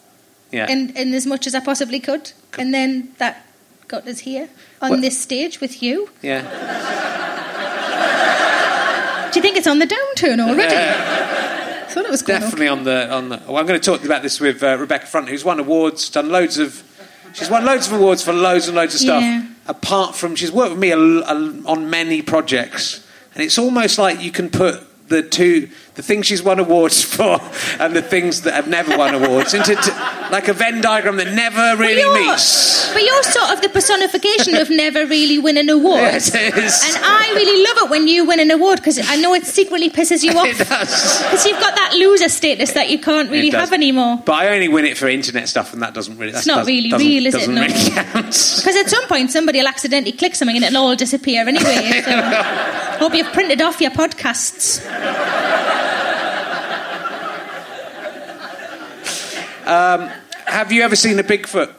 yeah. 0.51 0.65
and, 0.67 0.97
and 0.97 1.13
as 1.13 1.27
much 1.27 1.45
as 1.45 1.53
I 1.53 1.59
possibly 1.59 1.99
could, 1.99 2.31
and 2.57 2.73
then 2.73 3.09
that 3.19 3.45
got 3.87 4.07
us 4.07 4.19
here 4.19 4.49
on 4.81 4.89
Well- 4.89 5.01
this 5.01 5.21
stage 5.21 5.61
with 5.61 5.83
you. 5.83 6.09
yeah. 6.23 7.29
Do 9.33 9.39
you 9.39 9.41
think 9.41 9.57
it's 9.57 9.67
on 9.67 9.79
the 9.79 9.87
downturn 9.87 10.39
already? 10.39 10.75
I 10.75 11.85
thought 11.89 12.05
it 12.05 12.11
was 12.11 12.21
going 12.21 12.41
Definitely 12.41 12.67
on 12.67 12.83
the 12.83 13.11
on 13.11 13.29
the. 13.29 13.37
Well, 13.47 13.57
I'm 13.57 13.65
going 13.65 13.79
to 13.79 13.85
talk 13.85 14.03
about 14.05 14.21
this 14.21 14.39
with 14.39 14.61
uh, 14.63 14.77
Rebecca 14.79 15.05
Front, 15.05 15.29
who's 15.29 15.43
won 15.45 15.59
awards, 15.59 16.09
done 16.09 16.29
loads 16.29 16.57
of. 16.57 16.83
She's 17.33 17.49
won 17.49 17.65
loads 17.65 17.87
of 17.87 17.93
awards 17.93 18.23
for 18.23 18.31
loads 18.31 18.67
and 18.67 18.75
loads 18.75 18.93
of 18.93 19.01
stuff. 19.01 19.21
Yeah. 19.23 19.47
Apart 19.65 20.15
from, 20.15 20.35
she's 20.35 20.51
worked 20.51 20.71
with 20.71 20.79
me 20.79 20.91
a, 20.91 20.97
a- 20.99 21.63
on 21.65 21.89
many 21.89 22.21
projects, 22.21 23.05
and 23.33 23.43
it's 23.43 23.57
almost 23.57 23.97
like 23.97 24.21
you 24.21 24.29
can 24.31 24.49
put 24.49 24.81
the 25.07 25.21
two, 25.21 25.69
the 25.95 26.01
things 26.01 26.25
she's 26.25 26.41
won 26.41 26.59
awards 26.59 27.03
for, 27.13 27.39
and 27.79 27.95
the 27.95 28.01
things 28.01 28.41
that 28.41 28.53
have 28.53 28.67
never 28.67 28.97
won 28.97 29.13
awards 29.13 29.53
into 29.53 29.75
t- 29.75 29.91
like 30.31 30.47
a 30.47 30.53
Venn 30.53 30.81
diagram 30.81 31.17
that 31.17 31.33
never 31.33 31.75
really 31.81 32.01
you're- 32.01 32.25
meets. 32.27 32.91
But 32.93 33.03
you're 33.03 33.23
sort 33.23 33.51
of 33.51 33.61
the 33.61 33.69
personification 33.69 34.55
of 34.55 34.69
never 34.69 35.05
really 35.05 35.39
winning 35.39 35.69
awards. 35.69 35.93
Yes, 36.33 36.35
it 36.35 36.57
is. 36.57 36.83
And 36.95 37.03
I 37.03 37.31
really 37.35 37.63
love 37.63 37.77
it 37.85 37.89
when 37.91 38.07
you 38.07 38.25
win 38.25 38.39
an 38.39 38.51
award 38.51 38.77
because 38.79 38.99
I 39.09 39.15
know 39.17 39.33
it 39.33 39.45
secretly 39.45 39.89
pisses 39.89 40.23
you 40.23 40.31
off. 40.37 40.47
It 40.47 40.67
does. 40.67 41.17
Because 41.23 41.45
you've 41.45 41.59
got 41.59 41.75
that 41.75 41.93
loser 41.95 42.29
status 42.29 42.73
that 42.73 42.89
you 42.89 42.99
can't 42.99 43.29
really 43.29 43.49
have 43.49 43.73
anymore. 43.73 44.21
But 44.25 44.33
I 44.33 44.53
only 44.53 44.67
win 44.67 44.85
it 44.85 44.97
for 44.97 45.07
internet 45.07 45.47
stuff, 45.49 45.73
and 45.73 45.81
that 45.81 45.93
doesn't 45.93 46.17
really. 46.17 46.31
That's, 46.31 46.45
not 46.47 46.59
does- 46.59 46.67
really 46.67 46.91
real, 46.93 47.25
is 47.27 47.35
it? 47.35 47.39
doesn't 47.39 47.55
No. 47.55 47.61
really 47.61 47.89
count. 47.91 48.25
Because 48.25 48.75
at 48.75 48.89
some 48.89 49.07
point 49.07 49.31
somebody 49.31 49.59
will 49.59 49.67
accidentally 49.67 50.11
click 50.13 50.35
something 50.35 50.55
and 50.55 50.65
it'll 50.65 50.83
all 50.83 50.95
disappear 50.95 51.47
anyway. 51.47 52.01
So 52.03 52.11
hope 52.99 53.15
you've 53.15 53.33
printed 53.33 53.61
off 53.61 53.81
your 53.81 53.91
podcasts. 53.91 54.83
Have 60.53 60.71
you 60.71 60.83
ever 60.83 60.95
seen 60.95 61.17
a 61.17 61.23
Bigfoot? 61.23 61.73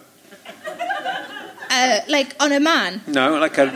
Uh, 1.70 2.00
like 2.08 2.34
on 2.40 2.50
a 2.50 2.58
man. 2.58 3.00
No, 3.06 3.38
like 3.38 3.56
a 3.56 3.66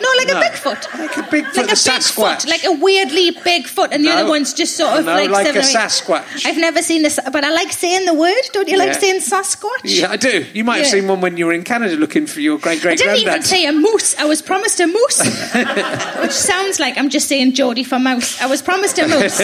No, 0.00 0.08
like 0.18 0.28
No. 0.28 0.40
a 0.40 0.42
Bigfoot. 0.44 0.98
like 0.98 1.16
a 1.16 1.22
Bigfoot, 1.22 1.56
Like 1.56 1.66
the 1.66 1.72
a 1.72 1.76
Sasquatch. 1.76 2.42
Bigfoot, 2.44 2.48
like 2.48 2.64
a 2.64 2.72
weirdly 2.72 3.30
big 3.44 3.66
foot, 3.66 3.90
and 3.92 4.04
the 4.04 4.08
No. 4.08 4.16
other 4.16 4.28
one's 4.28 4.52
just 4.54 4.76
sort 4.76 4.98
of 4.98 5.04
No, 5.06 5.12
like, 5.14 5.30
like 5.30 5.46
seven 5.46 5.62
a 5.62 5.64
or 5.64 5.68
eight- 5.68 5.74
Sasquatch. 5.76 6.46
I've 6.46 6.56
never 6.58 6.82
seen 6.82 7.02
this, 7.02 7.18
but 7.32 7.44
I 7.44 7.50
like 7.50 7.72
saying 7.72 8.04
the 8.06 8.14
word. 8.14 8.34
Don't 8.52 8.68
you 8.68 8.78
like 8.78 8.88
Yeah. 8.94 8.98
saying 8.98 9.20
Sasquatch? 9.20 9.80
Yeah, 9.84 10.10
I 10.10 10.16
do. 10.16 10.46
You 10.52 10.64
might 10.64 10.78
have 10.78 10.86
seen 10.88 11.06
one 11.08 11.20
when 11.20 11.36
you 11.36 11.46
were 11.46 11.52
in 11.52 11.62
Canada 11.64 11.96
looking 11.96 12.26
for 12.26 12.40
your 12.40 12.58
great 12.58 12.80
great. 12.82 13.00
I 13.00 13.04
didn't 13.04 13.18
even 13.20 13.42
say 13.42 13.64
a 13.66 13.72
moose. 13.72 14.14
I 14.18 14.24
was 14.24 14.42
promised 14.42 14.80
a 14.80 14.86
moose, 14.86 15.20
which 16.20 16.32
sounds 16.32 16.80
like 16.80 16.96
I'm 16.98 17.08
just 17.10 17.28
saying 17.28 17.52
Geordie 17.52 17.84
for 17.84 17.98
mouse. 17.98 18.40
I 18.40 18.46
was 18.46 18.62
promised 18.62 18.98
a 18.98 19.06
moose. 19.14 19.38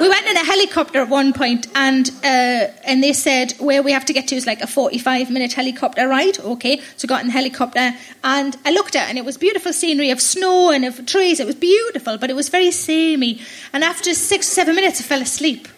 we 0.00 0.08
went 0.08 0.26
in 0.26 0.36
a 0.36 0.44
helicopter 0.44 1.00
at 1.00 1.08
one 1.08 1.32
point, 1.32 1.66
and 1.74 2.10
uh, 2.24 2.66
and 2.84 3.02
they 3.02 3.12
said 3.12 3.52
where 3.58 3.82
we 3.82 3.92
have 3.92 4.04
to 4.06 4.12
get 4.12 4.28
to 4.28 4.36
is 4.36 4.46
like 4.46 4.60
a 4.60 4.66
45 4.66 5.30
minute 5.30 5.52
helicopter 5.52 6.08
ride. 6.08 6.38
Okay, 6.40 6.80
so 6.96 7.06
got 7.08 7.20
in 7.20 7.26
the 7.28 7.32
helicopter, 7.32 7.94
and 8.24 8.56
I 8.64 8.70
looked 8.70 8.96
at, 8.96 9.06
it 9.06 9.10
and 9.10 9.18
it 9.18 9.24
was 9.24 9.36
beautiful 9.36 9.72
scenery 9.80 10.10
of 10.10 10.20
snow 10.20 10.70
and 10.74 10.84
of 10.84 10.94
trees. 11.06 11.40
It 11.40 11.46
was 11.46 11.54
beautiful, 11.72 12.18
but 12.18 12.28
it 12.30 12.36
was 12.36 12.48
very 12.48 12.70
samey. 12.70 13.40
And 13.72 13.82
after 13.92 14.12
six 14.14 14.40
or 14.50 14.54
seven 14.60 14.74
minutes, 14.74 15.00
I 15.00 15.04
fell 15.04 15.22
asleep. 15.22 15.68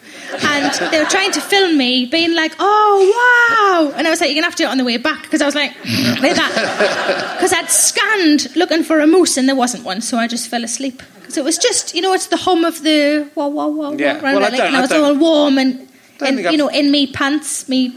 And 0.53 0.73
they 0.91 0.99
were 1.03 1.09
trying 1.09 1.31
to 1.33 1.41
film 1.41 1.77
me, 1.77 2.05
being 2.05 2.33
like, 2.35 2.53
"Oh 2.59 2.95
wow!" 3.17 3.93
And 3.97 4.07
I 4.07 4.09
was 4.09 4.19
like, 4.21 4.29
"You're 4.29 4.35
gonna 4.39 4.47
have 4.51 4.55
to 4.55 4.63
do 4.63 4.67
it 4.69 4.71
on 4.71 4.77
the 4.77 4.85
way 4.91 4.97
back," 4.97 5.21
because 5.23 5.41
I 5.41 5.45
was 5.45 5.55
like, 5.55 5.71
like 6.25 6.35
that 6.41 6.51
because 7.35 7.51
I'd 7.53 7.69
scanned 7.69 8.55
looking 8.55 8.83
for 8.83 8.99
a 9.01 9.07
moose 9.07 9.35
and 9.37 9.47
there 9.49 9.55
wasn't 9.65 9.83
one, 9.83 9.99
so 10.01 10.17
I 10.17 10.27
just 10.27 10.47
fell 10.47 10.63
asleep. 10.63 11.01
So 11.27 11.41
it 11.41 11.45
was 11.51 11.57
just, 11.57 11.95
you 11.95 12.01
know, 12.01 12.13
it's 12.13 12.27
the 12.27 12.37
hum 12.37 12.63
of 12.71 12.81
the 12.83 13.27
wah 13.35 13.47
wah 13.47 13.67
wah 13.67 13.91
Yeah. 13.91 14.15
wah, 14.21 14.33
Well, 14.33 14.43
I 14.43 14.47
it, 14.47 14.51
like, 14.53 14.61
and 14.61 14.75
I 14.75 14.79
I 14.79 14.81
was 14.81 14.89
don't- 14.89 15.03
all 15.03 15.15
warm 15.15 15.57
and, 15.57 15.87
and 16.21 16.39
you 16.39 16.57
know, 16.57 16.67
in 16.69 16.91
me 16.91 17.07
pants, 17.07 17.67
me 17.67 17.93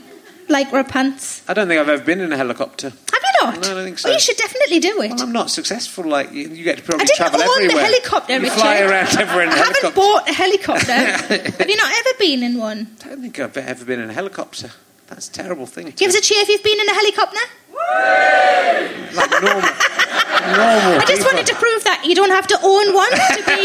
lycra 0.49 0.89
pants. 0.89 1.43
I 1.49 1.55
don't 1.55 1.69
think 1.69 1.81
I've 1.81 1.89
ever 1.89 2.03
been 2.05 2.21
in 2.21 2.33
a 2.33 2.37
helicopter. 2.37 2.91
Have 2.91 2.99
you 3.23 3.47
not? 3.47 3.55
No, 3.61 3.71
I 3.71 3.75
don't 3.75 3.85
think 3.85 3.95
oh, 3.95 3.99
so. 3.99 4.09
Well, 4.09 4.15
you 4.15 4.21
should 4.21 4.37
definitely 4.37 4.81
do 4.81 5.01
it. 5.03 5.11
Well, 5.11 5.23
I'm 5.23 5.33
not 5.33 5.51
successful. 5.51 6.05
Like 6.05 6.33
you, 6.33 6.49
you 6.49 6.65
get 6.65 6.79
to 6.79 6.83
probably 6.83 7.03
I 7.03 7.07
didn't 7.07 7.17
travel 7.17 7.43
own 7.43 7.49
everywhere. 7.49 7.77
the 7.77 7.81
helicopter, 7.81 8.33
you 8.35 8.41
Richard. 8.41 8.55
fly 8.55 8.81
around 8.81 9.09
everywhere 9.19 9.43
in 9.45 9.49
a 9.51 9.53
I 9.53 9.57
haven't 9.57 9.95
bought 9.95 10.29
a 10.29 10.33
helicopter. 10.33 10.93
Have 11.59 11.69
you 11.69 11.77
not 11.77 11.93
ever 11.93 12.19
been 12.19 12.43
in 12.43 12.59
one? 12.59 12.97
I 13.05 13.09
don't 13.09 13.23
think 13.23 13.39
I've 13.39 13.57
ever 13.57 13.85
been 13.85 14.01
in 14.01 14.11
a 14.11 14.13
helicopter. 14.13 14.71
That's 15.07 15.29
a 15.29 15.33
terrible 15.33 15.67
thing. 15.67 15.93
Give 15.97 16.09
us 16.09 16.17
a 16.17 16.21
cheer 16.21 16.41
if 16.41 16.49
you've 16.49 16.63
been 16.63 16.81
in 16.81 16.89
a 16.89 16.95
helicopter. 16.95 17.41
like 19.15 19.31
normal, 19.43 19.61
normal. 20.57 21.01
I 21.01 21.05
just 21.07 21.25
wanted 21.25 21.47
to 21.47 21.55
prove 21.55 21.85
that 21.85 22.05
you 22.07 22.15
don't 22.15 22.31
have 22.31 22.47
to 22.49 22.59
own 22.63 22.95
one 22.95 23.11
to 23.11 23.43
be 23.47 23.65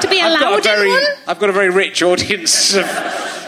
to 0.00 0.08
be 0.08 0.20
I've 0.22 0.38
got 0.38 0.52
allowed 0.52 0.58
a 0.60 0.62
very, 0.62 0.88
in 0.88 0.94
one. 0.94 1.04
I've 1.26 1.38
got 1.38 1.50
a 1.50 1.52
very 1.52 1.70
rich 1.70 2.02
audience 2.02 2.74
of 2.76 2.86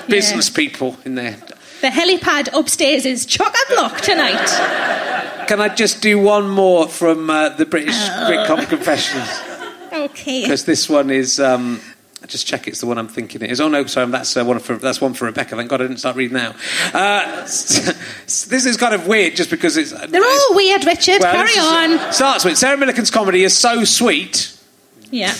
business 0.08 0.50
people 0.50 0.96
in 1.04 1.14
there. 1.14 1.36
The 1.82 1.88
helipad 1.88 2.48
upstairs 2.56 3.04
is 3.04 3.26
chock 3.26 3.52
a 3.68 3.74
block 3.74 4.00
tonight. 4.00 4.38
Can 5.48 5.60
I 5.60 5.68
just 5.74 6.00
do 6.00 6.16
one 6.16 6.48
more 6.48 6.86
from 6.88 7.28
uh, 7.28 7.48
the 7.50 7.66
British 7.66 7.96
Oh. 7.98 8.28
Britcom 8.30 8.68
Confessions? 8.68 9.28
Okay. 9.92 10.42
Because 10.42 10.64
this 10.64 10.88
one 10.88 11.10
is. 11.10 11.40
Um, 11.40 11.80
just 12.28 12.46
check 12.46 12.68
it's 12.68 12.78
the 12.78 12.86
one 12.86 12.98
I'm 12.98 13.08
thinking 13.08 13.42
it 13.42 13.50
is. 13.50 13.60
Oh 13.60 13.68
no, 13.68 13.84
sorry, 13.86 14.08
that's 14.12 14.36
uh, 14.36 14.44
one 14.44 14.60
for 14.60 14.76
that's 14.76 15.00
one 15.00 15.12
for 15.12 15.24
Rebecca. 15.24 15.56
Thank 15.56 15.68
God 15.70 15.80
I 15.80 15.84
didn't 15.88 15.98
start 15.98 16.14
reading 16.14 16.36
now. 16.36 16.54
Uh, 16.94 17.40
this 17.42 18.64
is 18.64 18.76
kind 18.76 18.94
of 18.94 19.08
weird, 19.08 19.34
just 19.34 19.50
because 19.50 19.76
it's. 19.76 19.90
They're 19.90 20.24
all 20.24 20.54
weird, 20.54 20.84
Richard. 20.84 21.20
Well, 21.20 21.34
Carry 21.34 21.50
is- 21.50 21.98
on. 22.00 22.12
Starts 22.12 22.44
with 22.44 22.56
Sarah 22.56 22.76
Millican's 22.78 23.10
comedy 23.10 23.42
is 23.42 23.58
so 23.58 23.82
sweet. 23.82 24.56
Yeah. 25.10 25.34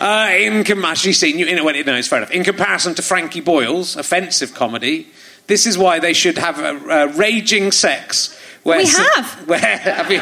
Uh, 0.00 0.28
in 0.32 0.66
actually, 0.84 1.12
seen 1.12 1.38
you 1.38 1.46
in 1.46 1.64
well, 1.64 1.74
no, 1.84 1.94
it's 1.94 2.08
fair 2.08 2.18
enough. 2.18 2.32
In 2.32 2.42
comparison 2.42 2.96
to 2.96 3.02
Frankie 3.02 3.40
Boyle's 3.40 3.96
offensive 3.96 4.54
comedy, 4.54 5.06
this 5.46 5.66
is 5.66 5.76
why 5.78 5.98
they 5.98 6.12
should 6.12 6.38
have 6.38 6.58
a, 6.58 6.76
a 6.88 7.08
raging 7.08 7.70
sex. 7.72 8.38
Where 8.62 8.78
We 8.78 8.86
Sa- 8.86 9.02
have. 9.14 9.26
Where, 9.48 9.60
I 9.98 10.08
mean, 10.08 10.20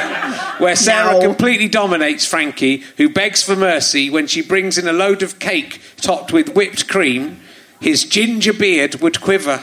where 0.61 0.75
Sarah 0.75 1.13
No. 1.13 1.21
completely 1.21 1.69
dominates 1.69 2.27
Frankie, 2.27 2.79
who 2.97 3.09
begs 3.09 3.43
for 3.43 3.55
mercy 3.55 4.11
when 4.11 4.27
she 4.27 4.43
brings 4.43 4.79
in 4.79 4.89
a 4.89 4.93
load 4.93 5.23
of 5.23 5.39
cake 5.39 5.81
topped 5.99 6.33
with 6.33 6.55
whipped 6.57 6.89
cream. 6.89 7.41
His 7.81 8.05
ginger 8.05 8.53
beard 8.53 8.97
would 8.97 9.21
quiver. 9.21 9.63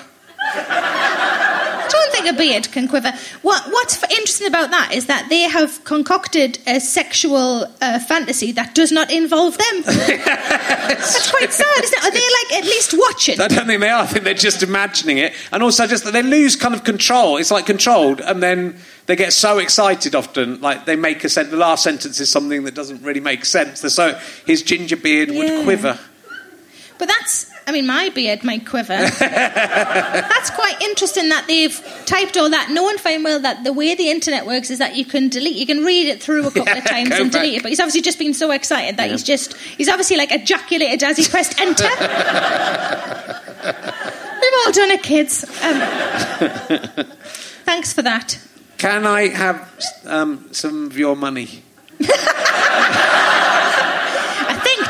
I 2.25 2.29
a 2.29 2.33
beard 2.33 2.71
can 2.71 2.87
quiver. 2.87 3.11
What, 3.41 3.63
what's 3.71 4.01
interesting 4.03 4.47
about 4.47 4.71
that 4.71 4.91
is 4.93 5.05
that 5.07 5.27
they 5.29 5.41
have 5.41 5.83
concocted 5.83 6.59
a 6.67 6.79
sexual 6.79 7.65
uh, 7.81 7.99
fantasy 7.99 8.51
that 8.53 8.75
does 8.75 8.91
not 8.91 9.11
involve 9.11 9.57
them. 9.57 9.81
That's 9.85 11.29
quite 11.31 11.51
sad, 11.51 11.83
isn't 11.83 11.97
it? 11.97 12.03
Are 12.03 12.11
they 12.11 12.19
like 12.19 12.61
at 12.61 12.65
least 12.65 12.93
watching? 12.97 13.39
I 13.39 13.47
don't 13.47 13.65
think 13.67 13.79
they 13.81 13.89
are. 13.89 14.03
I 14.03 14.05
think 14.05 14.25
they're 14.25 14.33
just 14.33 14.63
imagining 14.63 15.17
it, 15.17 15.33
and 15.51 15.63
also 15.63 15.87
just 15.87 16.03
that 16.05 16.11
they 16.11 16.23
lose 16.23 16.55
kind 16.55 16.73
of 16.75 16.83
control. 16.83 17.37
It's 17.37 17.51
like 17.51 17.65
controlled, 17.65 18.21
and 18.21 18.41
then 18.41 18.77
they 19.05 19.15
get 19.15 19.33
so 19.33 19.57
excited. 19.57 20.15
Often, 20.15 20.61
like 20.61 20.85
they 20.85 20.95
make 20.95 21.23
a 21.23 21.29
sentence. 21.29 21.51
The 21.51 21.57
last 21.57 21.83
sentence 21.83 22.19
is 22.19 22.29
something 22.29 22.63
that 22.63 22.75
doesn't 22.75 23.01
really 23.03 23.19
make 23.21 23.45
sense. 23.45 23.79
So 23.93 24.19
his 24.45 24.61
ginger 24.63 24.97
beard 24.97 25.29
Yeah. 25.29 25.39
would 25.57 25.63
quiver. 25.63 25.99
But 26.97 27.07
that's, 27.07 27.49
I 27.69 27.71
mean, 27.71 27.85
my 27.85 28.09
beard 28.09 28.43
might 28.43 28.65
quiver. 28.65 28.97
that's 29.19 30.49
quite 30.49 30.81
interesting 30.81 31.29
that 31.29 31.45
they've 31.47 31.79
typed 32.07 32.35
all 32.35 32.49
that, 32.49 32.71
knowing 32.71 32.97
fine 32.97 33.21
well 33.21 33.39
that 33.41 33.63
the 33.63 33.71
way 33.71 33.93
the 33.93 34.09
internet 34.09 34.47
works 34.47 34.71
is 34.71 34.79
that 34.79 34.95
you 34.95 35.05
can 35.05 35.29
delete, 35.29 35.55
you 35.55 35.67
can 35.67 35.85
read 35.85 36.07
it 36.07 36.19
through 36.19 36.47
a 36.47 36.51
couple 36.51 36.75
of 36.75 36.83
times 36.83 37.11
and 37.11 37.31
delete 37.31 37.57
it. 37.57 37.61
But 37.61 37.69
he's 37.69 37.79
obviously 37.79 38.01
just 38.01 38.17
been 38.17 38.33
so 38.33 38.49
excited 38.49 38.97
that 38.97 39.11
he's 39.11 39.21
just, 39.21 39.55
he's 39.55 39.87
obviously 39.87 40.17
like 40.17 40.31
ejaculated 40.31 41.03
as 41.03 41.17
he 41.17 41.27
pressed 41.27 41.61
enter. 41.61 41.83
We've 44.41 44.53
all 44.65 44.71
done 44.71 44.89
it, 44.89 45.03
kids. 45.03 45.43
Um, 45.43 45.79
thanks 47.65 47.93
for 47.93 48.01
that. 48.01 48.39
Can 48.79 49.05
I 49.05 49.27
have 49.27 49.71
um, 50.07 50.47
some 50.53 50.87
of 50.87 50.97
your 50.97 51.15
money? 51.15 51.61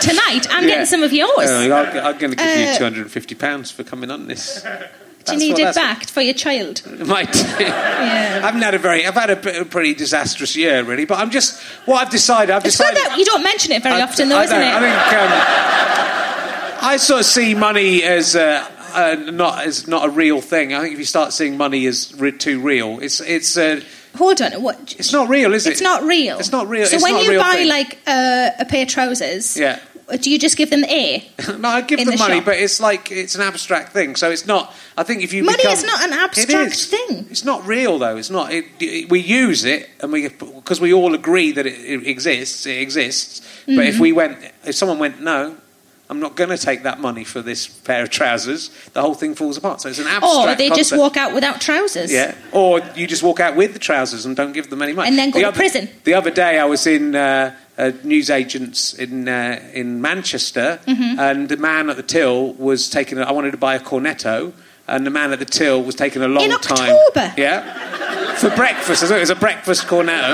Tonight 0.02 0.48
I'm 0.50 0.64
Yeah. 0.64 0.70
getting 0.70 0.86
some 0.86 1.04
of 1.04 1.14
yours. 1.14 1.50
Uh, 1.50 2.02
I'm, 2.04 2.18
going 2.18 2.32
to 2.32 2.38
give 2.38 2.80
you 2.82 2.86
Uh, 2.86 2.88
and 2.88 3.12
fifty 3.12 3.36
pounds 3.36 3.72
for 3.72 3.84
coming 3.84 4.12
on 4.12 4.28
this. 4.28 4.62
Do 5.26 5.34
you 5.34 5.40
need 5.40 5.60
it 5.60 5.76
back 5.76 6.08
for 6.08 6.22
your 6.22 6.34
child? 6.34 6.82
Might 7.06 7.32
do. 7.34 7.40
I 7.40 8.40
haven't 8.42 8.62
had 8.62 8.74
a 8.74 8.80
very. 8.80 9.06
I've 9.06 9.14
had 9.14 9.30
a, 9.30 9.66
pretty 9.66 9.94
disastrous 9.94 10.56
year, 10.56 10.84
really. 10.84 11.06
But 11.06 11.20
I'm 11.20 11.30
just. 11.30 11.62
What 11.86 12.02
I've 12.06 12.10
decided. 12.12 12.52
I've 12.56 12.66
It's 12.66 12.78
good 12.78 12.88
decided. 12.94 13.12
that 13.12 13.18
you 13.20 13.26
don't 13.26 13.44
mention 13.44 13.72
it 13.74 13.84
very 13.84 13.96
I- 13.96 14.02
often, 14.04 14.30
though, 14.30 14.42
isn't 14.42 14.56
it? 14.62 14.74
I 14.74 14.80
think. 14.80 15.14
Um, 16.84 16.90
I 16.92 16.98
sort 16.98 17.20
of 17.22 17.26
see 17.26 17.54
money 17.54 18.04
as. 18.04 18.36
Uh, 18.36 18.66
uh, 18.94 19.16
not 19.32 19.66
as 19.68 19.88
not 19.88 20.06
a 20.08 20.10
real 20.10 20.42
thing. 20.42 20.74
I 20.74 20.82
think 20.82 20.94
if 20.94 21.00
you 21.00 21.06
start 21.06 21.32
seeing 21.34 21.58
money 21.58 21.86
as 21.86 22.12
re- 22.18 22.32
too 22.32 22.60
real, 22.60 23.00
it's 23.00 23.20
it's 23.20 23.56
uh, 23.56 23.82
Hold 24.18 24.42
on, 24.42 24.54
what? 24.64 24.96
it's 24.98 25.14
not 25.14 25.30
real, 25.30 25.54
is 25.54 25.68
it? 25.68 25.74
It's 25.74 25.82
not 25.82 26.02
real. 26.02 26.40
It's 26.40 26.52
not 26.52 26.68
real. 26.68 26.88
So 26.88 26.96
it's 26.96 27.04
when 27.04 27.14
not 27.14 27.28
a 27.28 27.32
you 27.34 27.40
buy 27.40 27.54
thing. 27.54 27.68
like 27.68 28.00
uh, 28.08 28.50
a 28.58 28.66
pair 28.66 28.82
of 28.84 28.88
trousers, 28.90 29.56
Yeah. 29.56 29.78
Do 30.18 30.32
you 30.32 30.40
just 30.40 30.58
give 30.58 30.70
them 30.70 30.82
the 30.82 30.92
A? 30.92 31.32
no, 31.58 31.70
I 31.70 31.82
give 31.82 32.00
them 32.00 32.08
the 32.10 32.18
money, 32.18 32.36
shop. 32.38 32.46
but 32.46 32.58
it's 32.58 32.80
like 32.80 33.12
it's 33.12 33.36
an 33.36 33.42
abstract 33.42 33.94
thing. 33.94 34.16
So 34.16 34.32
it's 34.32 34.46
not. 34.46 34.74
I 34.98 35.04
think 35.04 35.24
if 35.24 35.34
you 35.34 35.44
Money 35.44 35.58
become- 35.58 35.74
is 35.74 35.84
not 35.84 36.04
an 36.04 36.14
abstract 36.14 36.72
is. 36.74 36.88
thing. 36.88 37.28
It's 37.30 37.46
not 37.46 37.66
real 37.66 38.00
though. 38.00 38.18
It's 38.18 38.30
not. 38.30 38.52
It, 38.52 38.66
it- 38.80 39.10
we 39.10 39.20
use 39.20 39.66
it, 39.66 39.90
and 40.02 40.12
we 40.12 40.28
because 40.30 40.80
we 40.82 40.94
all 40.94 41.14
agree 41.14 41.52
that 41.52 41.66
it, 41.66 41.80
it 41.80 42.08
exists. 42.08 42.66
It 42.66 42.80
exists. 42.82 43.42
But 43.66 43.74
Mm-hmm. 43.74 43.82
if 43.82 44.00
we 44.00 44.12
went, 44.14 44.38
if 44.66 44.76
someone 44.76 45.00
went, 45.00 45.22
no. 45.22 45.56
I'm 46.12 46.20
not 46.20 46.36
going 46.36 46.50
to 46.50 46.58
take 46.58 46.82
that 46.90 47.00
money 47.00 47.24
for 47.24 47.40
this 47.44 47.68
pair 47.68 48.02
of 48.02 48.10
trousers. 48.10 48.72
The 48.94 49.02
whole 49.02 49.14
thing 49.14 49.36
falls 49.36 49.58
apart. 49.58 49.80
So 49.82 49.90
it's 49.90 50.00
an 50.00 50.08
abstract. 50.08 50.48
Or 50.50 50.56
they 50.56 50.70
just 50.72 50.92
walk 50.98 51.18
out 51.18 51.36
without 51.36 51.62
trousers. 51.62 52.12
Yeah, 52.12 52.34
or 52.52 52.80
you 52.96 53.06
just 53.06 53.22
walk 53.22 53.40
out 53.40 53.56
with 53.56 53.74
the 53.74 53.80
trousers 53.80 54.26
and 54.26 54.36
don't 54.36 54.52
give 54.54 54.72
them 54.72 54.82
any 54.82 54.94
money, 54.94 55.08
And 55.08 55.20
then 55.20 55.30
go 55.30 55.38
the 55.38 55.44
to 55.44 55.48
other, 55.50 55.56
prison. 55.56 55.88
The 56.06 56.16
other 56.16 56.32
day, 56.32 56.58
I 56.58 56.66
was 56.66 56.88
in 56.88 57.14
uh, 57.16 57.56
a 57.80 57.92
newsagents 58.04 58.94
in 58.94 59.28
uh, 59.28 59.60
in 59.74 60.02
Manchester, 60.02 60.80
Mm-hmm. 60.86 61.20
and 61.20 61.50
the 61.50 61.58
man 61.58 61.90
at 61.90 61.96
the 61.98 62.04
till 62.04 62.54
was 62.54 62.90
taking. 62.90 63.18
A, 63.18 63.24
I 63.24 63.32
wanted 63.32 63.52
to 63.52 63.58
buy 63.68 63.76
a 63.76 63.80
cornetto, 63.80 64.52
and 64.88 65.06
the 65.06 65.10
man 65.20 65.32
at 65.34 65.40
the 65.40 65.46
till 65.60 65.82
was 65.84 65.96
taking 65.96 66.22
a 66.22 66.28
long 66.28 66.44
In 66.44 66.52
time. 66.60 66.96
October? 67.08 67.34
Yeah, 67.38 68.36
for 68.36 68.50
breakfast. 68.56 69.04
I 69.04 69.08
thought 69.08 69.18
it 69.18 69.28
was 69.28 69.30
a 69.30 69.36
breakfast 69.48 69.88
cornetto, 69.88 70.32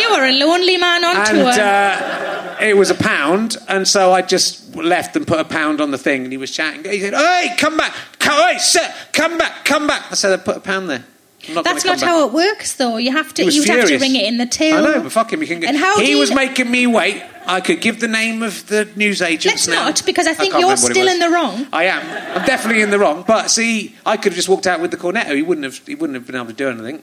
You 0.00 0.08
are 0.16 0.24
a 0.24 0.32
lonely 0.32 0.76
man 0.78 1.04
on 1.04 1.16
and 1.16 1.26
tour. 1.38 1.48
uh, 1.48 2.56
it 2.60 2.76
was 2.76 2.90
a 2.90 2.94
pound, 2.94 3.56
and 3.68 3.86
so 3.86 4.12
I 4.12 4.22
just 4.22 4.74
left 4.76 5.16
and 5.16 5.26
put 5.26 5.40
a 5.40 5.44
pound 5.44 5.80
on 5.80 5.90
the 5.90 5.98
thing, 5.98 6.22
and 6.24 6.32
he 6.32 6.38
was 6.38 6.50
shouting. 6.54 6.84
He 6.84 7.00
said, 7.00 7.14
"Hey, 7.14 7.54
come 7.58 7.76
back! 7.76 7.92
Come, 8.18 8.38
hey, 8.48 8.58
sir, 8.58 8.86
come 9.12 9.36
back! 9.38 9.64
Come 9.64 9.86
back!" 9.86 10.02
I 10.10 10.14
said, 10.14 10.32
"I 10.32 10.42
put 10.42 10.56
a 10.56 10.60
pound 10.60 10.88
there." 10.88 11.04
Not 11.50 11.64
That's 11.64 11.84
not 11.84 11.98
back." 11.98 12.08
how 12.08 12.26
it 12.26 12.32
works, 12.32 12.74
though. 12.74 12.96
You 12.98 13.12
have 13.12 13.34
to. 13.34 13.44
You'd 13.44 13.68
have 13.68 13.86
to 13.88 13.98
ring 13.98 14.14
it 14.14 14.26
in 14.26 14.38
the 14.38 14.46
till. 14.46 14.76
I 14.76 14.80
know, 14.80 15.02
but 15.02 15.12
fuck 15.12 15.32
him. 15.32 15.40
He 15.40 15.46
can 15.46 15.60
get. 15.60 15.68
And 15.70 15.76
how 15.78 15.98
he 15.98 16.10
you- 16.10 16.18
was 16.18 16.32
making 16.34 16.70
me 16.70 16.86
wait. 16.86 17.22
I 17.44 17.60
could 17.60 17.80
give 17.80 17.98
the 17.98 18.06
name 18.06 18.44
of 18.44 18.64
the 18.68 18.88
newsagents 18.94 19.66
Let's 19.66 19.68
now. 19.68 19.86
not, 19.86 20.06
because 20.06 20.28
I 20.28 20.34
think 20.34 20.52
can't 20.52 20.60
you're 20.60 20.70
remember 20.70 20.82
what 20.82 20.90
it 20.92 20.94
still 20.94 21.08
in 21.08 21.18
the 21.18 21.28
wrong. 21.30 21.66
I 21.72 21.84
am. 21.86 22.38
I'm 22.38 22.46
definitely 22.46 22.82
in 22.82 22.90
the 22.90 22.98
wrong. 23.00 23.24
But 23.26 23.50
see, 23.50 23.96
I 24.06 24.16
could 24.16 24.30
have 24.30 24.36
just 24.36 24.48
walked 24.48 24.68
out 24.68 24.80
with 24.80 24.92
the 24.92 24.96
cornetto. 24.96 25.34
He 25.34 25.42
wouldn't 25.42 25.64
have. 25.64 25.84
He 25.84 25.96
wouldn't 25.96 26.14
have 26.14 26.24
been 26.26 26.36
able 26.36 26.46
to 26.46 26.52
do 26.52 26.68
anything. 26.68 27.02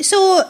So 0.00 0.42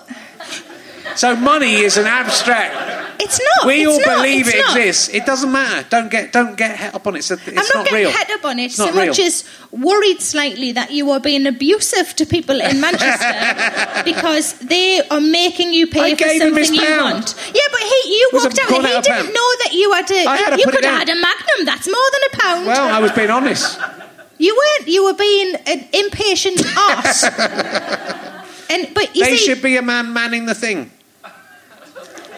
So 1.17 1.35
money 1.37 1.77
is 1.77 1.97
an 1.97 2.07
abstract. 2.07 3.21
it's 3.23 3.41
not. 3.41 3.67
We 3.67 3.81
it's 3.83 3.89
all 3.91 4.01
not, 4.01 4.17
believe 4.23 4.49
it 4.49 4.59
not. 4.59 4.77
exists. 4.77 5.09
It 5.09 5.25
doesn't 5.25 5.51
matter. 5.51 5.87
Don't 5.89 6.11
get. 6.11 6.33
Don't 6.33 6.57
get 6.57 6.77
het 6.77 6.95
up 6.95 7.07
on 7.07 7.17
it. 7.17 7.19
It's, 7.21 7.31
it's 7.31 7.49
I'm 7.49 7.55
not, 7.55 7.75
not 7.75 7.85
getting 7.87 7.99
real. 8.01 8.11
het 8.11 8.31
up 8.33 8.45
on 8.45 8.59
it 8.59 8.65
It's 8.67 8.75
so 8.77 8.87
not 8.87 8.95
much 8.95 9.19
as 9.19 9.45
worried 9.71 10.21
slightly 10.21 10.73
that 10.73 10.91
you 10.91 11.11
are 11.13 11.21
being 11.21 11.47
abusive 11.47 12.15
to 12.17 12.27
people 12.27 12.61
in 12.61 12.81
Manchester 12.87 14.03
because 14.05 14.59
they 14.59 15.01
are 15.09 15.21
making 15.21 15.73
you 15.73 15.87
pay 15.87 16.13
I 16.13 16.15
for 16.17 16.29
something 16.29 16.75
you 16.75 16.81
pound. 16.81 17.13
want. 17.13 17.35
Yeah, 17.55 17.69
but 17.73 17.81
he, 17.81 17.99
you 18.19 18.31
a 18.33 18.37
walked 18.37 18.59
out 18.59 18.69
he 18.69 18.75
cornet 18.75 18.93
didn't 19.05 19.07
pound. 19.17 19.29
know 19.35 19.51
that 19.65 19.71
you 19.73 19.93
had 19.93 20.11
a. 20.11 20.25
I 20.27 20.37
had 20.37 20.51
to 20.55 20.59
you 20.59 20.65
put 20.65 20.75
it 20.75 20.77
could 20.77 20.85
have 20.85 20.99
had 20.99 21.09
a 21.09 21.15
Magnum. 21.15 21.65
That's 21.65 21.87
more 21.87 22.09
than 22.13 22.23
a 22.33 22.37
pound. 22.43 22.67
Well, 22.67 22.89
I 22.95 22.99
was 23.01 23.13
being 23.13 23.31
honest. 23.31 23.79
you 24.39 24.53
weren't. 24.55 24.89
You 24.89 25.05
were 25.05 25.15
being 25.15 25.55
an 25.67 25.89
impatient 25.95 26.61
arse. 26.77 27.25
and 28.69 28.93
but 28.95 29.15
you 29.17 29.25
They 29.25 29.37
see, 29.37 29.47
should 29.47 29.63
be 29.63 29.77
a 29.79 29.83
man 29.83 30.13
manning 30.13 30.45
the 30.47 30.55
thing. 30.55 30.91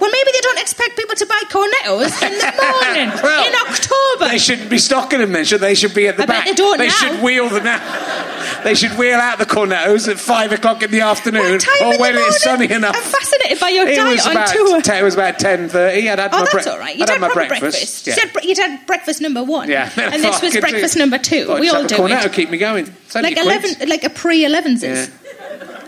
Well, 0.01 0.11
maybe 0.11 0.30
they 0.32 0.40
don't 0.40 0.59
expect 0.61 0.96
people 0.96 1.14
to 1.16 1.26
buy 1.26 1.42
cornettos 1.49 2.22
in 2.22 2.32
the 2.38 2.44
morning 2.62 3.20
Well, 3.22 3.46
in 3.46 3.55
October. 3.68 4.30
They 4.30 4.38
shouldn't 4.38 4.70
be 4.70 4.78
stocking 4.78 5.18
them 5.20 5.32
then, 5.32 5.44
should 5.44 5.61
they? 5.61 5.68
They 5.68 5.74
should 5.74 5.94
be 5.94 6.09
at 6.09 6.16
the 6.16 6.22
I 6.22 6.26
bet 6.26 6.36
back. 6.36 6.46
they 6.46 6.55
don't 6.55 6.78
now. 6.78 6.88
should 6.88 7.22
wheel 7.22 7.49
them 7.49 7.66
out. 7.66 8.64
They 8.64 8.74
should 8.74 8.92
wheel 8.99 9.18
out 9.18 9.38
the 9.38 9.44
cornettos 9.46 10.09
at 10.09 10.18
five 10.18 10.51
o'clock 10.53 10.82
in 10.82 10.90
the 10.90 11.01
afternoon, 11.03 11.53
What 11.53 11.61
time 11.61 11.92
or 11.94 11.99
when 11.99 12.16
it's 12.16 12.42
sunny 12.42 12.70
enough. 12.70 12.96
I'm 12.96 13.03
fascinated 13.03 13.61
by 13.61 13.68
your 13.68 13.86
it 13.86 13.96
diet 13.96 14.24
on 14.26 14.32
about 14.32 14.49
tour. 14.49 14.80
Ten, 14.82 14.99
it 15.01 15.05
was 15.05 15.14
about 15.14 15.38
ten 15.38 15.68
thirty. 15.68 16.09
I'd 16.09 16.18
had 16.18 16.30
Oh, 16.34 16.46
my 16.53 16.62
all 16.72 16.78
right. 16.78 16.96
You 16.96 17.03
I'd 17.05 17.09
had 17.11 17.20
had 17.20 17.28
my 17.28 17.34
breakfast. 17.34 17.61
breakfast. 17.61 18.07
Yeah. 18.07 18.14
You, 18.16 18.20
had, 18.22 18.44
you'd 18.44 18.59
had 18.59 18.86
breakfast 18.86 19.20
number 19.20 19.44
one. 19.44 19.68
yeah, 19.68 19.90
and 19.96 20.22
this 20.24 20.40
was 20.42 20.57
breakfast 20.57 20.94
do- 20.94 21.01
number 21.01 21.18
two. 21.18 21.55
We 21.61 21.68
all 21.70 21.84
do 21.86 21.94
cornetto 21.96 22.26
it. 22.26 22.32
keep 22.32 22.51
me 22.51 22.59
going. 22.59 22.92
Like 23.14 23.36
eleven, 23.36 23.88
like 23.88 24.05
a 24.05 24.11
pre 24.11 24.44
elevens. 24.44 24.82
Yeah. 24.82 25.07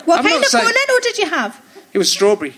What 0.05 0.21
I'm 0.21 0.25
kind 0.27 0.37
of 0.43 0.45
saying- 0.47 0.65
cornetto 0.67 1.03
did 1.03 1.19
you 1.19 1.29
have? 1.31 1.61
It 1.93 1.99
was 1.99 2.11
strawberry. 2.13 2.55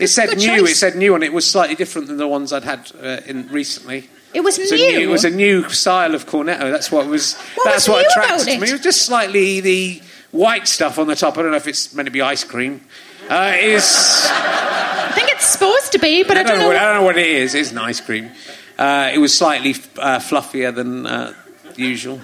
It 0.00 0.08
said 0.08 0.30
good 0.30 0.38
new. 0.38 0.60
choice. 0.60 0.70
It 0.72 0.76
said 0.76 0.96
new, 0.96 1.14
and 1.14 1.22
it 1.22 1.32
was 1.32 1.48
slightly 1.48 1.74
different 1.76 2.08
than 2.08 2.16
the 2.16 2.28
ones 2.28 2.52
I'd 2.52 2.64
had 2.64 2.90
uh, 3.02 3.20
in 3.26 3.48
recently. 3.48 4.08
It 4.32 4.40
was 4.40 4.58
It 4.58 4.70
a 4.70 4.74
new. 4.76 4.98
new, 4.98 5.08
it 5.08 5.12
was 5.12 5.24
a 5.24 5.30
new 5.30 5.68
style 5.70 6.14
of 6.14 6.26
cornetto. 6.26 6.70
That's 6.70 6.90
what 6.90 7.06
was. 7.06 7.34
What 7.54 7.64
that's 7.64 7.88
was 7.88 7.88
what 7.88 8.02
new 8.02 8.08
attracted 8.08 8.42
about 8.46 8.48
it? 8.56 8.60
me. 8.60 8.68
It 8.68 8.72
was 8.72 8.80
just 8.80 9.02
slightly 9.02 9.60
the 9.60 10.02
white 10.30 10.68
stuff 10.68 10.98
on 10.98 11.06
the 11.06 11.16
top. 11.16 11.36
I 11.36 11.42
don't 11.42 11.50
know 11.50 11.56
if 11.56 11.66
it's 11.66 11.92
meant 11.94 12.06
to 12.06 12.12
be 12.12 12.22
ice 12.22 12.44
cream. 12.44 12.80
Uh, 13.28 13.52
is 13.58 13.84
I 14.28 15.12
think 15.14 15.30
it's 15.30 15.46
supposed 15.46 15.92
to 15.92 15.98
be, 15.98 16.22
but 16.24 16.36
I, 16.36 16.42
don't 16.42 16.58
know. 16.58 16.66
What. 16.68 16.76
I 16.76 16.84
don't 16.84 16.94
know 16.96 17.02
what 17.04 17.18
it 17.18 17.26
is. 17.26 17.54
It's 17.54 17.70
an 17.70 17.78
ice 17.78 18.00
cream. 18.00 18.30
Uh, 18.78 19.10
it 19.12 19.18
was 19.18 19.36
slightly 19.36 19.70
uh, 19.98 20.18
fluffier 20.18 20.74
than 20.74 21.06
uh, 21.06 21.32
usual. 21.76 22.20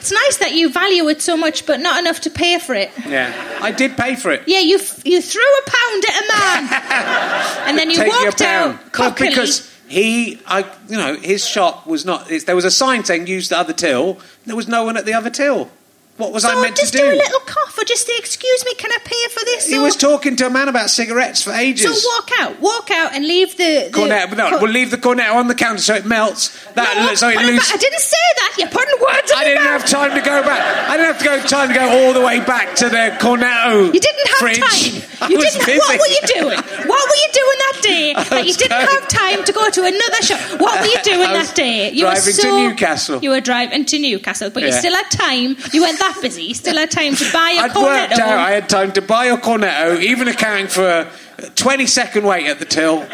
It's 0.00 0.12
nice 0.12 0.36
that 0.38 0.54
you 0.54 0.70
value 0.70 1.08
it 1.08 1.20
so 1.20 1.36
much, 1.36 1.66
but 1.66 1.80
not 1.80 1.98
enough 1.98 2.20
to 2.20 2.30
pay 2.30 2.58
for 2.58 2.74
it. 2.74 2.90
Yeah, 3.06 3.32
I 3.60 3.72
did 3.72 3.96
pay 3.96 4.14
for 4.14 4.30
it. 4.30 4.42
Yeah, 4.46 4.60
you 4.60 4.76
f- 4.76 5.02
you 5.04 5.20
threw 5.20 5.42
a 5.42 5.62
pound 5.70 6.04
at 6.04 6.24
a 6.24 6.28
man, 6.38 7.68
and 7.68 7.78
then 7.78 7.90
you 7.90 7.96
Take 7.96 8.12
walked 8.12 8.40
out 8.40 8.98
Well, 8.98 9.10
because 9.12 9.74
he, 9.88 10.40
I, 10.46 10.60
you 10.88 10.96
know, 10.96 11.16
his 11.16 11.46
shop 11.46 11.86
was 11.86 12.04
not. 12.04 12.28
There 12.46 12.54
was 12.56 12.64
a 12.64 12.70
sign 12.70 13.04
saying 13.04 13.26
use 13.26 13.48
the 13.48 13.58
other 13.58 13.72
till. 13.72 14.18
There 14.46 14.56
was 14.56 14.68
no 14.68 14.84
one 14.84 14.96
at 14.96 15.04
the 15.04 15.14
other 15.14 15.30
till. 15.30 15.70
What 16.18 16.32
was 16.32 16.44
I 16.44 16.60
meant 16.60 16.76
just 16.76 16.92
to 16.92 16.98
do? 16.98 17.04
Just 17.04 17.14
do 17.14 17.16
a 17.16 17.22
little 17.24 17.40
cough, 17.40 17.78
or 17.78 17.84
just 17.84 18.06
say, 18.06 18.12
"Excuse 18.18 18.64
me, 18.66 18.74
can 18.74 18.90
I 18.92 18.98
pay 19.04 19.28
for 19.32 19.44
this?" 19.44 19.66
he 19.68 19.78
or- 19.78 19.82
was 19.82 19.96
talking 19.96 20.36
to 20.36 20.46
a 20.46 20.50
man 20.50 20.68
about 20.68 20.90
cigarettes 20.90 21.42
for 21.42 21.52
ages. 21.52 22.02
So 22.02 22.08
walk 22.16 22.30
out, 22.40 22.60
walk 22.60 22.90
out, 22.90 23.14
and 23.14 23.24
leave 23.26 23.56
the, 23.56 23.88
the 23.90 23.98
Cornetto, 23.98 24.36
no, 24.36 24.50
co- 24.50 24.58
we'll 24.60 24.70
leave 24.72 24.90
the 24.90 24.98
cornetto 24.98 25.34
on 25.34 25.46
the 25.48 25.54
counter 25.54 25.80
so 25.80 25.94
it 25.94 26.04
melts. 26.06 26.50
That 26.74 26.96
No, 26.98 27.14
so 27.14 27.28
it 27.28 27.38
loses. 27.40 27.72
I 27.72 27.76
didn't 27.76 28.00
say 28.00 28.26
that. 28.38 28.54
You're 28.58 28.68
putting 28.68 29.00
words 29.00 29.30
in 29.30 29.38
I 29.38 29.44
didn't 29.44 29.64
mouth. 29.64 29.80
have 29.82 29.86
time 29.90 30.10
to 30.14 30.20
go 30.20 30.42
back. 30.42 30.88
I 30.90 30.96
didn't 30.96 31.14
have 31.14 31.18
to 31.20 31.24
go 31.24 31.40
time 31.46 31.68
to 31.68 31.74
go 31.74 31.86
all 32.06 32.12
the 32.12 32.20
way 32.20 32.40
back 32.40 32.74
to 32.76 32.88
the 32.88 33.16
cornetto. 33.20 33.94
You 33.94 34.00
didn't 34.00 34.26
have 34.28 34.38
fridge. 34.38 34.58
time. 34.58 35.02
I 35.22 35.28
You 35.28 35.36
was 35.38 35.52
didn't. 35.54 35.66
busy. 35.66 35.78
What 35.78 35.98
were 36.00 36.06
you 36.14 36.20
doing? 36.34 36.58
What 36.88 37.02
were 37.10 37.16
you 37.22 37.28
doing 37.32 37.58
that 37.66 37.78
day 37.82 38.14
that 38.30 38.46
you 38.46 38.54
didn't 38.54 38.70
going- 38.70 38.86
have 38.86 39.08
time 39.08 39.44
to 39.44 39.52
go 39.52 39.70
to 39.70 39.82
another 39.84 40.22
shop? 40.22 40.40
What 40.60 40.80
were 40.80 40.86
you 40.86 40.98
doing 41.04 41.22
I 41.30 41.42
that 41.44 41.54
day? 41.54 41.90
You 41.92 42.02
driving 42.02 42.22
were 42.26 42.30
to 42.32 42.42
so, 42.42 42.56
Newcastle. 42.68 43.18
You 43.22 43.30
were 43.30 43.40
driving 43.40 43.84
to 43.86 43.98
Newcastle, 43.98 44.50
but 44.50 44.62
you 44.64 44.72
still 44.72 44.94
had 44.94 45.10
time. 45.10 45.56
You 45.72 45.82
weren't 45.82 45.98
that 46.00 46.07
busy. 46.20 46.44
You 46.44 46.54
still 46.54 46.76
had 46.76 46.90
time 46.90 47.14
to 47.14 47.32
buy 47.32 47.50
a 47.50 47.62
I'd 47.62 47.74
worked 47.74 48.18
out 48.18 48.38
I 48.38 48.50
had 48.52 48.68
time 48.68 48.92
to 48.92 49.02
buy 49.02 49.26
a 49.26 49.36
cornetto, 49.36 50.00
even 50.00 50.28
accounting 50.28 50.68
for 50.68 50.86
a 50.86 51.10
20 51.54 51.86
second 51.86 52.24
wait 52.24 52.46
at 52.46 52.58
the 52.58 52.64
till. 52.64 53.06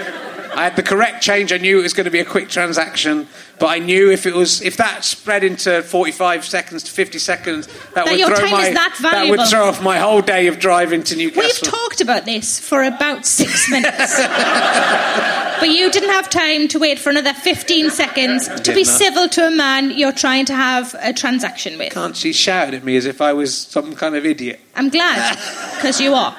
I 0.54 0.64
had 0.64 0.76
the 0.76 0.82
correct 0.82 1.22
change. 1.22 1.52
I 1.52 1.58
knew 1.58 1.80
it 1.80 1.82
was 1.82 1.92
going 1.92 2.04
to 2.04 2.10
be 2.10 2.20
a 2.20 2.24
quick 2.24 2.48
transaction, 2.48 3.26
but 3.58 3.66
I 3.66 3.78
knew 3.78 4.10
if 4.10 4.26
it 4.26 4.34
was 4.34 4.62
if 4.62 4.76
that 4.76 5.04
spread 5.04 5.44
into 5.44 5.82
45 5.82 6.44
seconds 6.44 6.82
to 6.84 6.90
50 6.90 7.18
seconds, 7.18 7.66
that, 7.66 7.94
That 7.94 8.06
would 8.06 8.18
your 8.18 8.28
throw 8.28 8.46
time 8.46 8.50
my 8.50 8.68
is 8.68 8.74
that 8.74 9.26
would 9.28 9.48
throw 9.48 9.66
off 9.66 9.82
my 9.82 9.98
whole 9.98 10.22
day 10.22 10.46
of 10.46 10.58
driving 10.58 11.02
to 11.04 11.16
Newcastle. 11.16 11.42
We've 11.42 11.72
talked 11.72 12.00
about 12.00 12.24
this 12.24 12.60
for 12.60 12.82
about 12.82 13.26
six 13.26 13.70
minutes. 13.70 14.16
but 15.60 15.70
you 15.70 15.90
didn't 15.90 16.10
have 16.10 16.30
time 16.30 16.68
to 16.68 16.78
wait 16.78 16.98
for 16.98 17.10
another 17.10 17.34
15 17.34 17.90
seconds 17.90 18.48
to 18.48 18.74
be 18.74 18.84
not. 18.84 18.98
civil 18.98 19.28
to 19.30 19.46
a 19.46 19.50
man 19.50 19.90
you're 19.90 20.12
trying 20.12 20.44
to 20.46 20.54
have 20.54 20.94
a 21.00 21.12
transaction 21.12 21.78
with. 21.78 21.92
Can't 21.92 22.16
she 22.16 22.32
shouted 22.32 22.74
at 22.74 22.84
me 22.84 22.96
as 22.96 23.06
if 23.06 23.20
I 23.20 23.32
was 23.32 23.56
some 23.56 23.94
kind 23.94 24.14
of 24.14 24.24
idiot? 24.24 24.60
I'm 24.74 24.88
glad, 24.88 25.36
because 25.76 26.00
you 26.00 26.14
are. 26.14 26.36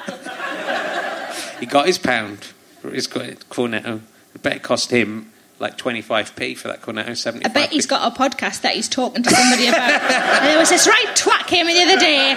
He 1.60 1.66
got 1.66 1.86
his 1.86 1.98
pound 1.98 2.46
his 2.92 3.08
cornetto. 3.08 4.00
I 4.34 4.38
bet 4.38 4.56
it 4.56 4.62
cost 4.62 4.90
him 4.90 5.32
like 5.58 5.78
25p 5.78 6.56
for 6.56 6.68
that 6.68 6.82
cornetto. 6.82 7.16
75. 7.16 7.50
I 7.50 7.54
bet 7.54 7.70
he's 7.70 7.86
got 7.86 8.12
a 8.12 8.14
podcast 8.18 8.62
that 8.62 8.74
he's 8.74 8.88
talking 8.88 9.22
to 9.22 9.30
somebody 9.30 9.68
about. 9.68 9.90
and 10.02 10.46
there 10.46 10.58
was 10.58 10.68
this 10.68 10.86
right 10.86 11.06
twat 11.14 11.46
came 11.46 11.66
in 11.66 11.74
the 11.74 11.92
other 11.92 12.00
day. 12.00 12.32
Uh, 12.32 12.36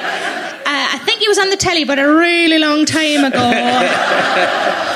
I 0.66 1.02
think 1.06 1.20
he 1.20 1.28
was 1.28 1.38
on 1.38 1.50
the 1.50 1.58
telly, 1.58 1.84
but 1.84 2.00
a 2.00 2.08
really 2.08 2.60
long 2.60 2.86
time 2.86 3.26
ago. 3.26 4.96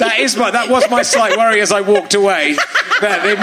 That 0.00 0.18
is 0.18 0.34
my. 0.34 0.50
That 0.50 0.70
was 0.70 0.88
my 0.90 1.02
slight 1.02 1.36
worry 1.36 1.60
as 1.60 1.72
I 1.72 1.82
walked 1.82 2.14
away. 2.14 2.56
That, 3.00 3.22
they, 3.22 3.34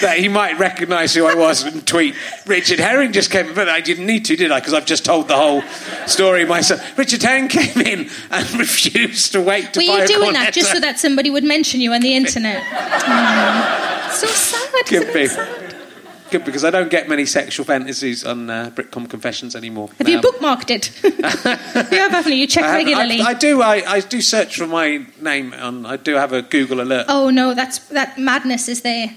that 0.00 0.18
he 0.18 0.28
might 0.28 0.58
recognise 0.58 1.14
who 1.14 1.26
I 1.26 1.34
was 1.34 1.62
and 1.62 1.86
tweet. 1.86 2.14
Richard 2.46 2.78
Herring 2.78 3.12
just 3.12 3.30
came, 3.30 3.48
in. 3.48 3.54
but 3.54 3.68
I 3.68 3.80
didn't 3.80 4.06
need 4.06 4.24
to, 4.26 4.36
did 4.36 4.50
I? 4.50 4.60
Because 4.60 4.74
I've 4.74 4.86
just 4.86 5.04
told 5.04 5.28
the 5.28 5.36
whole 5.36 5.62
story 6.06 6.44
myself. 6.44 6.96
Richard 6.98 7.22
Herring 7.22 7.48
came 7.48 7.80
in 7.86 8.10
and 8.30 8.54
refused 8.58 9.32
to 9.32 9.40
wait 9.40 9.72
to 9.74 9.80
Were 9.80 9.84
you 9.84 10.06
doing 10.06 10.32
that 10.34 10.52
just 10.52 10.72
so 10.72 10.80
that 10.80 10.98
somebody 10.98 11.30
would 11.30 11.44
mention 11.44 11.80
you 11.80 11.92
on 11.92 12.00
the 12.00 12.14
internet? 12.14 12.62
So 14.12 14.26
sad. 14.26 14.86
Could 14.86 15.14
be. 15.14 15.26
sad? 15.26 15.72
Because 16.30 16.64
I 16.64 16.70
don't 16.70 16.90
get 16.90 17.08
many 17.08 17.26
sexual 17.26 17.66
fantasies 17.66 18.24
on 18.24 18.48
uh, 18.48 18.70
Britcom 18.74 19.08
Confessions 19.08 19.54
anymore. 19.54 19.90
Have 19.98 20.08
you 20.08 20.18
bookmarked 20.18 20.70
it? 20.70 21.02
you 21.92 21.98
have, 21.98 22.10
haven't 22.10 22.32
you? 22.32 22.38
You 22.38 22.46
check 22.46 22.64
I 22.64 22.76
regularly. 22.76 23.20
I, 23.20 23.30
I 23.30 23.34
do. 23.34 23.60
I, 23.60 23.82
I 23.86 24.00
do 24.00 24.20
search 24.20 24.56
for 24.56 24.66
my 24.66 25.06
name 25.20 25.52
on. 25.52 25.84
I 25.84 25.96
do 25.96 26.14
have 26.14 26.32
a 26.32 26.40
Google 26.40 26.80
alert. 26.80 27.06
Oh 27.08 27.30
no, 27.30 27.52
that's 27.52 27.80
that 27.88 28.18
madness 28.18 28.68
is 28.68 28.80
there. 28.80 29.14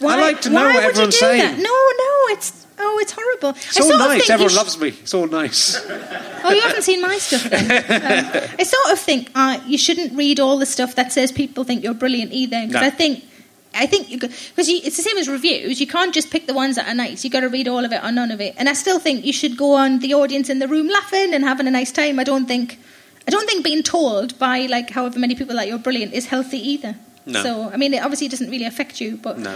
Why, 0.00 0.20
like 0.20 0.40
to 0.42 0.50
know 0.50 0.64
what 0.64 0.74
would 0.74 0.84
everyone's 0.84 1.14
you 1.20 1.20
do 1.20 1.26
saying. 1.26 1.40
That? 1.40 1.56
No, 1.56 1.62
no, 1.64 2.34
it's 2.34 2.66
oh, 2.78 2.98
it's 3.02 3.12
horrible. 3.12 3.50
it's 3.50 3.80
all 3.80 3.98
nice. 3.98 4.30
Everyone 4.30 4.54
loves 4.54 4.78
me. 4.80 4.88
It's 4.88 5.14
all 5.14 5.26
nice. 5.26 5.80
Oh, 6.40 6.52
you 6.52 6.60
haven't 6.60 6.82
seen 6.82 7.02
my 7.02 7.18
stuff 7.18 7.42
then. 7.50 7.64
Um, 8.48 8.50
I 8.60 8.62
sort 8.62 8.92
of 8.92 9.00
think 9.00 9.28
uh, 9.34 9.60
you 9.66 9.76
shouldn't 9.76 10.16
read 10.16 10.38
all 10.38 10.56
the 10.56 10.66
stuff 10.66 10.94
that 10.94 11.12
says 11.12 11.32
people 11.32 11.64
think 11.64 11.82
you're 11.82 11.94
brilliant 11.94 12.32
either, 12.32 12.64
because 12.66 12.80
No. 12.80 12.86
I 12.86 12.90
think. 12.90 13.24
I 13.74 13.86
think 13.86 14.08
because 14.08 14.68
it's 14.68 14.96
the 14.96 15.02
same 15.02 15.18
as 15.18 15.28
reviews. 15.28 15.80
You 15.80 15.86
can't 15.86 16.14
just 16.14 16.30
pick 16.30 16.46
the 16.46 16.54
ones 16.54 16.76
that 16.76 16.86
are 16.88 16.94
nice. 16.94 17.24
You 17.24 17.30
got 17.30 17.40
to 17.40 17.48
read 17.48 17.66
all 17.68 17.84
of 17.84 17.92
it 17.92 18.02
or 18.02 18.10
none 18.12 18.30
of 18.30 18.40
it. 18.40 18.54
And 18.56 18.68
I 18.68 18.72
still 18.72 18.98
think 18.98 19.26
you 19.26 19.32
should 19.32 19.56
go 19.58 19.74
on 19.74 19.98
the 19.98 20.14
audience 20.14 20.48
in 20.48 20.58
the 20.58 20.68
room 20.68 20.88
laughing 20.88 21.34
and 21.34 21.44
having 21.44 21.66
a 21.66 21.70
nice 21.70 21.92
time. 21.92 22.18
I 22.18 22.24
don't 22.24 22.46
think, 22.46 22.78
I 23.26 23.30
don't 23.30 23.46
think 23.46 23.64
being 23.64 23.82
told 23.82 24.38
by 24.38 24.60
like 24.66 24.90
however 24.90 25.18
many 25.18 25.34
people 25.34 25.54
that 25.56 25.68
you're 25.68 25.78
brilliant 25.78 26.14
is 26.14 26.26
healthy 26.26 26.58
either. 26.58 26.96
No. 27.28 27.42
So 27.42 27.70
I 27.70 27.76
mean, 27.76 27.94
it 27.94 28.02
obviously 28.02 28.28
doesn't 28.28 28.50
really 28.50 28.64
affect 28.64 29.00
you, 29.00 29.16
but 29.22 29.38
No. 29.38 29.50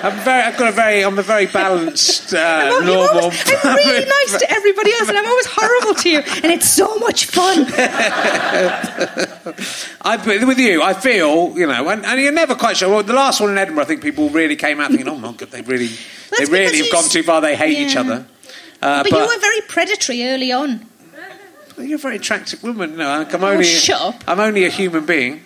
I'm 0.00 0.16
very. 0.20 0.42
I've 0.44 0.56
got 0.56 0.68
a 0.68 0.72
very. 0.72 1.02
I'm 1.04 1.18
a 1.18 1.22
very 1.22 1.46
balanced, 1.46 2.32
uh, 2.34 2.38
I'm, 2.38 2.44
al- 2.44 2.72
you're 2.72 2.84
normal. 2.84 3.20
always- 3.24 3.52
I'm 3.64 3.76
really 3.84 4.04
nice 4.06 4.38
to 4.38 4.48
everybody 4.48 4.92
else, 4.92 5.08
and 5.08 5.18
I'm 5.18 5.26
always 5.26 5.46
horrible 5.50 5.94
to 6.02 6.08
you, 6.08 6.18
and 6.20 6.52
it's 6.52 6.68
so 6.68 6.98
much 7.00 7.26
fun. 7.26 7.66
I, 10.02 10.16
with 10.46 10.58
you, 10.58 10.82
I 10.82 10.94
feel 10.94 11.52
you 11.58 11.66
know, 11.66 11.88
and, 11.88 12.04
and 12.06 12.20
you're 12.20 12.30
never 12.32 12.54
quite 12.54 12.76
sure. 12.76 12.88
Well, 12.90 13.02
the 13.02 13.12
last 13.12 13.40
one 13.40 13.50
in 13.50 13.58
Edinburgh, 13.58 13.84
I 13.84 13.86
think 13.86 14.02
people 14.02 14.28
really 14.30 14.54
came 14.56 14.78
out 14.80 14.90
thinking, 14.90 15.08
"Oh 15.08 15.16
my 15.16 15.32
god, 15.32 15.50
they 15.50 15.62
really, 15.62 15.90
they 16.38 16.44
really 16.44 16.78
have 16.78 16.92
gone 16.92 17.08
too 17.08 17.22
far. 17.24 17.40
They 17.40 17.56
hate 17.56 17.78
each 17.78 17.96
other." 17.96 18.24
Uh, 18.80 19.02
But, 19.02 19.10
you 19.10 19.18
were 19.18 19.38
very 19.40 19.60
predatory 19.62 20.24
early 20.28 20.52
on. 20.52 20.86
you're 21.76 21.96
a 21.96 21.98
very 21.98 22.16
attractive 22.16 22.62
woman. 22.62 22.96
No, 22.96 23.08
I'm 23.10 23.42
only. 23.42 23.58
Oh, 23.58 23.62
shut 23.62 24.00
up. 24.00 24.22
I'm 24.28 24.38
only 24.38 24.64
a 24.64 24.70
human 24.70 25.04
being. 25.06 25.42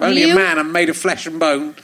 Only 0.00 0.30
a 0.30 0.34
man. 0.34 0.58
I'm 0.58 0.72
made 0.72 0.88
of 0.88 0.96
flesh 0.96 1.26
and 1.26 1.38
bone. 1.38 1.74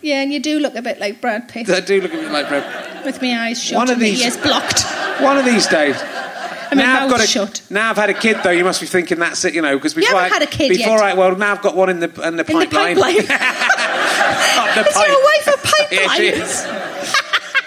Yeah, 0.00 0.22
and 0.22 0.32
you 0.32 0.38
do 0.40 0.60
look 0.60 0.76
a 0.76 0.82
bit 0.82 1.00
like 1.00 1.20
Brad 1.20 1.48
Pitt 1.48 1.68
I 1.68 1.80
do 1.80 2.00
look 2.00 2.12
a 2.14 2.16
bit 2.16 2.30
like 2.30 2.48
Brad. 2.48 3.04
with 3.04 3.20
my 3.20 3.36
eyes 3.48 3.60
shut 3.62 3.76
One 3.76 3.90
of 3.90 3.98
these- 3.98 4.22
ears 4.24 4.36
blocked. 4.36 4.82
One 5.20 5.36
of 5.36 5.44
these 5.44 5.66
days. 5.66 5.96
Now 6.72 7.04
I've 7.04 7.10
got 7.10 7.20
a, 7.24 7.26
shut. 7.26 7.62
Now 7.70 7.90
I've 7.90 7.96
had 7.96 8.10
a 8.10 8.14
kid, 8.14 8.36
though. 8.44 8.50
You 8.50 8.62
must 8.62 8.80
be 8.80 8.86
thinking 8.86 9.18
that's 9.18 9.42
it, 9.44 9.54
you 9.54 9.62
know, 9.62 9.74
because 9.76 9.94
before 9.94 10.18
I, 10.20 10.28
had 10.28 10.42
a 10.42 10.46
kid 10.46 10.68
before 10.68 10.98
yet. 10.98 11.02
I 11.02 11.14
well 11.14 11.34
now 11.34 11.52
I've 11.52 11.62
got 11.62 11.74
one 11.74 11.88
in 11.88 11.98
the 12.00 12.06
in 12.26 12.36
the 12.36 12.44
In 12.48 12.58
the 12.58 12.66
pipeline. 12.66 12.94
the 13.16 13.22
Is 13.22 13.26
pipe. 13.26 15.08
your 15.08 15.24
wife 15.24 15.46
a 15.46 15.50
Yeah, 15.94 16.06
pipeline? 16.06 16.42
is. 16.42 16.66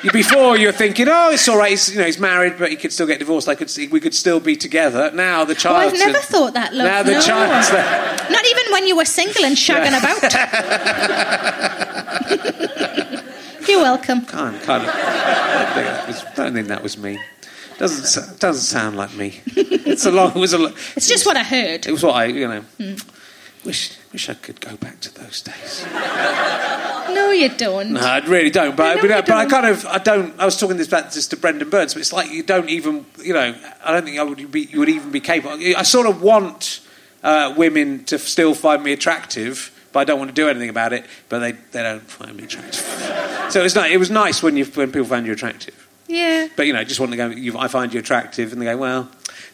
You- 0.04 0.12
Before 0.12 0.58
you're 0.58 0.72
thinking, 0.72 1.08
oh, 1.10 1.30
it's 1.32 1.48
all 1.48 1.58
right. 1.58 1.70
He's, 1.72 1.92
you 1.94 2.00
know, 2.00 2.06
he's 2.06 2.20
married, 2.20 2.58
but 2.58 2.70
he 2.72 2.76
could 2.76 2.92
still 2.92 3.06
get 3.06 3.20
divorced. 3.20 3.48
I 3.48 3.54
could 3.56 3.70
see 3.70 3.88
we 3.88 4.00
could 4.00 4.14
still 4.16 4.40
be 4.40 4.56
together. 4.56 5.12
Now 5.12 5.46
the 5.46 5.54
Oh, 5.54 5.56
child. 5.56 5.78
I've 5.78 5.94
never 6.00 6.18
thought 6.20 6.54
that, 6.56 6.74
love. 6.74 6.86
Now 6.88 7.04
the 7.04 7.12
no. 7.14 7.22
child's 7.22 7.70
there. 7.70 8.18
Not 8.32 8.46
even 8.46 8.72
when 8.72 8.88
you 8.88 8.96
were 8.98 9.06
single 9.06 9.46
and 9.46 9.56
shagging 9.56 9.96
about. 9.98 10.22
You're 13.68 13.82
welcome. 13.82 14.26
Can't, 14.26 14.62
can't. 14.64 14.84
I 14.88 15.64
don't 15.64 15.74
think 15.74 15.88
that 15.88 16.08
was, 16.08 16.24
don't 16.36 16.54
think 16.54 16.68
that 16.68 16.82
was 16.84 16.98
me. 16.98 17.20
Doesn't 17.78 18.40
doesn't 18.40 18.62
sound 18.64 18.96
like 18.98 19.14
me. 19.16 19.42
It's 19.46 20.06
a 20.06 20.12
long. 20.12 20.32
It 20.32 20.36
was 20.40 20.54
a. 20.54 20.66
It's 20.96 21.08
just 21.08 21.26
what 21.26 21.38
I 21.38 21.44
heard. 21.44 21.86
It 21.88 21.92
was 21.92 22.04
what 22.04 22.16
I, 22.16 22.26
you 22.26 22.48
know. 22.48 22.62
Hmm. 22.62 22.96
Wish 23.66 23.98
wish 24.12 24.30
I 24.30 24.34
could 24.34 24.60
go 24.60 24.76
back 24.78 25.00
to 25.02 25.14
those 25.14 25.42
days. 25.42 25.86
No, 27.14 27.32
you 27.32 27.50
don't. 27.50 27.92
No, 27.92 28.00
I 28.00 28.20
really 28.20 28.50
don't. 28.50 28.78
But, 28.78 28.86
I 28.86 29.02
know 29.02 29.02
but, 29.02 29.26
but 29.26 29.36
I 29.36 29.46
kind 29.46 29.66
of, 29.66 29.86
I 29.86 29.98
don't. 29.98 30.40
I 30.40 30.46
was 30.46 30.58
talking 30.58 30.78
this 30.78 30.88
about 30.88 31.12
this 31.12 31.28
to 31.28 31.36
Brendon 31.36 31.70
Burns, 31.70 31.94
but 31.94 32.00
it's 32.00 32.14
like 32.14 32.32
you 32.32 32.42
don't 32.42 32.70
even, 32.70 33.06
you 33.22 33.34
know, 33.34 33.54
I 33.84 33.92
don't 33.92 34.06
think 34.06 34.18
I 34.18 34.24
would 34.24 34.52
be, 34.52 34.62
you 34.62 34.80
would 34.80 34.88
even 34.88 35.12
be 35.12 35.20
capable. 35.20 35.58
I 35.76 35.84
sort 35.84 36.08
of 36.08 36.22
want 36.22 36.80
uh, 37.24 37.54
women 37.58 38.06
to 38.06 38.18
still 38.18 38.54
find 38.54 38.84
me 38.84 38.94
attractive, 38.94 39.88
but 39.92 40.00
I 40.00 40.04
don't 40.06 40.20
want 40.20 40.30
to 40.30 40.36
do 40.36 40.48
anything 40.48 40.70
about 40.70 40.94
it. 40.94 41.06
But 41.28 41.40
they, 41.40 41.52
they 41.52 41.84
don't 41.84 42.02
find 42.02 42.36
me 42.38 42.44
attractive. 42.44 43.52
so 43.52 43.60
it 43.60 43.64
was 43.64 43.76
nice. 43.76 43.92
It 43.92 43.98
was 43.98 44.10
nice 44.10 44.42
when 44.42 44.56
you 44.56 44.66
when 44.66 44.92
people 44.92 45.08
found 45.08 45.26
you 45.26 45.34
attractive. 45.34 45.90
Yeah. 46.08 46.48
But 46.56 46.68
you 46.68 46.74
know, 46.74 46.84
just 46.84 47.00
want 47.00 47.12
to 47.12 47.18
go. 47.18 47.28
You, 47.28 47.58
I 47.58 47.68
find 47.68 47.94
you 47.94 48.00
attractive, 48.00 48.54
and 48.54 48.62
they 48.62 48.66
go, 48.66 48.78
well. 48.78 49.10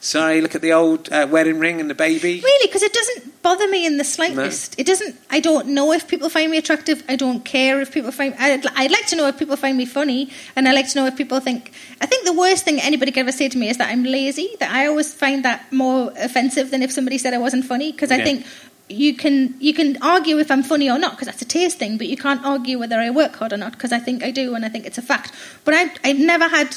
Sorry, 0.08 0.40
look 0.40 0.56
at 0.56 0.62
the 0.62 0.72
old 0.72 1.12
uh, 1.12 1.28
wedding 1.30 1.60
ring 1.60 1.82
and 1.82 1.90
the 1.90 1.94
baby. 1.94 2.40
Really, 2.40 2.68
because 2.68 2.82
it 2.82 2.94
doesn't 2.94 3.42
bother 3.42 3.68
me 3.68 3.86
in 3.86 3.98
the 3.98 4.06
slightest. 4.06 4.80
It 4.80 4.88
doesn't. 4.88 5.18
I 5.30 5.42
don't 5.42 5.68
know 5.68 5.92
if 5.92 6.08
people 6.08 6.30
find 6.30 6.50
me 6.50 6.58
attractive. 6.58 7.04
I 7.10 7.18
don't 7.18 7.44
care 7.44 7.82
if 7.82 7.92
people 7.92 8.14
find. 8.14 8.34
I'd, 8.40 8.66
I'd 8.68 8.90
like 8.90 9.08
to 9.08 9.18
know 9.18 9.28
if 9.28 9.38
people 9.38 9.58
find 9.58 9.78
me 9.78 9.86
funny, 9.86 10.32
and 10.56 10.66
I 10.66 10.72
like 10.72 10.90
to 10.92 10.98
know 10.98 11.08
if 11.08 11.18
people 11.18 11.42
think. 11.42 11.74
I 12.00 12.06
think 12.06 12.24
the 12.24 12.32
worst 12.32 12.64
thing 12.64 12.80
anybody 12.80 13.12
could 13.12 13.20
ever 13.20 13.34
say 13.34 13.50
to 13.50 13.58
me 13.58 13.68
is 13.68 13.80
that 13.80 13.90
I'm 13.90 14.06
lazy. 14.06 14.56
That 14.62 14.72
I 14.72 14.88
always 14.88 15.14
find 15.14 15.44
that 15.44 15.74
more 15.74 16.14
offensive 16.18 16.72
than 16.72 16.82
if 16.84 16.94
somebody 16.94 17.18
said 17.18 17.34
I 17.34 17.40
wasn't 17.40 17.66
funny. 17.66 17.92
Because 17.92 18.10
I 18.10 18.24
think 18.24 18.46
you 18.88 19.14
can 19.14 19.56
you 19.60 19.74
can 19.74 20.02
argue 20.02 20.40
if 20.40 20.50
I'm 20.50 20.64
funny 20.64 20.90
or 20.90 20.98
not 20.98 21.12
because 21.18 21.28
that's 21.28 21.42
a 21.42 21.46
taste 21.46 21.80
thing, 21.80 21.98
but 21.98 22.08
you 22.08 22.16
can't 22.16 22.46
argue 22.46 22.80
whether 22.80 22.98
I 22.98 23.10
work 23.10 23.36
hard 23.36 23.52
or 23.52 23.58
not 23.58 23.74
because 23.74 23.92
I 23.92 24.00
think 24.00 24.24
I 24.24 24.32
do 24.32 24.56
and 24.56 24.64
I 24.64 24.70
think 24.70 24.86
it's 24.86 24.98
a 24.98 25.02
fact. 25.02 25.34
But 25.66 25.74
I 25.74 25.92
I've 26.06 26.20
never 26.20 26.48
had 26.48 26.74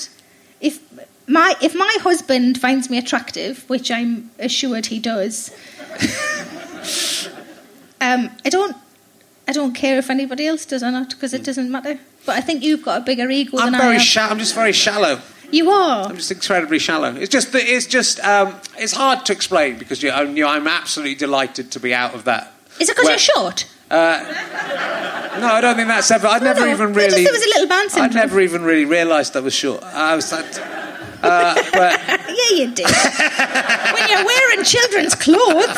if 0.60 0.80
my 1.30 1.54
if 1.62 1.74
my 1.74 1.96
husband 2.00 2.60
finds 2.60 2.90
me 2.90 2.98
attractive, 2.98 3.68
which 3.68 3.90
I'm 3.90 4.30
assured 4.38 4.86
he 4.86 4.98
does, 4.98 5.50
um, 8.00 8.30
I 8.44 8.48
don't 8.50 8.76
I 9.46 9.52
don't 9.52 9.74
care 9.74 9.98
if 9.98 10.10
anybody 10.10 10.46
else 10.46 10.64
does 10.64 10.82
or 10.82 10.90
not 10.90 11.10
because 11.10 11.32
it 11.32 11.44
doesn't 11.44 11.70
matter. 11.70 11.98
But 12.26 12.36
I 12.36 12.40
think 12.40 12.62
you've 12.62 12.82
got 12.82 13.02
a 13.02 13.04
bigger 13.04 13.30
ego 13.30 13.58
I'm 13.58 13.72
than 13.72 13.74
I 13.76 13.78
very 13.84 13.94
have. 13.94 14.02
shallow. 14.02 14.30
I'm 14.32 14.38
just 14.38 14.54
very 14.54 14.72
shallow. 14.72 15.20
you 15.50 15.70
are. 15.70 16.06
I'm 16.06 16.16
just 16.16 16.30
incredibly 16.30 16.78
shallow. 16.78 17.14
It's 17.14 17.30
just 17.30 17.52
that 17.52 17.62
it's 17.64 17.86
just 17.86 18.20
um, 18.20 18.56
it's 18.76 18.92
hard 18.92 19.24
to 19.26 19.32
explain 19.32 19.78
because 19.78 20.02
you, 20.02 20.12
you 20.12 20.44
know, 20.44 20.48
I'm 20.48 20.66
absolutely 20.66 21.14
delighted 21.14 21.70
to 21.72 21.80
be 21.80 21.94
out 21.94 22.14
of 22.14 22.24
that. 22.24 22.52
Is 22.80 22.88
it 22.88 22.96
because 22.96 23.08
you're 23.08 23.18
short? 23.18 23.66
No, 23.90 25.46
I 25.46 25.60
don't 25.60 25.76
think 25.76 25.88
that's 25.88 26.10
ever. 26.10 26.26
I'd 26.26 26.42
never 26.42 26.60
no. 26.60 26.72
even 26.72 26.88
I 26.92 26.94
really. 26.94 27.24
there 27.24 27.32
was 27.32 27.42
a 27.42 27.48
little 27.48 27.66
man 27.66 27.84
I 27.84 27.88
syndrome. 27.88 28.14
never 28.14 28.40
even 28.40 28.62
really 28.62 28.84
realised 28.84 29.36
I 29.36 29.40
was 29.40 29.54
short. 29.54 29.82
I 29.82 30.14
was 30.14 30.32
like, 30.32 30.44
uh, 31.22 31.54
but 31.72 32.00
Yeah, 32.08 32.56
you 32.56 32.70
did. 32.74 32.86
when 32.86 34.08
you're 34.08 34.24
wearing 34.24 34.64
children's 34.64 35.14
clothes, 35.14 35.76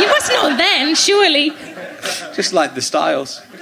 you 0.00 0.06
must 0.08 0.28
know 0.32 0.56
then, 0.56 0.94
surely. 0.94 1.50
just 2.34 2.52
like 2.52 2.74
the 2.74 2.82
styles. 2.82 3.40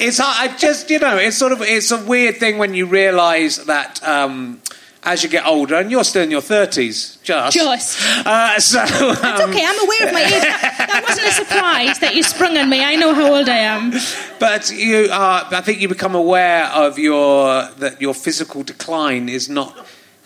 it's 0.00 0.18
hard. 0.18 0.50
I 0.50 0.56
just 0.56 0.90
you 0.90 0.98
know 0.98 1.16
it's 1.16 1.36
sort 1.36 1.52
of 1.52 1.62
it's 1.62 1.90
a 1.90 2.02
weird 2.04 2.36
thing 2.38 2.58
when 2.58 2.74
you 2.74 2.86
realise 2.86 3.56
that. 3.58 4.02
Um, 4.06 4.60
as 5.04 5.22
you 5.22 5.28
get 5.28 5.46
older, 5.46 5.76
and 5.76 5.90
you're 5.90 6.04
still 6.04 6.22
in 6.22 6.30
your 6.30 6.40
thirties, 6.40 7.18
just. 7.22 7.54
Just. 7.54 8.26
Uh, 8.26 8.58
so, 8.58 8.82
It's 8.82 9.24
um, 9.24 9.50
okay, 9.50 9.64
I'm 9.64 9.84
aware 9.84 10.06
of 10.06 10.12
my 10.12 10.22
age. 10.22 10.42
That, 10.42 10.86
that 10.88 11.04
wasn't 11.06 11.28
a 11.28 11.32
surprise 11.32 11.98
that 12.00 12.14
you 12.14 12.22
sprung 12.22 12.56
on 12.56 12.70
me. 12.70 12.82
I 12.82 12.96
know 12.96 13.14
how 13.14 13.34
old 13.34 13.48
I 13.48 13.58
am. 13.58 13.92
But 14.38 14.70
you 14.70 15.08
are, 15.12 15.46
I 15.50 15.60
think 15.60 15.80
you 15.80 15.88
become 15.88 16.14
aware 16.14 16.66
of 16.66 16.98
your 16.98 17.68
that 17.78 18.00
your 18.00 18.14
physical 18.14 18.62
decline 18.62 19.28
is 19.28 19.48
not 19.48 19.76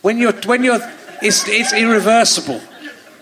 when 0.03 0.19
you're 0.19 0.33
when 0.43 0.63
you're 0.65 0.81
it's 1.23 1.47
it's 1.49 1.73
irreversible. 1.73 2.61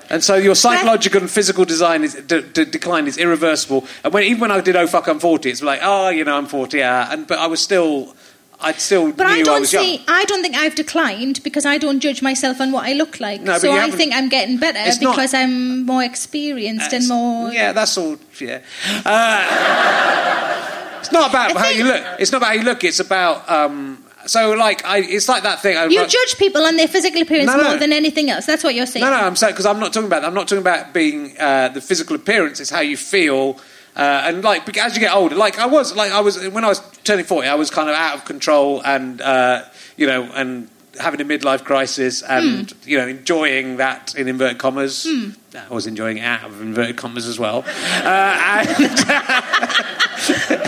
And 0.09 0.23
so 0.23 0.37
your 0.37 0.55
psychological 0.55 1.21
and 1.23 1.31
physical 1.31 1.65
design 1.65 2.05
is, 2.05 2.15
de- 2.15 2.43
de- 2.43 2.65
decline 2.65 3.09
is 3.09 3.19
irreversible. 3.19 3.85
And 4.05 4.15
when, 4.15 4.23
even 4.23 4.41
when 4.41 4.51
I 4.53 4.61
did 4.61 4.77
Oh 4.77 4.87
Fuck 4.87 5.09
I'm 5.09 5.19
40, 5.19 5.51
it's 5.51 5.63
like, 5.63 5.81
oh, 5.83 6.11
you 6.11 6.25
know, 6.25 6.37
I'm 6.37 6.47
40, 6.47 6.79
yeah. 6.79 7.13
And, 7.13 7.27
but 7.27 7.41
I 7.41 7.49
was 7.49 7.61
still, 7.61 8.15
I 8.59 8.73
still 8.73 9.13
But 9.13 9.25
knew 9.25 9.31
I 9.31 9.39
I, 9.39 9.43
don't 9.43 9.61
was 9.61 9.71
see. 9.71 10.03
I 10.09 10.25
don't 10.25 10.43
think 10.43 10.57
I've 10.57 10.75
declined 10.75 11.43
because 11.43 11.67
I 11.67 11.77
don't 11.79 12.01
judge 12.01 12.23
myself 12.23 12.61
on 12.61 12.73
what 12.73 12.85
I 12.87 12.95
look 12.95 13.21
like. 13.21 13.43
No, 13.43 13.59
so 13.59 13.71
I 13.73 13.91
think 13.91 14.15
I'm 14.15 14.29
getting 14.31 14.57
better 14.59 14.79
It's 14.81 15.01
not- 15.01 15.15
because 15.15 15.35
I'm 15.35 15.85
more 15.85 16.03
experienced 16.03 16.93
and 16.93 17.07
more. 17.07 17.53
Yeah, 17.53 17.73
that's 17.73 17.99
all. 17.99 18.17
Yeah. 18.41 18.61
Uh, 19.05 20.99
it's 21.01 21.13
not 21.13 21.31
about 21.31 21.55
I 21.57 21.59
how 21.59 21.65
think- 21.67 21.79
you 21.79 21.85
look. 21.85 22.03
It's 22.19 22.33
not 22.33 22.39
about 22.39 22.47
how 22.49 22.55
you 22.55 22.63
look. 22.63 22.83
It's 22.85 23.01
about. 23.01 23.49
Um, 23.51 24.03
so, 24.27 24.53
like, 24.55 24.85
I, 24.85 24.99
it's 24.99 25.29
like 25.29 25.45
that 25.45 25.61
thing. 25.63 25.77
I, 25.77 25.85
You 25.87 26.05
judge 26.07 26.37
people 26.37 26.65
on 26.65 26.77
their 26.77 26.89
physical 26.89 27.23
appearance 27.23 27.47
No, 27.47 27.59
no. 27.59 27.69
more 27.71 27.77
than 27.79 27.93
anything 27.93 28.29
else. 28.29 28.45
That's 28.45 28.65
what 28.65 28.75
you're 28.75 28.87
saying. 28.87 29.05
No, 29.05 29.11
no, 29.11 29.19
I'm 29.19 29.37
saying 29.37 29.53
because 29.53 29.67
I'm 29.67 29.79
not 29.79 29.93
talking 29.93 30.09
about. 30.09 30.25
I'm 30.25 30.35
not 30.35 30.49
talking 30.49 30.63
about 30.63 30.93
being 30.93 31.39
uh, 31.39 31.69
the 31.69 31.81
physical 31.81 32.17
appearance. 32.17 32.59
It's 32.59 32.71
how 32.71 32.81
you 32.81 32.97
feel, 32.97 33.61
uh, 33.97 34.23
and 34.27 34.45
like 34.45 34.77
as 34.79 34.95
you 34.95 35.01
get 35.01 35.15
older, 35.15 35.35
like 35.35 35.59
I 35.59 35.67
was, 35.67 35.95
like 35.97 36.13
I 36.13 36.21
was 36.21 36.37
when 36.51 36.65
I 36.65 36.69
was 36.69 36.81
turning 37.05 37.25
forty, 37.25 37.49
I 37.49 37.55
was 37.55 37.71
kind 37.71 37.89
of 37.89 37.95
out 37.97 38.15
of 38.17 38.25
control, 38.25 38.83
and 38.85 39.21
uh, 39.21 39.63
you 39.97 40.07
know, 40.07 40.23
and 40.35 40.69
having 41.01 41.21
a 41.21 41.25
midlife 41.25 41.63
crisis, 41.65 42.23
and 42.23 42.71
Hmm. 42.71 42.89
you 42.89 42.97
know, 42.99 43.07
enjoying 43.09 43.77
that 43.79 44.15
in 44.15 44.29
inverted 44.29 44.59
commas. 44.59 45.07
I 45.55 45.73
was 45.73 45.87
enjoying 45.87 46.19
it 46.19 46.25
out 46.25 46.45
of 46.45 46.61
inverted 46.61 46.97
commas 46.97 47.27
as 47.27 47.39
well, 47.39 47.65
uh, 47.67 48.67
and, 48.69 48.77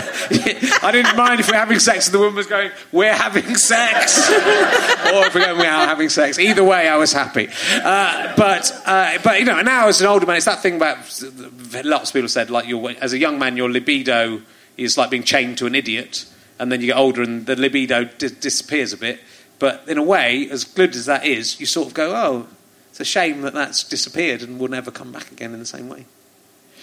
I 0.83 0.91
didn't 0.91 1.15
mind 1.15 1.39
if 1.39 1.47
we're 1.47 1.57
having 1.57 1.79
sex 1.79 2.07
and 2.07 2.13
the 2.13 2.19
woman 2.19 2.35
was 2.35 2.47
going, 2.47 2.71
"We're 2.91 3.13
having 3.13 3.55
sex," 3.55 4.29
or 4.29 5.25
if 5.25 5.33
we're 5.33 5.45
going, 5.45 5.57
"We 5.59 5.65
are 5.65 5.87
having 5.87 6.09
sex." 6.09 6.37
Either 6.37 6.63
way, 6.63 6.87
I 6.87 6.97
was 6.97 7.11
happy. 7.13 7.49
Uh, 7.73 8.33
but 8.35 8.71
uh, 8.85 9.17
but 9.23 9.39
you 9.39 9.45
know, 9.45 9.61
now 9.61 9.87
as 9.87 10.01
an 10.01 10.07
older 10.07 10.25
man, 10.25 10.35
it's 10.37 10.45
that 10.45 10.61
thing 10.61 10.75
about 10.75 10.97
lots 11.83 12.09
of 12.09 12.13
people 12.13 12.29
said 12.29 12.49
like, 12.49 12.67
your, 12.67 12.91
as 13.01 13.13
a 13.13 13.17
young 13.17 13.39
man, 13.39 13.57
your 13.57 13.69
libido 13.71 14.41
is 14.77 14.97
like 14.97 15.09
being 15.09 15.23
chained 15.23 15.57
to 15.57 15.65
an 15.65 15.75
idiot, 15.75 16.25
and 16.59 16.71
then 16.71 16.81
you 16.81 16.87
get 16.87 16.97
older 16.97 17.23
and 17.23 17.45
the 17.45 17.55
libido 17.55 18.03
di- 18.03 18.29
disappears 18.29 18.93
a 18.93 18.97
bit. 18.97 19.19
But 19.57 19.83
in 19.87 19.97
a 19.97 20.03
way, 20.03 20.49
as 20.49 20.63
good 20.63 20.95
as 20.95 21.05
that 21.07 21.25
is, 21.25 21.59
you 21.59 21.65
sort 21.65 21.87
of 21.87 21.93
go, 21.93 22.15
"Oh, 22.15 22.47
it's 22.91 22.99
a 22.99 23.05
shame 23.05 23.41
that 23.41 23.53
that's 23.53 23.83
disappeared 23.83 24.41
and 24.43 24.59
will 24.59 24.69
never 24.69 24.91
come 24.91 25.11
back 25.11 25.31
again 25.31 25.53
in 25.53 25.59
the 25.59 25.65
same 25.65 25.89
way." 25.89 26.05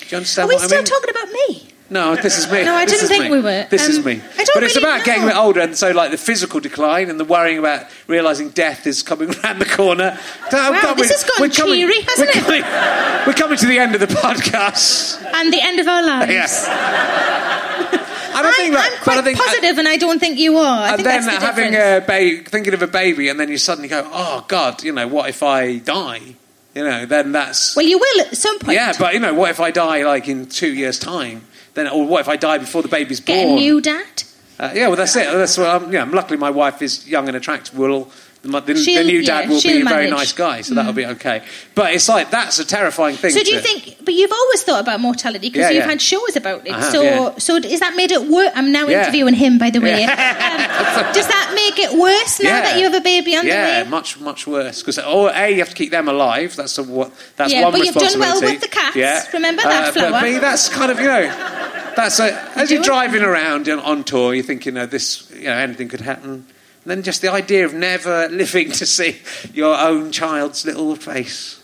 Do 0.01 0.07
you 0.09 0.17
understand 0.19 0.47
Are 0.47 0.49
we 0.49 0.55
what 0.57 0.65
I 0.65 0.67
still 0.67 0.79
mean? 0.79 0.85
talking 0.87 1.11
about 1.11 1.29
me? 1.33 1.69
No, 1.89 2.17
this 2.17 2.37
is 2.37 2.51
me. 2.51 2.65
No, 2.65 2.75
I 2.75 2.85
This 2.85 2.95
didn't 3.01 3.09
think 3.09 3.25
me. 3.25 3.31
we 3.31 3.41
were. 3.41 3.65
This 3.71 3.89
is 3.89 3.99
Um, 3.99 4.05
me. 4.05 4.13
I 4.15 4.45
don't 4.45 4.51
but 4.55 4.63
it's 4.65 4.75
really 4.75 4.89
about 4.89 5.05
getting 5.05 5.23
a 5.23 5.27
bit 5.29 5.37
older, 5.37 5.61
and 5.61 5.77
so 5.77 5.93
like 5.93 6.11
the 6.11 6.17
physical 6.19 6.59
decline 6.59 7.11
and 7.11 7.21
the 7.21 7.25
worrying 7.25 7.59
about 7.59 7.87
realizing 8.09 8.49
death 8.51 8.87
is 8.89 9.05
coming 9.05 9.31
around 9.45 9.61
the 9.61 9.67
corner. 9.67 10.19
Wow, 10.53 10.95
this 10.95 11.11
has 11.13 11.23
gotten 11.23 11.49
cheery, 11.51 12.01
hasn't 12.03 12.29
we're 12.35 12.55
it? 12.57 12.63
Coming, 12.65 13.27
we're 13.27 13.33
coming 13.35 13.57
to 13.59 13.67
the 13.67 13.79
end 13.79 13.95
of 13.95 14.01
the 14.01 14.09
podcast. 14.09 15.23
And 15.33 15.53
the 15.53 15.61
end 15.63 15.79
of 15.79 15.87
our 15.87 16.03
lives. 16.05 16.33
Yes. 16.33 16.67
I 16.69 18.43
don't 18.43 18.47
I, 18.53 18.53
think 18.57 18.75
that, 18.75 18.93
I'm 18.99 19.03
quite 19.03 19.19
I 19.19 19.23
think, 19.23 19.39
positive, 19.39 19.79
and 19.79 19.89
I 19.89 19.97
don't 19.97 20.19
think 20.19 20.39
you 20.39 20.57
are. 20.59 20.83
I 20.83 20.89
and 20.89 20.97
think 20.97 21.09
then 21.09 21.25
the 21.25 21.31
having 21.41 21.71
difference. 21.71 22.05
a 22.05 22.07
baby, 22.07 22.43
thinking 22.45 22.75
of 22.75 22.83
a 22.83 22.87
baby, 22.87 23.29
and 23.29 23.41
then 23.41 23.49
you 23.49 23.57
suddenly 23.59 23.89
go, 23.89 24.03
"Oh 24.13 24.45
God, 24.49 24.83
you 24.83 24.93
know, 24.93 25.07
what 25.09 25.29
if 25.31 25.43
I 25.43 25.79
die?" 25.79 26.21
You 26.75 26.85
know, 26.85 27.07
then 27.07 27.33
that's 27.33 27.75
Well, 27.75 27.87
you 27.87 27.97
will 27.99 28.21
at 28.27 28.37
some 28.37 28.59
point. 28.59 28.75
yeah. 28.75 28.93
But 28.99 29.15
you 29.15 29.21
know, 29.21 29.33
what 29.33 29.51
if 29.51 29.61
I 29.61 29.71
die 29.71 30.03
like 30.05 30.29
in 30.29 30.47
two 30.47 30.73
years' 30.75 30.99
time? 30.99 31.47
Then, 31.77 31.89
or 31.89 32.07
what 32.07 32.23
if 32.23 32.29
I 32.29 32.37
die 32.37 32.57
before 32.59 32.81
the 32.83 32.89
baby's 32.89 33.21
Get 33.21 33.45
born? 33.45 33.59
a 33.59 33.61
new 33.61 33.81
dad. 33.83 34.23
Uh, 34.59 34.73
yeah, 34.75 34.89
well, 34.89 34.97
that's 34.97 35.15
it. 35.15 35.31
That's 35.31 35.59
what 35.59 35.69
I'm, 35.69 35.93
yeah. 35.93 36.05
Luckily, 36.05 36.39
my 36.39 36.49
wife 36.49 36.81
is 36.81 37.07
young 37.07 37.29
and 37.29 37.37
attractive. 37.37 37.77
Will 37.79 38.11
the, 38.43 38.61
the, 38.61 38.75
new 38.75 39.21
yeah, 39.21 39.43
dad 39.43 39.49
will 39.49 39.61
be 39.61 39.69
a 39.81 39.85
very 39.85 39.85
manage. 39.85 40.09
Mm. 40.09 40.17
nice 40.17 40.33
guy, 40.33 40.61
so 40.61 40.75
that'll 40.75 40.93
be 40.93 41.07
okay. 41.07 41.43
But 41.75 41.95
it's 41.95 42.09
like 42.09 42.31
that's 42.31 42.59
a 42.59 42.65
terrifying 42.65 43.17
thing. 43.17 43.31
So 43.31 43.43
do 43.43 43.51
you 43.53 43.61
think? 43.61 43.97
But 44.05 44.15
you've 44.15 44.33
always 44.33 44.63
thought 44.63 44.81
about 44.81 45.01
mortality 45.01 45.49
because 45.49 45.61
Yeah, 45.63 45.71
you've 45.71 45.85
yeah. 45.85 45.91
had 45.91 46.01
shows 46.01 46.37
about 46.37 46.67
it. 46.67 46.73
Have, 46.73 46.85
so, 46.85 47.03
yeah. 47.03 47.39
so 47.39 47.57
is 47.57 47.81
that 47.81 47.97
made 47.97 48.13
it 48.13 48.29
worse? 48.29 48.51
I'm 48.55 48.71
now 48.73 48.87
Yeah. 48.87 49.01
interviewing 49.03 49.35
him, 49.35 49.59
by 49.59 49.71
the 49.71 49.81
way. 49.81 50.01
Yeah. 50.01 50.11
Um, 50.11 51.13
does 51.13 51.27
that 51.27 51.53
make 51.55 51.79
it 51.79 51.99
worse 51.99 52.41
now 52.41 52.49
Yeah. 52.51 52.61
that 52.63 52.79
you 52.79 52.85
have 52.85 52.95
a 52.95 53.01
baby 53.01 53.37
on 53.37 53.47
yeah, 53.47 53.81
the 53.81 53.85
way? 53.85 53.91
much 53.91 54.19
much 54.21 54.47
worse 54.47 54.81
because 54.81 54.99
oh, 54.99 55.29
a 55.29 55.51
you 55.51 55.59
have 55.59 55.71
to 55.71 55.75
keep 55.75 55.91
them 55.91 56.09
alive. 56.09 56.55
That's 56.57 56.79
a, 56.79 56.83
what 56.85 57.13
that's 57.37 57.53
Yeah, 57.53 57.65
one 57.65 57.73
but 57.73 57.85
you've 57.85 57.95
done 57.95 58.19
well 58.19 58.41
with 58.41 58.61
the 58.61 58.69
cats. 58.69 58.97
Yeah, 58.97 59.23
Remember 59.33 59.63
that 59.63 59.89
Uh, 59.89 59.93
flower? 59.93 60.11
But 60.13 60.23
B, 60.23 60.39
that's 60.39 60.69
kind 60.69 60.91
of 60.93 60.99
you 61.01 61.07
know, 61.07 61.27
that's 61.97 62.21
a, 62.21 62.33
as 62.57 62.69
do 62.69 62.75
you're 62.75 62.85
driving 62.85 63.23
around 63.23 63.69
on, 63.69 63.81
on 63.81 64.05
tour, 64.05 64.35
you 64.35 64.43
think 64.43 64.67
you 64.67 64.73
know 64.73 64.87
this, 64.87 65.31
you 65.35 65.45
know, 65.45 65.53
anything 65.57 65.89
could 65.89 66.01
happen. 66.01 66.47
And 66.87 66.91
then 66.93 67.03
just 67.03 67.21
the 67.21 67.33
idea 67.33 67.65
of 67.67 67.75
never 67.75 68.29
living 68.29 68.71
to 68.71 68.87
see 68.87 69.19
your 69.53 69.75
own 69.77 70.13
child's 70.13 70.65
little 70.65 70.95
face. 70.95 71.59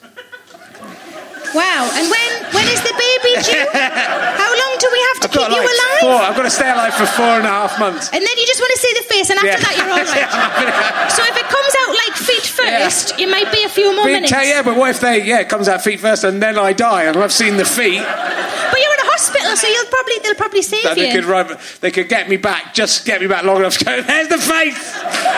Wow. 1.55 1.87
And 1.95 2.11
when 2.11 2.31
when 2.51 2.67
is 2.67 2.83
the 2.83 2.91
baby 2.91 3.33
due? 3.47 3.69
How 3.71 4.51
long 4.51 4.73
do 4.83 4.89
we 4.91 4.99
have 5.15 5.19
to 5.23 5.29
I've 5.31 5.31
keep 5.31 5.47
you 5.47 5.63
like 5.63 5.69
alive? 5.71 6.01
four. 6.01 6.19
I've 6.27 6.35
got 6.35 6.43
to 6.43 6.51
stay 6.51 6.67
alive 6.71 6.95
for 6.95 7.07
four 7.07 7.39
and 7.39 7.47
a 7.47 7.55
half 7.55 7.79
months. 7.79 8.09
And 8.11 8.19
then 8.19 8.35
you 8.37 8.47
just 8.51 8.59
want 8.59 8.73
to 8.75 8.79
see 8.83 8.93
the 8.99 9.03
face, 9.15 9.31
and 9.31 9.39
after 9.39 9.49
Yeah. 9.49 9.61
that 9.63 9.75
you're 9.79 9.91
all 9.95 10.03
right. 10.11 11.13
so 11.13 11.23
if 11.23 11.37
it 11.39 11.47
comes 11.47 11.73
out 11.87 11.91
like 12.03 12.17
feet 12.19 12.47
first, 12.49 13.21
it 13.21 13.29
might 13.29 13.53
be 13.53 13.63
a 13.63 13.69
few 13.69 13.95
more 13.95 14.07
But 14.07 14.13
minutes. 14.13 14.33
tell- 14.33 14.45
yeah, 14.45 14.63
but 14.63 14.77
what 14.77 14.91
if 14.91 14.99
they 15.01 15.23
yeah 15.23 15.39
it 15.41 15.49
comes 15.49 15.69
out 15.69 15.85
feet 15.85 16.01
first 16.01 16.25
and 16.25 16.43
then 16.43 16.59
I 16.59 16.73
die 16.73 17.05
and 17.05 17.17
I've 17.17 17.33
seen 17.33 17.59
the 17.59 17.65
feet? 17.67 18.03
But 18.03 18.79
you're 18.81 18.95
in 18.99 19.01
a 19.07 19.11
hospital, 19.23 19.57
so 19.57 19.67
you'll 19.69 19.87
probably 19.87 20.15
they'll 20.23 20.35
probably 20.35 20.63
save 20.63 20.83
they 20.97 21.07
you. 21.07 21.13
could 21.13 21.25
run, 21.25 21.57
they 21.81 21.91
could 21.91 22.09
get 22.09 22.29
me 22.29 22.37
back, 22.37 22.75
just 22.75 23.05
get 23.07 23.21
me 23.21 23.27
back 23.29 23.45
long 23.45 23.59
enough 23.59 23.79
to 23.79 23.85
go. 23.85 24.03
There's 24.03 24.29
the 24.29 24.39
face. 24.39 24.93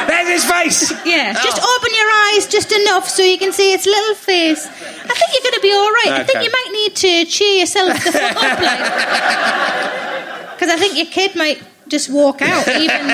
There's 0.08 0.28
his 0.28 0.44
face. 0.44 0.90
Yeah, 1.04 1.34
oh. 1.36 1.42
just 1.44 1.60
Oh. 1.62 1.76
open 1.78 1.94
your 1.94 2.10
eyes 2.34 2.46
just 2.48 2.72
enough 2.72 3.08
so 3.08 3.22
you 3.22 3.38
can 3.38 3.52
see 3.52 3.72
its 3.72 3.86
little 3.86 4.14
face. 4.14 4.66
I 4.66 4.70
think 4.70 5.30
you're 5.34 5.42
going 5.50 5.54
to 5.54 5.60
be 5.62 5.72
all 5.72 5.90
right. 5.90 6.12
I 6.20 6.24
think 6.24 6.42
you 6.44 6.50
might 6.50 6.70
need 6.72 6.96
to 6.96 7.24
cheer 7.30 7.60
yourself 7.60 7.92
the 8.04 8.12
fuck 8.12 8.36
up, 8.36 8.58
because 10.54 10.70
I 10.70 10.76
think 10.78 10.96
your 10.96 11.06
kid 11.06 11.36
might 11.36 11.62
just 11.88 12.08
walk 12.10 12.40
out 12.42 12.66
even 12.68 12.90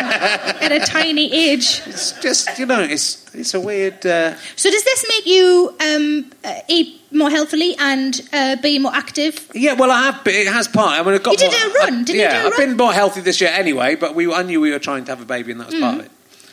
at 0.66 0.72
a 0.72 0.80
tiny 0.80 1.32
age. 1.32 1.82
It's 1.86 2.12
just 2.20 2.59
you 2.59 2.66
know, 2.66 2.80
it's 2.80 3.24
it's 3.34 3.55
a 3.55 3.60
weird. 3.60 4.05
Uh, 4.06 4.34
So 4.56 4.70
does 4.70 4.84
this 4.84 5.05
make 5.09 5.26
you 5.26 5.74
um, 5.80 6.30
uh, 6.44 6.55
eat 6.68 7.01
more 7.12 7.30
healthily 7.30 7.76
and 7.78 8.20
uh, 8.32 8.56
be 8.62 8.78
more 8.78 8.94
active? 8.94 9.34
yeah, 9.55 9.74
well, 9.74 9.90
I 9.90 10.02
have. 10.10 10.26
It 10.26 10.47
has 10.48 10.68
part. 10.68 10.98
I 10.98 11.02
mean, 11.02 11.14
I've 11.14 11.22
got 11.22 11.32
You 11.32 11.38
did 11.48 11.52
more, 11.52 11.70
a 11.70 11.84
run, 11.84 11.94
I- 12.01 12.05
didn't 12.05 12.09
you 12.16 12.20
yeah, 12.22 12.30
do 12.32 12.36
a 12.36 12.47
I've 12.47 12.59
run? 12.59 12.68
been 12.68 12.76
more 12.76 12.92
healthy 12.92 13.20
this 13.20 13.40
year 13.40 13.51
anyway. 13.52 13.97
But 13.97 14.14
we, 14.14 14.32
I 14.32 14.42
knew 14.42 14.60
we 14.60 14.70
were 14.70 14.78
trying 14.78 15.05
to 15.05 15.10
have 15.12 15.20
a 15.20 15.26
baby, 15.26 15.52
and 15.52 15.60
that 15.60 15.70
was 15.70 15.80
part 15.80 15.98
of 16.01 16.05
it. 16.06 16.10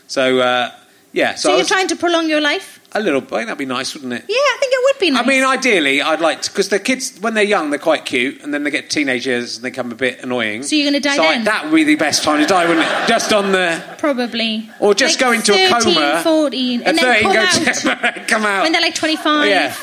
So 0.07 0.39
uh, 0.39 0.71
yeah, 1.13 1.35
so, 1.35 1.41
So 1.41 1.49
you're 1.49 1.57
was, 1.59 1.67
trying 1.67 1.87
to 1.87 1.95
prolong 1.95 2.29
your 2.29 2.41
life? 2.41 2.76
A 2.93 2.99
little. 2.99 3.21
That'd 3.21 3.57
be 3.57 3.65
nice, 3.65 3.93
wouldn't 3.93 4.13
it? 4.13 4.23
Yeah, 4.27 4.35
I 4.35 4.57
think 4.59 4.73
it 4.73 4.79
would 4.83 4.99
be 4.99 5.09
nice. 5.11 5.23
I 5.23 5.27
mean, 5.27 5.43
ideally, 5.43 6.01
I'd 6.01 6.21
like 6.21 6.41
to 6.43 6.49
because 6.51 6.69
the 6.69 6.79
kids 6.79 7.19
when 7.19 7.33
they're 7.33 7.43
young, 7.43 7.69
they're 7.69 7.79
quite 7.79 8.05
cute, 8.05 8.41
and 8.41 8.53
then 8.53 8.63
they 8.63 8.71
get 8.71 8.89
teenagers 8.89 9.57
and 9.57 9.65
they 9.65 9.69
become 9.69 9.91
a 9.91 9.95
bit 9.95 10.23
annoying. 10.23 10.63
So 10.63 10.75
you're 10.75 10.85
gonna 10.87 10.99
die 10.99 11.15
so 11.15 11.23
I- 11.23 11.33
then? 11.35 11.43
that 11.45 11.65
would 11.65 11.75
be 11.75 11.83
the 11.83 11.95
best 11.95 12.23
time 12.23 12.39
to 12.41 12.45
die, 12.47 12.65
wouldn't 12.67 12.85
it? 12.87 13.07
Just 13.07 13.33
on 13.33 13.51
the 13.51 13.83
Probably. 13.97 14.69
or 14.79 14.93
just 14.95 15.19
Like 15.21 15.27
go 15.27 15.31
into 15.33 15.53
a 15.53 15.69
coma. 15.81 16.21
14, 16.23 16.81
At 16.81 16.87
and 16.87 16.97
then 16.97 17.03
13, 17.05 17.23
come 17.23 17.33
go 17.33 17.39
out. 17.39 17.51
to, 17.53 18.25
come 18.27 18.45
out. 18.45 18.63
when 18.63 18.71
they're 18.71 18.81
like 18.81 18.95
25. 18.95 19.47
yeah, 19.49 19.75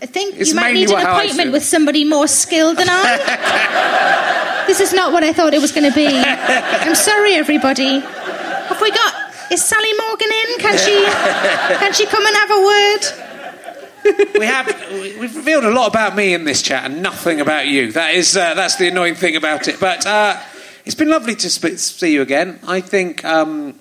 I 0.00 0.06
think 0.06 0.36
It's 0.36 0.50
you 0.50 0.54
might 0.56 0.74
need 0.74 0.90
an 0.90 0.96
I 0.96 1.02
appointment 1.22 1.50
with 1.52 1.64
somebody 1.64 2.04
more 2.04 2.28
skilled 2.28 2.76
than 2.76 2.86
I. 2.88 4.54
this 4.68 4.80
is 4.80 4.92
not 4.92 5.12
what 5.12 5.24
I 5.24 5.32
thought 5.32 5.54
it 5.54 5.60
was 5.60 5.72
going 5.72 5.90
to 5.90 5.94
be. 5.96 6.06
I'm 6.86 6.94
sorry, 6.94 7.34
everybody. 7.34 7.98
Have 7.98 8.80
we 8.80 8.90
got? 8.90 9.14
Is 9.50 9.64
Sally 9.64 9.92
Morgan 9.94 10.28
in? 10.30 10.58
Can 10.60 10.78
she? 10.78 11.04
Can 11.80 11.92
she 11.94 12.06
come 12.06 12.24
and 12.24 12.36
have 12.36 12.50
a 12.50 12.60
word? 12.62 13.28
we 14.38 14.46
have 14.46 14.66
we've 15.18 15.34
revealed 15.34 15.64
a 15.64 15.70
lot 15.70 15.88
about 15.88 16.14
me 16.14 16.34
in 16.34 16.44
this 16.44 16.62
chat 16.62 16.84
and 16.84 17.02
nothing 17.02 17.40
about 17.40 17.66
you. 17.66 17.92
That 17.92 18.14
is 18.14 18.36
uh, 18.36 18.54
that's 18.54 18.76
the 18.76 18.88
annoying 18.88 19.14
thing 19.14 19.36
about 19.36 19.68
it. 19.68 19.80
But 19.80 20.06
uh, 20.06 20.38
it's 20.84 20.94
been 20.94 21.08
lovely 21.08 21.34
to 21.36 21.50
sp- 21.50 21.80
see 21.80 22.12
you 22.12 22.22
again. 22.22 22.58
I 22.66 22.80
think. 22.80 23.24
Um, 23.24 23.78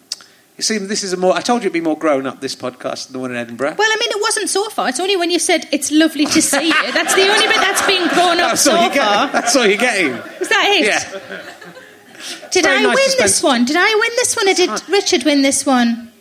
you 0.57 0.63
see, 0.63 0.79
this 0.79 1.03
is 1.03 1.13
a 1.13 1.17
more. 1.17 1.35
I 1.35 1.41
told 1.41 1.61
you 1.61 1.67
it'd 1.67 1.73
be 1.73 1.81
more 1.81 1.97
grown 1.97 2.25
up 2.25 2.41
this 2.41 2.55
podcast 2.55 3.05
than 3.07 3.13
the 3.13 3.19
one 3.19 3.29
in 3.29 3.37
Edinburgh. 3.37 3.75
Well, 3.77 3.89
I 3.91 3.97
mean, 3.99 4.09
it 4.09 4.21
wasn't 4.21 4.49
so 4.49 4.67
far. 4.69 4.89
It's 4.89 4.99
only 4.99 5.15
when 5.15 5.29
you 5.29 5.37
said 5.37 5.67
it's 5.71 5.91
lovely 5.91 6.25
to 6.25 6.41
see 6.41 6.67
you. 6.67 6.73
That's 6.93 7.13
the 7.13 7.29
only 7.29 7.47
bit 7.47 7.57
that's 7.57 7.85
been 7.85 8.07
grown 8.09 8.39
up 8.39 8.51
that's 8.51 8.61
so 8.61 8.71
far. 8.71 8.89
getting. 8.89 9.31
That's 9.33 9.55
all 9.55 9.67
you're 9.67 9.77
getting. 9.77 10.13
Is 10.41 10.49
that 10.49 10.65
it? 10.75 10.85
Yeah. 10.85 12.49
Did 12.49 12.65
I 12.65 12.81
nice 12.81 12.95
win 12.95 13.09
spend- 13.09 13.23
this 13.23 13.43
one? 13.43 13.65
Did 13.65 13.75
I 13.77 13.95
win 13.99 14.11
this 14.15 14.35
one, 14.35 14.49
or 14.49 14.53
did 14.55 14.89
Richard 14.89 15.23
win 15.23 15.43
this 15.43 15.63
one? 15.65 16.11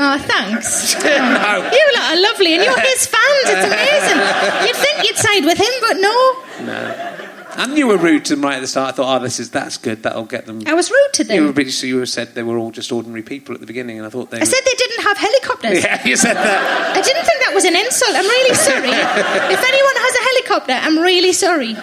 Oh, 0.00 0.18
thanks. 0.18 0.94
no. 1.02 1.10
You 1.10 1.92
lot 1.96 2.12
are 2.12 2.20
lovely, 2.20 2.54
and 2.54 2.62
you're 2.62 2.80
his 2.80 3.06
fans. 3.06 3.44
It's 3.48 3.66
amazing. 3.66 4.18
You'd 4.68 4.76
think 4.76 5.08
you'd 5.08 5.16
side 5.16 5.44
with 5.44 5.58
him, 5.58 5.72
but 5.80 5.94
no. 5.94 6.44
no. 6.66 7.17
And 7.58 7.76
you 7.76 7.88
were 7.88 7.96
rude 7.96 8.24
to 8.26 8.36
them 8.36 8.44
right 8.44 8.54
at 8.54 8.60
the 8.60 8.68
start. 8.68 8.94
I 8.94 8.96
thought, 8.96 9.20
oh, 9.20 9.22
this 9.22 9.40
is 9.40 9.50
that's 9.50 9.78
good. 9.78 10.04
That'll 10.04 10.24
get 10.24 10.46
them. 10.46 10.62
I 10.64 10.74
was 10.74 10.92
rude 10.92 11.12
to 11.14 11.24
them. 11.24 11.36
You 11.36 11.52
were, 11.52 11.60
you 11.60 12.06
said 12.06 12.36
they 12.36 12.44
were 12.44 12.56
all 12.56 12.70
just 12.70 12.92
ordinary 12.92 13.22
people 13.22 13.52
at 13.52 13.60
the 13.60 13.66
beginning, 13.66 13.98
and 13.98 14.06
I 14.06 14.10
thought 14.10 14.30
they. 14.30 14.40
I 14.40 14.44
said 14.44 14.60
they 14.64 14.74
didn't 14.76 15.02
have 15.02 15.18
helicopters. 15.18 15.84
Yeah, 15.88 16.06
you 16.06 16.16
said 16.16 16.34
that. 16.34 16.96
I 16.96 17.00
didn't 17.00 17.24
think 17.24 17.40
that 17.40 17.52
was 17.54 17.64
an 17.64 17.74
insult. 17.74 18.14
I'm 18.14 18.24
really 18.24 18.54
sorry. 18.54 18.88
if 19.54 19.62
anyone 19.72 19.96
has 19.96 20.14
a 20.14 20.24
helicopter, 20.30 20.72
I'm 20.72 20.98
really 20.98 21.32
sorry. 21.32 21.74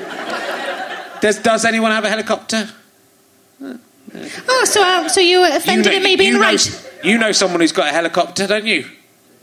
Does, 1.22 1.40
does 1.40 1.66
anyone 1.66 1.92
have 1.92 2.06
a 2.06 2.10
helicopter? 2.10 2.70
Oh, 4.48 4.66
so 4.66 4.82
uh, 4.82 5.10
so 5.10 5.20
you 5.20 5.42
were 5.42 5.50
offended 5.52 5.94
at 5.94 6.02
me 6.02 6.16
being 6.16 6.34
you 6.34 6.40
know, 6.40 6.46
right? 6.46 6.92
You 7.04 7.18
know 7.18 7.32
someone 7.34 7.60
who's 7.60 7.74
got 7.74 7.90
a 7.90 7.92
helicopter, 7.92 8.48
don't 8.48 8.66
you? 8.66 8.86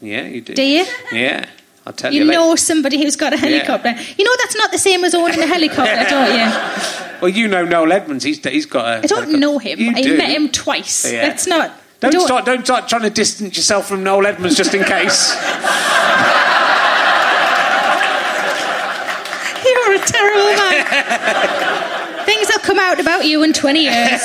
Yeah, 0.00 0.22
you 0.22 0.40
do. 0.40 0.54
Do 0.54 0.62
you? 0.62 0.86
Yeah, 1.12 1.46
I'll 1.86 1.92
tell 1.92 2.12
You 2.12 2.20
you. 2.20 2.26
later. 2.26 2.40
know 2.40 2.54
somebody 2.56 3.02
who's 3.02 3.16
got 3.16 3.32
a 3.32 3.36
helicopter. 3.36 3.90
You 4.16 4.24
know 4.24 4.30
that's 4.38 4.56
not 4.56 4.70
the 4.70 4.78
same 4.78 5.02
as 5.04 5.14
owning 5.14 5.40
a 5.40 5.46
helicopter, 5.46 6.04
don't 6.08 6.32
you? 6.38 6.46
Well, 7.20 7.28
you 7.28 7.48
know 7.48 7.64
Noel 7.64 7.92
Edmonds. 7.92 8.24
He's 8.24 8.42
he's 8.44 8.66
got 8.66 8.84
a. 8.84 8.88
I 8.88 9.00
don't 9.02 9.10
helicopter. 9.24 9.38
know 9.38 9.58
him. 9.58 9.78
You 9.80 9.90
I 9.94 10.02
do. 10.02 10.16
met 10.16 10.30
him 10.30 10.48
twice. 10.50 11.04
Yeah. 11.12 11.26
That's 11.28 11.46
not. 11.46 11.72
Don't, 12.00 12.12
don't- 12.12 12.26
start. 12.26 12.44
Don't 12.44 12.64
start 12.64 12.88
trying 12.88 13.02
to 13.02 13.10
distance 13.10 13.56
yourself 13.56 13.86
from 13.88 14.02
Noel 14.04 14.26
Edmonds 14.26 14.56
just 14.56 14.74
in 14.74 14.84
case. 14.84 15.34
You're 19.64 19.94
a 19.94 19.98
terrible 19.98 20.56
man. 20.56 22.26
Things 22.26 22.48
will 22.48 22.58
come 22.60 22.78
out 22.78 23.00
about 23.00 23.24
you 23.26 23.42
in 23.42 23.52
20 23.52 23.82
years. 23.82 24.24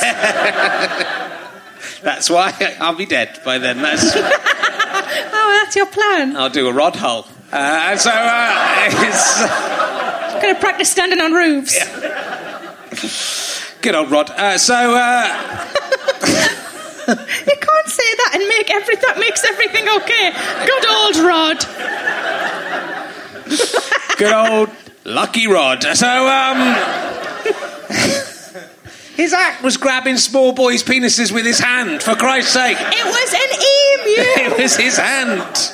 That's 2.02 2.28
why 2.30 2.52
I'll 2.80 2.94
be 2.96 3.06
dead 3.06 3.40
by 3.44 3.58
then. 3.58 3.80
That's. 3.82 4.12
Oh, 4.14 5.60
that's 5.62 5.76
your 5.76 5.86
plan. 5.86 6.36
I'll 6.36 6.50
do 6.50 6.68
a 6.68 6.72
rod 6.72 6.96
hull. 6.96 7.26
Uh, 7.50 7.56
and 7.90 7.98
so 8.00 8.10
uh, 8.12 8.88
it's 8.90 10.42
Going 10.42 10.54
to 10.54 10.60
practice 10.60 10.90
standing 10.90 11.20
on 11.20 11.32
roofs. 11.32 11.74
Yeah. 11.74 11.90
good 13.82 13.94
old 13.94 14.10
rod. 14.10 14.30
Uh, 14.30 14.58
so 14.58 14.74
uh, 14.74 15.66
You 17.08 17.14
can't 17.16 17.88
say 17.88 18.14
that 18.16 18.30
and 18.34 18.46
make 18.48 18.70
every 18.70 18.96
that 18.96 19.18
makes 19.18 19.42
everything 19.44 19.88
okay. 19.88 20.32
Good 20.66 20.86
old 20.86 21.16
Rod. 21.24 21.64
Good 24.18 24.32
old 24.32 24.68
Lucky 25.04 25.46
Rod. 25.46 25.82
So, 25.96 26.28
um. 26.28 26.76
His 29.16 29.32
act 29.32 29.62
was 29.64 29.78
grabbing 29.78 30.18
small 30.18 30.52
boys' 30.52 30.82
penises 30.84 31.32
with 31.32 31.44
his 31.44 31.58
hand, 31.58 32.02
for 32.02 32.14
Christ's 32.14 32.52
sake. 32.52 32.76
It 32.78 33.04
was 33.04 33.32
an 33.34 33.50
emu. 34.04 34.52
It 34.52 34.62
was 34.62 34.76
his 34.76 34.96
hand. 34.96 35.72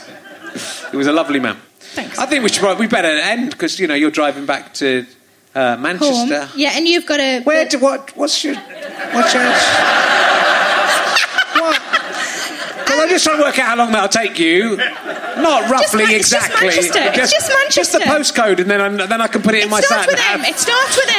He 0.94 0.96
was 0.96 1.08
a 1.08 1.12
lovely 1.12 1.40
man. 1.40 1.56
Thanks. 1.80 2.20
I 2.20 2.26
think 2.26 2.44
we 2.44 2.50
should 2.50 2.60
probably, 2.60 2.86
we 2.86 2.88
better 2.88 3.08
end 3.08 3.50
because 3.50 3.80
you 3.80 3.88
know 3.88 3.94
you're 3.94 4.12
driving 4.12 4.46
back 4.46 4.74
to 4.74 5.04
uh, 5.52 5.72
Home. 5.72 5.82
Manchester. 5.82 6.48
Yeah, 6.56 6.70
and 6.74 6.86
you've 6.86 7.04
got 7.04 7.18
a. 7.18 7.40
Where? 7.42 7.68
Do, 7.68 7.80
what? 7.80 8.16
What's 8.16 8.44
your? 8.44 8.54
What's 8.54 9.34
your? 9.34 9.42
what? 11.60 11.82
Because 12.78 13.00
I'm 13.00 13.08
just 13.08 13.24
trying 13.24 13.38
to 13.38 13.42
work 13.42 13.58
out 13.58 13.66
how 13.66 13.74
long 13.74 13.90
that'll 13.90 14.08
take 14.08 14.38
you. 14.38 14.76
Not 14.76 15.68
roughly, 15.68 16.04
Man- 16.04 16.14
it's 16.14 16.30
just 16.30 16.46
exactly. 16.46 16.68
Manchester. 16.68 17.00
It's 17.22 17.32
just 17.32 17.74
Just 17.74 17.90
the 17.92 17.98
postcode, 17.98 18.60
and 18.60 18.70
then 18.70 18.80
I, 18.80 19.06
then 19.06 19.20
I 19.20 19.26
can 19.26 19.42
put 19.42 19.56
it 19.56 19.64
in 19.64 19.70
my. 19.70 19.80
It 19.80 19.86
my 19.90 20.04
starts 20.06 20.14
sat 20.14 20.38
with 20.38 20.46
nav. 20.46 20.46
M. 20.46 20.46
It 20.46 20.58
starts 20.60 20.96
with 20.96 21.10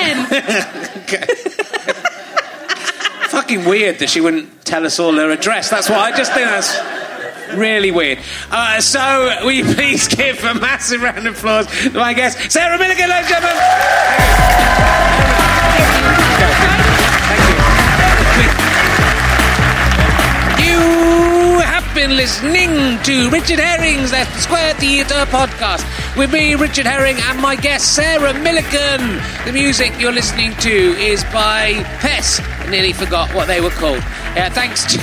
M. 1.91 3.29
Fucking 3.29 3.65
weird 3.65 3.99
that 3.99 4.09
she 4.09 4.21
wouldn't 4.21 4.63
tell 4.63 4.85
us 4.85 5.01
all 5.01 5.11
her 5.15 5.31
address. 5.31 5.69
That's 5.69 5.89
why 5.89 5.97
I 5.97 6.15
just 6.15 6.31
think 6.31 6.45
that's 6.47 7.04
really 7.53 7.91
weird. 7.91 8.19
Uh, 8.51 8.81
so, 8.81 9.37
will 9.43 9.51
you 9.51 9.65
please 9.73 10.07
give 10.07 10.43
a 10.43 10.53
massive 10.53 11.01
round 11.01 11.27
of 11.27 11.37
applause 11.37 11.67
to 11.83 11.91
my 11.91 12.13
guest, 12.13 12.51
Sarah 12.51 12.77
Millican, 12.77 13.09
ladies 13.09 13.31
and 13.31 13.43
gentlemen? 13.43 14.65
You 20.59 21.59
have 21.59 21.95
been 21.95 22.15
listening 22.15 23.01
to 23.03 23.29
Richard 23.29 23.59
Herring's 23.59 24.11
Leicester 24.11 24.41
Square 24.41 24.73
Theatre 24.75 25.25
podcast 25.27 25.85
with 26.17 26.31
me, 26.31 26.55
Richard 26.55 26.85
Herring, 26.85 27.17
and 27.17 27.41
my 27.41 27.55
guest, 27.55 27.93
Sarah 27.93 28.33
Millican. 28.33 29.45
The 29.45 29.51
music 29.51 29.93
you're 29.99 30.13
listening 30.13 30.53
to 30.57 30.69
is 30.69 31.23
by 31.25 31.83
Pest. 31.99 32.41
Nearly 32.69 32.93
forgot 32.93 33.33
what 33.33 33.47
they 33.47 33.61
were 33.61 33.69
called. 33.69 34.03
Uh, 34.35 34.49
thanks 34.49 34.83
to 34.85 34.97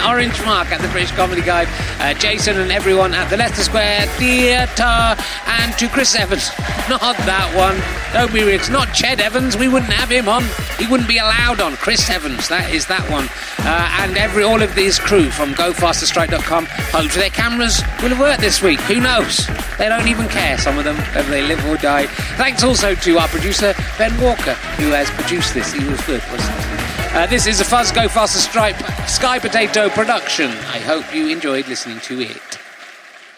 Orange 0.08 0.42
Mark 0.44 0.70
at 0.72 0.80
the 0.80 0.88
British 0.88 1.12
Comedy 1.12 1.42
Guide, 1.42 1.68
uh, 2.00 2.14
Jason 2.18 2.58
and 2.58 2.72
everyone 2.72 3.12
at 3.12 3.28
the 3.28 3.36
Leicester 3.36 3.62
Square 3.62 4.06
Theatre, 4.18 5.16
and 5.46 5.76
to 5.78 5.88
Chris 5.88 6.14
Evans. 6.14 6.48
Not 6.88 7.16
that 7.26 7.52
one. 7.54 7.76
Don't 8.12 8.32
be 8.32 8.40
it's 8.40 8.70
not 8.70 8.88
Ched 8.88 9.18
Evans. 9.18 9.56
We 9.56 9.68
wouldn't 9.68 9.92
have 9.92 10.08
him 10.08 10.28
on. 10.28 10.44
He 10.78 10.86
wouldn't 10.86 11.08
be 11.08 11.18
allowed 11.18 11.60
on. 11.60 11.76
Chris 11.76 12.08
Evans. 12.08 12.48
That 12.48 12.72
is 12.72 12.86
that 12.86 13.02
one. 13.10 13.28
Uh, 13.58 13.90
and 14.00 14.16
every 14.16 14.44
all 14.44 14.62
of 14.62 14.74
these 14.74 14.98
crew 14.98 15.28
from 15.30 15.52
GoFasterStripe.com. 15.54 16.66
Hopefully 16.66 17.08
their 17.08 17.30
cameras 17.30 17.82
will 18.00 18.10
have 18.10 18.20
worked 18.20 18.40
this 18.40 18.62
week. 18.62 18.80
Who 18.82 19.00
knows? 19.00 19.46
They 19.78 19.88
don't 19.88 20.08
even 20.08 20.28
care. 20.28 20.56
Some 20.56 20.78
of 20.78 20.84
them 20.84 20.96
whether 20.96 21.28
they 21.28 21.42
live 21.42 21.64
or 21.66 21.76
die. 21.76 22.06
Thanks 22.36 22.62
also 22.62 22.94
to 22.94 23.18
our 23.18 23.28
producer 23.28 23.74
Ben 23.98 24.18
Walker, 24.20 24.54
who 24.78 24.90
has 24.92 25.10
produced 25.10 25.52
this. 25.52 25.72
He 25.72 25.84
was 25.84 26.00
good, 26.06 26.22
wasn't 26.30 26.64
he? 26.64 26.75
Uh, 27.16 27.24
this 27.24 27.46
is 27.46 27.62
a 27.62 27.64
Fuzz 27.64 27.92
Go 27.92 28.08
Faster 28.08 28.38
Stripe 28.38 28.76
Sky 29.08 29.38
Potato 29.38 29.88
production. 29.88 30.50
I 30.50 30.78
hope 30.80 31.14
you 31.14 31.28
enjoyed 31.28 31.66
listening 31.66 31.98
to 32.00 32.20
it. 32.20 32.58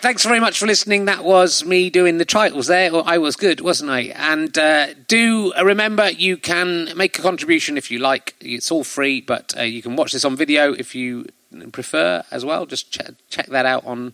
Thanks 0.00 0.24
very 0.24 0.40
much 0.40 0.58
for 0.58 0.66
listening. 0.66 1.04
That 1.04 1.22
was 1.22 1.64
me 1.64 1.88
doing 1.88 2.18
the 2.18 2.24
titles 2.24 2.66
there. 2.66 2.90
I 3.06 3.18
was 3.18 3.36
good, 3.36 3.60
wasn't 3.60 3.92
I? 3.92 4.12
And 4.16 4.58
uh, 4.58 4.94
do 5.06 5.52
remember 5.62 6.10
you 6.10 6.36
can 6.36 6.88
make 6.96 7.20
a 7.20 7.22
contribution 7.22 7.78
if 7.78 7.88
you 7.88 8.00
like. 8.00 8.34
It's 8.40 8.72
all 8.72 8.82
free, 8.82 9.20
but 9.20 9.56
uh, 9.56 9.62
you 9.62 9.80
can 9.80 9.94
watch 9.94 10.10
this 10.10 10.24
on 10.24 10.34
video 10.34 10.72
if 10.72 10.96
you 10.96 11.26
prefer 11.70 12.24
as 12.32 12.44
well. 12.44 12.66
Just 12.66 12.90
ch- 12.90 13.14
check 13.30 13.46
that 13.46 13.64
out 13.64 13.86
on 13.86 14.12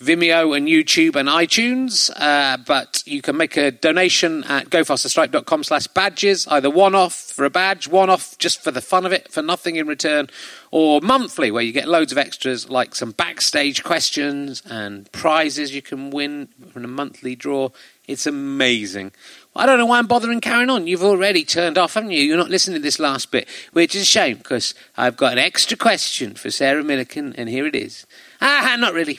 Vimeo 0.00 0.56
and 0.56 0.68
YouTube 0.68 1.16
and 1.16 1.28
iTunes. 1.28 2.10
Uh, 2.16 2.56
but 2.56 3.02
you 3.06 3.20
can 3.20 3.36
make 3.36 3.56
a 3.56 3.70
donation 3.70 4.44
at 4.44 4.70
gofasterstripe.com 4.70 5.64
slash 5.64 5.86
badges, 5.88 6.46
either 6.48 6.70
one 6.70 6.94
off 6.94 7.14
for 7.14 7.44
a 7.44 7.50
badge, 7.50 7.88
one 7.88 8.08
off 8.08 8.38
just 8.38 8.62
for 8.62 8.70
the 8.70 8.80
fun 8.80 9.04
of 9.04 9.12
it, 9.12 9.30
for 9.32 9.42
nothing 9.42 9.76
in 9.76 9.86
return, 9.86 10.28
or 10.70 11.00
monthly, 11.00 11.50
where 11.50 11.62
you 11.62 11.72
get 11.72 11.88
loads 11.88 12.12
of 12.12 12.18
extras 12.18 12.70
like 12.70 12.94
some 12.94 13.10
backstage 13.10 13.82
questions 13.82 14.62
and 14.70 15.10
prizes 15.10 15.74
you 15.74 15.82
can 15.82 16.10
win 16.10 16.48
from 16.72 16.84
a 16.84 16.88
monthly 16.88 17.34
draw. 17.34 17.70
It's 18.06 18.26
amazing. 18.26 19.12
I 19.56 19.66
don't 19.66 19.78
know 19.78 19.86
why 19.86 19.98
I'm 19.98 20.06
bothering 20.06 20.40
carrying 20.40 20.70
on. 20.70 20.86
You've 20.86 21.02
already 21.02 21.44
turned 21.44 21.76
off, 21.76 21.94
haven't 21.94 22.12
you? 22.12 22.22
You're 22.22 22.36
not 22.36 22.50
listening 22.50 22.76
to 22.76 22.82
this 22.82 23.00
last 23.00 23.32
bit, 23.32 23.48
which 23.72 23.96
is 23.96 24.02
a 24.02 24.06
shame 24.06 24.38
because 24.38 24.74
I've 24.96 25.16
got 25.16 25.32
an 25.32 25.38
extra 25.38 25.76
question 25.76 26.34
for 26.34 26.50
Sarah 26.50 26.84
Millican, 26.84 27.34
and 27.36 27.48
here 27.48 27.66
it 27.66 27.74
is. 27.74 28.06
Ah, 28.40 28.76
not 28.78 28.94
really. 28.94 29.18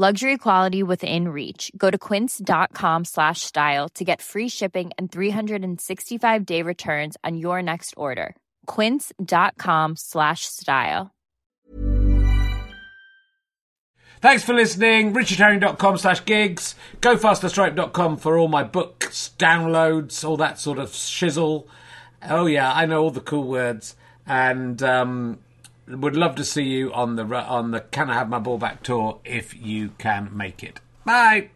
Luxury 0.00 0.38
quality 0.38 0.84
within 0.84 1.26
reach. 1.26 1.72
Go 1.76 1.90
to 1.90 1.98
quince.com 1.98 3.04
slash 3.04 3.40
style 3.40 3.88
to 3.96 4.04
get 4.04 4.22
free 4.22 4.48
shipping 4.48 4.92
and 4.96 5.10
365 5.10 6.46
day 6.46 6.62
returns 6.62 7.16
on 7.24 7.36
your 7.36 7.60
next 7.62 7.94
order. 7.96 8.36
Quince.com 8.66 9.96
slash 9.96 10.42
style. 10.44 11.10
Thanks 14.20 14.44
for 14.44 14.54
listening. 14.54 15.12
RichardHerring.com 15.14 15.98
slash 15.98 16.24
gigs. 16.24 16.76
GoFasterStripe.com 17.00 18.18
for 18.18 18.38
all 18.38 18.46
my 18.46 18.62
books, 18.62 19.32
downloads, 19.36 20.24
all 20.24 20.36
that 20.36 20.60
sort 20.60 20.78
of 20.78 20.90
shizzle. 20.90 21.66
Oh, 22.22 22.46
yeah, 22.46 22.72
I 22.72 22.86
know 22.86 23.02
all 23.02 23.10
the 23.10 23.20
cool 23.20 23.48
words. 23.48 23.96
And 24.28 24.80
um, 24.80 25.40
would 25.88 26.16
love 26.16 26.34
to 26.36 26.44
see 26.44 26.64
you 26.64 26.92
on 26.92 27.16
the 27.16 27.24
on 27.24 27.70
the 27.70 27.80
Can 27.80 28.10
I 28.10 28.14
Have 28.14 28.28
My 28.28 28.38
Ball 28.38 28.58
Back 28.58 28.82
tour 28.82 29.20
if 29.24 29.54
you 29.54 29.90
can 29.98 30.36
make 30.36 30.62
it. 30.62 30.80
Bye. 31.04 31.50